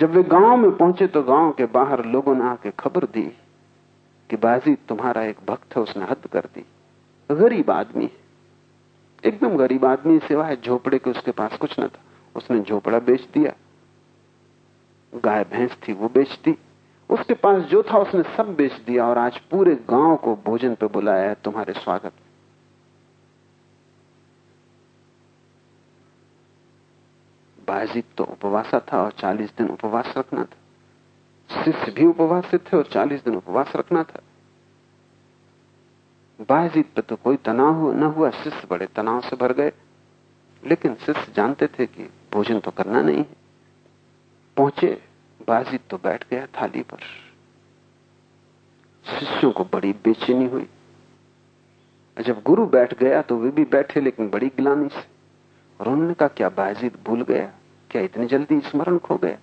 जब 0.00 0.10
वे 0.10 0.22
गाँव 0.22 0.56
में 0.56 0.76
पहुँचे 0.76 1.06
तो 1.06 1.22
गाँव 1.22 1.52
के 1.52 1.66
बाहर 1.66 2.04
लोगों 2.04 2.34
ने 2.34 2.44
आके 2.44 2.70
खबर 2.70 3.04
दी 3.04 3.22
कि 4.30 4.36
बाजी 4.36 4.74
तुम्हारा 4.74 5.22
एक 5.22 5.36
भक्त 5.48 5.76
है, 5.76 5.82
उसने 5.82 6.04
हद 6.04 6.26
कर 6.32 6.40
दी। 6.40 6.64
गरीब 7.30 7.70
आदमी 7.70 8.10
एकदम 9.24 9.56
गरीब 9.56 9.84
आदमी 9.84 10.18
सिवाय 10.18 10.56
झोपड़े 10.56 10.98
के 10.98 11.10
उसके 11.10 11.30
पास 11.30 11.56
कुछ 11.56 11.80
न 11.80 11.86
था। 11.86 12.00
उसने 12.36 12.60
झोपड़ा 12.60 12.98
बेच 12.98 13.20
दिया। 13.20 13.52
गाय, 15.14 15.44
भैंस 15.44 15.76
थी, 15.88 15.92
वो 15.92 16.08
बेच 16.08 16.40
दी। 16.44 16.58
उसके 17.10 17.34
पास 17.34 17.62
जो 17.62 17.82
था, 17.82 17.98
उसने 17.98 18.22
सब 18.36 18.54
बेच 18.54 18.72
दिया 18.72 19.06
और 19.06 19.18
आज 19.18 19.38
पूरे 19.38 19.74
गाँव 19.74 20.16
को 20.16 20.36
भोजन 20.36 20.74
पे 20.74 20.86
बुलाया 20.86 21.28
है 21.28 21.36
तुम्हारे 21.44 21.72
स्वागत। 21.72 22.12
बाजीत 27.66 28.04
तो 28.16 28.24
उपवासा 28.24 28.80
था 28.92 29.02
और 29.02 29.12
चालीस 29.12 29.50
दिन 29.50 29.68
उपवास 29.68 30.14
रखना 30.18 30.44
था। 30.44 31.64
शिष्य 31.64 31.92
भी 31.92 32.06
उपवास 32.06 32.54
थे 32.54 32.76
और 32.76 32.84
चालीस 32.84 33.24
दिन 33.24 33.36
उपवास 33.36 33.72
रखना 33.76 34.02
था। 34.02 34.20
बाजीत 36.40 36.92
पे 36.94 37.02
तो 37.02 37.16
कोई 37.16 37.36
तनाव 37.36 37.92
न 37.92 38.02
हुआ, 38.02 38.30
शिष्य 38.30 38.66
बड़े 38.70 38.86
तनाव 38.86 39.20
से 39.20 39.36
भर 39.36 39.52
गए। 39.52 39.72
लेकिन 40.66 40.94
शिष्य 40.94 41.32
जानते 41.34 41.66
थे 41.66 41.86
कि 41.86 42.10
भोजन 42.32 42.60
तो 42.60 42.70
करना 42.70 43.00
नहीं 43.00 43.16
है। 43.16 43.26
पहुँचे 44.56 45.02
बाजीत 45.48 45.80
तो 45.90 45.96
बैठ 45.96 46.24
गया 46.30 46.46
थाली 46.46 46.82
पर। 46.82 46.96
शिष्यों 49.18 49.52
को 49.52 49.64
बड़ी 49.64 49.92
बेचैनी 49.92 50.46
हुई। 50.46 50.68
जब 52.26 52.42
गुरु 52.42 52.66
बैठ 52.66 52.98
गया 52.98 53.22
तो 53.22 53.36
वे 53.36 53.50
भी 53.50 53.64
बैठे, 53.64 54.00
लेकिन 54.00 54.28
बड़ी 54.28 54.46
गिलानी 54.46 54.88
से। 54.88 55.04
और 55.80 55.88
उन्होंने 55.88 56.14
कहा, 56.14 56.28
क्या 56.28 56.48
बाजीत 56.48 57.04
भूल 57.04 57.22
गया? 57.22 57.52
क्या 57.90 58.02
इतनी 58.02 58.26
जल्दी 58.26 58.60
स्मरण 58.60 58.98
खो 58.98 59.16
गया? 59.16 59.38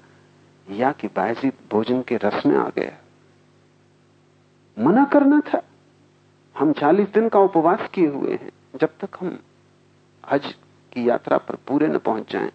या 0.76 0.92
कि 0.92 1.08
बाजीत 1.08 1.54
भोजन 1.72 2.02
के 2.02 2.18
रस 2.18 2.46
में 2.46 2.58
आ 2.58 2.70
गया? 2.70 2.98
मना 4.80 5.06
करना 5.06 5.40
था। 5.40 5.64
हम 6.56 6.72
चालीस 6.74 7.08
दिन 7.08 7.28
का 7.30 7.40
उपवास 7.40 7.90
किए 7.94 8.08
हुए 8.08 8.34
हैं। 8.34 8.52
जब 8.76 8.90
तक 9.00 9.18
हम 9.20 9.40
हज 10.24 10.46
की 10.94 11.08
यात्रा 11.10 11.38
पर 11.38 11.56
पूरे 11.68 11.88
न 11.88 11.98
पहुँच 11.98 12.32
जाएँ, 12.32 12.52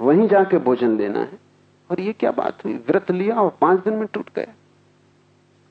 वहीं 0.00 0.28
जाके 0.28 0.58
भोजन 0.58 0.96
लेना 0.98 1.18
है। 1.18 1.38
और 1.90 2.00
ये 2.00 2.12
क्या 2.12 2.30
बात 2.30 2.64
हुई? 2.64 2.74
व्रत 2.88 3.10
लिया 3.10 3.34
और 3.34 3.56
पाँच 3.60 3.84
दिन 3.84 3.94
में 3.94 4.06
टूट 4.06 4.30
गया। 4.36 4.54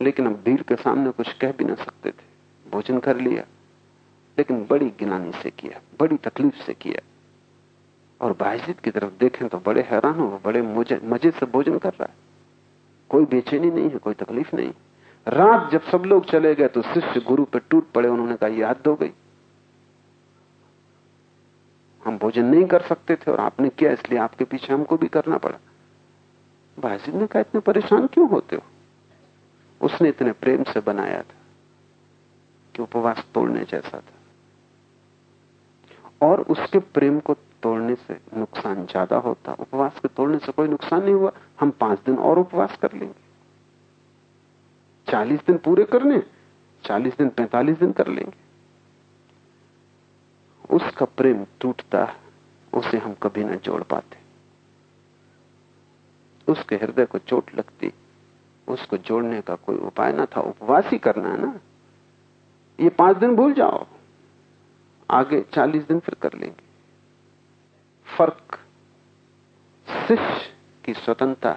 लेकिन 0.02 0.26
अब 0.26 0.42
भीड़ 0.46 0.62
के 0.62 0.76
सामने 0.76 1.12
कुछ 1.12 1.34
कह 1.34 1.52
भी 1.52 1.66
ना 1.66 1.76
सकते 1.76 2.10
थे। 2.10 2.70
भोजन 2.70 3.00
कर 3.00 3.18
लिया, 3.18 3.44
लेकिन 4.38 4.66
बड़ी 4.70 4.90
गिनानी 4.90 5.32
से 5.32 5.50
किया, 5.50 5.80
बड़ी 6.00 6.18
तकलीफ़ 6.18 6.56
से 6.56 6.74
किया। 6.74 7.02
और 8.22 8.34
बायजीत 8.34 8.80
की 8.80 8.92
तरफ़ 8.92 9.12
देखें 9.20 9.48
तो 9.48 9.58
बड़े 9.60 9.82
हैरान 9.82 10.20
हो 10.20 10.42
बड़े 10.46 10.62
मज़े 10.62 11.32
से 11.32 11.46
भोजन 11.46 11.78
कर 11.78 11.90
रहा 11.90 12.04
है। 12.04 12.16
कोई 13.10 13.26
बेचैनी 13.26 13.72
नहीं 13.72 13.90
है, 13.90 13.98
कोई 13.98 14.14
तकलीफ़ 14.14 14.56
नहीं। 14.56 14.74
रात 15.28 15.72
जब 15.72 15.82
सब 15.82 16.04
लोग 16.06 16.26
चले 16.26 16.54
गए 16.56 16.68
तो 16.68 16.82
शिष्य 16.84 17.20
गुरु 17.20 17.45
पे 17.45 17.60
टूट 17.60 17.91
पड़े, 17.91 18.10
उन्होंने 18.10 18.36
कहा 18.36 18.49
याद 18.49 18.88
हो 18.88 18.95
गई। 18.95 19.12
हम 22.04 22.18
भोजन 22.18 22.45
नहीं 22.45 22.66
कर 22.66 22.82
सकते 22.82 23.16
थे 23.16 23.32
और 23.32 23.40
आपने 23.40 23.70
किया, 23.70 23.91
इसलिए 23.91 24.20
आपके 24.20 24.45
पीछे 24.45 24.74
हमको 24.74 24.98
भी 24.98 25.08
करना 25.08 25.38
पड़ा। 25.38 25.58
बायजीत 26.78 27.16
ने 27.16 27.28
कहा, 27.28 27.40
इतने 27.40 27.62
परेशान 27.62 28.08
क्यों 28.08 28.30
होते 28.30 28.56
हो? 28.56 28.62
उसने 29.82 30.10
इतने 30.10 30.32
प्रेम 30.34 30.64
से 30.64 30.80
बनाया 30.80 31.22
था 31.22 31.36
कि 32.76 32.82
उपवास 32.82 33.26
तोड़ने 33.34 33.64
जैसा 33.64 33.98
था। 33.99 34.16
और 36.22 36.41
उसके 36.41 36.80
प्रेम 36.80 37.20
को 37.20 37.34
तोड़ने 37.64 37.95
से 37.98 38.20
नुकसान 38.38 38.86
ज़्यादा 38.86 39.18
होता। 39.20 39.54
उपवास 39.54 39.99
के 39.99 40.08
तोड़ने 40.08 40.38
से 40.38 40.52
कोई 40.52 40.68
नुकसान 40.68 41.04
नहीं 41.04 41.14
हुआ। 41.14 41.32
हम 41.60 41.70
पाँच 41.80 41.99
दिन 42.06 42.18
और 42.18 42.40
उपवास 42.40 42.78
कर 42.82 42.94
लेंगे। 42.94 43.27
चालीस 45.10 45.40
दिन 45.40 45.58
पूरे 45.58 45.84
करने, 45.84 46.24
चालीस 46.84 47.18
दिन, 47.18 47.30
पैंतालीस 47.30 47.78
दिन 47.78 47.92
कर 47.92 48.08
लेंगे। 48.08 48.46
उसका 50.76 51.06
प्रेम 51.06 51.46
टूटता, 51.62 52.16
उसे 52.74 52.98
हम 52.98 53.14
कभी 53.14 53.44
ना 53.44 53.56
जोड़ 53.56 53.84
पाते। 53.84 54.18
उसके 56.52 56.76
हृदय 56.76 57.06
को 57.06 57.18
चोट 57.18 57.56
लगती, 57.56 57.94
उसको 58.68 58.98
जोड़ने 58.98 59.42
का 59.42 59.56
कोई 59.56 59.78
उपाय 59.78 60.14
ना 60.14 60.26
था, 60.26 60.42
उपवास 60.42 60.86
ही 60.86 60.98
करना 60.98 61.30
है 61.30 61.42
ना। 61.42 61.60
ये 62.80 62.90
पाँच 62.90 63.18
दिन 63.18 63.36
भूल 63.36 63.54
जाओ, 63.54 63.88
आगे 65.10 65.42
चालीस 65.42 65.84
दिन 65.84 66.00
फिर 66.00 66.16
कर 66.16 66.34
लेंगे। 66.34 66.64
फ़र्क, 68.08 68.60
शिष्य 69.88 70.56
की 70.86 70.94
स्वतंत्रता 70.94 71.54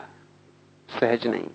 सहज 1.01 1.27
नहीं। 1.27 1.49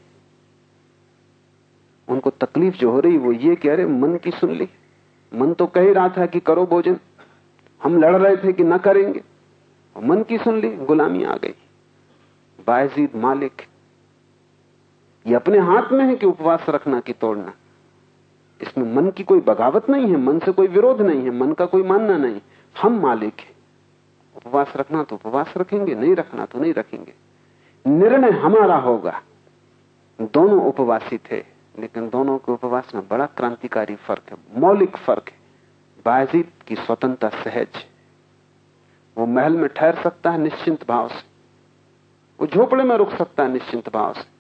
उनको 2.10 2.30
तकलीफ़ 2.30 2.76
जो 2.76 2.91
हो 2.91 2.99
रही 2.99 3.18
वो 3.18 3.32
ये 3.32 3.56
कह 3.56 3.76
रहे, 3.76 3.86
मन 3.86 4.18
की 4.18 4.32
सुन 4.32 4.52
ली। 4.52 4.69
मन 5.34 5.53
तो 5.53 5.68
कह 5.68 5.94
रहा 5.94 6.10
था 6.10 6.26
कि 6.26 6.40
करो 6.40 6.65
भोजन। 6.65 6.98
हम 7.84 7.98
लड़ 7.98 8.15
रहे 8.15 8.38
थे 8.38 8.53
कि 8.53 8.64
न 8.64 8.77
करेंगे। 8.77 9.23
मन 10.03 10.23
की 10.23 10.38
सुन 10.38 10.60
ली, 10.60 10.77
गुलामी 10.77 11.23
आ 11.23 11.36
गई। 11.36 11.56
बायजीद 12.68 13.10
मालिक, 13.15 13.61
ये 15.27 15.36
अपने 15.36 15.57
हाथ 15.57 15.91
में 15.91 16.06
है 16.06 16.15
कि 16.15 16.26
उपवास 16.26 16.65
रखना 16.69 16.99
कि 16.99 17.14
तोड़ना? 17.14 17.53
इसमें 18.61 18.95
मन 18.95 19.10
की 19.10 19.23
कोई 19.23 19.40
बगावत 19.40 19.90
नहीं 19.90 20.07
है, 20.07 20.18
मन 20.18 20.40
से 20.40 20.52
कोई 20.52 20.68
विरोध 20.68 21.02
नहीं 21.02 21.23
है, 21.23 21.30
मन 21.30 21.53
का 21.53 21.65
कोई 21.65 21.84
मानना 21.84 22.18
नहीं। 22.18 22.41
हम 22.82 22.99
मालिक 22.99 23.40
है। 23.40 23.56
उपवास 24.36 24.73
रखना 24.76 25.03
तो 25.03 25.15
उपवास 25.15 25.53
रखेंगे, 25.57 25.95
नहीं 25.95 26.15
रखना 26.15 26.45
तो 26.45 26.60
नहीं 26.60 26.73
रखेंगे। 26.73 27.14
निर्णय 27.88 28.30
हमारा 28.30 28.76
होगा। 28.76 29.22
दोनों 30.22 30.64
उपवासी 30.64 31.18
थे। 31.18 31.55
लेकिन 31.80 32.10
दोनों 32.10 32.38
के 32.38 32.52
उपवास 32.52 32.96
में 32.96 33.08
बड़ा 33.08 33.26
क्रांतिकारी 33.26 33.96
फ़र्क 33.96 34.24
है, 34.32 34.38
मौलिक 34.60 34.98
फ़र्क 34.98 35.30
है। 35.30 35.38
बायजीत 36.06 36.54
की 36.68 36.76
स्वतंत्रता 36.76 37.44
सहज 37.44 37.68
वो 39.18 39.26
महल 39.26 39.58
में 39.58 39.70
ठहर 39.70 40.04
सकता 40.04 40.32
है 40.32 40.38
निश्चिंत 40.38 40.88
भाव 40.88 41.08
से। 41.10 41.24
वो 42.40 42.48
झोपड़े 42.48 42.84
में 42.84 42.96
रुक 42.98 43.12
सकता 43.12 43.44
है 43.44 43.52
निश्चिंत 43.52 43.90
भाव 43.90 44.14
से। 44.14 44.36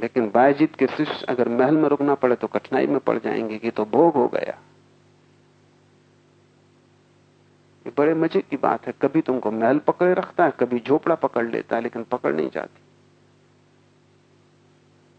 लेकिन 0.00 0.30
बायजीत 0.30 0.76
के 0.76 0.86
शिष्य 0.86 1.26
अगर 1.28 1.48
महल 1.48 1.76
में 1.76 1.88
रुकना 1.88 2.14
पड़े 2.14 2.34
तो 2.34 2.46
कठिनाई 2.46 2.86
में 2.86 3.00
पड़ 3.00 3.18
जाएँगे 3.18 3.58
कि 3.58 3.70
तो 3.70 3.84
भोग 3.84 4.14
हो 4.14 4.28
गया। 4.28 4.58
ये 7.86 7.92
बड़े 7.98 8.14
मज़े 8.14 8.40
की 8.40 8.56
बात 8.56 8.86
है। 8.86 8.94
कभी 9.02 9.20
तुमको 9.20 9.50
महल 9.50 9.78
पकड़े 9.78 10.14
रखता 10.14 10.44
है, 10.44 10.52
कभी 10.60 10.80
झोपड़ा 10.80 11.14
पकड़ 11.14 11.46
लेता 11.46 11.76
है, 11.76 11.82
लेकिन 11.82 12.04
पकड़ 12.04 12.34
नहीं 12.34 12.50
जाती। 12.50 12.81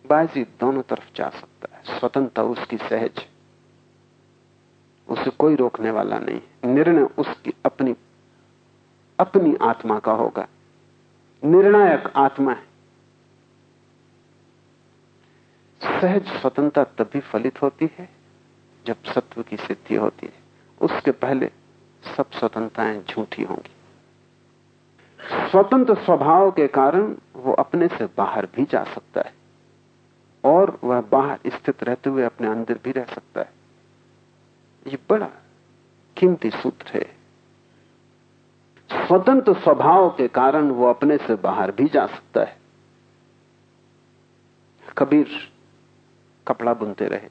बायजीत 0.08 0.50
दोनों 0.60 0.82
तरफ़ 0.82 1.16
जा 1.16 1.30
सकता 1.30 1.78
है। 1.78 2.00
स्वतंत्रता 2.00 2.44
उसकी 2.44 2.78
सहज। 2.78 3.28
उसे 5.10 5.30
कोई 5.30 5.56
रोकने 5.56 5.92
वाला 5.92 6.20
नहीं। 6.20 6.74
निर्णय 6.74 7.02
उसकी 7.02 7.54
अपनी 7.66 7.96
अपनी 9.20 9.56
आत्मा 9.62 10.00
का 10.00 10.12
होगा। 10.12 10.48
निर्णायक 11.44 12.14
आत्मा 12.16 12.52
है। 12.52 12.64
सहज 16.02 16.42
स्वतंत्रता 16.42 17.04
तभी 17.04 17.20
फलित 17.20 17.62
होती 17.62 17.90
है, 17.98 18.10
जब 18.86 19.04
सत्व 19.04 19.42
की 19.44 19.58
सिद्धि 19.58 19.96
होती 19.96 20.26
है। 20.26 20.34
उसके 20.82 21.12
पहले 21.12 21.52
सब 22.18 22.32
स्वतंत्रताएँ 22.32 23.04
झूठी 23.04 23.44
होंगी। 23.44 23.72
स्वतंत्र 25.50 25.96
स्वभाव 25.96 26.52
के 26.52 26.68
कारण 26.68 27.16
वो 27.34 27.54
अपने 27.54 27.88
से 27.88 28.06
बाहर 28.06 28.48
भी 28.56 28.66
जा 28.66 28.84
सकता 28.84 29.22
है। 29.22 29.43
और 30.44 30.78
वह 30.84 31.02
बाहर 31.02 31.40
स्थित 31.48 31.84
रहते 31.84 32.10
हुए 32.10 32.24
अपने 32.24 32.48
अंदर 32.48 32.80
भी 32.84 32.92
रह 32.92 33.06
सकता 33.06 33.42
है। 33.42 33.52
ये 34.86 34.98
बड़ा 35.10 35.30
कीमती 36.18 36.50
सूत्र 36.50 36.98
है। 36.98 37.06
स्वतंत्र 38.90 39.54
स्वभाव 39.54 40.10
के 40.10 40.28
कारण 40.28 40.70
वो 40.72 40.90
अपने 40.90 41.18
से 41.18 41.36
बाहर 41.36 41.72
भी 41.72 41.88
जा 41.90 42.06
सकता 42.08 42.44
है। 42.44 42.58
कबीर 44.98 45.28
कपड़ा 46.48 46.74
बुनते 46.74 47.06
रहे, 47.06 47.30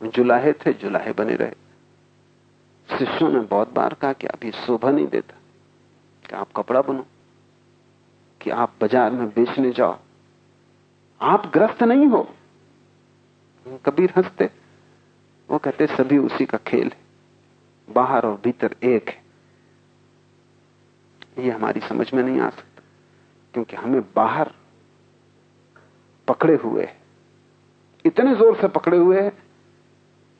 जुलाहे 0.00 0.52
थे, 0.52 0.72
जुलाहे 0.72 1.12
बने 1.12 1.34
रहे। 1.34 1.52
शिष्यों 2.88 3.30
ने 3.30 3.40
बहुत 3.40 3.72
बार 3.72 3.94
कहा 3.94 4.12
कि 4.12 4.26
अभी 4.26 4.50
शोभा 4.50 4.90
नहीं 4.90 5.06
देता 5.06 5.34
कि 6.24 6.36
आप 6.36 6.48
कपड़ा 6.56 6.80
बुनो, 6.80 7.06
कि 8.40 8.50
आप 8.50 8.74
बाज़ार 8.80 9.10
में 9.10 9.28
बेचने 9.28 9.70
जाओ। 9.70 9.98
आप 11.20 11.46
ग्रस्त 11.46 11.82
नहीं 11.82 12.06
हो। 12.06 12.34
कबीर 13.84 14.12
हँसते। 14.16 14.50
वो 15.50 15.58
कहते, 15.58 15.86
सभी 15.86 16.18
उसी 16.18 16.46
का 16.46 16.58
खेल 16.58 16.88
है। 16.88 16.98
बाहर 17.94 18.26
और 18.26 18.40
भीतर 18.44 18.76
एक 18.82 19.08
है। 19.08 19.22
ये 21.38 21.50
हमारी 21.50 21.80
समझ 21.80 22.14
में 22.14 22.22
नहीं 22.22 22.40
आ 22.40 22.50
सकता, 22.50 22.82
क्योंकि 23.54 23.76
हमें 23.76 24.02
बाहर 24.02 24.54
पकड़े 26.28 26.54
हुए 26.56 26.84
है। 26.84 27.00
इतने 28.04 28.34
ज़ोर 28.34 28.56
से 28.60 28.68
पकड़े 28.68 28.98
हुए 28.98 29.20
हैं 29.20 29.32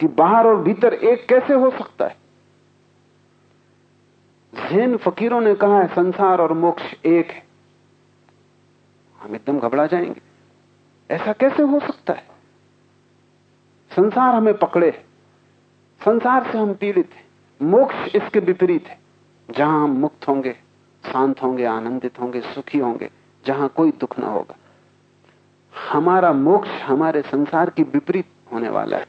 कि 0.00 0.06
बाहर 0.06 0.46
और 0.46 0.56
भीतर 0.56 0.94
एक 0.94 1.26
कैसे 1.28 1.54
हो 1.54 1.70
सकता 1.70 2.06
है? 2.06 2.16
जैन 4.54 4.96
फकीरों 4.96 5.40
ने 5.40 5.54
कहा 5.54 5.80
है, 5.80 5.86
संसार 5.88 6.40
और 6.40 6.52
मोक्ष 6.52 6.94
एक 7.06 7.30
है। 7.30 7.46
हम 9.18 9.34
एकदम 9.34 9.60
घबरा 9.60 9.86
जाएँगे। 9.86 10.27
ऐसा 11.10 11.32
कैसे 11.32 11.62
हो 11.62 11.80
सकता 11.80 12.12
है? 12.12 12.26
संसार 13.96 14.34
हमें 14.34 14.58
पकड़े 14.58 15.04
संसार 16.04 16.52
से 16.52 16.58
हम 16.58 16.74
पीड़ित 16.74 17.10
हैं। 17.12 17.24
मोक्ष 17.62 18.14
इसके 18.14 18.38
विपरीत 18.38 18.86
है। 18.86 18.98
जहाँ 19.50 19.84
हम 19.84 19.90
मुक्त 19.90 20.28
होंगे, 20.28 20.52
शांत 21.12 21.42
होंगे, 21.42 21.64
आनंदित 21.64 22.20
होंगे, 22.20 22.40
सुखी 22.40 22.78
होंगे, 22.78 23.10
जहाँ 23.46 23.68
कोई 23.68 23.90
दुख 23.90 24.18
ना 24.18 24.26
होगा। 24.26 24.56
हमारा 25.88 26.32
मोक्ष 26.32 26.68
हमारे 26.68 27.22
संसार 27.22 27.70
की 27.70 27.82
विपरीत 27.82 28.26
होने 28.52 28.68
वाला 28.68 28.96
है। 28.96 29.06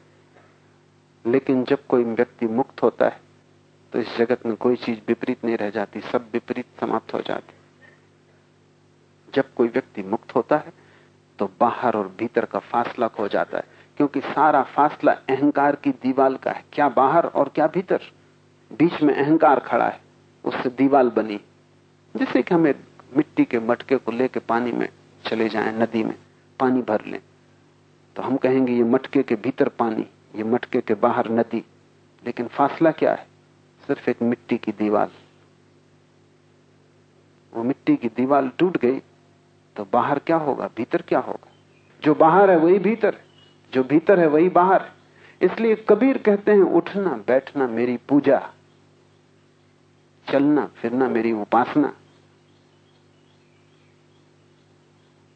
लेकिन 1.26 1.64
जब 1.64 1.86
कोई 1.86 2.04
व्यक्ति 2.04 2.46
मुक्त 2.46 2.82
होता 2.82 3.06
है 3.06 3.20
तो 3.92 3.98
इस 3.98 4.16
जगत 4.16 4.46
में 4.46 4.56
कोई 4.56 4.76
चीज़ 4.76 4.98
विपरीत 5.08 5.44
नहीं 5.44 5.56
रह 5.56 5.70
जाती, 5.70 6.00
सब 6.00 6.28
विपरीत 6.32 6.66
समाप्त 6.80 7.14
हो 7.14 7.20
जाती। 7.20 7.52
जब 9.34 9.54
कोई 9.54 9.68
व्यक्ति 9.68 10.02
मुक्त 10.02 10.34
होता 10.34 10.56
है 10.56 10.79
तो 11.40 11.50
बाहर 11.60 11.96
और 11.96 12.08
भीतर 12.18 12.44
का 12.44 12.58
फासला 12.60 13.06
खो 13.08 13.26
जाता 13.28 13.58
है, 13.58 13.64
क्योंकि 13.96 14.20
सारा 14.20 14.62
फासला 14.68 15.12
अहंकार 15.28 15.76
की 15.76 15.90
दीवाल 16.02 16.36
का 16.36 16.50
है। 16.50 16.64
क्या 16.72 16.88
बाहर 16.90 17.26
और 17.26 17.48
क्या 17.48 17.66
भीतर? 17.66 18.00
बीच 18.70 19.00
में 19.02 19.14
अहंकार 19.14 19.60
खड़ा 19.60 19.88
है, 19.88 20.00
उससे 20.44 20.68
दीवाल 20.70 21.10
बनी। 21.10 21.40
जिससे 22.14 22.42
कि 22.42 22.54
हमें 22.54 22.74
मिट्टी 23.16 23.44
के 23.44 23.58
मटके 23.60 23.96
को 23.96 24.12
लेकर 24.12 24.40
पानी 24.40 24.72
में 24.72 24.88
चले 25.24 25.48
जाएँ, 25.48 25.72
नदी 25.78 26.04
में 26.04 26.14
पानी 26.60 26.82
भर 26.82 27.04
लें 27.06 27.20
तो 28.16 28.22
हम 28.22 28.36
कहेंगे, 28.36 28.72
ये 28.72 28.82
मटके 28.84 29.22
के 29.22 29.34
भीतर 29.36 29.68
पानी, 29.70 30.06
ये 30.36 30.44
मटके 30.44 30.80
के 30.80 30.94
बाहर 30.96 31.30
नदी। 31.30 31.64
लेकिन 32.22 32.46
फासला 32.48 32.90
क्या 32.92 33.12
है? 33.12 33.26
सिर्फ़ 33.86 34.10
एक 34.10 34.22
मिट्टी 34.22 34.56
की 34.58 34.72
दीवार 34.72 35.10
वो 37.52 37.62
मिट्टी 37.62 37.96
की 37.96 38.08
दीवार 38.08 38.50
टूट 38.58 38.76
गई 38.76 39.00
तो 39.76 39.86
बाहर 39.92 40.18
क्या 40.18 40.36
होगा? 40.36 40.68
भीतर 40.76 41.02
क्या 41.02 41.18
होगा? 41.18 41.50
जो 42.02 42.14
बाहर 42.14 42.50
है 42.50 42.56
वही 42.56 42.78
भीतर 42.78 43.16
जो 43.72 43.82
भीतर 43.84 44.20
है 44.20 44.26
वही 44.26 44.48
बाहर 44.48 44.84
इसलिए 45.40 45.74
कबीर 45.88 46.18
कहते 46.18 46.52
हैं, 46.52 46.62
उठना, 46.62 47.10
बैठना 47.28 47.66
मेरी 47.66 47.96
पूजा। 48.08 48.38
चलना, 50.26 50.66
फिरना 50.76 51.08
मेरी 51.08 51.32
उपासना। 51.32 51.92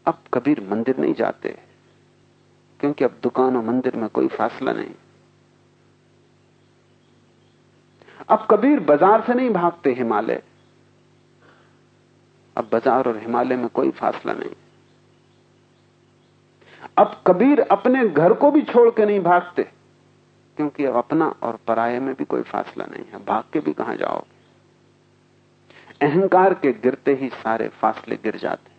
अब 0.07 0.19
कबीर 0.35 0.61
मंदिर 0.71 0.99
नहीं 0.99 1.15
जाते, 1.15 1.57
क्योंकि 2.81 3.05
अब 3.05 3.19
दुकान 3.23 3.57
और 3.57 3.65
मंदिर 3.65 3.97
में 3.97 4.09
कोई 4.09 4.29
फासला 4.29 4.73
नहीं। 4.73 4.95
अब 8.29 8.47
कबीर 8.51 8.81
बाज़ार 8.81 9.25
से 9.27 9.35
नहीं 9.35 9.51
भागते 9.51 9.93
हिमालय। 9.93 10.43
अब 12.57 12.69
बाज़ार 12.73 13.09
और 13.09 13.19
हिमालय 13.19 13.57
में 13.57 13.69
कोई 13.71 13.91
फासला 13.93 14.33
नहीं। 14.33 14.51
अब 16.99 17.23
कबीर 17.27 17.61
अपने 17.63 18.09
घर 18.09 18.33
को 18.35 18.51
भी 18.51 18.63
छोड़ 18.63 18.89
के 18.91 19.07
नहीं 19.07 19.21
भागते, 19.21 19.63
क्योंकि 20.57 20.85
अब 20.85 20.97
अपना 20.97 21.27
और 21.43 21.59
पराये 21.67 21.99
में 22.01 22.15
भी 22.15 22.25
कोई 22.25 22.43
फासला 22.43 22.85
नहीं 22.87 23.05
है। 23.05 23.25
भाग 23.25 23.45
के 23.53 23.61
भी 23.61 23.73
कहाँ 23.73 23.97
जाओगे 23.97 24.33
अहंकार 26.01 26.55
के 26.55 26.73
गिरते 26.75 27.15
ही 27.15 27.29
सारे 27.33 27.69
फासले 27.81 28.17
गिर 28.17 28.37
जाते 28.37 28.73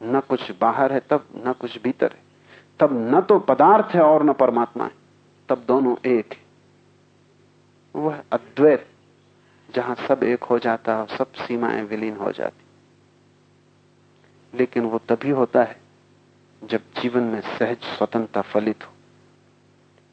न 0.00 0.20
कुछ 0.28 0.50
बाहर 0.60 0.92
है 0.92 1.00
तब, 1.10 1.24
न 1.36 1.52
कुछ 1.52 1.82
भीतर 1.82 2.12
है। 2.12 2.22
तब 2.80 2.90
न 3.10 3.20
तो 3.20 3.38
पदार्थ 3.40 3.94
है 3.94 4.02
और 4.02 4.22
न 4.24 4.32
परमात्मा 4.34 4.84
है। 4.84 4.90
तब 5.48 5.64
दोनों 5.68 5.94
एक 6.06 6.32
है। 6.32 6.46
वह 7.94 8.22
अद्वैत 8.32 8.86
जहाँ 9.74 9.94
सब 9.94 10.22
एक 10.22 10.42
हो 10.42 10.58
जाता 10.58 10.94
है 10.94 11.00
और 11.00 11.08
सब 11.08 11.32
सीमाएँ 11.32 11.82
विलीन 11.82 12.16
हो 12.16 12.32
जाती। 12.32 12.64
लेकिन 14.54 14.84
वो 14.84 14.98
तभी 14.98 15.30
होता 15.30 15.62
है 15.62 15.80
जब 16.64 16.80
जीवन 17.02 17.22
में 17.22 17.40
सहज 17.40 17.76
स्वतंत्रता 17.76 18.40
फलित 18.40 18.84
हो। 18.84 18.92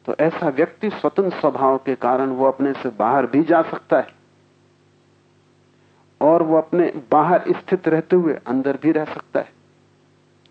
तो 0.06 0.16
ऐसा 0.20 0.50
व्यक्ति 0.50 0.90
स्वतंत्र 0.90 1.40
स्वभाव 1.40 1.78
के 1.78 1.96
कारण 1.96 2.30
वो 2.30 2.46
अपने 2.46 2.74
से 2.74 2.90
बाहर 2.90 3.26
भी 3.26 3.44
जा 3.44 3.62
सकता 3.62 3.98
है 3.98 4.16
और 6.22 6.44
वो 6.44 6.58
अपने 6.58 6.94
बाहर 7.12 7.44
स्थित 7.50 7.88
रहते 7.88 8.16
हुए 8.16 8.34
अंदर 8.48 8.78
भी 8.78 8.92
रह 8.92 9.06
सकता 9.06 9.40
है। 9.40 9.52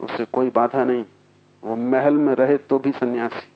उसे 0.01 0.25
कोई 0.25 0.51
बाधा 0.51 0.85
नहीं। 0.85 1.05
वो 1.65 1.77
महल 1.77 2.15
में 2.15 2.35
रहे 2.35 2.57
तो 2.57 2.79
भी 2.79 2.93
सन्यासी। 2.93 3.49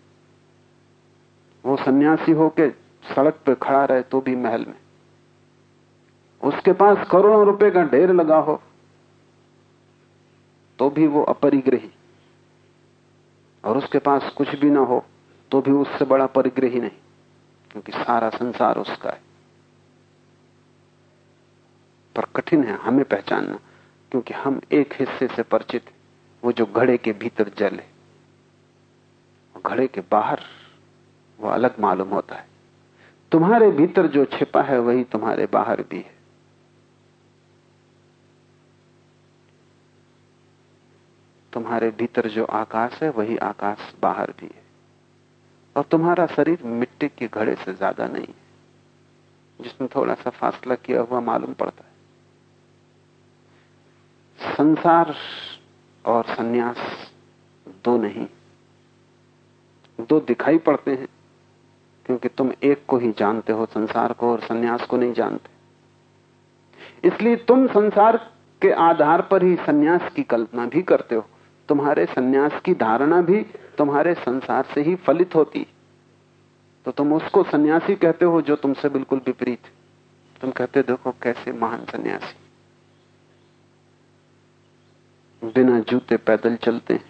वो 1.64 1.76
सन्यासी 1.76 2.32
होके 2.32 2.70
सड़क 3.14 3.40
पे 3.46 3.54
खड़ा 3.54 3.84
रहे 3.84 4.02
तो 4.02 4.20
भी 4.20 4.36
महल 4.36 4.64
में। 4.64 4.76
उसके 6.40 6.72
पास 6.72 7.06
करोड़ों 7.10 7.44
रुपए 7.46 7.70
का 7.70 7.82
ढेर 7.84 8.12
लगा 8.12 8.36
हो 8.38 8.60
तो 10.78 10.88
भी 10.90 11.06
वो 11.06 11.22
अपरिग्रही। 11.24 11.90
और 13.64 13.78
उसके 13.78 13.98
पास 13.98 14.30
कुछ 14.36 14.54
भी 14.54 14.70
ना 14.70 14.80
हो 14.80 15.04
तो 15.50 15.60
भी 15.60 15.70
उससे 15.72 16.04
बड़ा 16.04 16.26
परिग्रही 16.26 16.80
नहीं, 16.80 16.90
क्योंकि 17.70 17.92
सारा 17.92 18.28
संसार 18.30 18.78
उसका 18.78 19.10
है। 19.10 19.20
पर 22.16 22.24
कठिन 22.36 22.64
है 22.64 22.76
हमें 22.76 23.04
पहचानना, 23.04 23.58
क्योंकि 24.12 24.34
हम 24.34 24.60
एक 24.72 24.92
हिस्से 24.92 25.26
से 25.26 25.42
परिचित 25.42 25.90
वो 26.42 26.52
जो 26.52 26.66
घड़े 26.66 26.96
के 26.96 27.12
भीतर 27.12 27.50
जल 27.58 27.74
है। 27.74 27.86
घड़े 29.54 29.86
के 29.86 30.00
बाहर 30.00 30.40
वो 31.38 31.48
अलग 31.48 31.80
मालूम 31.80 32.08
होता 32.08 32.34
है। 32.34 32.46
तुम्हारे 33.32 33.70
भीतर 33.70 34.06
जो 34.06 34.24
छिपा 34.28 34.62
है, 34.62 34.78
वही 34.78 35.04
तुम्हारे 35.04 35.46
बाहर 35.52 35.82
भी 35.82 35.98
है। 35.98 36.17
तुम्हारे 41.52 41.90
भीतर 41.90 42.28
जो 42.28 42.44
आकाश 42.44 43.02
है, 43.02 43.10
वही 43.10 43.36
आकाश 43.36 43.92
बाहर 44.02 44.32
भी 44.40 44.46
है। 44.46 44.62
और 45.76 45.84
तुम्हारा 45.90 46.26
शरीर 46.26 46.62
मिट्टी 46.64 47.08
के 47.08 47.26
घड़े 47.28 47.54
से 47.54 47.74
ज़्यादा 47.74 48.06
नहीं 48.06 48.26
है 48.26 48.46
जिसमें 49.60 49.88
थोड़ा 49.94 50.14
सा 50.14 50.30
फासला 50.30 50.74
किया 50.76 51.00
हुआ 51.00 51.20
मालूम 51.20 51.52
पड़ता 51.52 51.82
है। 51.82 51.96
संसार 54.56 55.14
और 56.04 56.24
सन्यास 56.26 56.76
दो 57.84 57.96
नहीं, 57.96 58.26
दो 59.98 60.20
दिखाई 60.20 60.58
पड़ते 60.58 60.90
हैं, 60.90 61.08
क्योंकि 62.06 62.28
तुम 62.28 62.52
एक 62.62 62.84
को 62.88 62.98
ही 62.98 63.10
जानते 63.18 63.52
हो, 63.52 63.66
संसार 63.66 64.12
को 64.12 64.30
और 64.32 64.40
सन्यास 64.40 64.86
को 64.86 64.96
नहीं 64.96 65.12
जानते। 65.12 65.48
इसलिए 67.08 67.36
तुम 67.38 67.66
संसार 67.68 68.16
के 68.62 68.72
आधार 68.82 69.22
पर 69.22 69.42
ही 69.42 69.56
सन्यास 69.56 70.12
की 70.16 70.22
कल्पना 70.24 70.66
भी 70.66 70.82
करते 70.82 71.14
हो। 71.14 71.26
तुम्हारे 71.68 72.06
सन्यास 72.06 72.60
की 72.64 72.74
धारणा 72.74 73.20
भी 73.20 73.42
तुम्हारे 73.78 74.14
संसार 74.14 74.64
से 74.74 74.82
ही 74.82 74.94
फलित 74.94 75.34
होती। 75.34 75.66
तो 76.84 76.90
तुम 76.90 77.12
उसको 77.12 77.42
सन्यासी 77.42 77.94
कहते 77.94 78.24
हो 78.24 78.42
जो 78.42 78.56
तुमसे 78.56 78.88
बिल्कुल 78.88 79.20
विपरीत। 79.26 79.60
तुम 80.40 80.50
कहते 80.50 80.82
देखो 80.82 81.14
कैसे 81.22 81.52
महान 81.52 81.84
सन्यासी। 81.84 82.34
बिना 85.48 85.80
जूते 85.80 86.16
पैदल 86.16 86.56
चलते 86.56 86.94
हैं, 86.94 87.04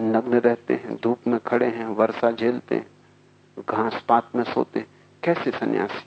नग्न 0.00 0.34
रहते 0.34 0.74
हैं, 0.74 0.96
धूप 0.96 1.18
में 1.26 1.40
खड़े 1.40 1.66
हैं, 1.66 1.86
वर्षा 1.86 2.30
झेलते 2.30 2.74
हैं, 2.74 2.86
घास 3.70 4.04
पात 4.08 4.28
में 4.36 4.44
सोते 4.44 4.86
कैसे 5.22 5.50
सन्यासी? 5.50 6.06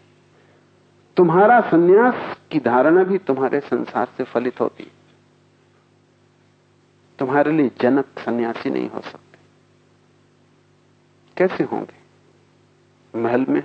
तुम्हारा 1.18 1.61
सन्यास 1.61 2.38
की 2.52 2.60
धारणा 2.60 3.03
भी 3.03 3.18
तुम्हारे 3.18 3.60
संसार 3.60 4.07
से 4.18 4.24
फलित 4.24 4.60
होती। 4.60 4.91
तुम्हारे 7.20 7.52
लिए 7.52 7.72
जनक 7.82 8.06
सन्यासी 8.20 8.70
नहीं 8.70 8.90
हो 8.90 9.02
सकते। 9.02 9.38
कैसे 11.38 11.64
होंगे? 11.64 12.00
महल 13.20 13.46
में 13.46 13.64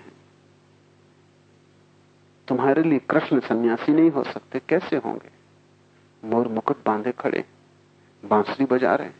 तुम्हारे 2.48 2.82
लिए 2.82 2.98
कृष्ण 2.98 3.40
सन्यासी 3.40 3.92
नहीं 3.92 4.10
हो 4.10 4.24
सकते, 4.24 4.60
कैसे 4.68 4.96
होंगे? 4.96 5.30
मोर 6.24 6.48
मुकुट 6.48 6.84
बांधे 6.86 7.12
खड़े 7.12 7.44
बांसुरी 8.24 8.64
बजा 8.64 8.94
रहे 8.94 9.10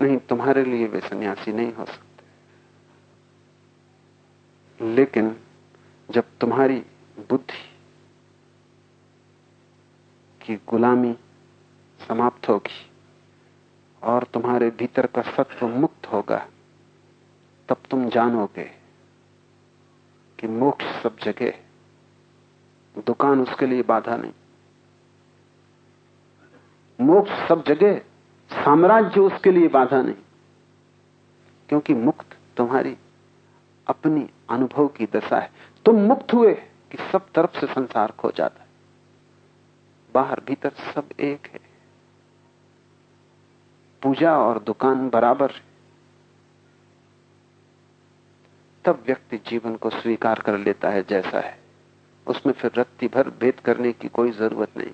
नहीं, 0.00 0.18
तुम्हारे 0.18 0.64
लिए 0.64 0.86
वे 0.86 1.00
सन्यासी 1.00 1.52
नहीं 1.52 1.72
हो 1.72 1.84
सकते। 1.84 2.06
लेकिन 4.94 5.40
जब 6.10 6.24
तुम्हारी 6.40 6.80
बुद्धि 7.28 7.70
की 10.46 10.56
गुलामी 10.56 11.18
समाप्त 12.08 12.48
होगी 12.48 12.90
और 14.02 14.24
तुम्हारे 14.24 14.70
भीतर 14.70 15.06
का 15.06 15.22
सत्व 15.22 15.68
मुक्त 15.68 16.06
होगा। 16.06 16.46
तब 17.68 17.76
तुम 17.90 18.08
जानोगे 18.08 18.70
कि 20.38 20.46
मोक्ष 20.46 20.84
सब 21.02 21.16
जगह, 21.18 21.52
दुकान 23.06 23.40
उसके 23.40 23.66
लिए 23.66 23.82
बाधा 23.82 24.16
नहीं। 24.16 24.32
मोक्ष 27.00 27.30
सब 27.48 27.64
जगह, 27.64 27.98
साम्राज्य 28.50 29.20
उसके 29.20 29.52
लिए 29.52 29.68
बाधा 29.68 30.02
नहीं, 30.02 30.22
क्योंकि 31.68 31.94
मुक्त 31.94 32.36
तुम्हारी 32.56 32.96
अपनी 33.86 34.30
अनुभव 34.50 34.88
की 34.88 35.06
दशा 35.06 35.38
है। 35.38 35.50
तुम 35.84 35.96
मुक्त 35.96 36.32
हुए 36.34 36.54
कि 36.90 36.98
सब 37.12 37.30
तरफ़ 37.34 37.60
से 37.60 37.66
संसार 37.66 38.12
खो 38.12 38.30
जाता 38.30 38.60
है। 38.60 38.68
बाहर 40.14 40.40
भीतर 40.40 40.70
सब 40.94 41.08
एक 41.20 41.46
है। 41.46 41.65
पूजा 44.06 44.38
और 44.38 44.58
दुकान 44.58 45.08
बराबर। 45.08 45.52
तब 48.84 49.04
व्यक्ति 49.06 49.38
जीवन 49.38 49.76
को 49.76 49.90
स्वीकार 49.90 50.40
कर 50.40 50.58
लेता 50.58 50.90
है 50.90 51.02
जैसा 51.02 51.40
है। 51.40 51.58
उसमें 52.26 52.54
फिर 52.54 52.72
रत्ती 52.76 53.08
भर 53.08 53.30
भेद 53.30 53.60
करने 53.60 53.92
की 53.92 54.08
कोई 54.08 54.30
ज़रूरत 54.30 54.76
नहीं। 54.76 54.90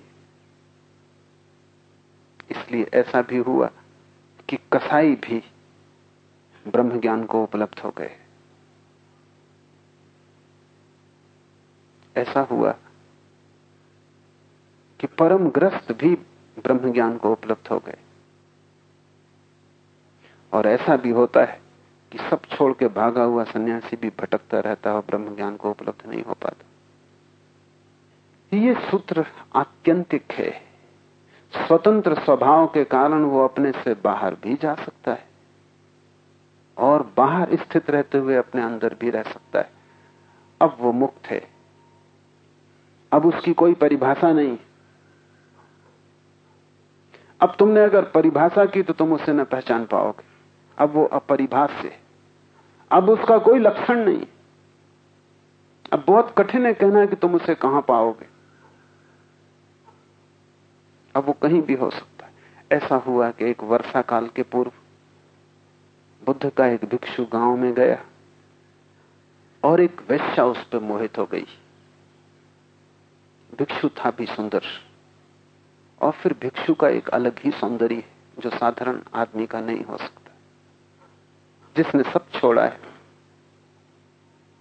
इसलिए 2.50 2.90
ऐसा 2.94 3.22
भी 3.22 3.36
हुआ 3.36 3.70
कि 4.48 4.56
कसाई 4.56 5.14
भी 5.14 5.42
ब्रह्म 6.68 7.00
ज्ञान 7.00 7.24
को 7.24 7.42
उपलब्ध 7.42 7.80
हो 7.80 7.90
गए। 7.90 8.16
ऐसा 12.16 12.40
हुआ 12.40 12.72
कि 15.00 15.06
परम 15.06 15.50
ग्रस्त 15.50 15.92
भी 15.92 16.14
ब्रह्म 16.58 16.92
ज्ञान 16.92 17.18
को 17.18 17.32
उपलब्ध 17.32 17.68
हो 17.68 17.78
गए। 17.78 17.98
और 20.52 20.66
ऐसा 20.66 20.96
भी 20.96 21.10
होता 21.10 21.44
है 21.44 21.60
कि 22.12 22.18
सब 22.18 22.40
छोड़ 22.44 22.72
के 22.72 22.88
भागा 22.88 23.22
हुआ 23.22 23.44
सन्यासी 23.44 23.96
भी 23.96 24.08
भटकता 24.08 24.60
रहता 24.60 24.90
है 24.90 25.00
ब्रह्म 25.00 25.36
ज्ञान 25.36 25.56
को 25.56 25.70
उपलब्ध 25.70 26.10
नहीं 26.10 26.22
हो 26.22 26.34
पाता। 26.34 26.64
ये 28.56 28.74
सूत्र 28.74 29.26
आत्यंतिक 29.54 30.32
है। 30.32 30.62
स्वतंत्र 31.66 32.14
स्वभाव 32.14 32.66
के 32.66 32.84
कारण 32.84 33.22
वो 33.22 33.44
अपने 33.44 33.72
से 33.72 33.94
बाहर 33.94 34.34
भी 34.34 34.54
जा 34.54 34.74
सकता 34.74 35.12
है 35.12 35.24
और 36.78 37.14
बाहर 37.16 37.56
स्थित 37.56 37.90
रहते 37.90 38.18
हुए 38.18 38.36
अपने 38.36 38.62
अंदर 38.62 38.96
भी 39.00 39.10
रह 39.10 39.22
सकता 39.22 39.58
है। 39.58 39.70
अब 40.60 40.76
वो 40.80 40.92
मुक्त 40.92 41.26
है। 41.26 41.48
अब 43.12 43.26
उसकी 43.26 43.52
कोई 43.52 43.74
परिभाषा 43.74 44.32
नहीं। 44.32 44.58
अब 47.40 47.56
तुमने 47.58 47.80
अगर 47.80 48.02
परिभाषा 48.02 48.64
की 48.66 48.82
तो 48.82 48.92
तुम 48.92 49.12
उसे 49.12 49.32
न 49.32 49.44
पहचान 49.44 49.84
पाओगे। 49.84 50.31
अब 50.78 50.90
वो 50.90 51.04
अपरिभाष्य 51.04 51.88
है। 51.88 52.00
अब 52.92 53.10
उसका 53.10 53.38
कोई 53.38 53.58
लक्षण 53.58 54.04
नहीं। 54.04 54.26
अब 55.92 56.04
बहुत 56.06 56.34
कठिन 56.38 56.66
है 56.66 56.74
कहना 56.74 57.06
कि 57.06 57.16
तुम 57.16 57.34
उसे 57.34 57.54
कहाँ 57.54 57.82
पाओगे? 57.82 58.26
अब 61.16 61.24
वो 61.24 61.32
कहीं 61.32 61.62
भी 61.62 61.74
हो 61.74 61.90
सकता 61.90 62.26
है। 62.26 62.32
ऐसा 62.72 62.96
हुआ 62.96 63.30
कि 63.30 63.44
एक 63.44 63.62
वर्षा 63.62 64.02
काल 64.02 64.28
के 64.28 64.42
पूर्व 64.42 64.72
बुद्ध 66.24 66.50
का 66.50 66.66
एक 66.66 66.84
भिक्षु 66.84 67.24
गाँव 67.24 67.56
में 67.56 67.74
गया 67.74 68.04
और 69.64 69.80
एक 69.80 70.00
वैश्या 70.08 70.44
उस 70.44 70.64
पर 70.64 70.78
मोहित 70.78 71.18
हो 71.18 71.26
गई। 71.26 71.46
भिक्षु 73.58 73.88
था 73.88 74.10
भी 74.10 74.26
सुंदर 74.26 74.62
और 76.00 76.12
फिर 76.12 76.36
भिक्षु 76.40 76.74
का 76.74 76.88
एक 76.88 77.08
अलग 77.08 77.38
ही 77.38 77.50
सौंदर्य 77.50 78.04
जो 78.38 78.50
साधारण 78.50 79.00
आदमी 79.14 79.46
का 79.46 79.60
नहीं 79.60 79.84
हो 79.84 79.96
सकता। 79.96 80.21
जिसने 81.76 82.02
सब 82.02 82.30
छोड़ा 82.30 82.64
है, 82.64 82.80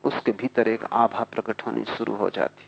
उसके 0.03 0.31
भीतर 0.31 0.67
एक 0.67 0.83
आभा 0.83 1.23
प्रकट 1.23 1.61
होनी 1.61 1.85
शुरू 1.85 2.15
हो 2.15 2.29
जाती। 2.29 2.63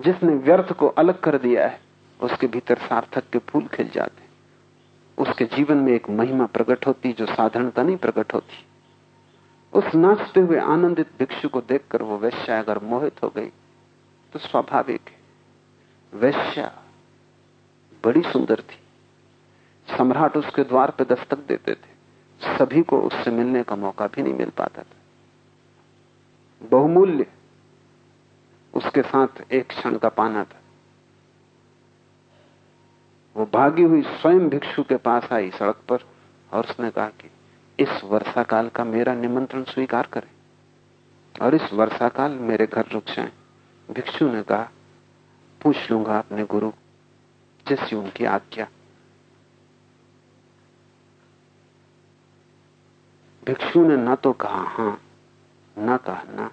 जिसने 0.00 0.34
व्यर्थ 0.34 0.72
को 0.72 0.88
अलग 0.88 1.20
कर 1.20 1.38
दिया 1.38 1.66
है, 1.68 1.80
उसके 2.20 2.46
भीतर 2.46 2.78
सार्थक 2.78 3.24
के 3.32 3.38
फूल 3.38 3.66
खिल 3.66 3.88
जाते 3.88 4.24
उसके 5.18 5.44
जीवन 5.44 5.76
में 5.76 5.92
एक 5.92 6.10
महिमा 6.10 6.46
प्रकट 6.46 6.86
होती, 6.86 7.12
जो 7.12 7.26
साधारणता 7.26 7.82
नहीं 7.82 7.96
प्रकट 7.96 8.34
होती। 8.34 8.64
उस 9.72 9.94
नाचते 9.94 10.40
हुए 10.40 10.58
आनंदित 10.58 11.08
भिक्षु 11.18 11.48
को 11.48 11.60
देखकर 11.60 12.02
वो 12.02 12.18
वैश्या 12.18 12.58
अगर 12.58 12.78
मोहित 12.78 13.22
हो 13.22 13.28
गई 13.28 13.48
तो 14.32 14.38
स्वाभाविक 14.38 15.00
है। 15.08 15.16
वैश्या 16.20 16.72
बड़ी 18.04 18.22
सुंदर 18.22 18.60
थी। 18.60 19.96
सम्राट 19.96 20.36
उसके 20.36 20.64
द्वार 20.64 20.90
पर 20.90 21.04
दस्तक 21.04 21.38
देते 21.38 21.74
थे। 21.74 21.93
सभी 22.44 22.82
को 22.82 23.00
उससे 23.00 23.30
मिलने 23.30 23.62
का 23.62 23.76
मौका 23.76 24.06
भी 24.06 24.22
नहीं 24.22 24.34
मिल 24.34 24.50
पाता 24.50 24.82
था। 24.82 26.68
बहुमूल्य 26.70 27.26
उसके 28.74 29.02
साथ 29.02 29.52
एक 29.52 29.68
क्षण 29.68 29.96
का 29.98 30.08
पाना 30.08 30.44
था। 30.44 30.60
वो 33.36 33.44
भागी 33.44 33.82
हुई 33.82 34.02
स्वयं 34.02 34.48
भिक्षु 34.48 34.82
के 34.82 34.96
पास 34.96 35.32
आई 35.32 35.50
सड़क 35.50 35.80
पर 35.88 35.98
और 36.52 36.64
उसने 36.64 36.90
कहा 36.90 37.06
कि 37.06 37.30
इस 37.78 38.00
वर्षा 38.04 38.42
काल 38.42 38.68
का 38.68 38.84
मेरा 38.84 39.14
निमंत्रण 39.14 39.64
स्वीकार 39.64 40.06
करें 40.06 40.30
और 41.42 41.54
इस 41.54 41.72
वर्षा 41.72 42.08
काल 42.08 42.30
मेरे 42.30 42.66
घर 42.66 42.86
रुक 42.92 43.04
जाए। 43.04 43.30
भिक्षु 43.90 44.28
ने 44.28 44.42
कहा, 44.42 44.70
पूछ 45.60 45.90
लूँगा 45.90 46.18
अपने 46.18 46.44
गुरु 46.44 46.70
जैसी 47.68 47.96
उनकी 47.96 48.24
आज्ञा 48.24 48.68
भिक्षु 53.46 53.84
ने 53.84 53.96
ना 53.96 54.14
तो 54.14 54.32
कहा, 54.32 54.62
हाँ, 54.68 55.00
ना 55.76 55.96
कहा, 55.96 56.22
ना। 56.28 56.46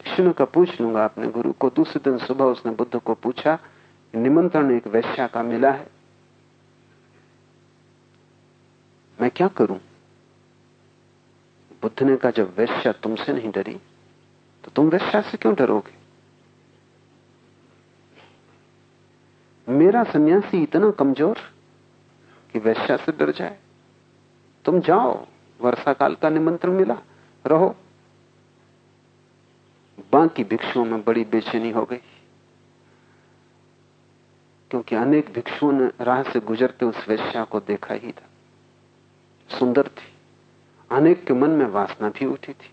भिक्षु 0.00 0.22
ने 0.22 0.32
कहा 0.32 0.44
पूछ 0.44 0.80
लूँगा 0.80 1.04
अपने 1.04 1.28
गुरु 1.28 1.52
को। 1.52 1.70
दूसरे 1.70 2.00
दिन 2.04 2.18
सुबह 2.18 2.44
उसने 2.44 2.72
बुद्ध 2.72 3.00
को 3.00 3.14
पूछा, 3.14 3.58
निमंत्रण 4.14 4.70
एक 4.70 4.86
वैश्या 4.86 5.26
का 5.26 5.42
मिला 5.42 5.70
है। 5.70 5.86
मैं 9.18 9.30
क्या 9.30 9.48
करूँ? 9.48 9.78
बुद्ध 11.82 12.02
ने 12.02 12.16
कहा, 12.16 12.30
जब 12.30 12.54
वैश्या 12.58 12.92
तुमसे 12.92 13.32
नहीं 13.32 13.50
डरी 13.50 13.74
तो 14.64 14.70
तुम 14.70 14.88
वैश्या 14.88 15.20
से 15.20 15.38
क्यों 15.38 15.54
डरोगे? 15.54 16.00
मेरा 19.68 20.02
सन्यासी 20.04 20.62
इतना 20.62 20.90
कमज़ोर 20.90 21.38
कि 22.52 22.58
वैश्या 22.58 22.96
से 22.96 23.12
डर 23.12 23.30
जाए। 23.32 23.58
तुम 24.64 24.80
जाओ। 24.80 25.26
वर्षा 25.62 25.92
काल 25.92 26.14
का 26.14 26.28
निमंत्रण 26.28 26.72
मिला। 26.72 26.98
रहो। 27.46 27.76
बाकी 30.12 30.44
भिक्षुओं 30.44 30.84
में 30.84 31.04
बड़ी 31.04 31.24
बेचैनी 31.24 31.70
हो 31.70 31.84
गई। 31.84 31.96
क्योंकि 34.70 34.96
अनेक 34.96 35.32
भिक्षुओं 35.32 35.72
ने 35.72 36.04
राह 36.04 36.22
से 36.22 36.40
गुजरते 36.40 36.86
उस 36.86 37.08
वैश्या 37.08 37.44
को 37.44 37.60
देखा 37.60 37.94
ही 37.94 38.12
था। 38.12 38.28
सुंदर 39.58 39.88
थी। 39.88 40.12
अनेक 40.90 41.24
के 41.24 41.34
मन 41.34 41.50
में 41.50 41.66
वासना 41.66 42.08
भी 42.08 42.26
उठी 42.26 42.52
थी। 42.52 42.70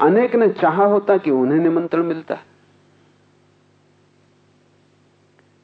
अनेक 0.00 0.34
ने 0.34 0.48
चाहा 0.48 0.84
होता 0.84 1.18
कि 1.18 1.30
उन्हें 1.30 1.58
निमंत्रण 1.58 2.02
मिलता। 2.02 2.38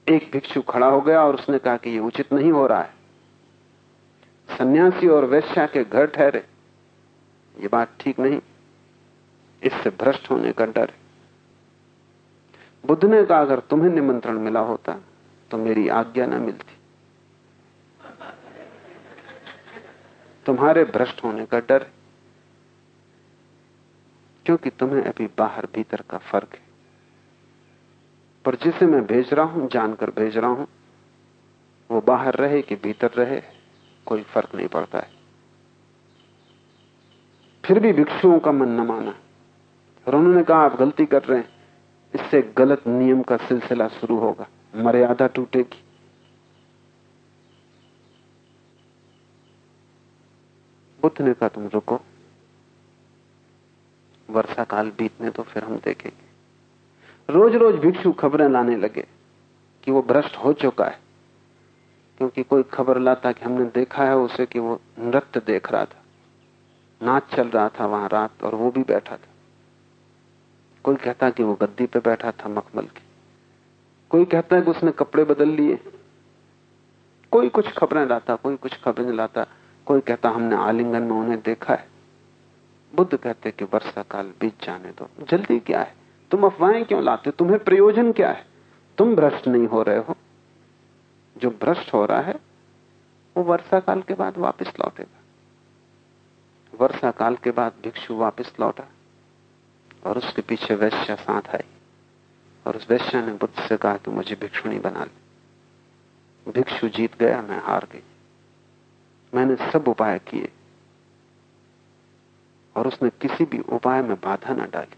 एक 0.08 0.30
भिक्षु 0.32 0.62
खड़ा 0.62 0.86
हो 0.86 1.00
गया 1.00 1.24
और 1.24 1.34
उसने 1.34 1.58
कहा 1.58 1.76
कि 1.76 1.90
यह 1.90 2.00
उचित 2.00 2.32
नहीं 2.32 2.52
हो 2.52 2.66
रहा 2.66 2.82
है। 2.82 2.99
सन्यासी 4.50 5.08
और 5.08 5.24
वैश्या 5.24 5.66
के 5.66 5.84
घर 5.84 6.06
ठहरे। 6.06 6.44
ये 7.54 7.68
बात 7.68 7.96
ठीक 8.00 8.18
नहीं। 8.18 8.40
इससे 9.62 9.90
भ्रष्ट 9.90 10.30
होने 10.30 10.52
का 10.52 10.64
डर। 10.66 10.90
है 10.90 10.98
बुद्ध 12.84 13.04
ने 13.04 13.24
कहा, 13.24 13.40
अगर 13.40 13.60
तुम्हें 13.60 13.90
निमंत्रण 13.90 14.38
मिला 14.38 14.60
होता 14.62 15.00
तो 15.50 15.58
मेरी 15.58 15.88
आज्ञा 15.88 16.26
ना 16.26 16.38
मिलती। 16.38 16.76
तुम्हारे 20.46 20.84
भ्रष्ट 20.84 21.22
होने 21.24 21.44
का 21.46 21.58
डर, 21.60 21.86
क्योंकि 24.46 24.70
तुम्हें 24.70 25.02
अभी 25.02 25.26
बाहर 25.38 25.66
भीतर 25.74 26.02
का 26.10 26.18
फ़र्क 26.18 26.54
है। 26.54 26.68
पर 28.44 28.54
जिसे 28.54 28.86
मैं 28.86 29.04
भेज 29.06 29.32
रहा 29.34 29.44
हूँ, 29.44 29.68
जानकर 29.68 30.10
भेज 30.10 30.36
रहा 30.38 30.50
हूँ, 30.50 30.66
वो 31.90 32.00
बाहर 32.00 32.34
रहे 32.34 32.62
कि 32.62 32.76
भीतर 32.76 33.10
रहे? 33.16 33.40
कोई 34.10 34.22
फ़र्क 34.22 34.54
नहीं 34.54 34.68
पड़ता 34.68 34.98
है। 34.98 35.10
फिर 37.64 37.80
भी 37.80 37.92
भिक्षुओं 37.92 38.38
का 38.38 38.52
मन 38.52 38.68
न 38.68 38.80
माना। 38.80 39.14
और 40.08 40.14
उन्होंने 40.14 40.42
कहा, 40.42 40.58
आप 40.58 40.76
गलती 40.76 41.06
कर 41.06 41.22
रहे 41.22 41.38
हैं। 41.38 41.48
इससे 42.14 42.54
गलत 42.58 42.86
नियम 42.86 43.22
का 43.22 43.36
सिलसिला 43.36 43.88
शुरू 43.88 44.18
होगा। 44.18 44.48
मर्यादा 44.76 45.26
टूटेगी। 45.26 45.84
बुद्ध 51.02 51.22
ने 51.22 51.34
कहा 51.34 51.48
तुम 51.48 51.66
रुको। 51.66 52.00
वर्षा 54.30 54.64
काल 54.64 54.90
बीतने 54.90 55.30
तो 55.30 55.42
फिर 55.42 55.64
हम 55.64 55.76
देखेंगे। 55.76 56.30
रोज 57.32 57.54
रोज 57.54 57.74
भिक्षु 57.74 58.12
खबरें 58.12 58.48
लाने 58.48 58.76
लगे 58.76 59.06
कि 59.82 59.90
वो 59.90 60.02
भ्रष्ट 60.02 60.36
हो 60.36 60.52
चुका 60.52 60.84
है। 60.84 61.09
क्योंकि 62.20 62.42
कोई 62.42 62.62
खबर 62.62 62.98
लाता 62.98 63.32
कि 63.32 63.44
हमने 63.44 63.64
देखा 63.64 64.04
है, 64.04 64.16
उसे 64.16 64.46
कि 64.46 64.58
वो 64.58 64.80
नृत्य 64.98 65.40
देख 65.46 65.72
रहा 65.72 65.84
था, 65.84 66.02
नाच 67.02 67.34
चल 67.34 67.48
रहा 67.48 67.68
था 67.68 67.86
वहाँ 67.86 68.08
रात, 68.08 68.44
और 68.44 68.54
वो 68.54 68.70
भी 68.70 68.82
बैठा 68.82 69.16
था। 69.16 69.28
कोई 70.84 70.96
कहता 70.96 71.30
कि 71.30 71.42
वो 71.42 71.54
गद्दी 71.54 71.86
पे 71.86 71.98
बैठा 71.98 72.30
था 72.30 72.48
मखमल 72.48 72.82
की। 72.82 73.02
कोई 74.10 74.24
कहता 74.24 74.56
है 74.56 74.62
कि 74.62 74.70
उसने 74.70 74.90
कपड़े 74.90 75.24
बदल 75.24 75.48
लिए। 75.48 75.78
कोई 77.30 77.48
कुछ 77.48 77.72
खबरें 77.72 78.06
लाता, 78.06 78.34
कोई 78.34 78.56
कुछ 78.56 78.82
खबरें 78.82 79.12
लाता। 79.12 79.46
कोई 79.86 80.00
कहता 80.00 80.28
हमने 80.28 80.56
आलिंगन 80.56 81.02
में 81.02 81.10
उन्हें 81.10 81.40
देखा 81.40 81.74
है। 81.74 81.88
बुद्ध 82.94 83.16
कहते 83.16 83.50
कि 83.50 83.64
वर्षा 83.64 84.02
काल 84.02 84.32
बीत 84.40 84.64
जाने 84.64 84.88
दो। 84.88 85.08
जल्दी 85.24 85.58
क्या 85.58 85.80
है? 85.80 85.94
तुम 86.30 86.46
अफवाहें 86.46 86.84
क्यों 86.84 87.02
लाते 87.02 87.30
तुम्हें 87.30 87.64
प्रयोजन 87.64 88.12
क्या 88.12 88.30
है? 88.30 88.46
तुम 88.98 89.16
भ्रष्ट 89.16 89.48
नहीं 89.48 89.66
हो 89.66 89.82
रहे 89.82 89.98
हो। 89.98 90.16
जो 91.40 91.50
भ्रष्ट 91.50 91.92
हो 91.94 92.04
रहा 92.06 92.20
है, 92.20 92.34
वो 93.36 93.42
वर्षा 93.42 93.80
काल 93.80 94.02
के 94.02 94.14
बाद 94.14 94.38
वापस 94.38 94.72
लौटेगा। 94.80 95.18
वर्षा 96.74 97.10
काल 97.10 97.36
के 97.36 97.50
बाद 97.50 97.72
भिक्षु 97.82 98.16
वापस 98.16 98.52
लौटा 98.60 98.88
और 100.06 100.18
उसके 100.18 100.42
पीछे 100.42 100.74
वैश्या 100.74 101.16
साथ 101.16 101.48
आई 101.48 101.68
और 102.66 102.76
उस 102.76 102.86
वैश्या 102.90 103.26
ने 103.26 103.32
बुद्ध 103.32 103.54
से 103.68 103.76
कहा 103.76 103.96
कि 103.96 104.10
मुझे 104.10 104.34
भिक्षुणी 104.34 104.78
बना 104.78 105.04
ले। 105.04 106.52
भिक्षु 106.52 106.88
जीत 106.88 107.18
गया, 107.18 107.42
मैं 107.42 107.62
हार 107.62 107.86
गई। 107.92 108.02
मैंने 109.34 109.56
सब 109.72 109.88
उपाय 109.88 110.18
किए 110.18 110.48
और 112.76 112.86
उसने 112.88 113.10
किसी 113.20 113.44
भी 113.44 113.58
उपाय 113.58 114.02
में 114.02 114.16
बाधा 114.16 114.54
ना 114.54 114.66
डाली। 114.66 114.96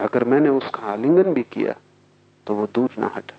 अगर 0.00 0.24
मैंने 0.24 0.48
उसका 0.48 0.92
आलिंगन 0.92 1.32
भी 1.34 1.42
किया 1.42 1.74
तो 2.46 2.54
वो 2.54 2.66
दूर 2.66 2.94
ना 2.98 3.06
हटा। 3.06 3.36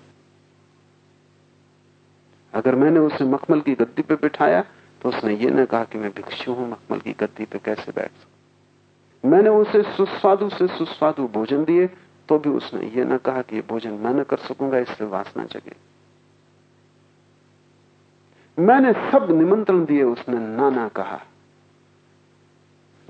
अगर 2.56 2.74
मैंने 2.74 3.00
उसे 3.00 3.24
मखमल 3.24 3.60
की 3.60 3.74
गद्दी 3.74 4.02
पे 4.02 4.14
बिठाया 4.14 4.64
तो 5.02 5.08
उसने 5.08 5.36
ये 5.36 5.50
ना 5.50 5.64
कहा 5.64 5.84
कि 5.84 5.98
मैं 5.98 6.10
भिक्षु 6.10 6.52
हूँ, 6.52 6.70
मखमल 6.70 6.98
की 6.98 7.12
गद्दी 7.12 7.44
पे 7.44 7.58
कैसे 7.58 7.92
बैठ 7.92 8.10
सकूँ? 8.10 9.30
मैंने 9.30 9.48
उसे 9.48 9.82
सुस्वादु 9.82 10.48
से 10.48 10.66
सुस्वादु 10.66 11.28
भोजन 11.28 11.64
दिए 11.64 11.86
तो 12.28 12.38
भी 12.38 12.50
उसने 12.50 12.88
ये 12.88 13.04
ना 13.04 13.16
कहा 13.16 13.42
कि 13.42 13.60
भोजन 13.60 13.90
मैं 13.90 14.14
न 14.14 14.22
कर 14.22 14.36
सकूँगा, 14.36 14.78
इससे 14.78 15.04
वासना 15.04 15.44
जगे। 15.44 15.76
मैंने 18.58 18.92
सब 18.92 19.28
निमंत्रण 19.30 19.84
दिए, 19.84 20.02
उसने 20.02 20.38
ना 20.38 20.70
ना 20.70 20.88
कहा। 20.88 21.20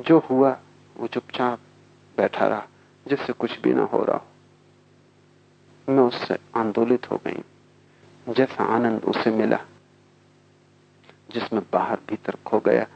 जो 0.01 0.19
हुआ, 0.19 0.57
वो 0.97 1.07
चुपचाप 1.07 1.59
बैठा 2.17 2.49
रहा, 2.49 2.67
जिससे 3.09 3.33
कुछ 3.33 3.61
भी 3.61 3.75
ना 3.75 3.83
हो 3.83 4.05
रहा 4.05 4.17
हो। 4.17 4.25
मैं 5.93 6.03
उससे 6.03 6.39
आंदोलित 6.57 7.11
हो 7.11 7.21
गई। 7.27 7.43
जैसा 8.29 8.65
आनंद 8.65 9.05
उसे 9.05 9.31
मिला, 9.31 9.59
जिसमें 11.31 11.63
बाहर 11.73 11.99
भीतर 12.09 12.37
खो 12.47 12.61
गया, 12.61 12.87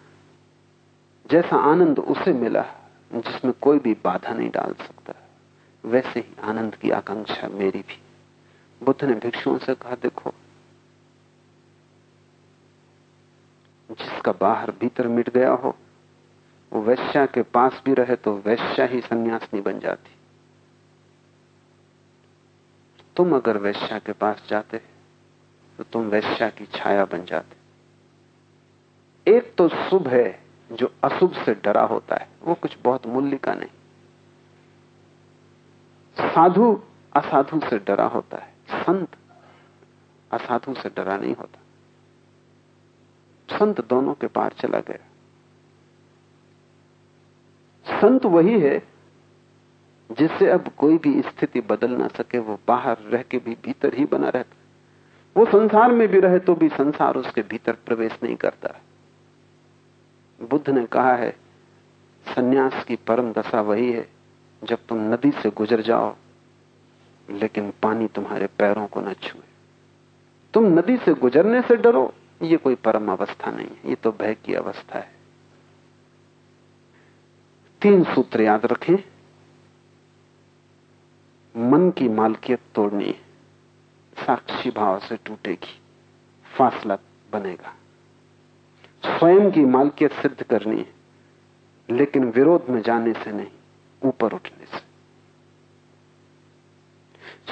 जैसा 1.31 1.57
आनंद 1.57 1.99
उसे 1.99 2.33
मिला, 2.33 2.63
जिसमें 3.13 3.55
कोई 3.61 3.79
भी 3.79 3.95
बाधा 3.95 4.33
नहीं 4.33 4.51
डाल 4.51 4.73
सकता, 4.73 5.15
वैसे 5.85 6.21
ही 6.21 6.35
आनंद 6.43 6.75
की 6.75 6.91
आकांक्षा 6.91 7.49
मेरी 7.49 7.79
भी। 7.79 8.03
बुद्ध 8.85 9.05
ने 9.05 9.15
भिक्षुओं 9.15 9.59
से 9.59 9.75
कहा, 9.75 9.95
देखो, 9.95 10.35
जिसका 13.91 14.33
बाहर 14.33 14.71
भीतर 14.71 15.09
मिट 15.09 15.31
गया 15.31 15.51
हो, 15.51 15.77
वो 16.73 16.83
वैश्या 16.83 17.27
के 17.27 17.43
पास 17.43 17.83
भी 17.85 17.95
रहे 17.95 18.17
तो 18.17 18.37
वैश्या 18.37 18.87
ही 18.87 19.01
संन्यास 19.01 19.43
नहीं 19.55 19.63
बन 19.63 19.79
जाती। 19.79 20.11
तुम 23.17 23.37
अगर 23.37 23.57
वैश्या 23.57 23.99
के 23.99 24.13
पास 24.13 24.43
जाते 24.49 24.81
तो 25.81 25.85
तुम 25.93 26.09
वैश्या 26.09 26.49
की 26.49 26.65
छाया 26.67 27.05
बन 27.05 27.25
जाते 27.25 27.57
एक 29.27 29.55
तो 29.59 29.69
शुभ 29.69 30.09
है 30.09 30.43
जो 30.71 30.91
अशुभ 31.05 31.33
से 31.45 31.55
डरा 31.55 31.83
होता 31.83 32.17
है, 32.17 32.29
वो 32.43 32.55
कुछ 32.55 32.77
बहुत 32.85 33.07
मूल्य 33.07 33.37
का 33.37 33.55
नहीं। 33.55 33.71
साधु 36.17 36.83
असाधु 37.17 37.61
से 37.61 37.79
डरा 37.79 38.07
होता 38.07 38.39
है, 38.39 38.53
संत 38.73 39.17
असाधु 40.31 40.75
से 40.75 40.89
डरा 40.89 41.17
नहीं 41.17 41.35
होता। 41.35 41.59
संत 43.59 43.81
दोनों 43.89 44.15
के 44.15 44.27
पार 44.27 44.53
चला 44.53 44.81
गया। 44.81 45.05
संत 48.01 48.27
वही 48.27 48.61
है 48.61 48.79
जिससे 50.11 50.51
अब 50.51 50.69
कोई 50.69 50.99
भी 50.99 51.21
स्थिति 51.23 51.61
बदल 51.61 51.91
ना 51.91 52.09
सके, 52.09 52.39
वो 52.39 52.59
बाहर 52.69 52.97
रह 52.99 53.23
के 53.23 53.39
भी 53.39 53.57
भीतर 53.65 53.95
ही 53.95 54.05
बना 54.05 54.29
रहता। 54.29 54.60
वो 55.37 55.47
संसार 55.47 55.93
में 55.93 56.09
भी 56.09 56.21
रहे 56.21 56.39
तो 56.39 56.55
भी 56.55 56.69
संसार 56.69 57.17
उसके 57.17 57.43
भीतर 57.43 57.73
प्रवेश 57.73 58.19
नहीं 58.23 58.37
करता। 58.37 58.81
बुद्ध 60.51 60.71
ने 60.71 60.87
कहा 60.87 61.15
है, 61.15 61.37
सन्यास 62.35 62.85
की 62.85 62.97
परम 62.97 63.33
दशा 63.33 63.61
वही 63.61 63.93
है, 63.93 64.09
जब 64.65 64.79
तुम 64.89 64.99
नदी 64.99 65.31
से 65.31 65.51
गुजर 65.51 65.81
जाओ, 65.81 66.17
लेकिन 67.31 67.73
पानी 67.83 68.07
तुम्हारे 68.07 68.47
पैरों 68.47 68.87
को 68.87 69.01
न 69.01 69.13
छुए। 69.13 69.43
तुम 70.55 70.65
नदी 70.65 70.97
से 70.97 71.15
गुजरने 71.15 71.63
से 71.63 71.77
डरो, 71.77 72.15
ये 72.43 72.57
कोई 72.57 72.75
परम 72.75 73.13
अवस्था 73.13 73.51
नहीं 73.51 73.67
है, 73.67 73.89
ये 73.89 73.95
तो 73.95 74.13
भय 74.13 74.35
की 74.35 74.55
अवस्था 74.55 74.99
है। 74.99 75.13
तीन 77.83 78.05
सूत्र 78.05 78.43
याद 78.43 78.67
रखें। 78.67 78.97
मन 81.57 81.91
की 81.91 82.09
मालकियत 82.09 82.61
तोड़नी 82.75 83.05
है। 83.05 83.30
साक्षी 84.21 84.71
भाव 84.71 84.99
से 84.99 85.17
टूटेगी, 85.17 85.79
फासला 86.47 86.97
बनेगा। 87.33 87.75
स्वयं 89.05 89.51
की 89.51 89.65
मालकियत 89.67 90.13
सिद्ध 90.13 90.43
करनी 90.43 90.79
है, 90.79 90.93
लेकिन 91.89 92.25
विरोध 92.31 92.69
में 92.71 92.81
जाने 92.83 93.13
से 93.13 93.33
नहीं, 93.33 93.51
ऊपर 94.03 94.33
उठने 94.33 94.67
से। 94.67 94.79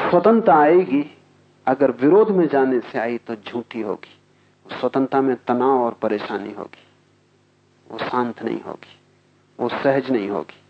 स्वतंत्रता 0.01 0.55
आएगी, 0.55 1.05
अगर 1.67 1.91
विरोध 1.91 2.31
में 2.31 2.47
जाने 2.49 2.81
से 2.81 2.99
आई 2.99 3.19
तो 3.19 3.35
झूठी 3.37 3.81
होगी, 3.81 4.15
स्वतंत्रता 4.67 5.21
में 5.21 5.37
तनाव 5.47 5.83
और 5.85 5.93
परेशानी 5.93 6.53
होगी, 6.53 6.87
वो 7.87 7.99
शांत 7.99 8.43
नहीं 8.43 8.61
होगी, 8.61 8.97
वो 9.59 9.69
सहज 9.69 10.11
नहीं 10.11 10.29
होगी। 10.29 10.63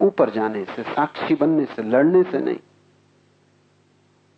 ऊपर 0.00 0.30
जाने 0.30 0.64
से, 0.64 0.82
साक्षी 0.82 1.34
बनने 1.34 1.64
से, 1.64 1.82
लड़ने 1.82 2.22
से 2.22 2.38
नहीं 2.38 2.58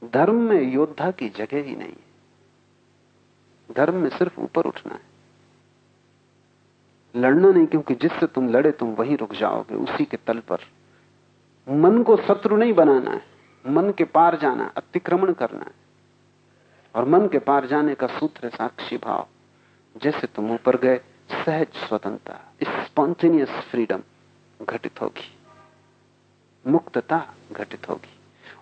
धर्म 0.04 0.34
में 0.34 0.62
योद्धा 0.62 1.10
की 1.10 1.28
जगह 1.28 1.62
ही 1.62 1.76
नहीं 1.76 1.88
है। 1.88 2.06
धर्म 3.70 3.94
में 3.94 4.08
सिर्फ़ 4.10 4.40
ऊपर 4.40 4.64
उठना 4.64 4.94
है। 4.94 5.00
लड़ना 7.16 7.50
नहीं, 7.50 7.66
क्योंकि 7.66 7.94
जिससे 7.94 8.26
तुम 8.26 8.48
लड़े, 8.48 8.70
तुम 8.70 8.88
वहीं 8.88 9.16
रुक 9.16 9.32
जाओगे, 9.34 9.74
उसी 9.74 10.04
के 10.04 10.16
तल 10.16 10.38
पर। 10.38 10.58
मन 11.68 12.02
को 12.02 12.16
शत्रु 12.16 12.56
नहीं 12.56 12.72
बनाना 12.72 13.10
है, 13.10 13.22
मन 13.66 13.90
के 13.90 14.04
पार 14.04 14.38
जाना, 14.38 14.72
अतिक्रमण 14.76 15.32
करना 15.32 15.60
है। 15.60 15.72
और 16.94 17.04
मन 17.04 17.28
के 17.28 17.38
पार 17.38 17.66
जाने 17.66 17.94
का 17.94 18.06
सूत्र 18.06 18.48
साक्षी 18.48 18.96
भाव, 18.96 19.26
जैसे 19.96 20.26
तुम 20.26 20.50
ऊपर 20.50 20.76
गए, 20.76 21.00
सहज, 21.30 21.68
स्वतंत्रता 21.68 22.84
स्पॉन्टेनियस 22.84 23.48
फ्रीडम 23.48 24.02
घटित 24.62 25.00
होगी, 25.00 25.36
मुक्तता 26.66 27.34
घटित 27.52 27.88
होगी। 27.88 28.17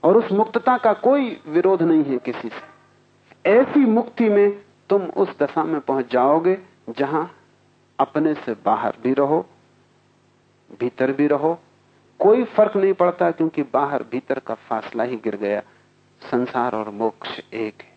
और 0.07 0.17
उस 0.17 0.33
मुक्तता 0.33 0.79
का 0.79 0.93
कोई 0.93 1.43
विरोध 1.47 1.83
नहीं 1.83 2.05
है 2.05 2.19
किसी 2.19 2.49
से। 2.49 3.51
ऐसी 3.51 3.81
मुक्ति 3.81 4.29
में 4.29 4.65
तुम 4.91 5.03
उस 5.03 5.39
दशा 5.39 5.65
में 5.65 5.81
पहुँच 5.81 6.13
जाओगे 6.13 6.59
जहाँ 6.91 7.37
अपने 7.99 8.35
से 8.35 8.55
बाहर 8.55 8.97
भी 9.03 9.13
रहो, 9.13 9.47
भीतर 10.81 11.13
भी 11.13 11.27
रहो। 11.27 11.59
कोई 12.19 12.45
फ़र्क 12.45 12.77
नहीं 12.77 12.93
पड़ता 12.93 13.31
क्योंकि 13.31 13.63
बाहर 13.63 14.03
भीतर 14.03 14.39
का 14.39 14.55
फासला 14.55 15.05
ही 15.05 15.17
गिर 15.17 15.37
गया। 15.37 15.63
संसार 16.31 16.75
और 16.75 16.91
मोक्ष 16.91 17.41
एक 17.55 17.83
है। 17.83 17.97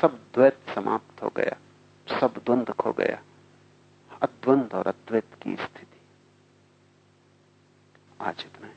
सब 0.00 0.20
द्वैत 0.34 0.58
समाप्त 0.74 1.22
हो 1.22 1.32
गया। 1.36 1.56
सब 2.20 2.34
द्वंद 2.44 2.70
खो 2.70 2.92
गया। 2.92 3.18
अद्वंद 4.22 4.74
और 4.74 4.86
अद्वैत 4.86 5.34
की 5.42 5.56
स्थिति। 5.56 6.00
आज 8.20 8.44
इतना 8.46 8.68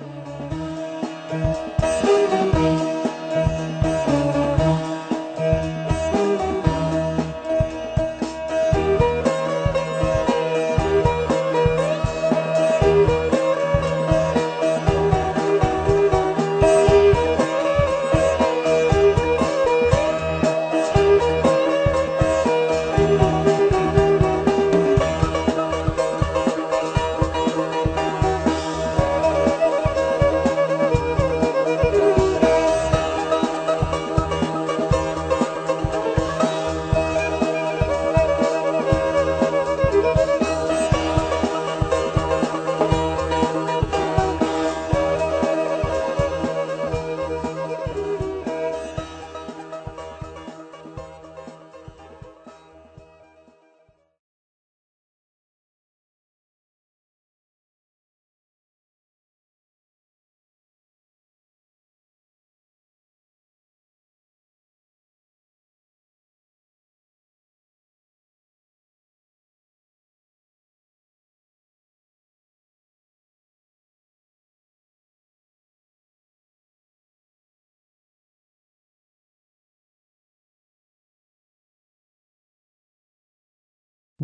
है 0.00 0.57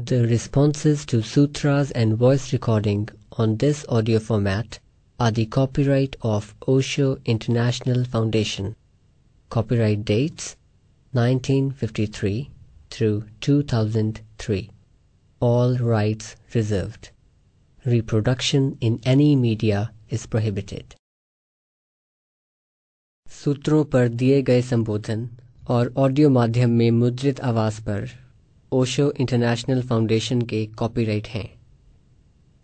The 0.06 0.26
responses 0.26 1.06
to 1.08 1.22
sutras 1.22 1.92
and 1.92 2.16
voice 2.16 2.54
recording 2.54 3.10
on 3.34 3.58
this 3.58 3.86
audio 3.90 4.20
format 4.20 4.80
are 5.20 5.30
the 5.30 5.46
copyright 5.46 6.16
of 6.22 6.56
Osho 6.66 7.18
International 7.26 8.06
Foundation. 8.06 8.78
Copyright 9.50 10.06
dates 10.06 10.56
1953 11.12 12.50
through 12.90 13.26
2003. 13.42 14.70
All 15.42 15.76
rights 15.76 16.38
reserved. 16.54 17.10
Reproduction 17.86 18.78
in 18.80 19.02
any 19.04 19.36
media 19.36 19.92
is 20.10 20.26
prohibited. 20.28 20.96
सूत्रों 23.28 23.84
पर 23.86 24.08
दिए 24.08 24.42
गए 24.42 24.62
संबोधन 24.62 25.30
और 25.68 25.94
ऑडियो 25.98 26.30
माध्यम 26.30 26.70
में 26.70 26.90
मुद्रित 26.92 27.42
आवाज 27.42 27.80
पर 27.80 28.10
ओशो 28.73 29.13
इंटरनेशनल 29.21 29.83
फाउंडेशन 29.83 30.43
के 30.43 30.67
कॉपीराइट 30.67 31.29
हैं। 31.29 31.55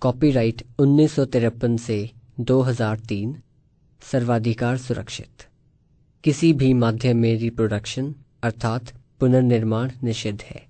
कॉपीराइट 0.00 0.62
उन्नीस 0.78 1.12
सौ 1.12 1.24
तिरपन 1.24 1.76
से 1.76 2.10
2003 2.40 3.36
सर्वाधिकार 4.02 4.76
सुरक्षित। 4.76 5.46
किसी 6.24 6.52
भी 6.52 6.74
माध्यम 6.74 7.16
में 7.16 7.36
रिप्रोडक्शन 7.36 8.14
अर्थात 8.42 8.92
पुनर्निर्माण 9.20 9.90
निषिद्ध 10.04 10.42
है। 10.42 10.68